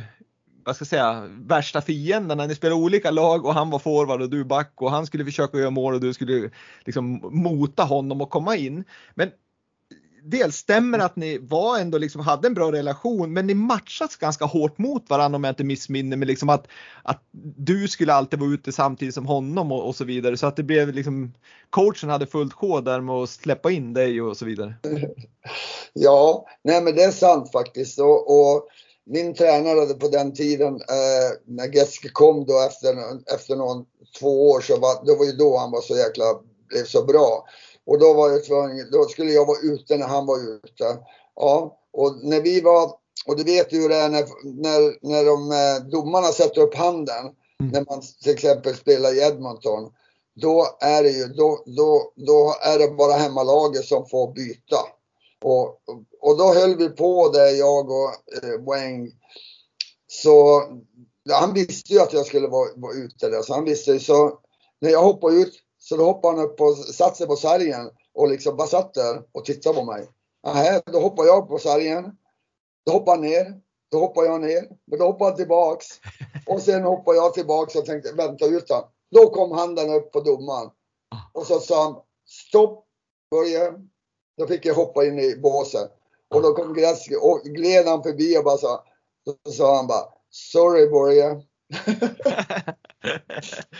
vad 0.67 0.75
ska 0.75 0.83
jag 0.83 0.87
säga, 0.87 1.29
värsta 1.29 1.81
fienderna. 1.81 2.45
Ni 2.45 2.55
spelade 2.55 2.81
olika 2.81 3.11
lag 3.11 3.45
och 3.45 3.53
han 3.53 3.69
var 3.69 3.79
forward 3.79 4.21
och 4.21 4.29
du 4.29 4.43
back 4.43 4.71
och 4.75 4.91
han 4.91 5.05
skulle 5.05 5.25
försöka 5.25 5.57
göra 5.57 5.69
mål 5.69 5.93
och 5.93 6.01
du 6.01 6.13
skulle 6.13 6.49
liksom 6.85 7.21
mota 7.31 7.83
honom 7.83 8.21
och 8.21 8.29
komma 8.29 8.55
in. 8.55 8.83
Men 9.15 9.31
dels 10.23 10.55
stämmer 10.55 10.99
att 10.99 11.15
ni 11.15 11.37
var 11.37 11.79
ändå 11.79 11.97
liksom 11.97 12.21
hade 12.21 12.47
en 12.47 12.53
bra 12.53 12.71
relation 12.71 13.33
men 13.33 13.47
ni 13.47 13.53
matchats 13.53 14.15
ganska 14.15 14.45
hårt 14.45 14.77
mot 14.77 15.09
varandra 15.09 15.35
om 15.35 15.43
jag 15.43 15.51
inte 15.51 15.63
missminner 15.63 16.17
mig. 16.17 16.27
Liksom 16.27 16.49
att, 16.49 16.67
att 17.03 17.23
du 17.57 17.87
skulle 17.87 18.13
alltid 18.13 18.39
vara 18.39 18.49
ute 18.49 18.71
samtidigt 18.71 19.15
som 19.15 19.25
honom 19.25 19.71
och, 19.71 19.87
och, 19.87 19.95
så 19.95 20.05
vidare 20.05 20.37
så 20.37 20.47
att 20.47 20.55
det 20.55 20.63
blev 20.63 20.93
liksom 20.93 21.33
coachen 21.69 22.09
hade 22.09 22.25
fullt 22.25 22.53
sjå 22.53 22.81
där 22.81 23.01
med 23.01 23.15
att 23.15 23.29
släppa 23.29 23.71
in 23.71 23.93
dig 23.93 24.21
och 24.21 24.37
så 24.37 24.45
vidare. 24.45 24.75
Ja, 25.93 26.45
nej 26.63 26.81
men 26.81 26.95
det 26.95 27.03
är 27.03 27.11
sant 27.11 27.51
faktiskt 27.51 27.99
och, 27.99 28.39
och 28.39 28.67
min 29.09 29.33
tränare 29.33 29.93
på 29.93 30.07
den 30.07 30.33
tiden 30.33 30.75
eh, 30.75 31.37
när 31.45 31.75
Getske 31.75 32.09
kom 32.09 32.45
då 32.45 32.59
efter, 32.67 32.97
efter 33.35 33.55
någon 33.55 33.85
två 34.19 34.49
år 34.49 34.61
så 34.61 34.77
var 34.77 35.05
det 35.05 35.15
var 35.15 35.25
ju 35.25 35.31
då 35.31 35.57
han 35.57 35.71
var 35.71 35.81
så 35.81 35.97
jäkla, 35.97 36.25
blev 36.69 36.83
så 36.83 37.03
bra. 37.05 37.45
Och 37.85 37.99
då 37.99 38.13
var 38.13 38.29
jag 38.29 38.43
tvungen, 38.43 38.91
då 38.91 39.03
skulle 39.03 39.31
jag 39.31 39.45
vara 39.45 39.59
ute 39.63 39.97
när 39.97 40.07
han 40.07 40.25
var 40.25 40.55
ute. 40.55 40.97
Ja, 41.35 41.79
och 41.93 42.19
när 42.23 42.41
vi 42.41 42.61
var, 42.61 42.91
och 43.27 43.37
du 43.37 43.43
vet 43.43 43.73
ju 43.73 43.81
hur 43.81 43.89
det 43.89 43.95
är 43.95 44.09
när, 44.09 44.25
när, 44.43 45.07
när 45.07 45.25
de, 45.25 45.51
eh, 45.51 45.89
domarna 45.89 46.27
sätter 46.27 46.61
upp 46.61 46.75
handen, 46.75 47.25
mm. 47.59 47.71
när 47.71 47.85
man 47.89 48.01
till 48.23 48.33
exempel 48.33 48.75
spelar 48.75 49.13
i 49.13 49.19
Edmonton. 49.19 49.91
Då 50.41 50.77
är 50.79 51.03
det 51.03 51.09
ju, 51.09 51.25
då, 51.25 51.63
då, 51.65 52.11
då 52.15 52.55
är 52.61 52.79
det 52.79 52.87
bara 52.87 53.13
hemmalaget 53.13 53.85
som 53.85 54.05
får 54.05 54.33
byta. 54.33 54.77
Och, 55.43 55.81
och 56.21 56.37
då 56.37 56.53
höll 56.53 56.77
vi 56.77 56.89
på 56.89 57.29
där, 57.29 57.59
jag 57.59 57.89
och 57.89 58.09
eh, 58.43 58.65
Wang. 58.65 59.11
Så 60.07 60.61
han 61.31 61.53
visste 61.53 61.93
ju 61.93 61.99
att 61.99 62.13
jag 62.13 62.25
skulle 62.25 62.47
vara, 62.47 62.69
vara 62.75 62.93
ute 62.93 63.29
där, 63.29 63.41
så 63.41 63.53
han 63.53 63.65
visste 63.65 63.91
ju. 63.91 63.99
Så 63.99 64.39
när 64.81 64.89
jag 64.89 65.03
hoppade 65.03 65.35
ut 65.35 65.53
så 65.79 65.97
då 65.97 66.05
hoppade 66.05 66.37
han 66.37 66.45
upp 66.45 66.61
och 66.61 66.77
satte 66.77 67.17
sig 67.17 67.27
på 67.27 67.35
sargen 67.35 67.89
och 68.13 68.29
liksom 68.29 68.57
bara 68.57 68.67
satt 68.67 68.93
där 68.93 69.23
och 69.31 69.45
tittade 69.45 69.75
på 69.75 69.83
mig. 69.83 70.07
Nähä, 70.45 70.81
då 70.85 70.99
hoppade 70.99 71.27
jag 71.27 71.47
på 71.47 71.59
sargen. 71.59 72.17
Då 72.85 72.91
hoppade 72.91 73.11
han 73.11 73.21
ner. 73.21 73.61
Då 73.91 73.99
hoppade 73.99 74.27
jag 74.27 74.41
ner. 74.41 74.69
Men 74.85 74.99
då 74.99 75.05
hoppade 75.05 75.29
han 75.29 75.37
tillbaks. 75.37 75.85
Och 76.47 76.61
sen 76.61 76.83
hoppade 76.83 77.17
jag 77.17 77.33
tillbaks 77.33 77.75
och 77.75 77.85
tänkte 77.85 78.13
vänta 78.13 78.45
ut 78.45 78.69
han. 78.69 78.83
Då 79.11 79.29
kom 79.29 79.51
handen 79.51 79.89
upp 79.89 80.11
på 80.11 80.19
domaren. 80.19 80.69
Och 81.33 81.47
så 81.47 81.59
sa 81.59 81.83
han 81.83 81.95
stopp 82.25 82.87
Börje. 83.31 83.73
Då 84.37 84.47
fick 84.47 84.65
jag 84.65 84.75
hoppa 84.75 85.05
in 85.05 85.19
i 85.19 85.35
båset. 85.35 85.91
Och 86.29 86.41
då 86.41 86.53
kom 86.53 86.73
Gretzky 86.73 87.15
och 87.15 87.41
gled 87.43 87.87
han 87.87 88.03
förbi 88.03 88.37
och 88.37 88.43
bara 88.43 88.57
sa, 88.57 88.83
så 89.25 89.51
sa 89.51 89.75
han 89.75 89.87
bara 89.87 90.05
Sorry 90.29 90.89
Börje. 90.89 91.23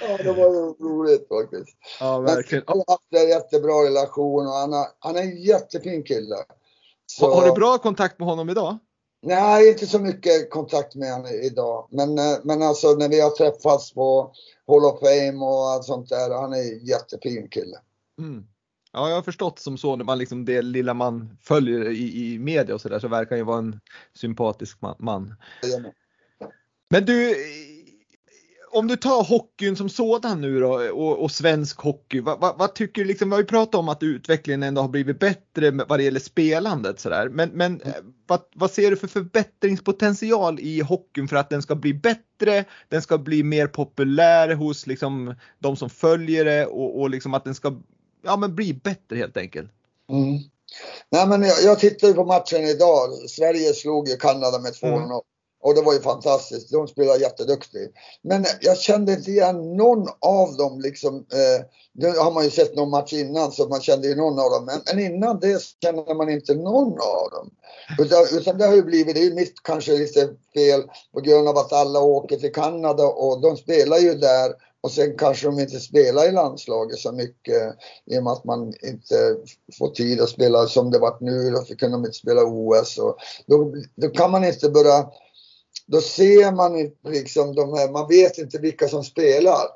ja, 0.02 0.18
det 0.18 0.34
var 0.34 0.84
roligt 0.84 1.28
faktiskt. 1.28 1.78
Ja, 2.00 2.20
verkligen. 2.20 2.64
Men 2.68 2.78
har 2.78 2.92
haft 2.92 3.14
en 3.24 3.30
jättebra 3.30 3.84
relation 3.84 4.48
och 4.48 4.54
han, 4.54 4.74
har, 4.74 4.88
han 5.00 5.16
är 5.16 5.22
en 5.22 5.42
jättefin 5.42 6.04
kille. 6.04 6.36
Så... 7.06 7.34
Har 7.34 7.46
du 7.46 7.52
bra 7.52 7.78
kontakt 7.78 8.20
med 8.20 8.28
honom 8.28 8.50
idag? 8.50 8.78
Nej, 9.22 9.70
inte 9.70 9.88
så 9.88 10.00
mycket 10.00 10.50
kontakt 10.50 10.96
med 10.96 11.12
honom 11.12 11.32
idag. 11.32 11.88
Men, 11.92 12.18
eh, 12.18 12.38
men 12.44 12.62
alltså 12.62 12.92
när 12.92 13.10
vi 13.10 13.20
har 13.20 13.30
träffats 13.30 13.94
på 13.94 14.32
Hall 14.68 14.86
of 14.86 15.00
Fame 15.00 15.46
och 15.46 15.70
allt 15.70 15.86
sånt 15.86 16.10
där. 16.10 16.30
Han 16.30 16.54
är 16.54 16.58
en 16.58 16.86
jättefin 16.86 17.50
kille. 17.50 17.78
Mm. 18.20 18.48
Ja, 18.92 19.10
jag 19.10 19.16
har 19.16 19.22
förstått 19.22 19.60
som 19.60 19.78
så 19.78 19.96
när 19.96 20.06
man 20.06 20.18
liksom 20.18 20.46
det 20.46 20.62
lilla 20.62 20.94
man 20.94 21.38
följer 21.42 21.90
i, 21.90 22.34
i 22.34 22.40
media 22.40 22.76
och 22.76 22.82
så 22.82 22.90
där 22.90 23.00
så 23.00 23.08
verkar 23.08 23.30
han 23.30 23.38
ju 23.38 23.44
vara 23.44 23.60
en 23.60 23.80
sympatisk 24.14 24.78
man. 25.00 25.36
Men 26.90 27.06
du, 27.06 27.36
om 28.72 28.88
du 28.88 28.96
tar 28.96 29.24
hockeyn 29.24 29.76
som 29.76 29.90
sådan 29.90 30.42
nu 30.42 30.60
då 30.60 30.74
och, 30.74 31.24
och 31.24 31.32
svensk 31.32 31.80
hockey, 31.80 32.20
vad, 32.20 32.40
vad, 32.40 32.58
vad, 32.58 32.76
tycker 32.76 33.02
du 33.02 33.08
liksom, 33.08 33.30
vi 33.30 33.34
har 33.34 33.42
ju 33.42 33.48
pratat 33.48 33.76
om 33.76 33.90
att 33.90 34.04
utvecklingen 34.04 34.64
ändå 34.64 34.82
har 34.82 34.90
blivit 34.90 35.20
bättre 35.20 35.72
vad 35.72 36.00
det 36.00 36.04
gäller 36.04 36.20
spelandet 36.20 37.00
sådär, 37.00 37.30
men, 37.30 37.50
men 37.50 37.82
mm. 37.82 38.14
vad, 38.28 38.40
vad 38.56 38.72
ser 38.72 38.90
du 38.90 38.98
för 38.98 39.08
förbättringspotential 39.08 40.60
i 40.60 40.82
hockeyn 40.82 41.28
för 41.28 41.36
att 41.36 41.50
den 41.50 41.62
ska 41.62 41.76
bli 41.76 41.94
bättre, 41.94 42.66
den 42.90 43.02
ska 43.02 43.18
bli 43.18 43.44
mer 43.44 43.68
populär 43.68 44.56
hos 44.56 44.88
liksom 44.88 45.36
de 45.60 45.76
som 45.76 45.90
följer 45.90 46.46
det 46.46 46.66
och, 46.66 47.02
och 47.02 47.10
liksom 47.10 47.34
att 47.34 47.44
den 47.44 47.56
ska 47.56 47.76
ja, 48.28 48.38
men 48.38 48.56
bli 48.56 48.74
bättre 48.74 49.18
helt 49.18 49.38
enkelt? 49.38 49.72
Mm. 50.10 50.40
Nej, 51.10 51.28
men 51.28 51.44
jag, 51.44 51.64
jag 51.64 51.80
tittade 51.80 52.14
på 52.14 52.26
matchen 52.26 52.62
idag. 52.62 53.10
Sverige 53.30 53.74
slog 53.74 54.10
ju 54.10 54.16
Kanada 54.16 54.60
med 54.60 54.74
2-0. 54.74 54.96
Mm. 54.96 55.10
Och 55.62 55.76
det 55.76 55.82
var 55.82 55.94
ju 55.94 56.00
fantastiskt. 56.00 56.72
De 56.72 56.88
spelade 56.88 57.20
jätteduktigt. 57.20 57.96
Men 58.22 58.46
jag 58.62 58.78
kände 58.78 59.14
inte 59.14 59.32
igen 59.32 59.78
någon 59.78 60.08
av 60.20 60.58
dem 60.58 60.80
liksom. 60.80 61.16
Eh, 61.16 61.66
nu 61.94 62.10
har 62.10 62.32
man 62.32 62.44
ju 62.44 62.50
sett 62.50 62.76
någon 62.76 62.90
match 62.90 63.14
innan 63.14 63.52
så 63.52 63.68
man 63.68 63.82
kände 63.82 64.08
ju 64.08 64.16
någon 64.16 64.40
av 64.40 64.52
dem. 64.52 64.66
Men, 64.66 64.82
men 64.86 65.06
innan 65.06 65.40
det 65.40 65.62
kände 65.84 66.14
man 66.14 66.30
inte 66.30 66.54
någon 66.54 66.92
av 66.92 67.30
dem. 67.32 67.50
Utan, 68.00 68.24
utan 68.40 68.58
det 68.58 68.66
har 68.66 68.76
ju 68.76 68.84
blivit, 68.84 69.16
det 69.16 69.22
är 69.22 69.30
ju 69.30 69.34
mitt 69.34 69.64
kanske 69.64 69.92
lite 69.92 70.30
fel 70.54 70.84
på 71.14 71.22
grund 71.22 71.48
av 71.48 71.58
att 71.58 71.74
alla 71.74 72.00
åker 72.00 72.38
till 72.38 72.54
Kanada 72.54 73.04
och 73.04 73.42
de 73.42 73.58
spelar 73.58 73.98
ju 73.98 74.14
där 74.14 74.54
och 74.88 74.94
sen 74.94 75.18
kanske 75.18 75.48
de 75.48 75.60
inte 75.60 75.80
spelar 75.80 76.30
i 76.30 76.32
landslaget 76.32 77.00
så 77.00 77.12
mycket 77.12 77.76
i 78.06 78.20
och 78.20 78.24
med 78.24 78.34
att 78.34 78.44
man 78.44 78.74
inte 78.84 79.38
får 79.78 79.90
tid 79.90 80.22
att 80.22 80.30
spela 80.30 80.68
som 80.68 80.92
det 80.92 81.00
varit 81.00 81.22
nu. 81.22 81.52
Då 81.52 81.76
kunde 81.76 81.98
de 81.98 82.06
inte 82.06 82.18
spela 82.18 82.42
OS. 82.46 82.98
Och 82.98 83.18
då, 83.46 83.74
då 83.96 84.10
kan 84.10 84.32
man 84.32 84.44
inte 84.44 84.70
börja... 84.70 85.10
Då 85.86 86.02
ser 86.02 86.52
man 86.52 86.80
inte 86.80 87.10
liksom 87.10 87.56
de 87.56 87.74
här, 87.74 87.92
man 87.92 88.08
vet 88.08 88.38
inte 88.38 88.58
vilka 88.58 88.88
som 88.88 89.04
spelar. 89.04 89.68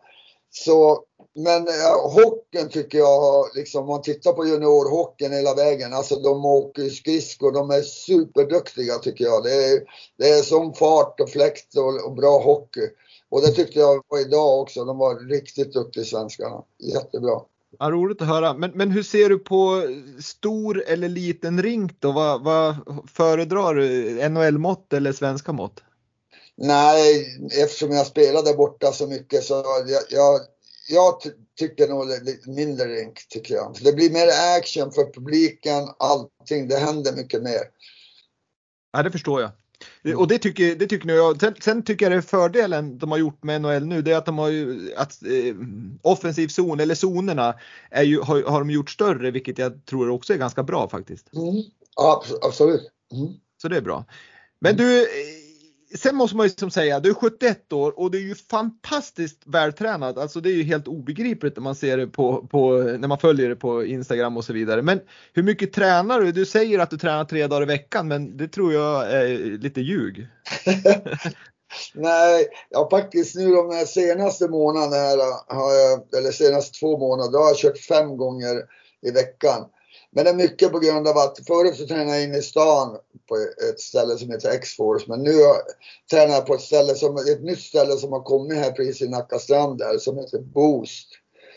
Så, 0.51 1.03
men 1.35 1.65
ja, 1.65 2.11
hockeyn 2.13 2.69
tycker 2.69 2.97
jag, 2.97 3.45
liksom, 3.55 3.81
om 3.81 3.87
man 3.87 4.01
tittar 4.01 4.33
på 4.33 4.45
juniorhockeyn 4.45 5.33
hela 5.33 5.55
vägen, 5.55 5.93
alltså 5.93 6.15
de 6.15 6.45
åker 6.45 6.89
skridskor, 6.89 7.51
de 7.51 7.69
är 7.69 7.81
superduktiga 7.81 8.97
tycker 8.97 9.25
jag. 9.25 9.43
Det 9.43 9.53
är, 9.53 9.81
det 10.17 10.29
är 10.29 10.41
sån 10.41 10.73
fart 10.73 11.19
och 11.19 11.29
fläkt 11.29 11.77
och, 11.77 12.05
och 12.05 12.15
bra 12.15 12.39
hockey. 12.39 12.89
Och 13.31 13.41
det 13.41 13.51
tyckte 13.51 13.79
jag 13.79 14.03
var 14.07 14.19
idag 14.19 14.59
också. 14.59 14.85
De 14.85 14.97
var 14.97 15.19
riktigt 15.19 15.73
duktiga 15.73 16.03
svenskarna. 16.03 16.63
Jättebra. 16.79 17.41
Ja, 17.79 17.91
roligt 17.91 18.21
att 18.21 18.27
höra. 18.27 18.53
Men, 18.53 18.71
men 18.71 18.91
hur 18.91 19.03
ser 19.03 19.29
du 19.29 19.39
på 19.39 19.83
stor 20.19 20.83
eller 20.87 21.09
liten 21.09 21.63
rink 21.63 21.91
då? 21.99 22.11
Vad, 22.11 22.43
vad 22.43 22.75
föredrar 23.13 23.75
du? 23.75 24.29
NHL-mått 24.29 24.93
eller 24.93 25.13
svenska 25.13 25.51
mått? 25.51 25.83
Nej, 26.55 27.37
eftersom 27.63 27.91
jag 27.91 28.07
spelade 28.07 28.53
borta 28.53 28.91
så 28.91 29.07
mycket 29.07 29.43
så 29.43 29.53
jag, 29.87 30.01
jag, 30.09 30.39
jag 30.89 31.15
tycker 31.59 31.87
nog 31.87 32.07
lite 32.07 32.49
mindre 32.49 32.85
rink 32.85 33.27
tycker 33.29 33.55
jag. 33.55 33.75
Det 33.81 33.93
blir 33.93 34.11
mer 34.11 34.57
action 34.57 34.91
för 34.91 35.13
publiken, 35.13 35.89
allting. 35.97 36.67
Det 36.67 36.77
händer 36.77 37.15
mycket 37.15 37.43
mer. 37.43 37.61
Ja, 38.91 39.03
det 39.03 39.11
förstår 39.11 39.41
jag. 39.41 39.51
Mm. 40.03 40.17
Och 40.17 40.27
det 40.27 40.37
tycker, 40.37 40.75
det 40.75 40.87
tycker 40.87 41.09
jag. 41.09 41.39
Sen, 41.39 41.55
sen, 41.59 41.83
tycker 41.83 42.05
jag 42.05 42.11
det 42.13 42.17
är 42.17 42.21
fördelen 42.21 42.97
de 42.97 43.11
har 43.11 43.17
gjort 43.17 43.43
med 43.43 43.61
NHL 43.61 43.85
nu, 43.85 44.01
det 44.01 44.11
är 44.11 44.17
att 44.17 44.25
de 44.25 44.37
har 44.37 44.49
ju, 44.49 44.93
att 44.97 45.23
eh, 45.23 45.55
offensiv 46.01 46.47
zon 46.47 46.79
eller 46.79 46.95
zonerna 46.95 47.55
är 47.91 48.03
ju, 48.03 48.19
har, 48.19 48.43
har 48.43 48.59
de 48.59 48.71
gjort 48.71 48.89
större, 48.89 49.31
vilket 49.31 49.57
jag 49.57 49.85
tror 49.85 50.09
också 50.09 50.33
är 50.33 50.37
ganska 50.37 50.63
bra 50.63 50.89
faktiskt. 50.89 51.33
Mm. 51.35 51.63
Ja, 51.95 52.23
absolut. 52.41 52.91
Mm. 53.13 53.33
Så 53.61 53.67
det 53.67 53.77
är 53.77 53.81
bra. 53.81 54.05
Men 54.59 54.75
du, 54.75 55.07
sen 55.97 56.15
måste 56.15 56.37
man 56.37 56.45
ju 56.45 56.49
som 56.49 56.71
säga, 56.71 56.99
du 56.99 57.09
är 57.09 57.13
71 57.13 57.73
år 57.73 57.99
och 57.99 58.11
du 58.11 58.17
är 58.17 58.21
ju 58.21 58.35
fantastiskt 58.35 59.41
vältränad. 59.45 60.19
Alltså 60.19 60.41
det 60.41 60.49
är 60.49 60.53
ju 60.53 60.63
helt 60.63 60.87
obegripligt 60.87 61.55
när 61.55 61.63
man 61.63 61.75
ser 61.75 61.97
det 61.97 62.07
på, 62.07 62.47
på, 62.47 62.71
när 62.77 63.07
man 63.07 63.17
följer 63.17 63.49
det 63.49 63.55
på 63.55 63.85
Instagram 63.85 64.37
och 64.37 64.45
så 64.45 64.53
vidare. 64.53 64.81
Men 64.81 65.01
hur 65.33 65.43
mycket 65.43 65.73
tränar 65.73 66.19
du? 66.19 66.31
Du 66.31 66.45
säger 66.45 66.79
att 66.79 66.89
du 66.89 66.97
tränar 66.97 67.25
tre 67.25 67.47
dagar 67.47 67.63
i 67.63 67.65
veckan, 67.65 68.07
men 68.07 68.37
det 68.37 68.47
tror 68.47 68.73
jag 68.73 69.11
är 69.11 69.27
lite 69.57 69.81
ljug. 69.81 70.27
Nej, 71.93 72.47
jag 72.69 72.89
faktiskt 72.89 73.35
nu 73.35 73.51
de 73.51 73.85
senaste 73.87 74.47
månaderna 74.47 74.95
här, 74.95 75.17
har 75.55 75.73
jag, 75.73 76.19
eller 76.19 76.31
senaste 76.31 76.79
två 76.79 76.97
månaderna, 76.97 77.37
har 77.37 77.47
jag 77.47 77.57
kört 77.57 77.77
fem 77.77 78.17
gånger 78.17 78.61
i 79.01 79.11
veckan. 79.11 79.65
Men 80.11 80.23
det 80.23 80.29
är 80.29 80.35
mycket 80.35 80.71
på 80.71 80.79
grund 80.79 81.07
av 81.07 81.17
att 81.17 81.39
förut 81.47 81.75
så 81.75 81.87
tränade 81.87 82.17
jag 82.17 82.23
inne 82.23 82.37
i 82.37 82.41
stan 82.41 82.97
på 83.31 83.37
ett 83.69 83.79
ställe 83.79 84.17
som 84.17 84.31
heter 84.31 84.51
X-Force. 84.51 85.05
Men 85.07 85.23
nu 85.23 85.33
tränar 86.11 86.33
jag 86.33 86.45
på 86.45 86.53
ett 86.53 86.61
ställe 86.61 86.95
som, 86.95 87.17
ett 87.17 87.43
nytt 87.43 87.59
ställe 87.59 87.95
som 87.95 88.11
har 88.11 88.23
kommit 88.23 88.57
här 88.57 88.71
precis 88.71 89.01
i 89.01 89.09
Nacka 89.09 89.39
strand 89.39 89.77
där 89.77 89.97
som 89.97 90.17
heter 90.17 90.39
Boost. 90.39 91.07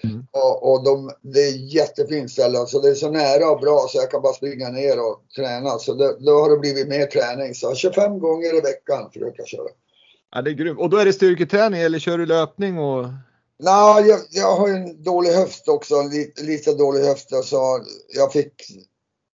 Mm. 0.05 0.27
Och, 0.31 0.73
och 0.73 0.85
de, 0.85 1.11
det 1.23 1.41
är 1.41 1.75
jättefint 1.75 2.31
ställe. 2.31 2.67
Så 2.67 2.81
det 2.81 2.89
är 2.89 2.95
så 2.95 3.11
nära 3.11 3.51
och 3.51 3.61
bra 3.61 3.87
så 3.89 3.99
jag 3.99 4.11
kan 4.11 4.23
bara 4.23 4.33
springa 4.33 4.69
ner 4.69 4.99
och 4.99 5.25
träna. 5.37 5.79
Så 5.79 5.95
det, 5.95 6.17
då 6.19 6.31
har 6.31 6.51
det 6.51 6.59
blivit 6.59 6.89
mer 6.89 7.07
träning. 7.07 7.55
Så 7.55 7.75
25 7.75 8.19
gånger 8.19 8.59
i 8.59 8.61
veckan 8.61 9.11
försöker 9.13 9.39
jag 9.39 9.49
köra. 9.49 9.69
Ja, 10.35 10.43
det 10.43 10.51
är 10.51 10.55
grymt. 10.55 10.81
Och 10.81 10.91
då 10.91 10.97
är 10.97 11.05
det 11.05 11.13
styrketräning 11.13 11.81
eller 11.81 11.99
kör 11.99 12.19
du 12.19 12.27
löpning? 12.27 12.79
Och... 12.79 13.07
Nej, 13.59 14.07
jag, 14.09 14.21
jag 14.31 14.57
har 14.57 14.69
en 14.69 15.03
dålig 15.03 15.31
höft 15.31 15.69
också. 15.69 16.03
Lite, 16.03 16.43
lite 16.43 16.75
dålig 16.75 17.01
höft. 17.01 17.45
Så 17.45 17.85
jag 18.09 18.33
fick... 18.33 18.53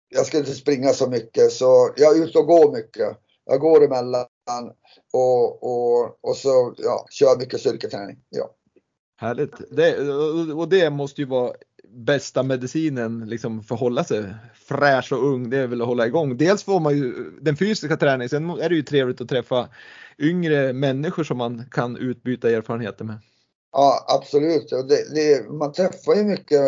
Jag 0.09 0.25
skulle 0.25 0.39
inte 0.39 0.53
springa 0.53 0.89
så 0.89 1.09
mycket 1.09 1.51
så 1.51 1.93
jag 1.95 2.17
är 2.17 2.23
ute 2.23 2.37
och 2.37 2.47
går 2.47 2.71
mycket. 2.71 3.17
Jag 3.45 3.59
går 3.59 3.83
emellan 3.83 4.25
och, 5.13 5.63
och, 5.63 6.17
och 6.21 6.37
så 6.37 6.73
ja, 6.77 7.05
kör 7.09 7.37
mycket 7.37 7.59
styrketräning. 7.59 8.17
Ja. 8.29 8.55
Härligt. 9.17 9.53
Det, 9.71 9.97
och 10.53 10.69
det 10.69 10.89
måste 10.89 11.21
ju 11.21 11.27
vara 11.27 11.53
bästa 11.87 12.43
medicinen 12.43 13.29
liksom 13.29 13.63
för 13.63 13.75
att 13.75 13.81
hålla 13.81 14.03
sig 14.03 14.33
fräsch 14.53 15.13
och 15.13 15.27
ung. 15.27 15.49
Det 15.49 15.57
är 15.57 15.67
väl 15.67 15.81
att 15.81 15.87
hålla 15.87 16.07
igång. 16.07 16.37
Dels 16.37 16.63
får 16.63 16.79
man 16.79 16.97
ju 16.97 17.31
den 17.41 17.57
fysiska 17.57 17.97
träningen. 17.97 18.29
Sen 18.29 18.49
är 18.49 18.69
det 18.69 18.75
ju 18.75 18.83
trevligt 18.83 19.21
att 19.21 19.29
träffa 19.29 19.69
yngre 20.19 20.73
människor 20.73 21.23
som 21.23 21.37
man 21.37 21.65
kan 21.71 21.97
utbyta 21.97 22.49
erfarenheter 22.49 23.05
med. 23.05 23.17
Ja, 23.71 24.05
absolut. 24.07 24.69
Det, 24.69 25.15
det, 25.15 25.49
man 25.49 25.71
träffar 25.71 26.15
ju 26.15 26.23
mycket 26.23 26.61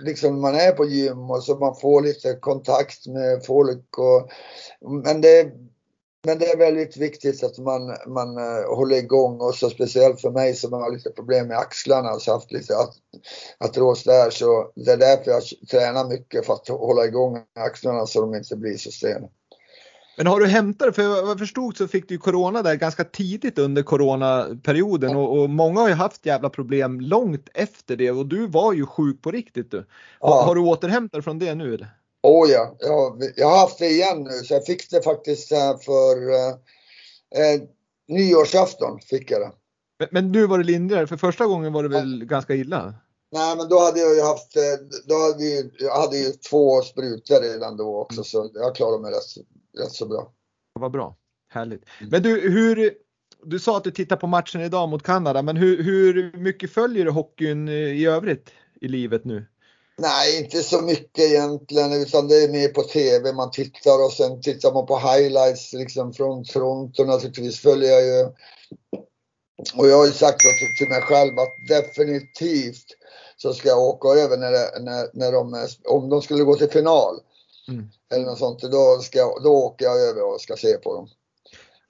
liksom 0.00 0.40
man 0.40 0.54
är 0.54 0.72
på 0.72 0.84
gym 0.84 1.30
och 1.30 1.42
så 1.44 1.58
man 1.58 1.76
får 1.76 2.02
lite 2.02 2.32
kontakt 2.34 3.06
med 3.06 3.44
folk. 3.44 3.98
Och, 3.98 4.30
men 5.04 5.20
det 5.20 5.52
men 6.22 6.38
det 6.38 6.46
är 6.46 6.56
väldigt 6.56 6.96
viktigt 6.96 7.44
att 7.44 7.58
man, 7.58 7.96
man 8.06 8.38
eh, 8.38 8.76
håller 8.76 8.96
igång 8.96 9.40
och 9.40 9.54
så 9.54 9.70
speciellt 9.70 10.20
för 10.20 10.30
mig 10.30 10.54
som 10.54 10.72
har 10.72 10.92
lite 10.92 11.10
problem 11.10 11.48
med 11.48 11.58
axlarna, 11.58 12.18
så 12.18 12.32
haft 12.32 12.52
lite 12.52 12.74
artros 13.58 14.04
där. 14.04 14.30
Så 14.30 14.72
det 14.74 14.92
är 14.92 14.96
därför 14.96 15.30
jag 15.30 15.42
tränar 15.70 16.08
mycket 16.08 16.46
för 16.46 16.52
att 16.52 16.68
hålla 16.68 17.04
igång 17.04 17.42
axlarna 17.54 18.06
så 18.06 18.20
de 18.20 18.34
inte 18.34 18.56
blir 18.56 18.76
så 18.76 18.90
stela. 18.90 19.28
Men 20.20 20.26
har 20.26 20.40
du 20.40 20.46
hämtat 20.46 20.94
För 20.94 21.08
vad 21.08 21.30
jag 21.30 21.38
förstod 21.38 21.76
så 21.76 21.88
fick 21.88 22.08
du 22.08 22.18
corona 22.18 22.62
där 22.62 22.74
ganska 22.74 23.04
tidigt 23.04 23.58
under 23.58 23.82
coronaperioden 23.82 25.16
och, 25.16 25.38
och, 25.38 25.50
många 25.50 25.80
har 25.80 25.88
ju 25.88 25.94
haft 25.94 26.26
jävla 26.26 26.50
problem 26.50 27.00
långt 27.00 27.48
efter 27.54 27.96
det 27.96 28.10
och 28.10 28.26
du 28.26 28.46
var 28.46 28.72
ju 28.72 28.86
sjuk 28.86 29.22
på 29.22 29.30
riktigt 29.30 29.70
du. 29.70 29.76
Har, 29.76 29.86
ja. 30.20 30.42
har 30.42 30.54
du 30.54 30.60
återhämtat 30.60 31.24
från 31.24 31.38
det 31.38 31.54
nu 31.54 31.74
eller? 31.74 31.88
Oh 32.22 32.50
ja, 32.50 32.76
jag, 32.78 33.22
jag 33.36 33.46
har 33.46 33.58
haft 33.58 33.78
det 33.78 33.86
igen 33.86 34.22
nu 34.22 34.30
så 34.30 34.54
jag 34.54 34.66
fick 34.66 34.90
det 34.90 35.02
faktiskt 35.02 35.48
för 35.84 36.30
eh, 36.30 36.48
eh, 37.44 37.62
nyårsafton. 38.08 38.98
Fick 39.00 39.30
jag 39.30 39.40
det. 39.40 39.52
Men, 39.98 40.08
men 40.10 40.32
nu 40.32 40.46
var 40.46 40.58
det 40.58 40.64
lindrigare, 40.64 41.06
för 41.06 41.16
första 41.16 41.46
gången 41.46 41.72
var 41.72 41.82
det 41.82 41.88
väl 41.88 42.20
ja. 42.20 42.26
ganska 42.26 42.54
illa? 42.54 42.94
Nej 43.32 43.56
men 43.56 43.68
då 43.68 43.78
hade 43.78 44.00
jag 44.00 44.14
ju 44.14 44.22
haft, 44.22 44.56
eh, 44.56 44.62
då 45.06 45.14
hade 45.14 45.38
vi, 45.38 45.70
jag 45.78 46.00
hade 46.00 46.18
ju 46.18 46.30
två 46.30 46.82
sprutor 46.82 47.40
redan 47.40 47.76
då 47.76 47.96
också 47.96 48.16
mm. 48.16 48.24
så 48.24 48.50
jag 48.54 48.76
klarade 48.76 49.02
mig 49.02 49.10
rätt, 49.10 49.46
rätt 49.78 49.92
så 49.92 50.06
bra. 50.06 50.32
Vad 50.72 50.90
bra, 50.90 51.16
härligt. 51.48 51.84
Mm. 52.00 52.10
Men 52.10 52.22
du, 52.22 52.50
hur, 52.50 52.94
du 53.44 53.58
sa 53.58 53.76
att 53.76 53.84
du 53.84 53.90
tittar 53.90 54.16
på 54.16 54.26
matchen 54.26 54.60
idag 54.60 54.88
mot 54.88 55.02
Kanada, 55.02 55.42
men 55.42 55.56
hur, 55.56 55.82
hur 55.82 56.36
mycket 56.38 56.72
följer 56.72 57.04
du 57.04 57.10
hockeyn 57.10 57.68
eh, 57.68 57.74
i 57.74 58.06
övrigt 58.06 58.50
i 58.80 58.88
livet 58.88 59.24
nu? 59.24 59.46
Nej, 59.98 60.40
inte 60.40 60.62
så 60.62 60.82
mycket 60.82 61.24
egentligen 61.24 61.92
utan 61.92 62.28
det 62.28 62.44
är 62.44 62.48
mer 62.48 62.68
på 62.68 62.82
TV 62.82 63.32
man 63.32 63.50
tittar 63.50 64.04
och 64.04 64.12
sen 64.12 64.40
tittar 64.40 64.72
man 64.72 64.86
på 64.86 64.98
highlights 64.98 65.72
liksom 65.72 66.12
från 66.12 66.44
Toronto 66.44 67.04
naturligtvis 67.04 67.60
följer 67.60 67.90
jag 67.90 68.02
ju. 68.02 68.32
Och 69.74 69.88
jag 69.88 69.96
har 69.96 70.06
ju 70.06 70.12
sagt 70.12 70.40
till 70.78 70.88
mig 70.88 71.02
själv 71.02 71.38
att 71.38 71.68
definitivt 71.68 72.86
så 73.36 73.54
ska 73.54 73.68
jag 73.68 73.78
åka 73.78 74.08
över 74.08 74.36
när, 74.36 74.52
det, 74.52 74.80
när, 74.80 75.08
när 75.12 75.32
de, 75.32 75.68
om 75.84 76.08
de 76.08 76.22
skulle 76.22 76.44
gå 76.44 76.54
till 76.54 76.70
final. 76.70 77.20
Mm. 77.68 77.88
Eller 78.14 78.24
något 78.24 78.38
sånt, 78.38 78.62
då, 78.62 78.98
ska, 79.02 79.38
då 79.44 79.52
åker 79.52 79.84
jag 79.84 80.00
över 80.00 80.34
och 80.34 80.40
ska 80.40 80.56
se 80.56 80.76
på 80.76 80.94
dem. 80.94 81.08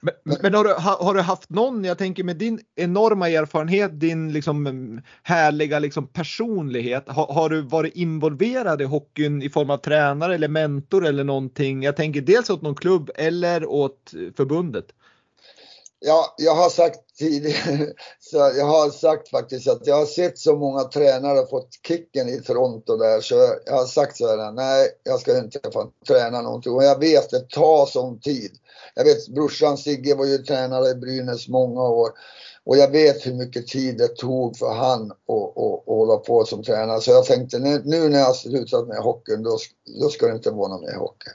Men, 0.01 0.37
men 0.41 0.53
har, 0.53 0.63
du, 0.63 0.73
har, 0.73 1.13
du, 1.13 1.21
haft 1.21 1.49
någon, 1.49 1.83
jag 1.83 1.97
tänker 1.97 2.23
med 2.23 2.37
din 2.37 2.59
enorma 2.75 3.29
erfarenhet, 3.29 3.99
din 3.99 4.33
liksom 4.33 4.67
mm, 4.67 5.01
härliga 5.23 5.79
liksom 5.79 6.07
personlighet, 6.07 7.03
har, 7.07 7.33
har, 7.33 7.49
du 7.49 7.61
varit 7.61 7.95
involverad 7.95 8.81
i 8.81 8.85
hockeyn 8.85 9.41
i 9.41 9.49
form 9.49 9.69
av 9.69 9.77
tränare 9.77 10.35
eller 10.35 10.47
mentor 10.47 11.05
eller 11.05 11.23
någonting? 11.23 11.83
Jag 11.83 11.95
tänker 11.95 12.21
dels 12.21 12.49
åt 12.49 12.61
någon 12.61 12.75
klubb 12.75 13.11
eller 13.15 13.65
åt 13.65 14.11
förbundet. 14.37 14.85
Ja, 15.99 16.35
jag 16.37 16.55
har 16.55 16.69
sagt 16.69 16.99
tidigare, 17.21 17.93
så 18.19 18.37
jag 18.37 18.65
har 18.65 18.89
sagt 18.89 19.29
faktiskt 19.29 19.67
att 19.67 19.87
jag 19.87 19.95
har 19.95 20.05
sett 20.05 20.37
så 20.37 20.55
många 20.55 20.83
tränare 20.83 21.47
fått 21.47 21.69
kicken 21.87 22.29
i 22.29 22.41
Toronto 22.41 22.97
där 22.97 23.21
så 23.21 23.35
jag 23.65 23.73
har 23.73 23.85
sagt 23.85 24.17
så 24.17 24.27
här, 24.27 24.51
nej 24.51 24.89
jag 25.03 25.19
ska 25.19 25.37
inte 25.37 25.59
få 25.73 25.91
träna 26.07 26.41
någonting 26.41 26.73
och 26.73 26.83
jag 26.83 26.99
vet 26.99 27.29
det 27.29 27.49
tar 27.49 27.85
sån 27.85 28.19
tid. 28.19 28.51
Jag 28.95 29.03
vet 29.03 29.27
brorsan 29.27 29.77
Sigge 29.77 30.15
var 30.15 30.25
ju 30.25 30.37
tränare 30.37 30.89
i 30.89 30.95
Brynäs 30.95 31.47
många 31.47 31.81
år 31.81 32.09
och 32.63 32.77
jag 32.77 32.91
vet 32.91 33.27
hur 33.27 33.33
mycket 33.33 33.67
tid 33.67 33.97
det 33.97 34.07
tog 34.07 34.57
för 34.57 34.73
han 34.73 35.11
att 35.11 35.85
hålla 35.85 36.17
på 36.17 36.45
som 36.45 36.63
tränare. 36.63 37.01
Så 37.01 37.11
jag 37.11 37.25
tänkte 37.25 37.59
nu, 37.59 37.81
nu 37.85 38.09
när 38.09 38.19
jag 38.19 38.25
har 38.25 38.33
slutat 38.33 38.87
med 38.87 38.97
hockeyn 38.97 39.43
då, 39.43 39.57
då 40.01 40.09
ska 40.09 40.27
det 40.27 40.33
inte 40.33 40.51
vara 40.51 40.67
någon 40.67 40.81
mer 40.81 40.95
hockey. 40.95 41.29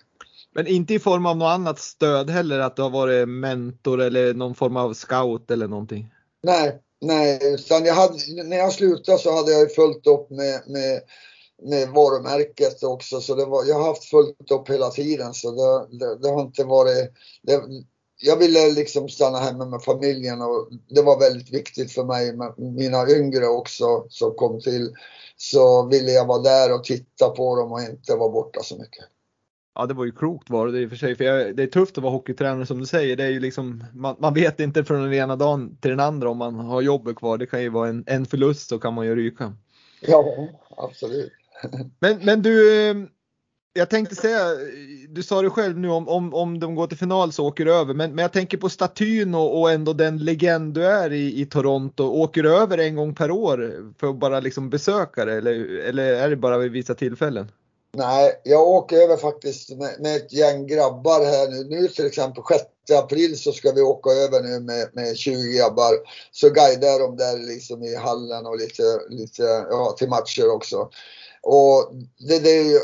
Men 0.57 0.67
inte 0.67 0.95
i 0.95 0.99
form 0.99 1.27
av 1.27 1.37
något 1.37 1.47
annat 1.47 1.79
stöd 1.79 2.31
heller, 2.31 2.59
att 2.59 2.77
du 2.77 2.83
har 2.83 2.91
varit 2.91 3.29
mentor 3.29 4.01
eller 4.01 4.35
någon 4.35 4.55
form 4.55 4.77
av 4.77 4.95
scout 4.95 5.51
eller 5.51 5.69
någonting? 5.69 6.13
Nej, 6.43 6.79
nej, 7.01 7.41
utan 7.43 7.85
jag 7.85 7.95
hade, 7.95 8.15
när 8.45 8.57
jag 8.57 8.73
slutade 8.73 9.19
så 9.19 9.37
hade 9.37 9.53
jag 9.53 9.75
följt 9.75 10.07
upp 10.07 10.31
med, 10.31 10.63
med, 10.67 11.01
med 11.63 11.89
varumärket 11.89 12.83
också. 12.83 13.21
Så 13.21 13.35
det 13.35 13.45
var, 13.45 13.65
jag 13.65 13.75
har 13.75 13.87
haft 13.87 14.05
fullt 14.05 14.51
upp 14.51 14.71
hela 14.71 14.91
tiden 14.91 15.35
så 15.35 15.51
det, 15.51 15.99
det, 15.99 16.19
det 16.19 16.29
har 16.29 16.41
inte 16.41 16.65
varit... 16.65 17.13
Det, 17.43 17.63
jag 18.23 18.37
ville 18.37 18.71
liksom 18.71 19.09
stanna 19.09 19.39
hemma 19.39 19.65
med 19.65 19.83
familjen 19.83 20.43
och 20.43 20.69
det 20.89 21.03
var 21.03 21.21
väldigt 21.21 21.53
viktigt 21.53 21.93
för 21.93 22.05
mig. 22.05 22.39
Mina 22.57 23.11
yngre 23.11 23.47
också 23.47 24.07
som 24.09 24.35
kom 24.35 24.61
till 24.61 24.93
så 25.37 25.87
ville 25.87 26.11
jag 26.11 26.27
vara 26.27 26.43
där 26.43 26.75
och 26.75 26.85
titta 26.85 27.29
på 27.29 27.57
dem 27.57 27.73
och 27.73 27.81
inte 27.81 28.17
vara 28.17 28.31
borta 28.31 28.63
så 28.63 28.77
mycket. 28.77 29.05
Ja, 29.79 29.87
det 29.87 29.95
var 29.95 30.05
ju 30.05 30.13
klokt 30.13 30.51
var 30.51 30.69
det 30.69 30.81
i 30.81 30.87
och 30.87 30.91
för 30.91 30.97
sig. 30.97 31.17
För 31.17 31.25
jag, 31.25 31.57
det 31.57 31.63
är 31.63 31.67
tufft 31.67 31.99
att 31.99 32.05
vara 32.05 32.13
hockeytränare 32.13 32.67
som 32.67 32.79
du 32.79 32.87
säger. 32.87 33.17
Det 33.17 33.25
är 33.25 33.31
ju 33.31 33.41
liksom, 33.41 33.85
man, 33.95 34.17
man, 34.19 34.35
vet 34.35 34.61
inte 34.61 34.85
från 34.85 35.03
den 35.03 35.13
ena 35.13 35.37
dagen 35.37 35.77
till 35.81 35.91
den 35.91 36.01
andra 36.01 36.31
om 36.31 36.39
man 36.39 36.55
har 36.55 36.81
jobbet 36.83 37.17
kvar. 37.17 37.39
Det 37.39 37.47
kan 37.47 37.63
ju 37.63 37.69
vara 37.69 37.89
en, 37.89 38.05
en 38.07 38.27
förlust 38.27 38.69
så 38.69 38.79
kan 38.79 38.95
man 38.95 39.07
ju 39.07 39.17
ryka. 39.17 39.53
Ja, 40.01 40.49
absolut. 40.77 41.33
Men, 41.99 42.25
men 42.25 42.43
du, 42.43 43.09
jag 43.73 43.91
tänkte 43.91 44.15
säga, 44.15 44.41
du 45.09 45.23
sa 45.23 45.43
det 45.43 45.51
själv 45.51 45.79
nu 45.79 45.89
om, 45.89 46.09
om, 46.09 46.35
om 46.35 46.61
de 46.61 46.75
går 46.75 46.87
till 46.87 46.99
final 46.99 47.33
så 47.33 47.47
åker 47.47 47.65
du 47.65 47.75
över. 47.75 47.95
Men, 47.95 48.15
men 48.15 48.23
jag 48.23 48.33
tänker 48.33 48.59
på 48.59 48.69
statyn 48.69 49.35
och, 49.35 49.61
och 49.61 49.71
ändå 49.71 49.93
den 49.93 50.19
legend 50.19 50.75
du 50.75 50.87
är 50.87 51.13
i, 51.13 51.41
i 51.41 51.47
Toronto. 51.47 52.05
Åker 52.05 52.43
du 52.43 52.57
över 52.57 52.79
en 52.79 52.97
gång 52.97 53.15
per 53.15 53.31
år 53.31 53.93
för 53.99 54.11
att 54.11 54.19
bara 54.19 54.41
liksom 54.41 54.71
besöka 54.71 55.25
det 55.25 55.35
eller, 55.35 55.79
eller 55.79 56.13
är 56.15 56.31
det 56.31 56.37
bara 56.37 56.59
vid 56.59 56.73
vissa 56.73 56.95
tillfällen? 56.95 57.51
Nej, 57.93 58.41
jag 58.45 58.69
åker 58.69 58.97
över 58.97 59.17
faktiskt 59.17 59.71
med, 59.71 60.01
med, 60.01 60.17
ett 60.17 60.33
gäng 60.33 60.67
grabbar 60.67 61.25
här 61.25 61.49
nu. 61.49 61.65
Nu 61.65 61.89
till 61.89 62.07
exempel 62.07 62.43
6 62.89 62.99
april 62.99 63.39
så 63.39 63.53
ska 63.53 63.73
vi 63.73 63.83
åka 63.83 64.11
över 64.11 64.43
nu 64.43 64.61
med, 64.61 64.91
med 64.93 65.17
20 65.17 65.59
grabbar. 65.59 65.95
Så 66.31 66.51
guidar 66.51 66.99
de 66.99 67.17
där 67.17 67.39
liksom 67.39 67.83
i 67.83 67.97
hallen 67.97 68.47
och 68.47 68.59
lite, 68.59 68.83
lite 69.09 69.43
ja, 69.71 69.95
till 69.99 70.09
matcher 70.09 70.51
också. 70.51 70.91
Och 71.43 71.93
det, 72.29 72.39
det, 72.39 72.81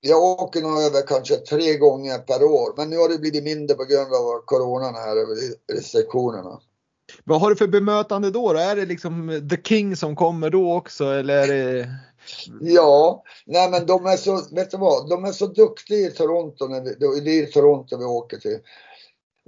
jag 0.00 0.22
åker 0.22 0.60
nog 0.62 0.82
över 0.82 1.06
kanske 1.06 1.36
tre 1.36 1.76
gånger 1.76 2.18
per 2.18 2.44
år. 2.44 2.74
Men 2.76 2.90
nu 2.90 2.96
har 2.98 3.08
det 3.08 3.18
blivit 3.18 3.44
mindre 3.44 3.76
på 3.76 3.84
grund 3.84 4.14
av 4.14 4.44
coronan 4.44 4.94
här, 4.94 5.16
restriktionerna. 5.72 6.60
Vad 7.28 7.40
har 7.40 7.50
du 7.50 7.56
för 7.56 7.66
bemötande 7.66 8.30
då? 8.30 8.50
Är 8.52 8.76
det 8.76 8.86
liksom 8.86 9.48
the 9.50 9.56
king 9.68 9.96
som 9.96 10.16
kommer 10.16 10.50
då 10.50 10.72
också 10.72 11.04
eller 11.04 11.48
är 11.48 11.74
det 11.74 11.88
Ja, 12.60 13.22
nej 13.46 13.70
men 13.70 13.86
de 13.86 14.06
är 14.06 14.16
så, 14.16 14.42
vet 14.54 14.70
du 14.70 14.76
vad, 14.76 15.08
de 15.08 15.24
är 15.24 15.32
så 15.32 15.46
duktiga 15.46 15.98
i 15.98 16.10
Toronto, 16.10 16.68
när 16.68 16.80
vi, 16.80 17.20
det 17.20 17.30
är 17.30 17.46
Toronto 17.46 17.98
vi 17.98 18.04
åker 18.04 18.36
till. 18.36 18.58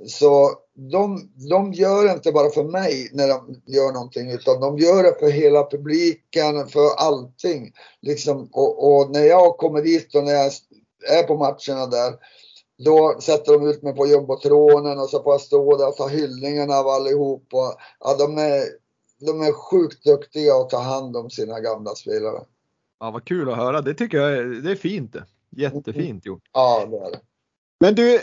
Så 0.07 0.51
de, 0.93 1.31
de 1.51 1.73
gör 1.73 2.13
inte 2.13 2.33
bara 2.33 2.51
för 2.51 2.65
mig 2.65 3.11
när 3.13 3.29
de 3.29 3.63
gör 3.67 3.93
någonting 3.93 4.31
utan 4.31 4.61
de 4.61 4.79
gör 4.79 5.03
det 5.03 5.15
för 5.21 5.31
hela 5.31 5.71
publiken, 5.71 6.69
för 6.69 6.87
allting. 6.97 7.73
Liksom, 8.03 8.49
och, 8.53 8.89
och 8.89 9.11
när 9.11 9.25
jag 9.25 9.57
kommer 9.57 9.83
dit 9.83 10.15
och 10.15 10.25
när 10.25 10.33
jag 10.33 10.53
är 11.09 11.23
på 11.23 11.37
matcherna 11.37 11.87
där 11.87 12.15
då 12.85 13.17
sätter 13.21 13.53
de 13.53 13.69
ut 13.69 13.83
mig 13.83 13.95
på 13.95 14.07
jumbotronen 14.07 14.99
och 14.99 15.11
så 15.11 15.23
får 15.23 15.33
jag 15.33 15.41
stå 15.41 15.77
där 15.77 15.89
och 15.89 15.97
ta 15.97 16.09
hyllningarna 16.09 16.75
av 16.75 16.89
allihop. 16.89 17.47
Och, 17.53 17.75
ja, 18.01 18.17
de, 18.19 18.39
är, 18.39 18.63
de 19.19 19.43
är 19.43 19.53
sjukt 19.53 20.05
duktiga 20.05 20.55
att 20.55 20.71
ta 20.71 20.79
hand 20.79 21.17
om 21.17 21.31
sina 21.31 21.61
gamla 21.61 21.95
spelare. 21.95 22.41
Ja, 23.01 23.11
vad 23.11 23.25
kul 23.25 23.51
att 23.51 23.57
höra. 23.57 23.81
Det 23.81 23.95
tycker 23.95 24.19
jag 24.19 24.33
är, 24.33 24.45
det 24.45 24.71
är 24.71 24.77
fint. 24.77 25.17
Jättefint 25.51 26.27
gjort. 26.27 26.43
Ja, 26.53 26.87
det 26.91 26.97
är 26.97 27.11
det. 27.11 27.21
Men 27.81 27.95
du, 27.95 28.21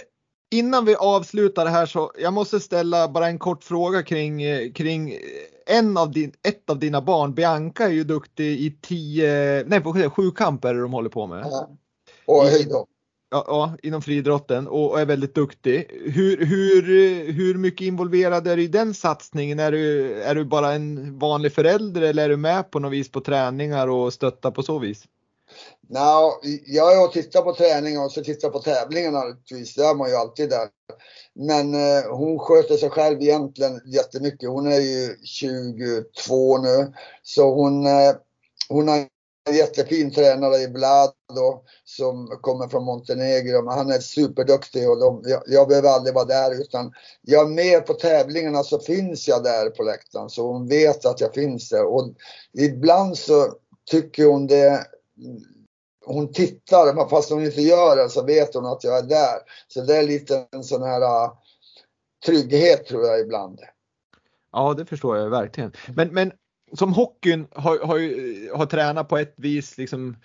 innan 0.51 0.85
vi 0.85 0.95
avslutar 0.95 1.65
det 1.65 1.71
här 1.71 1.85
så 1.85 2.11
jag 2.17 2.33
måste 2.33 2.59
ställa 2.59 3.07
bara 3.07 3.27
en 3.27 3.39
kort 3.39 3.63
fråga 3.63 4.03
kring, 4.03 4.41
kring 4.73 5.17
en 5.65 5.97
av 5.97 6.11
din, 6.11 6.33
ett 6.43 6.69
av 6.69 6.79
dina 6.79 7.01
barn. 7.01 7.33
Bianca 7.33 7.83
är 7.83 7.89
ju 7.89 8.03
duktig 8.03 8.59
i 8.59 8.77
tio, 8.81 9.63
nej 9.67 10.09
sju 10.09 10.31
kamper 10.31 10.73
de 10.73 10.93
håller 10.93 11.09
på 11.09 11.27
med. 11.27 11.47
Ja. 11.51 11.69
Och 12.25 12.43
höjdhopp. 12.43 12.89
Ja, 13.29 13.45
ja, 13.47 13.77
inom 13.83 14.01
friidrotten 14.01 14.67
och, 14.67 14.91
och 14.91 14.99
är 14.99 15.05
väldigt 15.05 15.35
duktig. 15.35 15.87
Hur, 16.15 16.45
hur, 16.45 16.81
hur 17.31 17.55
mycket 17.55 17.87
involverad 17.87 18.47
är 18.47 18.57
du 18.57 18.63
i 18.63 18.67
den 18.67 18.93
satsningen? 18.93 19.59
Är 19.59 19.71
du, 19.71 20.13
är 20.21 20.35
du 20.35 20.45
bara 20.45 20.73
en 20.73 21.19
vanlig 21.19 21.53
förälder 21.53 22.01
eller 22.01 22.23
är 22.23 22.29
du 22.29 22.37
med 22.37 22.71
på 22.71 22.79
något 22.79 22.91
vis 22.91 23.11
på 23.11 23.21
träningar 23.21 23.87
och 23.87 24.13
stöttar 24.13 24.51
på 24.51 24.63
så 24.63 24.79
vis? 24.79 25.03
No, 25.89 26.39
jag 26.65 26.93
är 26.93 27.05
och 27.05 27.11
tittar 27.11 27.41
på 27.41 27.53
träning 27.53 27.99
och 27.99 28.11
så 28.11 28.23
tittar 28.23 28.49
på 28.49 28.59
tävlingarna 28.59 29.19
naturligtvis. 29.19 29.75
Det 29.75 29.85
är 29.85 29.95
man 29.95 30.09
ju 30.09 30.15
alltid 30.15 30.49
där. 30.49 30.67
Men 31.33 31.73
eh, 31.73 32.03
hon 32.11 32.39
sköter 32.39 32.77
sig 32.77 32.89
själv 32.89 33.21
egentligen 33.21 33.81
jättemycket. 33.85 34.49
Hon 34.49 34.67
är 34.67 34.79
ju 34.79 35.15
22 35.23 36.57
nu. 36.57 36.93
Så 37.23 37.53
hon, 37.53 37.85
eh, 37.85 38.15
hon 38.69 38.87
har 38.87 39.07
en 39.47 39.55
jättefin 39.55 40.11
tränare 40.11 40.57
i 40.57 40.67
Vlad 40.67 41.11
då, 41.35 41.63
som 41.83 42.27
kommer 42.41 42.67
från 42.67 42.83
Montenegro. 42.83 43.61
Men 43.61 43.77
han 43.77 43.91
är 43.91 43.99
superduktig 43.99 44.89
och 44.89 44.99
de, 44.99 45.21
jag, 45.25 45.43
jag 45.45 45.67
behöver 45.67 45.89
aldrig 45.89 46.15
vara 46.15 46.25
där 46.25 46.61
utan 46.61 46.93
jag 47.21 47.45
är 47.49 47.53
med 47.53 47.85
på 47.85 47.93
tävlingarna 47.93 48.63
så 48.63 48.79
finns 48.79 49.27
jag 49.27 49.43
där 49.43 49.69
på 49.69 49.83
läktaren. 49.83 50.29
Så 50.29 50.51
hon 50.51 50.67
vet 50.67 51.05
att 51.05 51.21
jag 51.21 51.33
finns 51.33 51.69
där. 51.69 51.85
Och 51.85 52.13
ibland 52.53 53.17
så 53.17 53.53
tycker 53.91 54.25
hon 54.25 54.47
det 54.47 54.87
hon 56.05 56.33
tittar, 56.33 57.09
fast 57.09 57.29
hon 57.29 57.45
inte 57.45 57.61
gör 57.61 57.95
det 57.95 58.09
så 58.09 58.23
vet 58.23 58.53
hon 58.53 58.65
att 58.65 58.83
jag 58.83 58.97
är 58.97 59.03
där. 59.03 59.39
Så 59.67 59.81
det 59.81 59.97
är 59.97 60.03
lite 60.03 60.47
en 60.51 60.63
sån 60.63 60.83
här 60.83 61.01
ah, 61.01 61.41
trygghet 62.25 62.85
tror 62.85 63.05
jag 63.05 63.19
ibland. 63.19 63.59
Ja, 64.51 64.73
det 64.73 64.85
förstår 64.85 65.17
jag 65.17 65.29
verkligen. 65.29 65.71
Men, 65.95 66.13
men 66.13 66.31
som 66.73 66.93
hockeyn 66.93 67.47
har, 67.51 67.79
har, 67.85 68.57
har 68.57 68.65
tränat 68.65 69.09
på 69.09 69.17
ett 69.17 69.33
vis 69.37 69.77
liksom, 69.77 70.15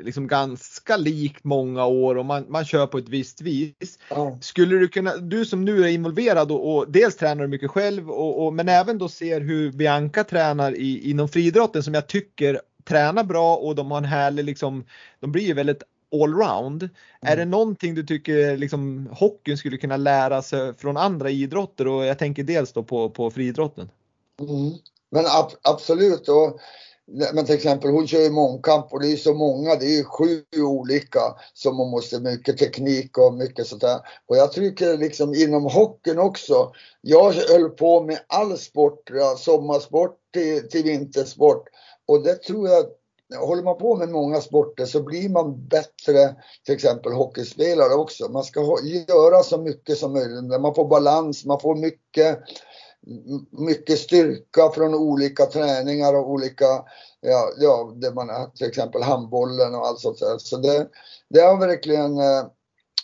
liksom 0.00 0.28
ganska 0.28 0.96
likt 0.96 1.44
många 1.44 1.86
år 1.86 2.18
och 2.18 2.26
man, 2.26 2.46
man 2.48 2.64
kör 2.64 2.86
på 2.86 2.98
ett 2.98 3.08
visst 3.08 3.40
vis. 3.40 3.98
Ja. 4.10 4.38
Skulle 4.40 4.76
du 4.76 4.88
kunna, 4.88 5.16
du 5.16 5.44
som 5.44 5.64
nu 5.64 5.84
är 5.84 5.88
involverad 5.88 6.52
och, 6.52 6.76
och 6.76 6.90
dels 6.90 7.16
tränar 7.16 7.46
mycket 7.46 7.70
själv 7.70 8.10
och, 8.10 8.46
och, 8.46 8.52
men 8.52 8.68
även 8.68 8.98
då 8.98 9.08
ser 9.08 9.40
hur 9.40 9.72
Bianca 9.72 10.24
tränar 10.24 10.76
i, 10.76 11.10
inom 11.10 11.28
friidrotten 11.28 11.82
som 11.82 11.94
jag 11.94 12.06
tycker 12.06 12.60
tränar 12.84 13.24
bra 13.24 13.56
och 13.56 13.74
de 13.74 13.90
har 13.90 13.98
en 13.98 14.04
härlig 14.04 14.44
liksom, 14.44 14.84
de 15.20 15.32
blir 15.32 15.44
ju 15.44 15.54
väldigt 15.54 15.82
allround. 16.12 16.82
Mm. 16.82 16.92
Är 17.32 17.36
det 17.36 17.44
någonting 17.44 17.94
du 17.94 18.02
tycker 18.02 18.56
liksom 18.56 19.08
hockeyn 19.12 19.58
skulle 19.58 19.76
kunna 19.76 19.96
lära 19.96 20.42
sig 20.42 20.74
från 20.74 20.96
andra 20.96 21.30
idrotter 21.30 21.88
och 21.88 22.04
jag 22.04 22.18
tänker 22.18 22.44
dels 22.44 22.72
då 22.72 22.82
på, 22.82 23.10
på 23.10 23.30
friidrotten? 23.30 23.88
Mm. 24.40 24.72
Men 25.12 25.26
ab 25.26 25.50
absolut. 25.62 26.28
Och, 26.28 26.60
men 27.34 27.46
till 27.46 27.54
exempel 27.54 27.90
hon 27.90 28.06
kör 28.06 28.20
ju 28.20 28.30
mångkamp 28.30 28.92
och 28.92 29.00
det 29.00 29.12
är 29.12 29.16
så 29.16 29.34
många, 29.34 29.76
det 29.76 29.86
är 29.86 29.96
ju 29.96 30.04
sju 30.04 30.44
olika 30.56 31.20
som 31.54 31.76
man 31.76 31.90
måste, 31.90 32.20
mycket 32.20 32.58
teknik 32.58 33.18
och 33.18 33.34
mycket 33.34 33.66
sånt 33.66 33.80
där. 33.80 34.00
Och 34.26 34.36
jag 34.36 34.52
tycker 34.52 34.98
liksom 34.98 35.34
inom 35.34 35.64
hockeyn 35.64 36.18
också, 36.18 36.72
jag 37.00 37.32
höll 37.32 37.70
på 37.70 38.02
med 38.02 38.18
all 38.26 38.58
sport, 38.58 39.10
sommarsport 39.38 40.16
till, 40.32 40.68
till 40.68 40.82
vintersport. 40.82 41.68
Och 42.06 42.22
det 42.22 42.34
tror 42.34 42.68
jag, 42.68 42.84
håller 43.38 43.62
man 43.62 43.78
på 43.78 43.96
med 43.96 44.08
många 44.08 44.40
sporter 44.40 44.86
så 44.86 45.02
blir 45.02 45.28
man 45.28 45.66
bättre, 45.66 46.36
till 46.64 46.74
exempel 46.74 47.12
hockeyspelare 47.12 47.94
också. 47.94 48.28
Man 48.28 48.44
ska 48.44 48.60
göra 49.08 49.42
så 49.42 49.58
mycket 49.58 49.98
som 49.98 50.12
möjligt, 50.12 50.60
man 50.60 50.74
får 50.74 50.88
balans, 50.88 51.44
man 51.44 51.60
får 51.60 51.76
mycket 51.76 52.38
mycket 53.50 53.98
styrka 53.98 54.70
från 54.74 54.94
olika 54.94 55.46
träningar 55.46 56.14
och 56.14 56.30
olika, 56.30 56.84
ja, 57.20 57.52
ja 57.58 57.92
det 57.96 58.14
man 58.14 58.28
har, 58.28 58.46
till 58.46 58.66
exempel 58.66 59.02
handbollen 59.02 59.74
och 59.74 59.86
allt 59.86 60.00
sånt 60.00 60.18
där. 60.18 60.38
Så 60.38 60.56
det, 60.56 60.88
det 61.30 61.40
är 61.40 61.56
verkligen, 61.56 62.18
eh, 62.18 62.46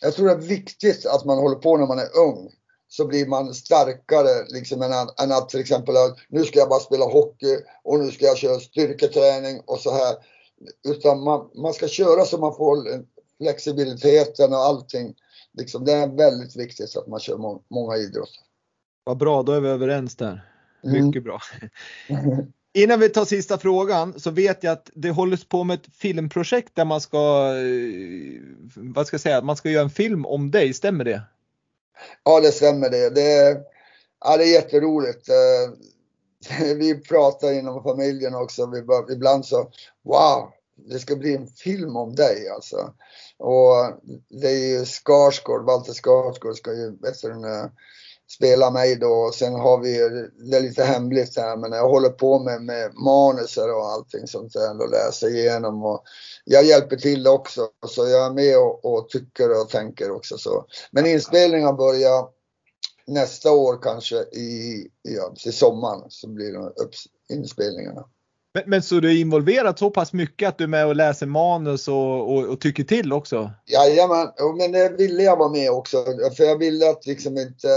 jag 0.01 0.15
tror 0.15 0.27
det 0.27 0.33
är 0.33 0.37
viktigt 0.37 1.07
att 1.07 1.25
man 1.25 1.39
håller 1.39 1.57
på 1.57 1.77
när 1.77 1.87
man 1.87 1.99
är 1.99 2.19
ung. 2.19 2.51
Så 2.91 3.07
blir 3.07 3.27
man 3.27 3.55
starkare 3.55 4.45
liksom 4.49 4.83
än, 4.83 4.93
än 4.93 5.33
att 5.33 5.49
till 5.49 5.61
exempel 5.61 5.95
nu 6.29 6.45
ska 6.45 6.59
jag 6.59 6.69
bara 6.69 6.81
spela 6.81 7.05
hockey 7.05 7.59
och 7.85 7.99
nu 7.99 8.11
ska 8.11 8.25
jag 8.25 8.37
köra 8.37 8.61
styrketräning 8.61 9.63
och 9.67 9.79
så 9.79 9.91
här. 9.91 10.17
Utan 10.89 11.23
man, 11.23 11.51
man 11.55 11.75
ska 11.75 11.89
köra 11.89 12.25
så 12.25 12.39
man 12.39 12.57
får 12.57 13.05
flexibiliteten 13.39 14.53
och 14.53 14.59
allting. 14.59 15.15
Liksom, 15.59 15.85
det 15.85 15.93
är 15.93 16.09
väldigt 16.09 16.57
viktigt 16.57 16.97
att 16.97 17.07
man 17.07 17.21
kör 17.21 17.37
må, 17.37 17.63
många 17.69 17.97
idrotter. 17.97 18.48
Vad 19.09 19.17
bra, 19.17 19.43
då 19.43 19.53
är 19.53 19.61
vi 19.61 19.69
överens 19.69 20.17
där. 20.17 20.51
Mm. 20.85 21.07
Mycket 21.07 21.25
bra. 21.25 21.41
Innan 22.75 23.01
vi 23.01 23.09
tar 23.09 23.25
sista 23.25 23.59
frågan 23.59 24.21
så 24.21 24.31
vet 24.31 24.65
jag 24.65 24.73
att 24.73 24.91
det 24.95 25.11
hålls 25.11 25.45
på 25.45 25.65
med 25.65 25.75
ett 25.75 25.97
filmprojekt 25.97 26.75
där 26.75 26.85
man 26.85 27.01
ska, 27.01 27.19
eh, 27.57 28.41
vad 28.75 29.07
ska 29.07 29.15
jag 29.15 29.21
säga, 29.21 29.43
man 29.43 29.57
ska 29.57 29.71
göra 29.71 29.83
en 29.83 29.91
film 29.91 30.27
om 30.27 30.51
dig, 30.51 30.75
stämmer 30.75 31.05
det? 31.05 31.23
Ja, 32.25 32.41
det 32.41 32.53
stämmer 32.53 32.91
det. 32.91 33.11
Det, 33.11 33.61
ja, 34.21 34.37
det 34.37 34.45
är 34.45 34.53
jätteroligt. 34.53 35.29
Eh, 35.29 36.65
vi 36.77 37.01
pratar 37.01 37.53
inom 37.53 37.83
familjen 37.83 38.35
också, 38.35 38.73
ibland 39.13 39.47
så, 39.47 39.71
wow, 40.05 40.51
det 40.77 40.99
ska 40.99 41.17
bli 41.17 41.37
en 41.37 41.47
film 41.47 41.97
om 41.97 42.15
dig 42.15 42.49
alltså. 42.49 42.95
Och 43.39 43.75
det 44.29 44.49
är 44.49 44.79
ju 44.79 44.85
Skarsgård, 44.85 45.65
Walter 45.65 45.93
Skarsgård 45.93 46.57
ska 46.57 46.73
ju, 46.73 46.91
vet 46.91 47.23
du, 47.23 47.35
spela 48.31 48.71
mig 48.71 48.97
då. 48.97 49.31
Sen 49.35 49.55
har 49.55 49.79
vi, 49.79 49.99
det 50.51 50.57
är 50.57 50.61
lite 50.61 50.85
hemligt 50.85 51.37
här, 51.37 51.57
men 51.57 51.73
jag 51.73 51.89
håller 51.89 52.09
på 52.09 52.39
med, 52.39 52.63
med 52.63 52.95
manuser 52.95 53.75
och 53.75 53.87
allting 53.87 54.27
sånt 54.27 54.53
där 54.53 54.81
och 54.81 54.91
läser 54.91 55.29
igenom. 55.29 55.85
Och 55.85 56.03
jag 56.45 56.65
hjälper 56.65 56.97
till 56.97 57.27
också, 57.27 57.69
så 57.87 58.09
jag 58.09 58.27
är 58.27 58.31
med 58.31 58.59
och, 58.59 58.85
och 58.85 59.09
tycker 59.09 59.61
och 59.61 59.69
tänker 59.69 60.11
också. 60.11 60.39
Så. 60.39 60.67
Men 60.91 61.07
inspelningen 61.07 61.77
börjar 61.77 62.29
nästa 63.07 63.53
år 63.53 63.79
kanske 63.83 64.17
i, 64.17 64.87
ja, 65.03 65.35
till 65.43 65.53
sommaren 65.53 66.05
så 66.09 66.29
blir 66.29 66.53
det 66.53 66.59
upp 66.59 66.91
inspelningarna. 67.29 68.05
Men, 68.55 68.63
men, 68.67 68.83
så 68.83 69.01
du 69.01 69.11
är 69.11 69.21
involverad 69.21 69.79
så 69.79 69.91
pass 69.91 70.13
mycket 70.13 70.49
att 70.49 70.59
du 70.59 70.65
är 70.65 70.69
med 70.69 70.87
och 70.87 70.97
läser 70.97 71.27
manus 71.27 71.89
och, 71.89 72.33
och, 72.33 72.45
och 72.45 72.61
tycker 72.61 72.85
till 72.85 73.13
också? 73.13 73.51
Jajamän, 73.67 74.29
men 74.59 74.73
det 74.73 74.89
ville 74.99 75.23
jag 75.23 75.37
vara 75.37 75.49
med 75.49 75.71
också. 75.71 76.05
För 76.37 76.45
jag 76.45 76.59
ville 76.59 76.91
att 76.91 77.07
liksom 77.07 77.39
inte 77.39 77.69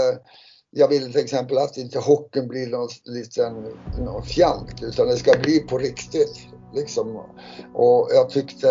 jag 0.74 0.88
vill 0.88 1.12
till 1.12 1.24
exempel 1.24 1.58
att 1.58 1.76
inte 1.76 1.98
hockeyn 1.98 2.48
blir 2.48 2.66
någon 2.66 2.88
liten 3.04 3.52
någon 3.98 4.22
fjant 4.22 4.82
utan 4.82 5.08
det 5.08 5.16
ska 5.16 5.32
bli 5.42 5.60
på 5.60 5.78
riktigt. 5.78 6.46
Liksom. 6.74 7.16
Och 7.74 8.08
jag 8.14 8.30
tyckte 8.30 8.66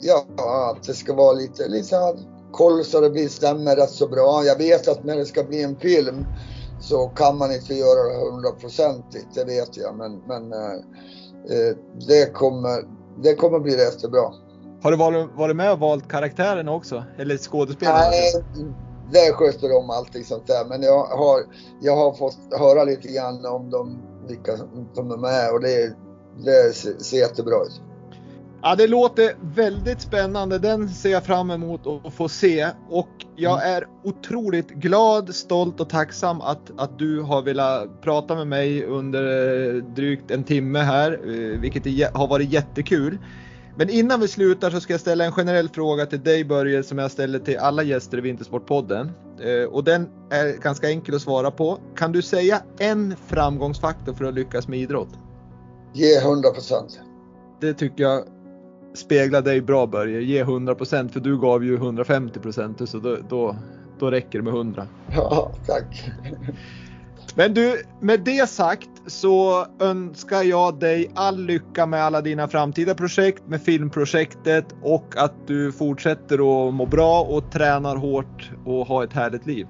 ja, 0.00 0.26
att 0.70 0.82
det 0.82 0.94
ska 0.94 1.14
vara 1.14 1.32
lite, 1.32 1.68
lite 1.68 1.96
koll 2.52 2.84
så 2.84 3.00
det 3.00 3.10
blir, 3.10 3.28
stämmer 3.28 3.76
rätt 3.76 3.90
så 3.90 4.08
bra. 4.08 4.44
Jag 4.44 4.58
vet 4.58 4.88
att 4.88 5.04
när 5.04 5.16
det 5.16 5.26
ska 5.26 5.44
bli 5.44 5.62
en 5.62 5.76
film 5.76 6.26
så 6.80 7.08
kan 7.08 7.38
man 7.38 7.52
inte 7.52 7.74
göra 7.74 8.08
det 8.08 8.30
hundraprocentigt, 8.30 9.34
det 9.34 9.44
vet 9.44 9.76
jag. 9.76 9.96
Men, 9.96 10.22
men 10.26 10.52
eh, 10.52 11.76
det, 12.08 12.32
kommer, 12.32 12.82
det 13.22 13.34
kommer 13.34 13.58
bli 13.60 13.76
rätt 13.76 14.10
bra. 14.10 14.34
Har 14.82 14.90
du 14.90 14.96
varit, 14.96 15.28
varit 15.36 15.56
med 15.56 15.72
och 15.72 15.78
valt 15.78 16.08
karaktärerna 16.08 16.72
också? 16.72 17.04
Eller 17.18 17.36
skådespelarna? 17.36 17.98
Nej, 17.98 18.44
det 19.12 19.32
sköter 19.32 19.68
de 19.68 19.90
allting 19.90 20.24
sånt 20.24 20.46
där. 20.46 20.64
Men 20.64 20.82
jag 20.82 21.04
har, 21.04 21.40
jag 21.80 21.96
har 21.96 22.12
fått 22.12 22.38
höra 22.58 22.84
lite 22.84 23.08
grann 23.08 23.46
om 23.46 23.70
dem, 23.70 24.02
vilka 24.28 24.56
som 24.94 25.10
är 25.10 25.16
med 25.16 25.52
och 25.52 25.60
det, 25.60 25.96
det 26.44 26.74
ser 27.02 27.16
jättebra 27.16 27.62
ut. 27.62 27.80
Ja, 28.62 28.74
det 28.74 28.86
låter 28.86 29.36
väldigt 29.54 30.00
spännande. 30.00 30.58
Den 30.58 30.88
ser 30.88 31.10
jag 31.10 31.24
fram 31.24 31.50
emot 31.50 31.86
att 31.86 32.14
få 32.14 32.28
se 32.28 32.68
och 32.90 33.08
jag 33.36 33.62
mm. 33.62 33.76
är 33.76 33.86
otroligt 34.04 34.70
glad, 34.70 35.34
stolt 35.34 35.80
och 35.80 35.88
tacksam 35.88 36.40
att, 36.40 36.70
att 36.76 36.98
du 36.98 37.20
har 37.20 37.42
velat 37.42 38.02
prata 38.02 38.34
med 38.34 38.46
mig 38.46 38.84
under 38.84 39.22
drygt 39.80 40.30
en 40.30 40.44
timme 40.44 40.78
här, 40.78 41.12
eh, 41.12 41.60
vilket 41.60 42.14
har 42.14 42.28
varit 42.28 42.52
jättekul. 42.52 43.18
Men 43.78 43.90
innan 43.90 44.20
vi 44.20 44.28
slutar 44.28 44.70
så 44.70 44.80
ska 44.80 44.92
jag 44.92 45.00
ställa 45.00 45.24
en 45.24 45.32
generell 45.32 45.68
fråga 45.68 46.06
till 46.06 46.22
dig 46.22 46.44
Börje 46.44 46.82
som 46.82 46.98
jag 46.98 47.10
ställer 47.10 47.38
till 47.38 47.58
alla 47.58 47.82
gäster 47.82 48.18
i 48.18 48.20
Vintersportpodden. 48.20 49.10
Eh, 49.40 49.68
och 49.68 49.84
den 49.84 50.08
är 50.30 50.62
ganska 50.62 50.88
enkel 50.88 51.14
att 51.14 51.22
svara 51.22 51.50
på. 51.50 51.78
Kan 51.96 52.12
du 52.12 52.22
säga 52.22 52.62
en 52.78 53.16
framgångsfaktor 53.26 54.14
för 54.14 54.24
att 54.24 54.34
lyckas 54.34 54.68
med 54.68 54.78
idrott? 54.78 55.08
Ge 55.92 56.18
100 56.18 56.50
procent. 56.50 57.00
Det 57.60 57.74
tycker 57.74 58.02
jag 58.02 58.22
speglar 58.96 59.42
dig 59.42 59.60
bra 59.60 59.86
Börje. 59.86 60.20
Ge 60.20 60.40
100 60.40 60.74
procent 60.74 61.12
för 61.12 61.20
du 61.20 61.40
gav 61.40 61.64
ju 61.64 61.74
150 61.74 62.40
procent 62.40 62.88
så 62.88 62.98
då, 62.98 63.16
då, 63.28 63.56
då 63.98 64.10
räcker 64.10 64.38
det 64.38 64.44
med 64.44 64.54
100. 64.54 64.86
Ja, 65.10 65.52
tack. 65.66 66.10
Men 67.34 67.54
du, 67.54 67.82
med 68.00 68.20
det 68.20 68.48
sagt 68.48 68.88
så 69.06 69.66
önskar 69.80 70.42
jag 70.42 70.78
dig 70.78 71.10
all 71.14 71.38
lycka 71.44 71.86
med 71.86 72.04
alla 72.04 72.20
dina 72.20 72.48
framtida 72.48 72.94
projekt, 72.94 73.42
med 73.46 73.62
filmprojektet 73.62 74.64
och 74.82 75.14
att 75.16 75.46
du 75.46 75.72
fortsätter 75.72 76.34
att 76.34 76.74
må 76.74 76.86
bra 76.86 77.22
och 77.22 77.52
tränar 77.52 77.96
hårt 77.96 78.50
och 78.66 78.86
ha 78.86 79.04
ett 79.04 79.12
härligt 79.12 79.46
liv. 79.46 79.66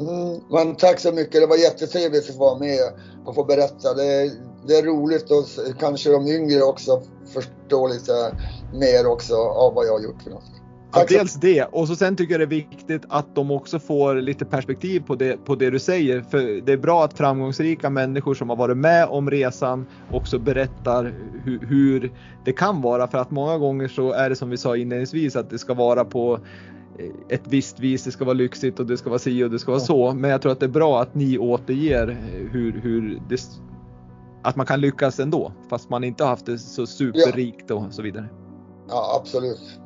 Mm, 0.00 0.40
men 0.50 0.76
tack 0.76 1.00
så 1.00 1.12
mycket. 1.12 1.40
Det 1.40 1.46
var 1.46 1.56
jättetrevligt 1.56 2.30
att 2.30 2.36
få 2.36 2.40
vara 2.40 2.58
med 2.58 2.78
och 3.24 3.34
få 3.34 3.44
berätta. 3.44 3.94
Det 3.94 4.04
är, 4.04 4.30
det 4.66 4.74
är 4.74 4.82
roligt 4.82 5.30
och 5.30 5.44
kanske 5.80 6.10
de 6.10 6.26
yngre 6.26 6.62
också 6.62 7.02
förstår 7.34 7.88
lite 7.88 8.36
mer 8.72 9.06
också 9.06 9.34
av 9.36 9.74
vad 9.74 9.86
jag 9.86 9.92
har 9.92 10.00
gjort 10.00 10.22
för 10.22 10.30
något. 10.30 10.54
Ja, 10.96 11.04
dels 11.08 11.34
det 11.34 11.64
och 11.64 11.88
så 11.88 11.96
sen 11.96 12.16
tycker 12.16 12.32
jag 12.32 12.40
det 12.40 12.44
är 12.44 12.58
viktigt 12.70 13.02
att 13.08 13.34
de 13.34 13.50
också 13.50 13.78
får 13.78 14.14
lite 14.14 14.44
perspektiv 14.44 15.00
på 15.00 15.14
det, 15.14 15.44
på 15.44 15.54
det 15.54 15.70
du 15.70 15.78
säger. 15.78 16.20
För 16.20 16.60
det 16.66 16.72
är 16.72 16.76
bra 16.76 17.04
att 17.04 17.18
framgångsrika 17.18 17.90
människor 17.90 18.34
som 18.34 18.48
har 18.48 18.56
varit 18.56 18.76
med 18.76 19.06
om 19.06 19.30
resan 19.30 19.86
också 20.12 20.38
berättar 20.38 21.14
hur, 21.44 21.66
hur 21.66 22.12
det 22.44 22.52
kan 22.52 22.82
vara. 22.82 23.08
För 23.08 23.18
att 23.18 23.30
många 23.30 23.58
gånger 23.58 23.88
så 23.88 24.12
är 24.12 24.28
det 24.28 24.36
som 24.36 24.50
vi 24.50 24.56
sa 24.56 24.76
inledningsvis 24.76 25.36
att 25.36 25.50
det 25.50 25.58
ska 25.58 25.74
vara 25.74 26.04
på 26.04 26.40
ett 27.28 27.42
visst 27.44 27.80
vis, 27.80 28.04
det 28.04 28.10
ska 28.10 28.24
vara 28.24 28.34
lyxigt 28.34 28.80
och 28.80 28.86
det 28.86 28.96
ska 28.96 29.10
vara 29.10 29.18
si 29.18 29.44
och 29.44 29.50
det 29.50 29.58
ska 29.58 29.70
vara 29.70 29.80
så. 29.80 30.12
Men 30.12 30.30
jag 30.30 30.42
tror 30.42 30.52
att 30.52 30.60
det 30.60 30.66
är 30.66 30.70
bra 30.70 31.02
att 31.02 31.14
ni 31.14 31.38
återger 31.38 32.16
hur, 32.52 32.80
hur 32.80 33.20
det, 33.28 33.40
att 34.44 34.56
man 34.56 34.66
kan 34.66 34.80
lyckas 34.80 35.20
ändå 35.20 35.52
fast 35.70 35.90
man 35.90 36.04
inte 36.04 36.24
har 36.24 36.30
haft 36.30 36.46
det 36.46 36.58
så 36.58 36.86
superrikt 36.86 37.70
och 37.70 37.94
så 37.94 38.02
vidare. 38.02 38.28
Ja, 38.88 39.20
absolut. 39.20 39.80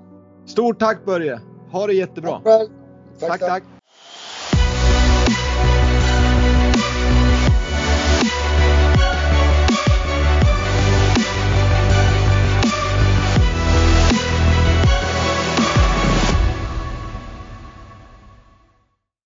Stort 0.46 0.78
tack 0.78 1.04
Börje! 1.04 1.40
Ha 1.70 1.86
det 1.86 1.92
jättebra! 1.92 2.40
Tack, 2.40 2.68
tack! 3.20 3.40
tack. 3.40 3.62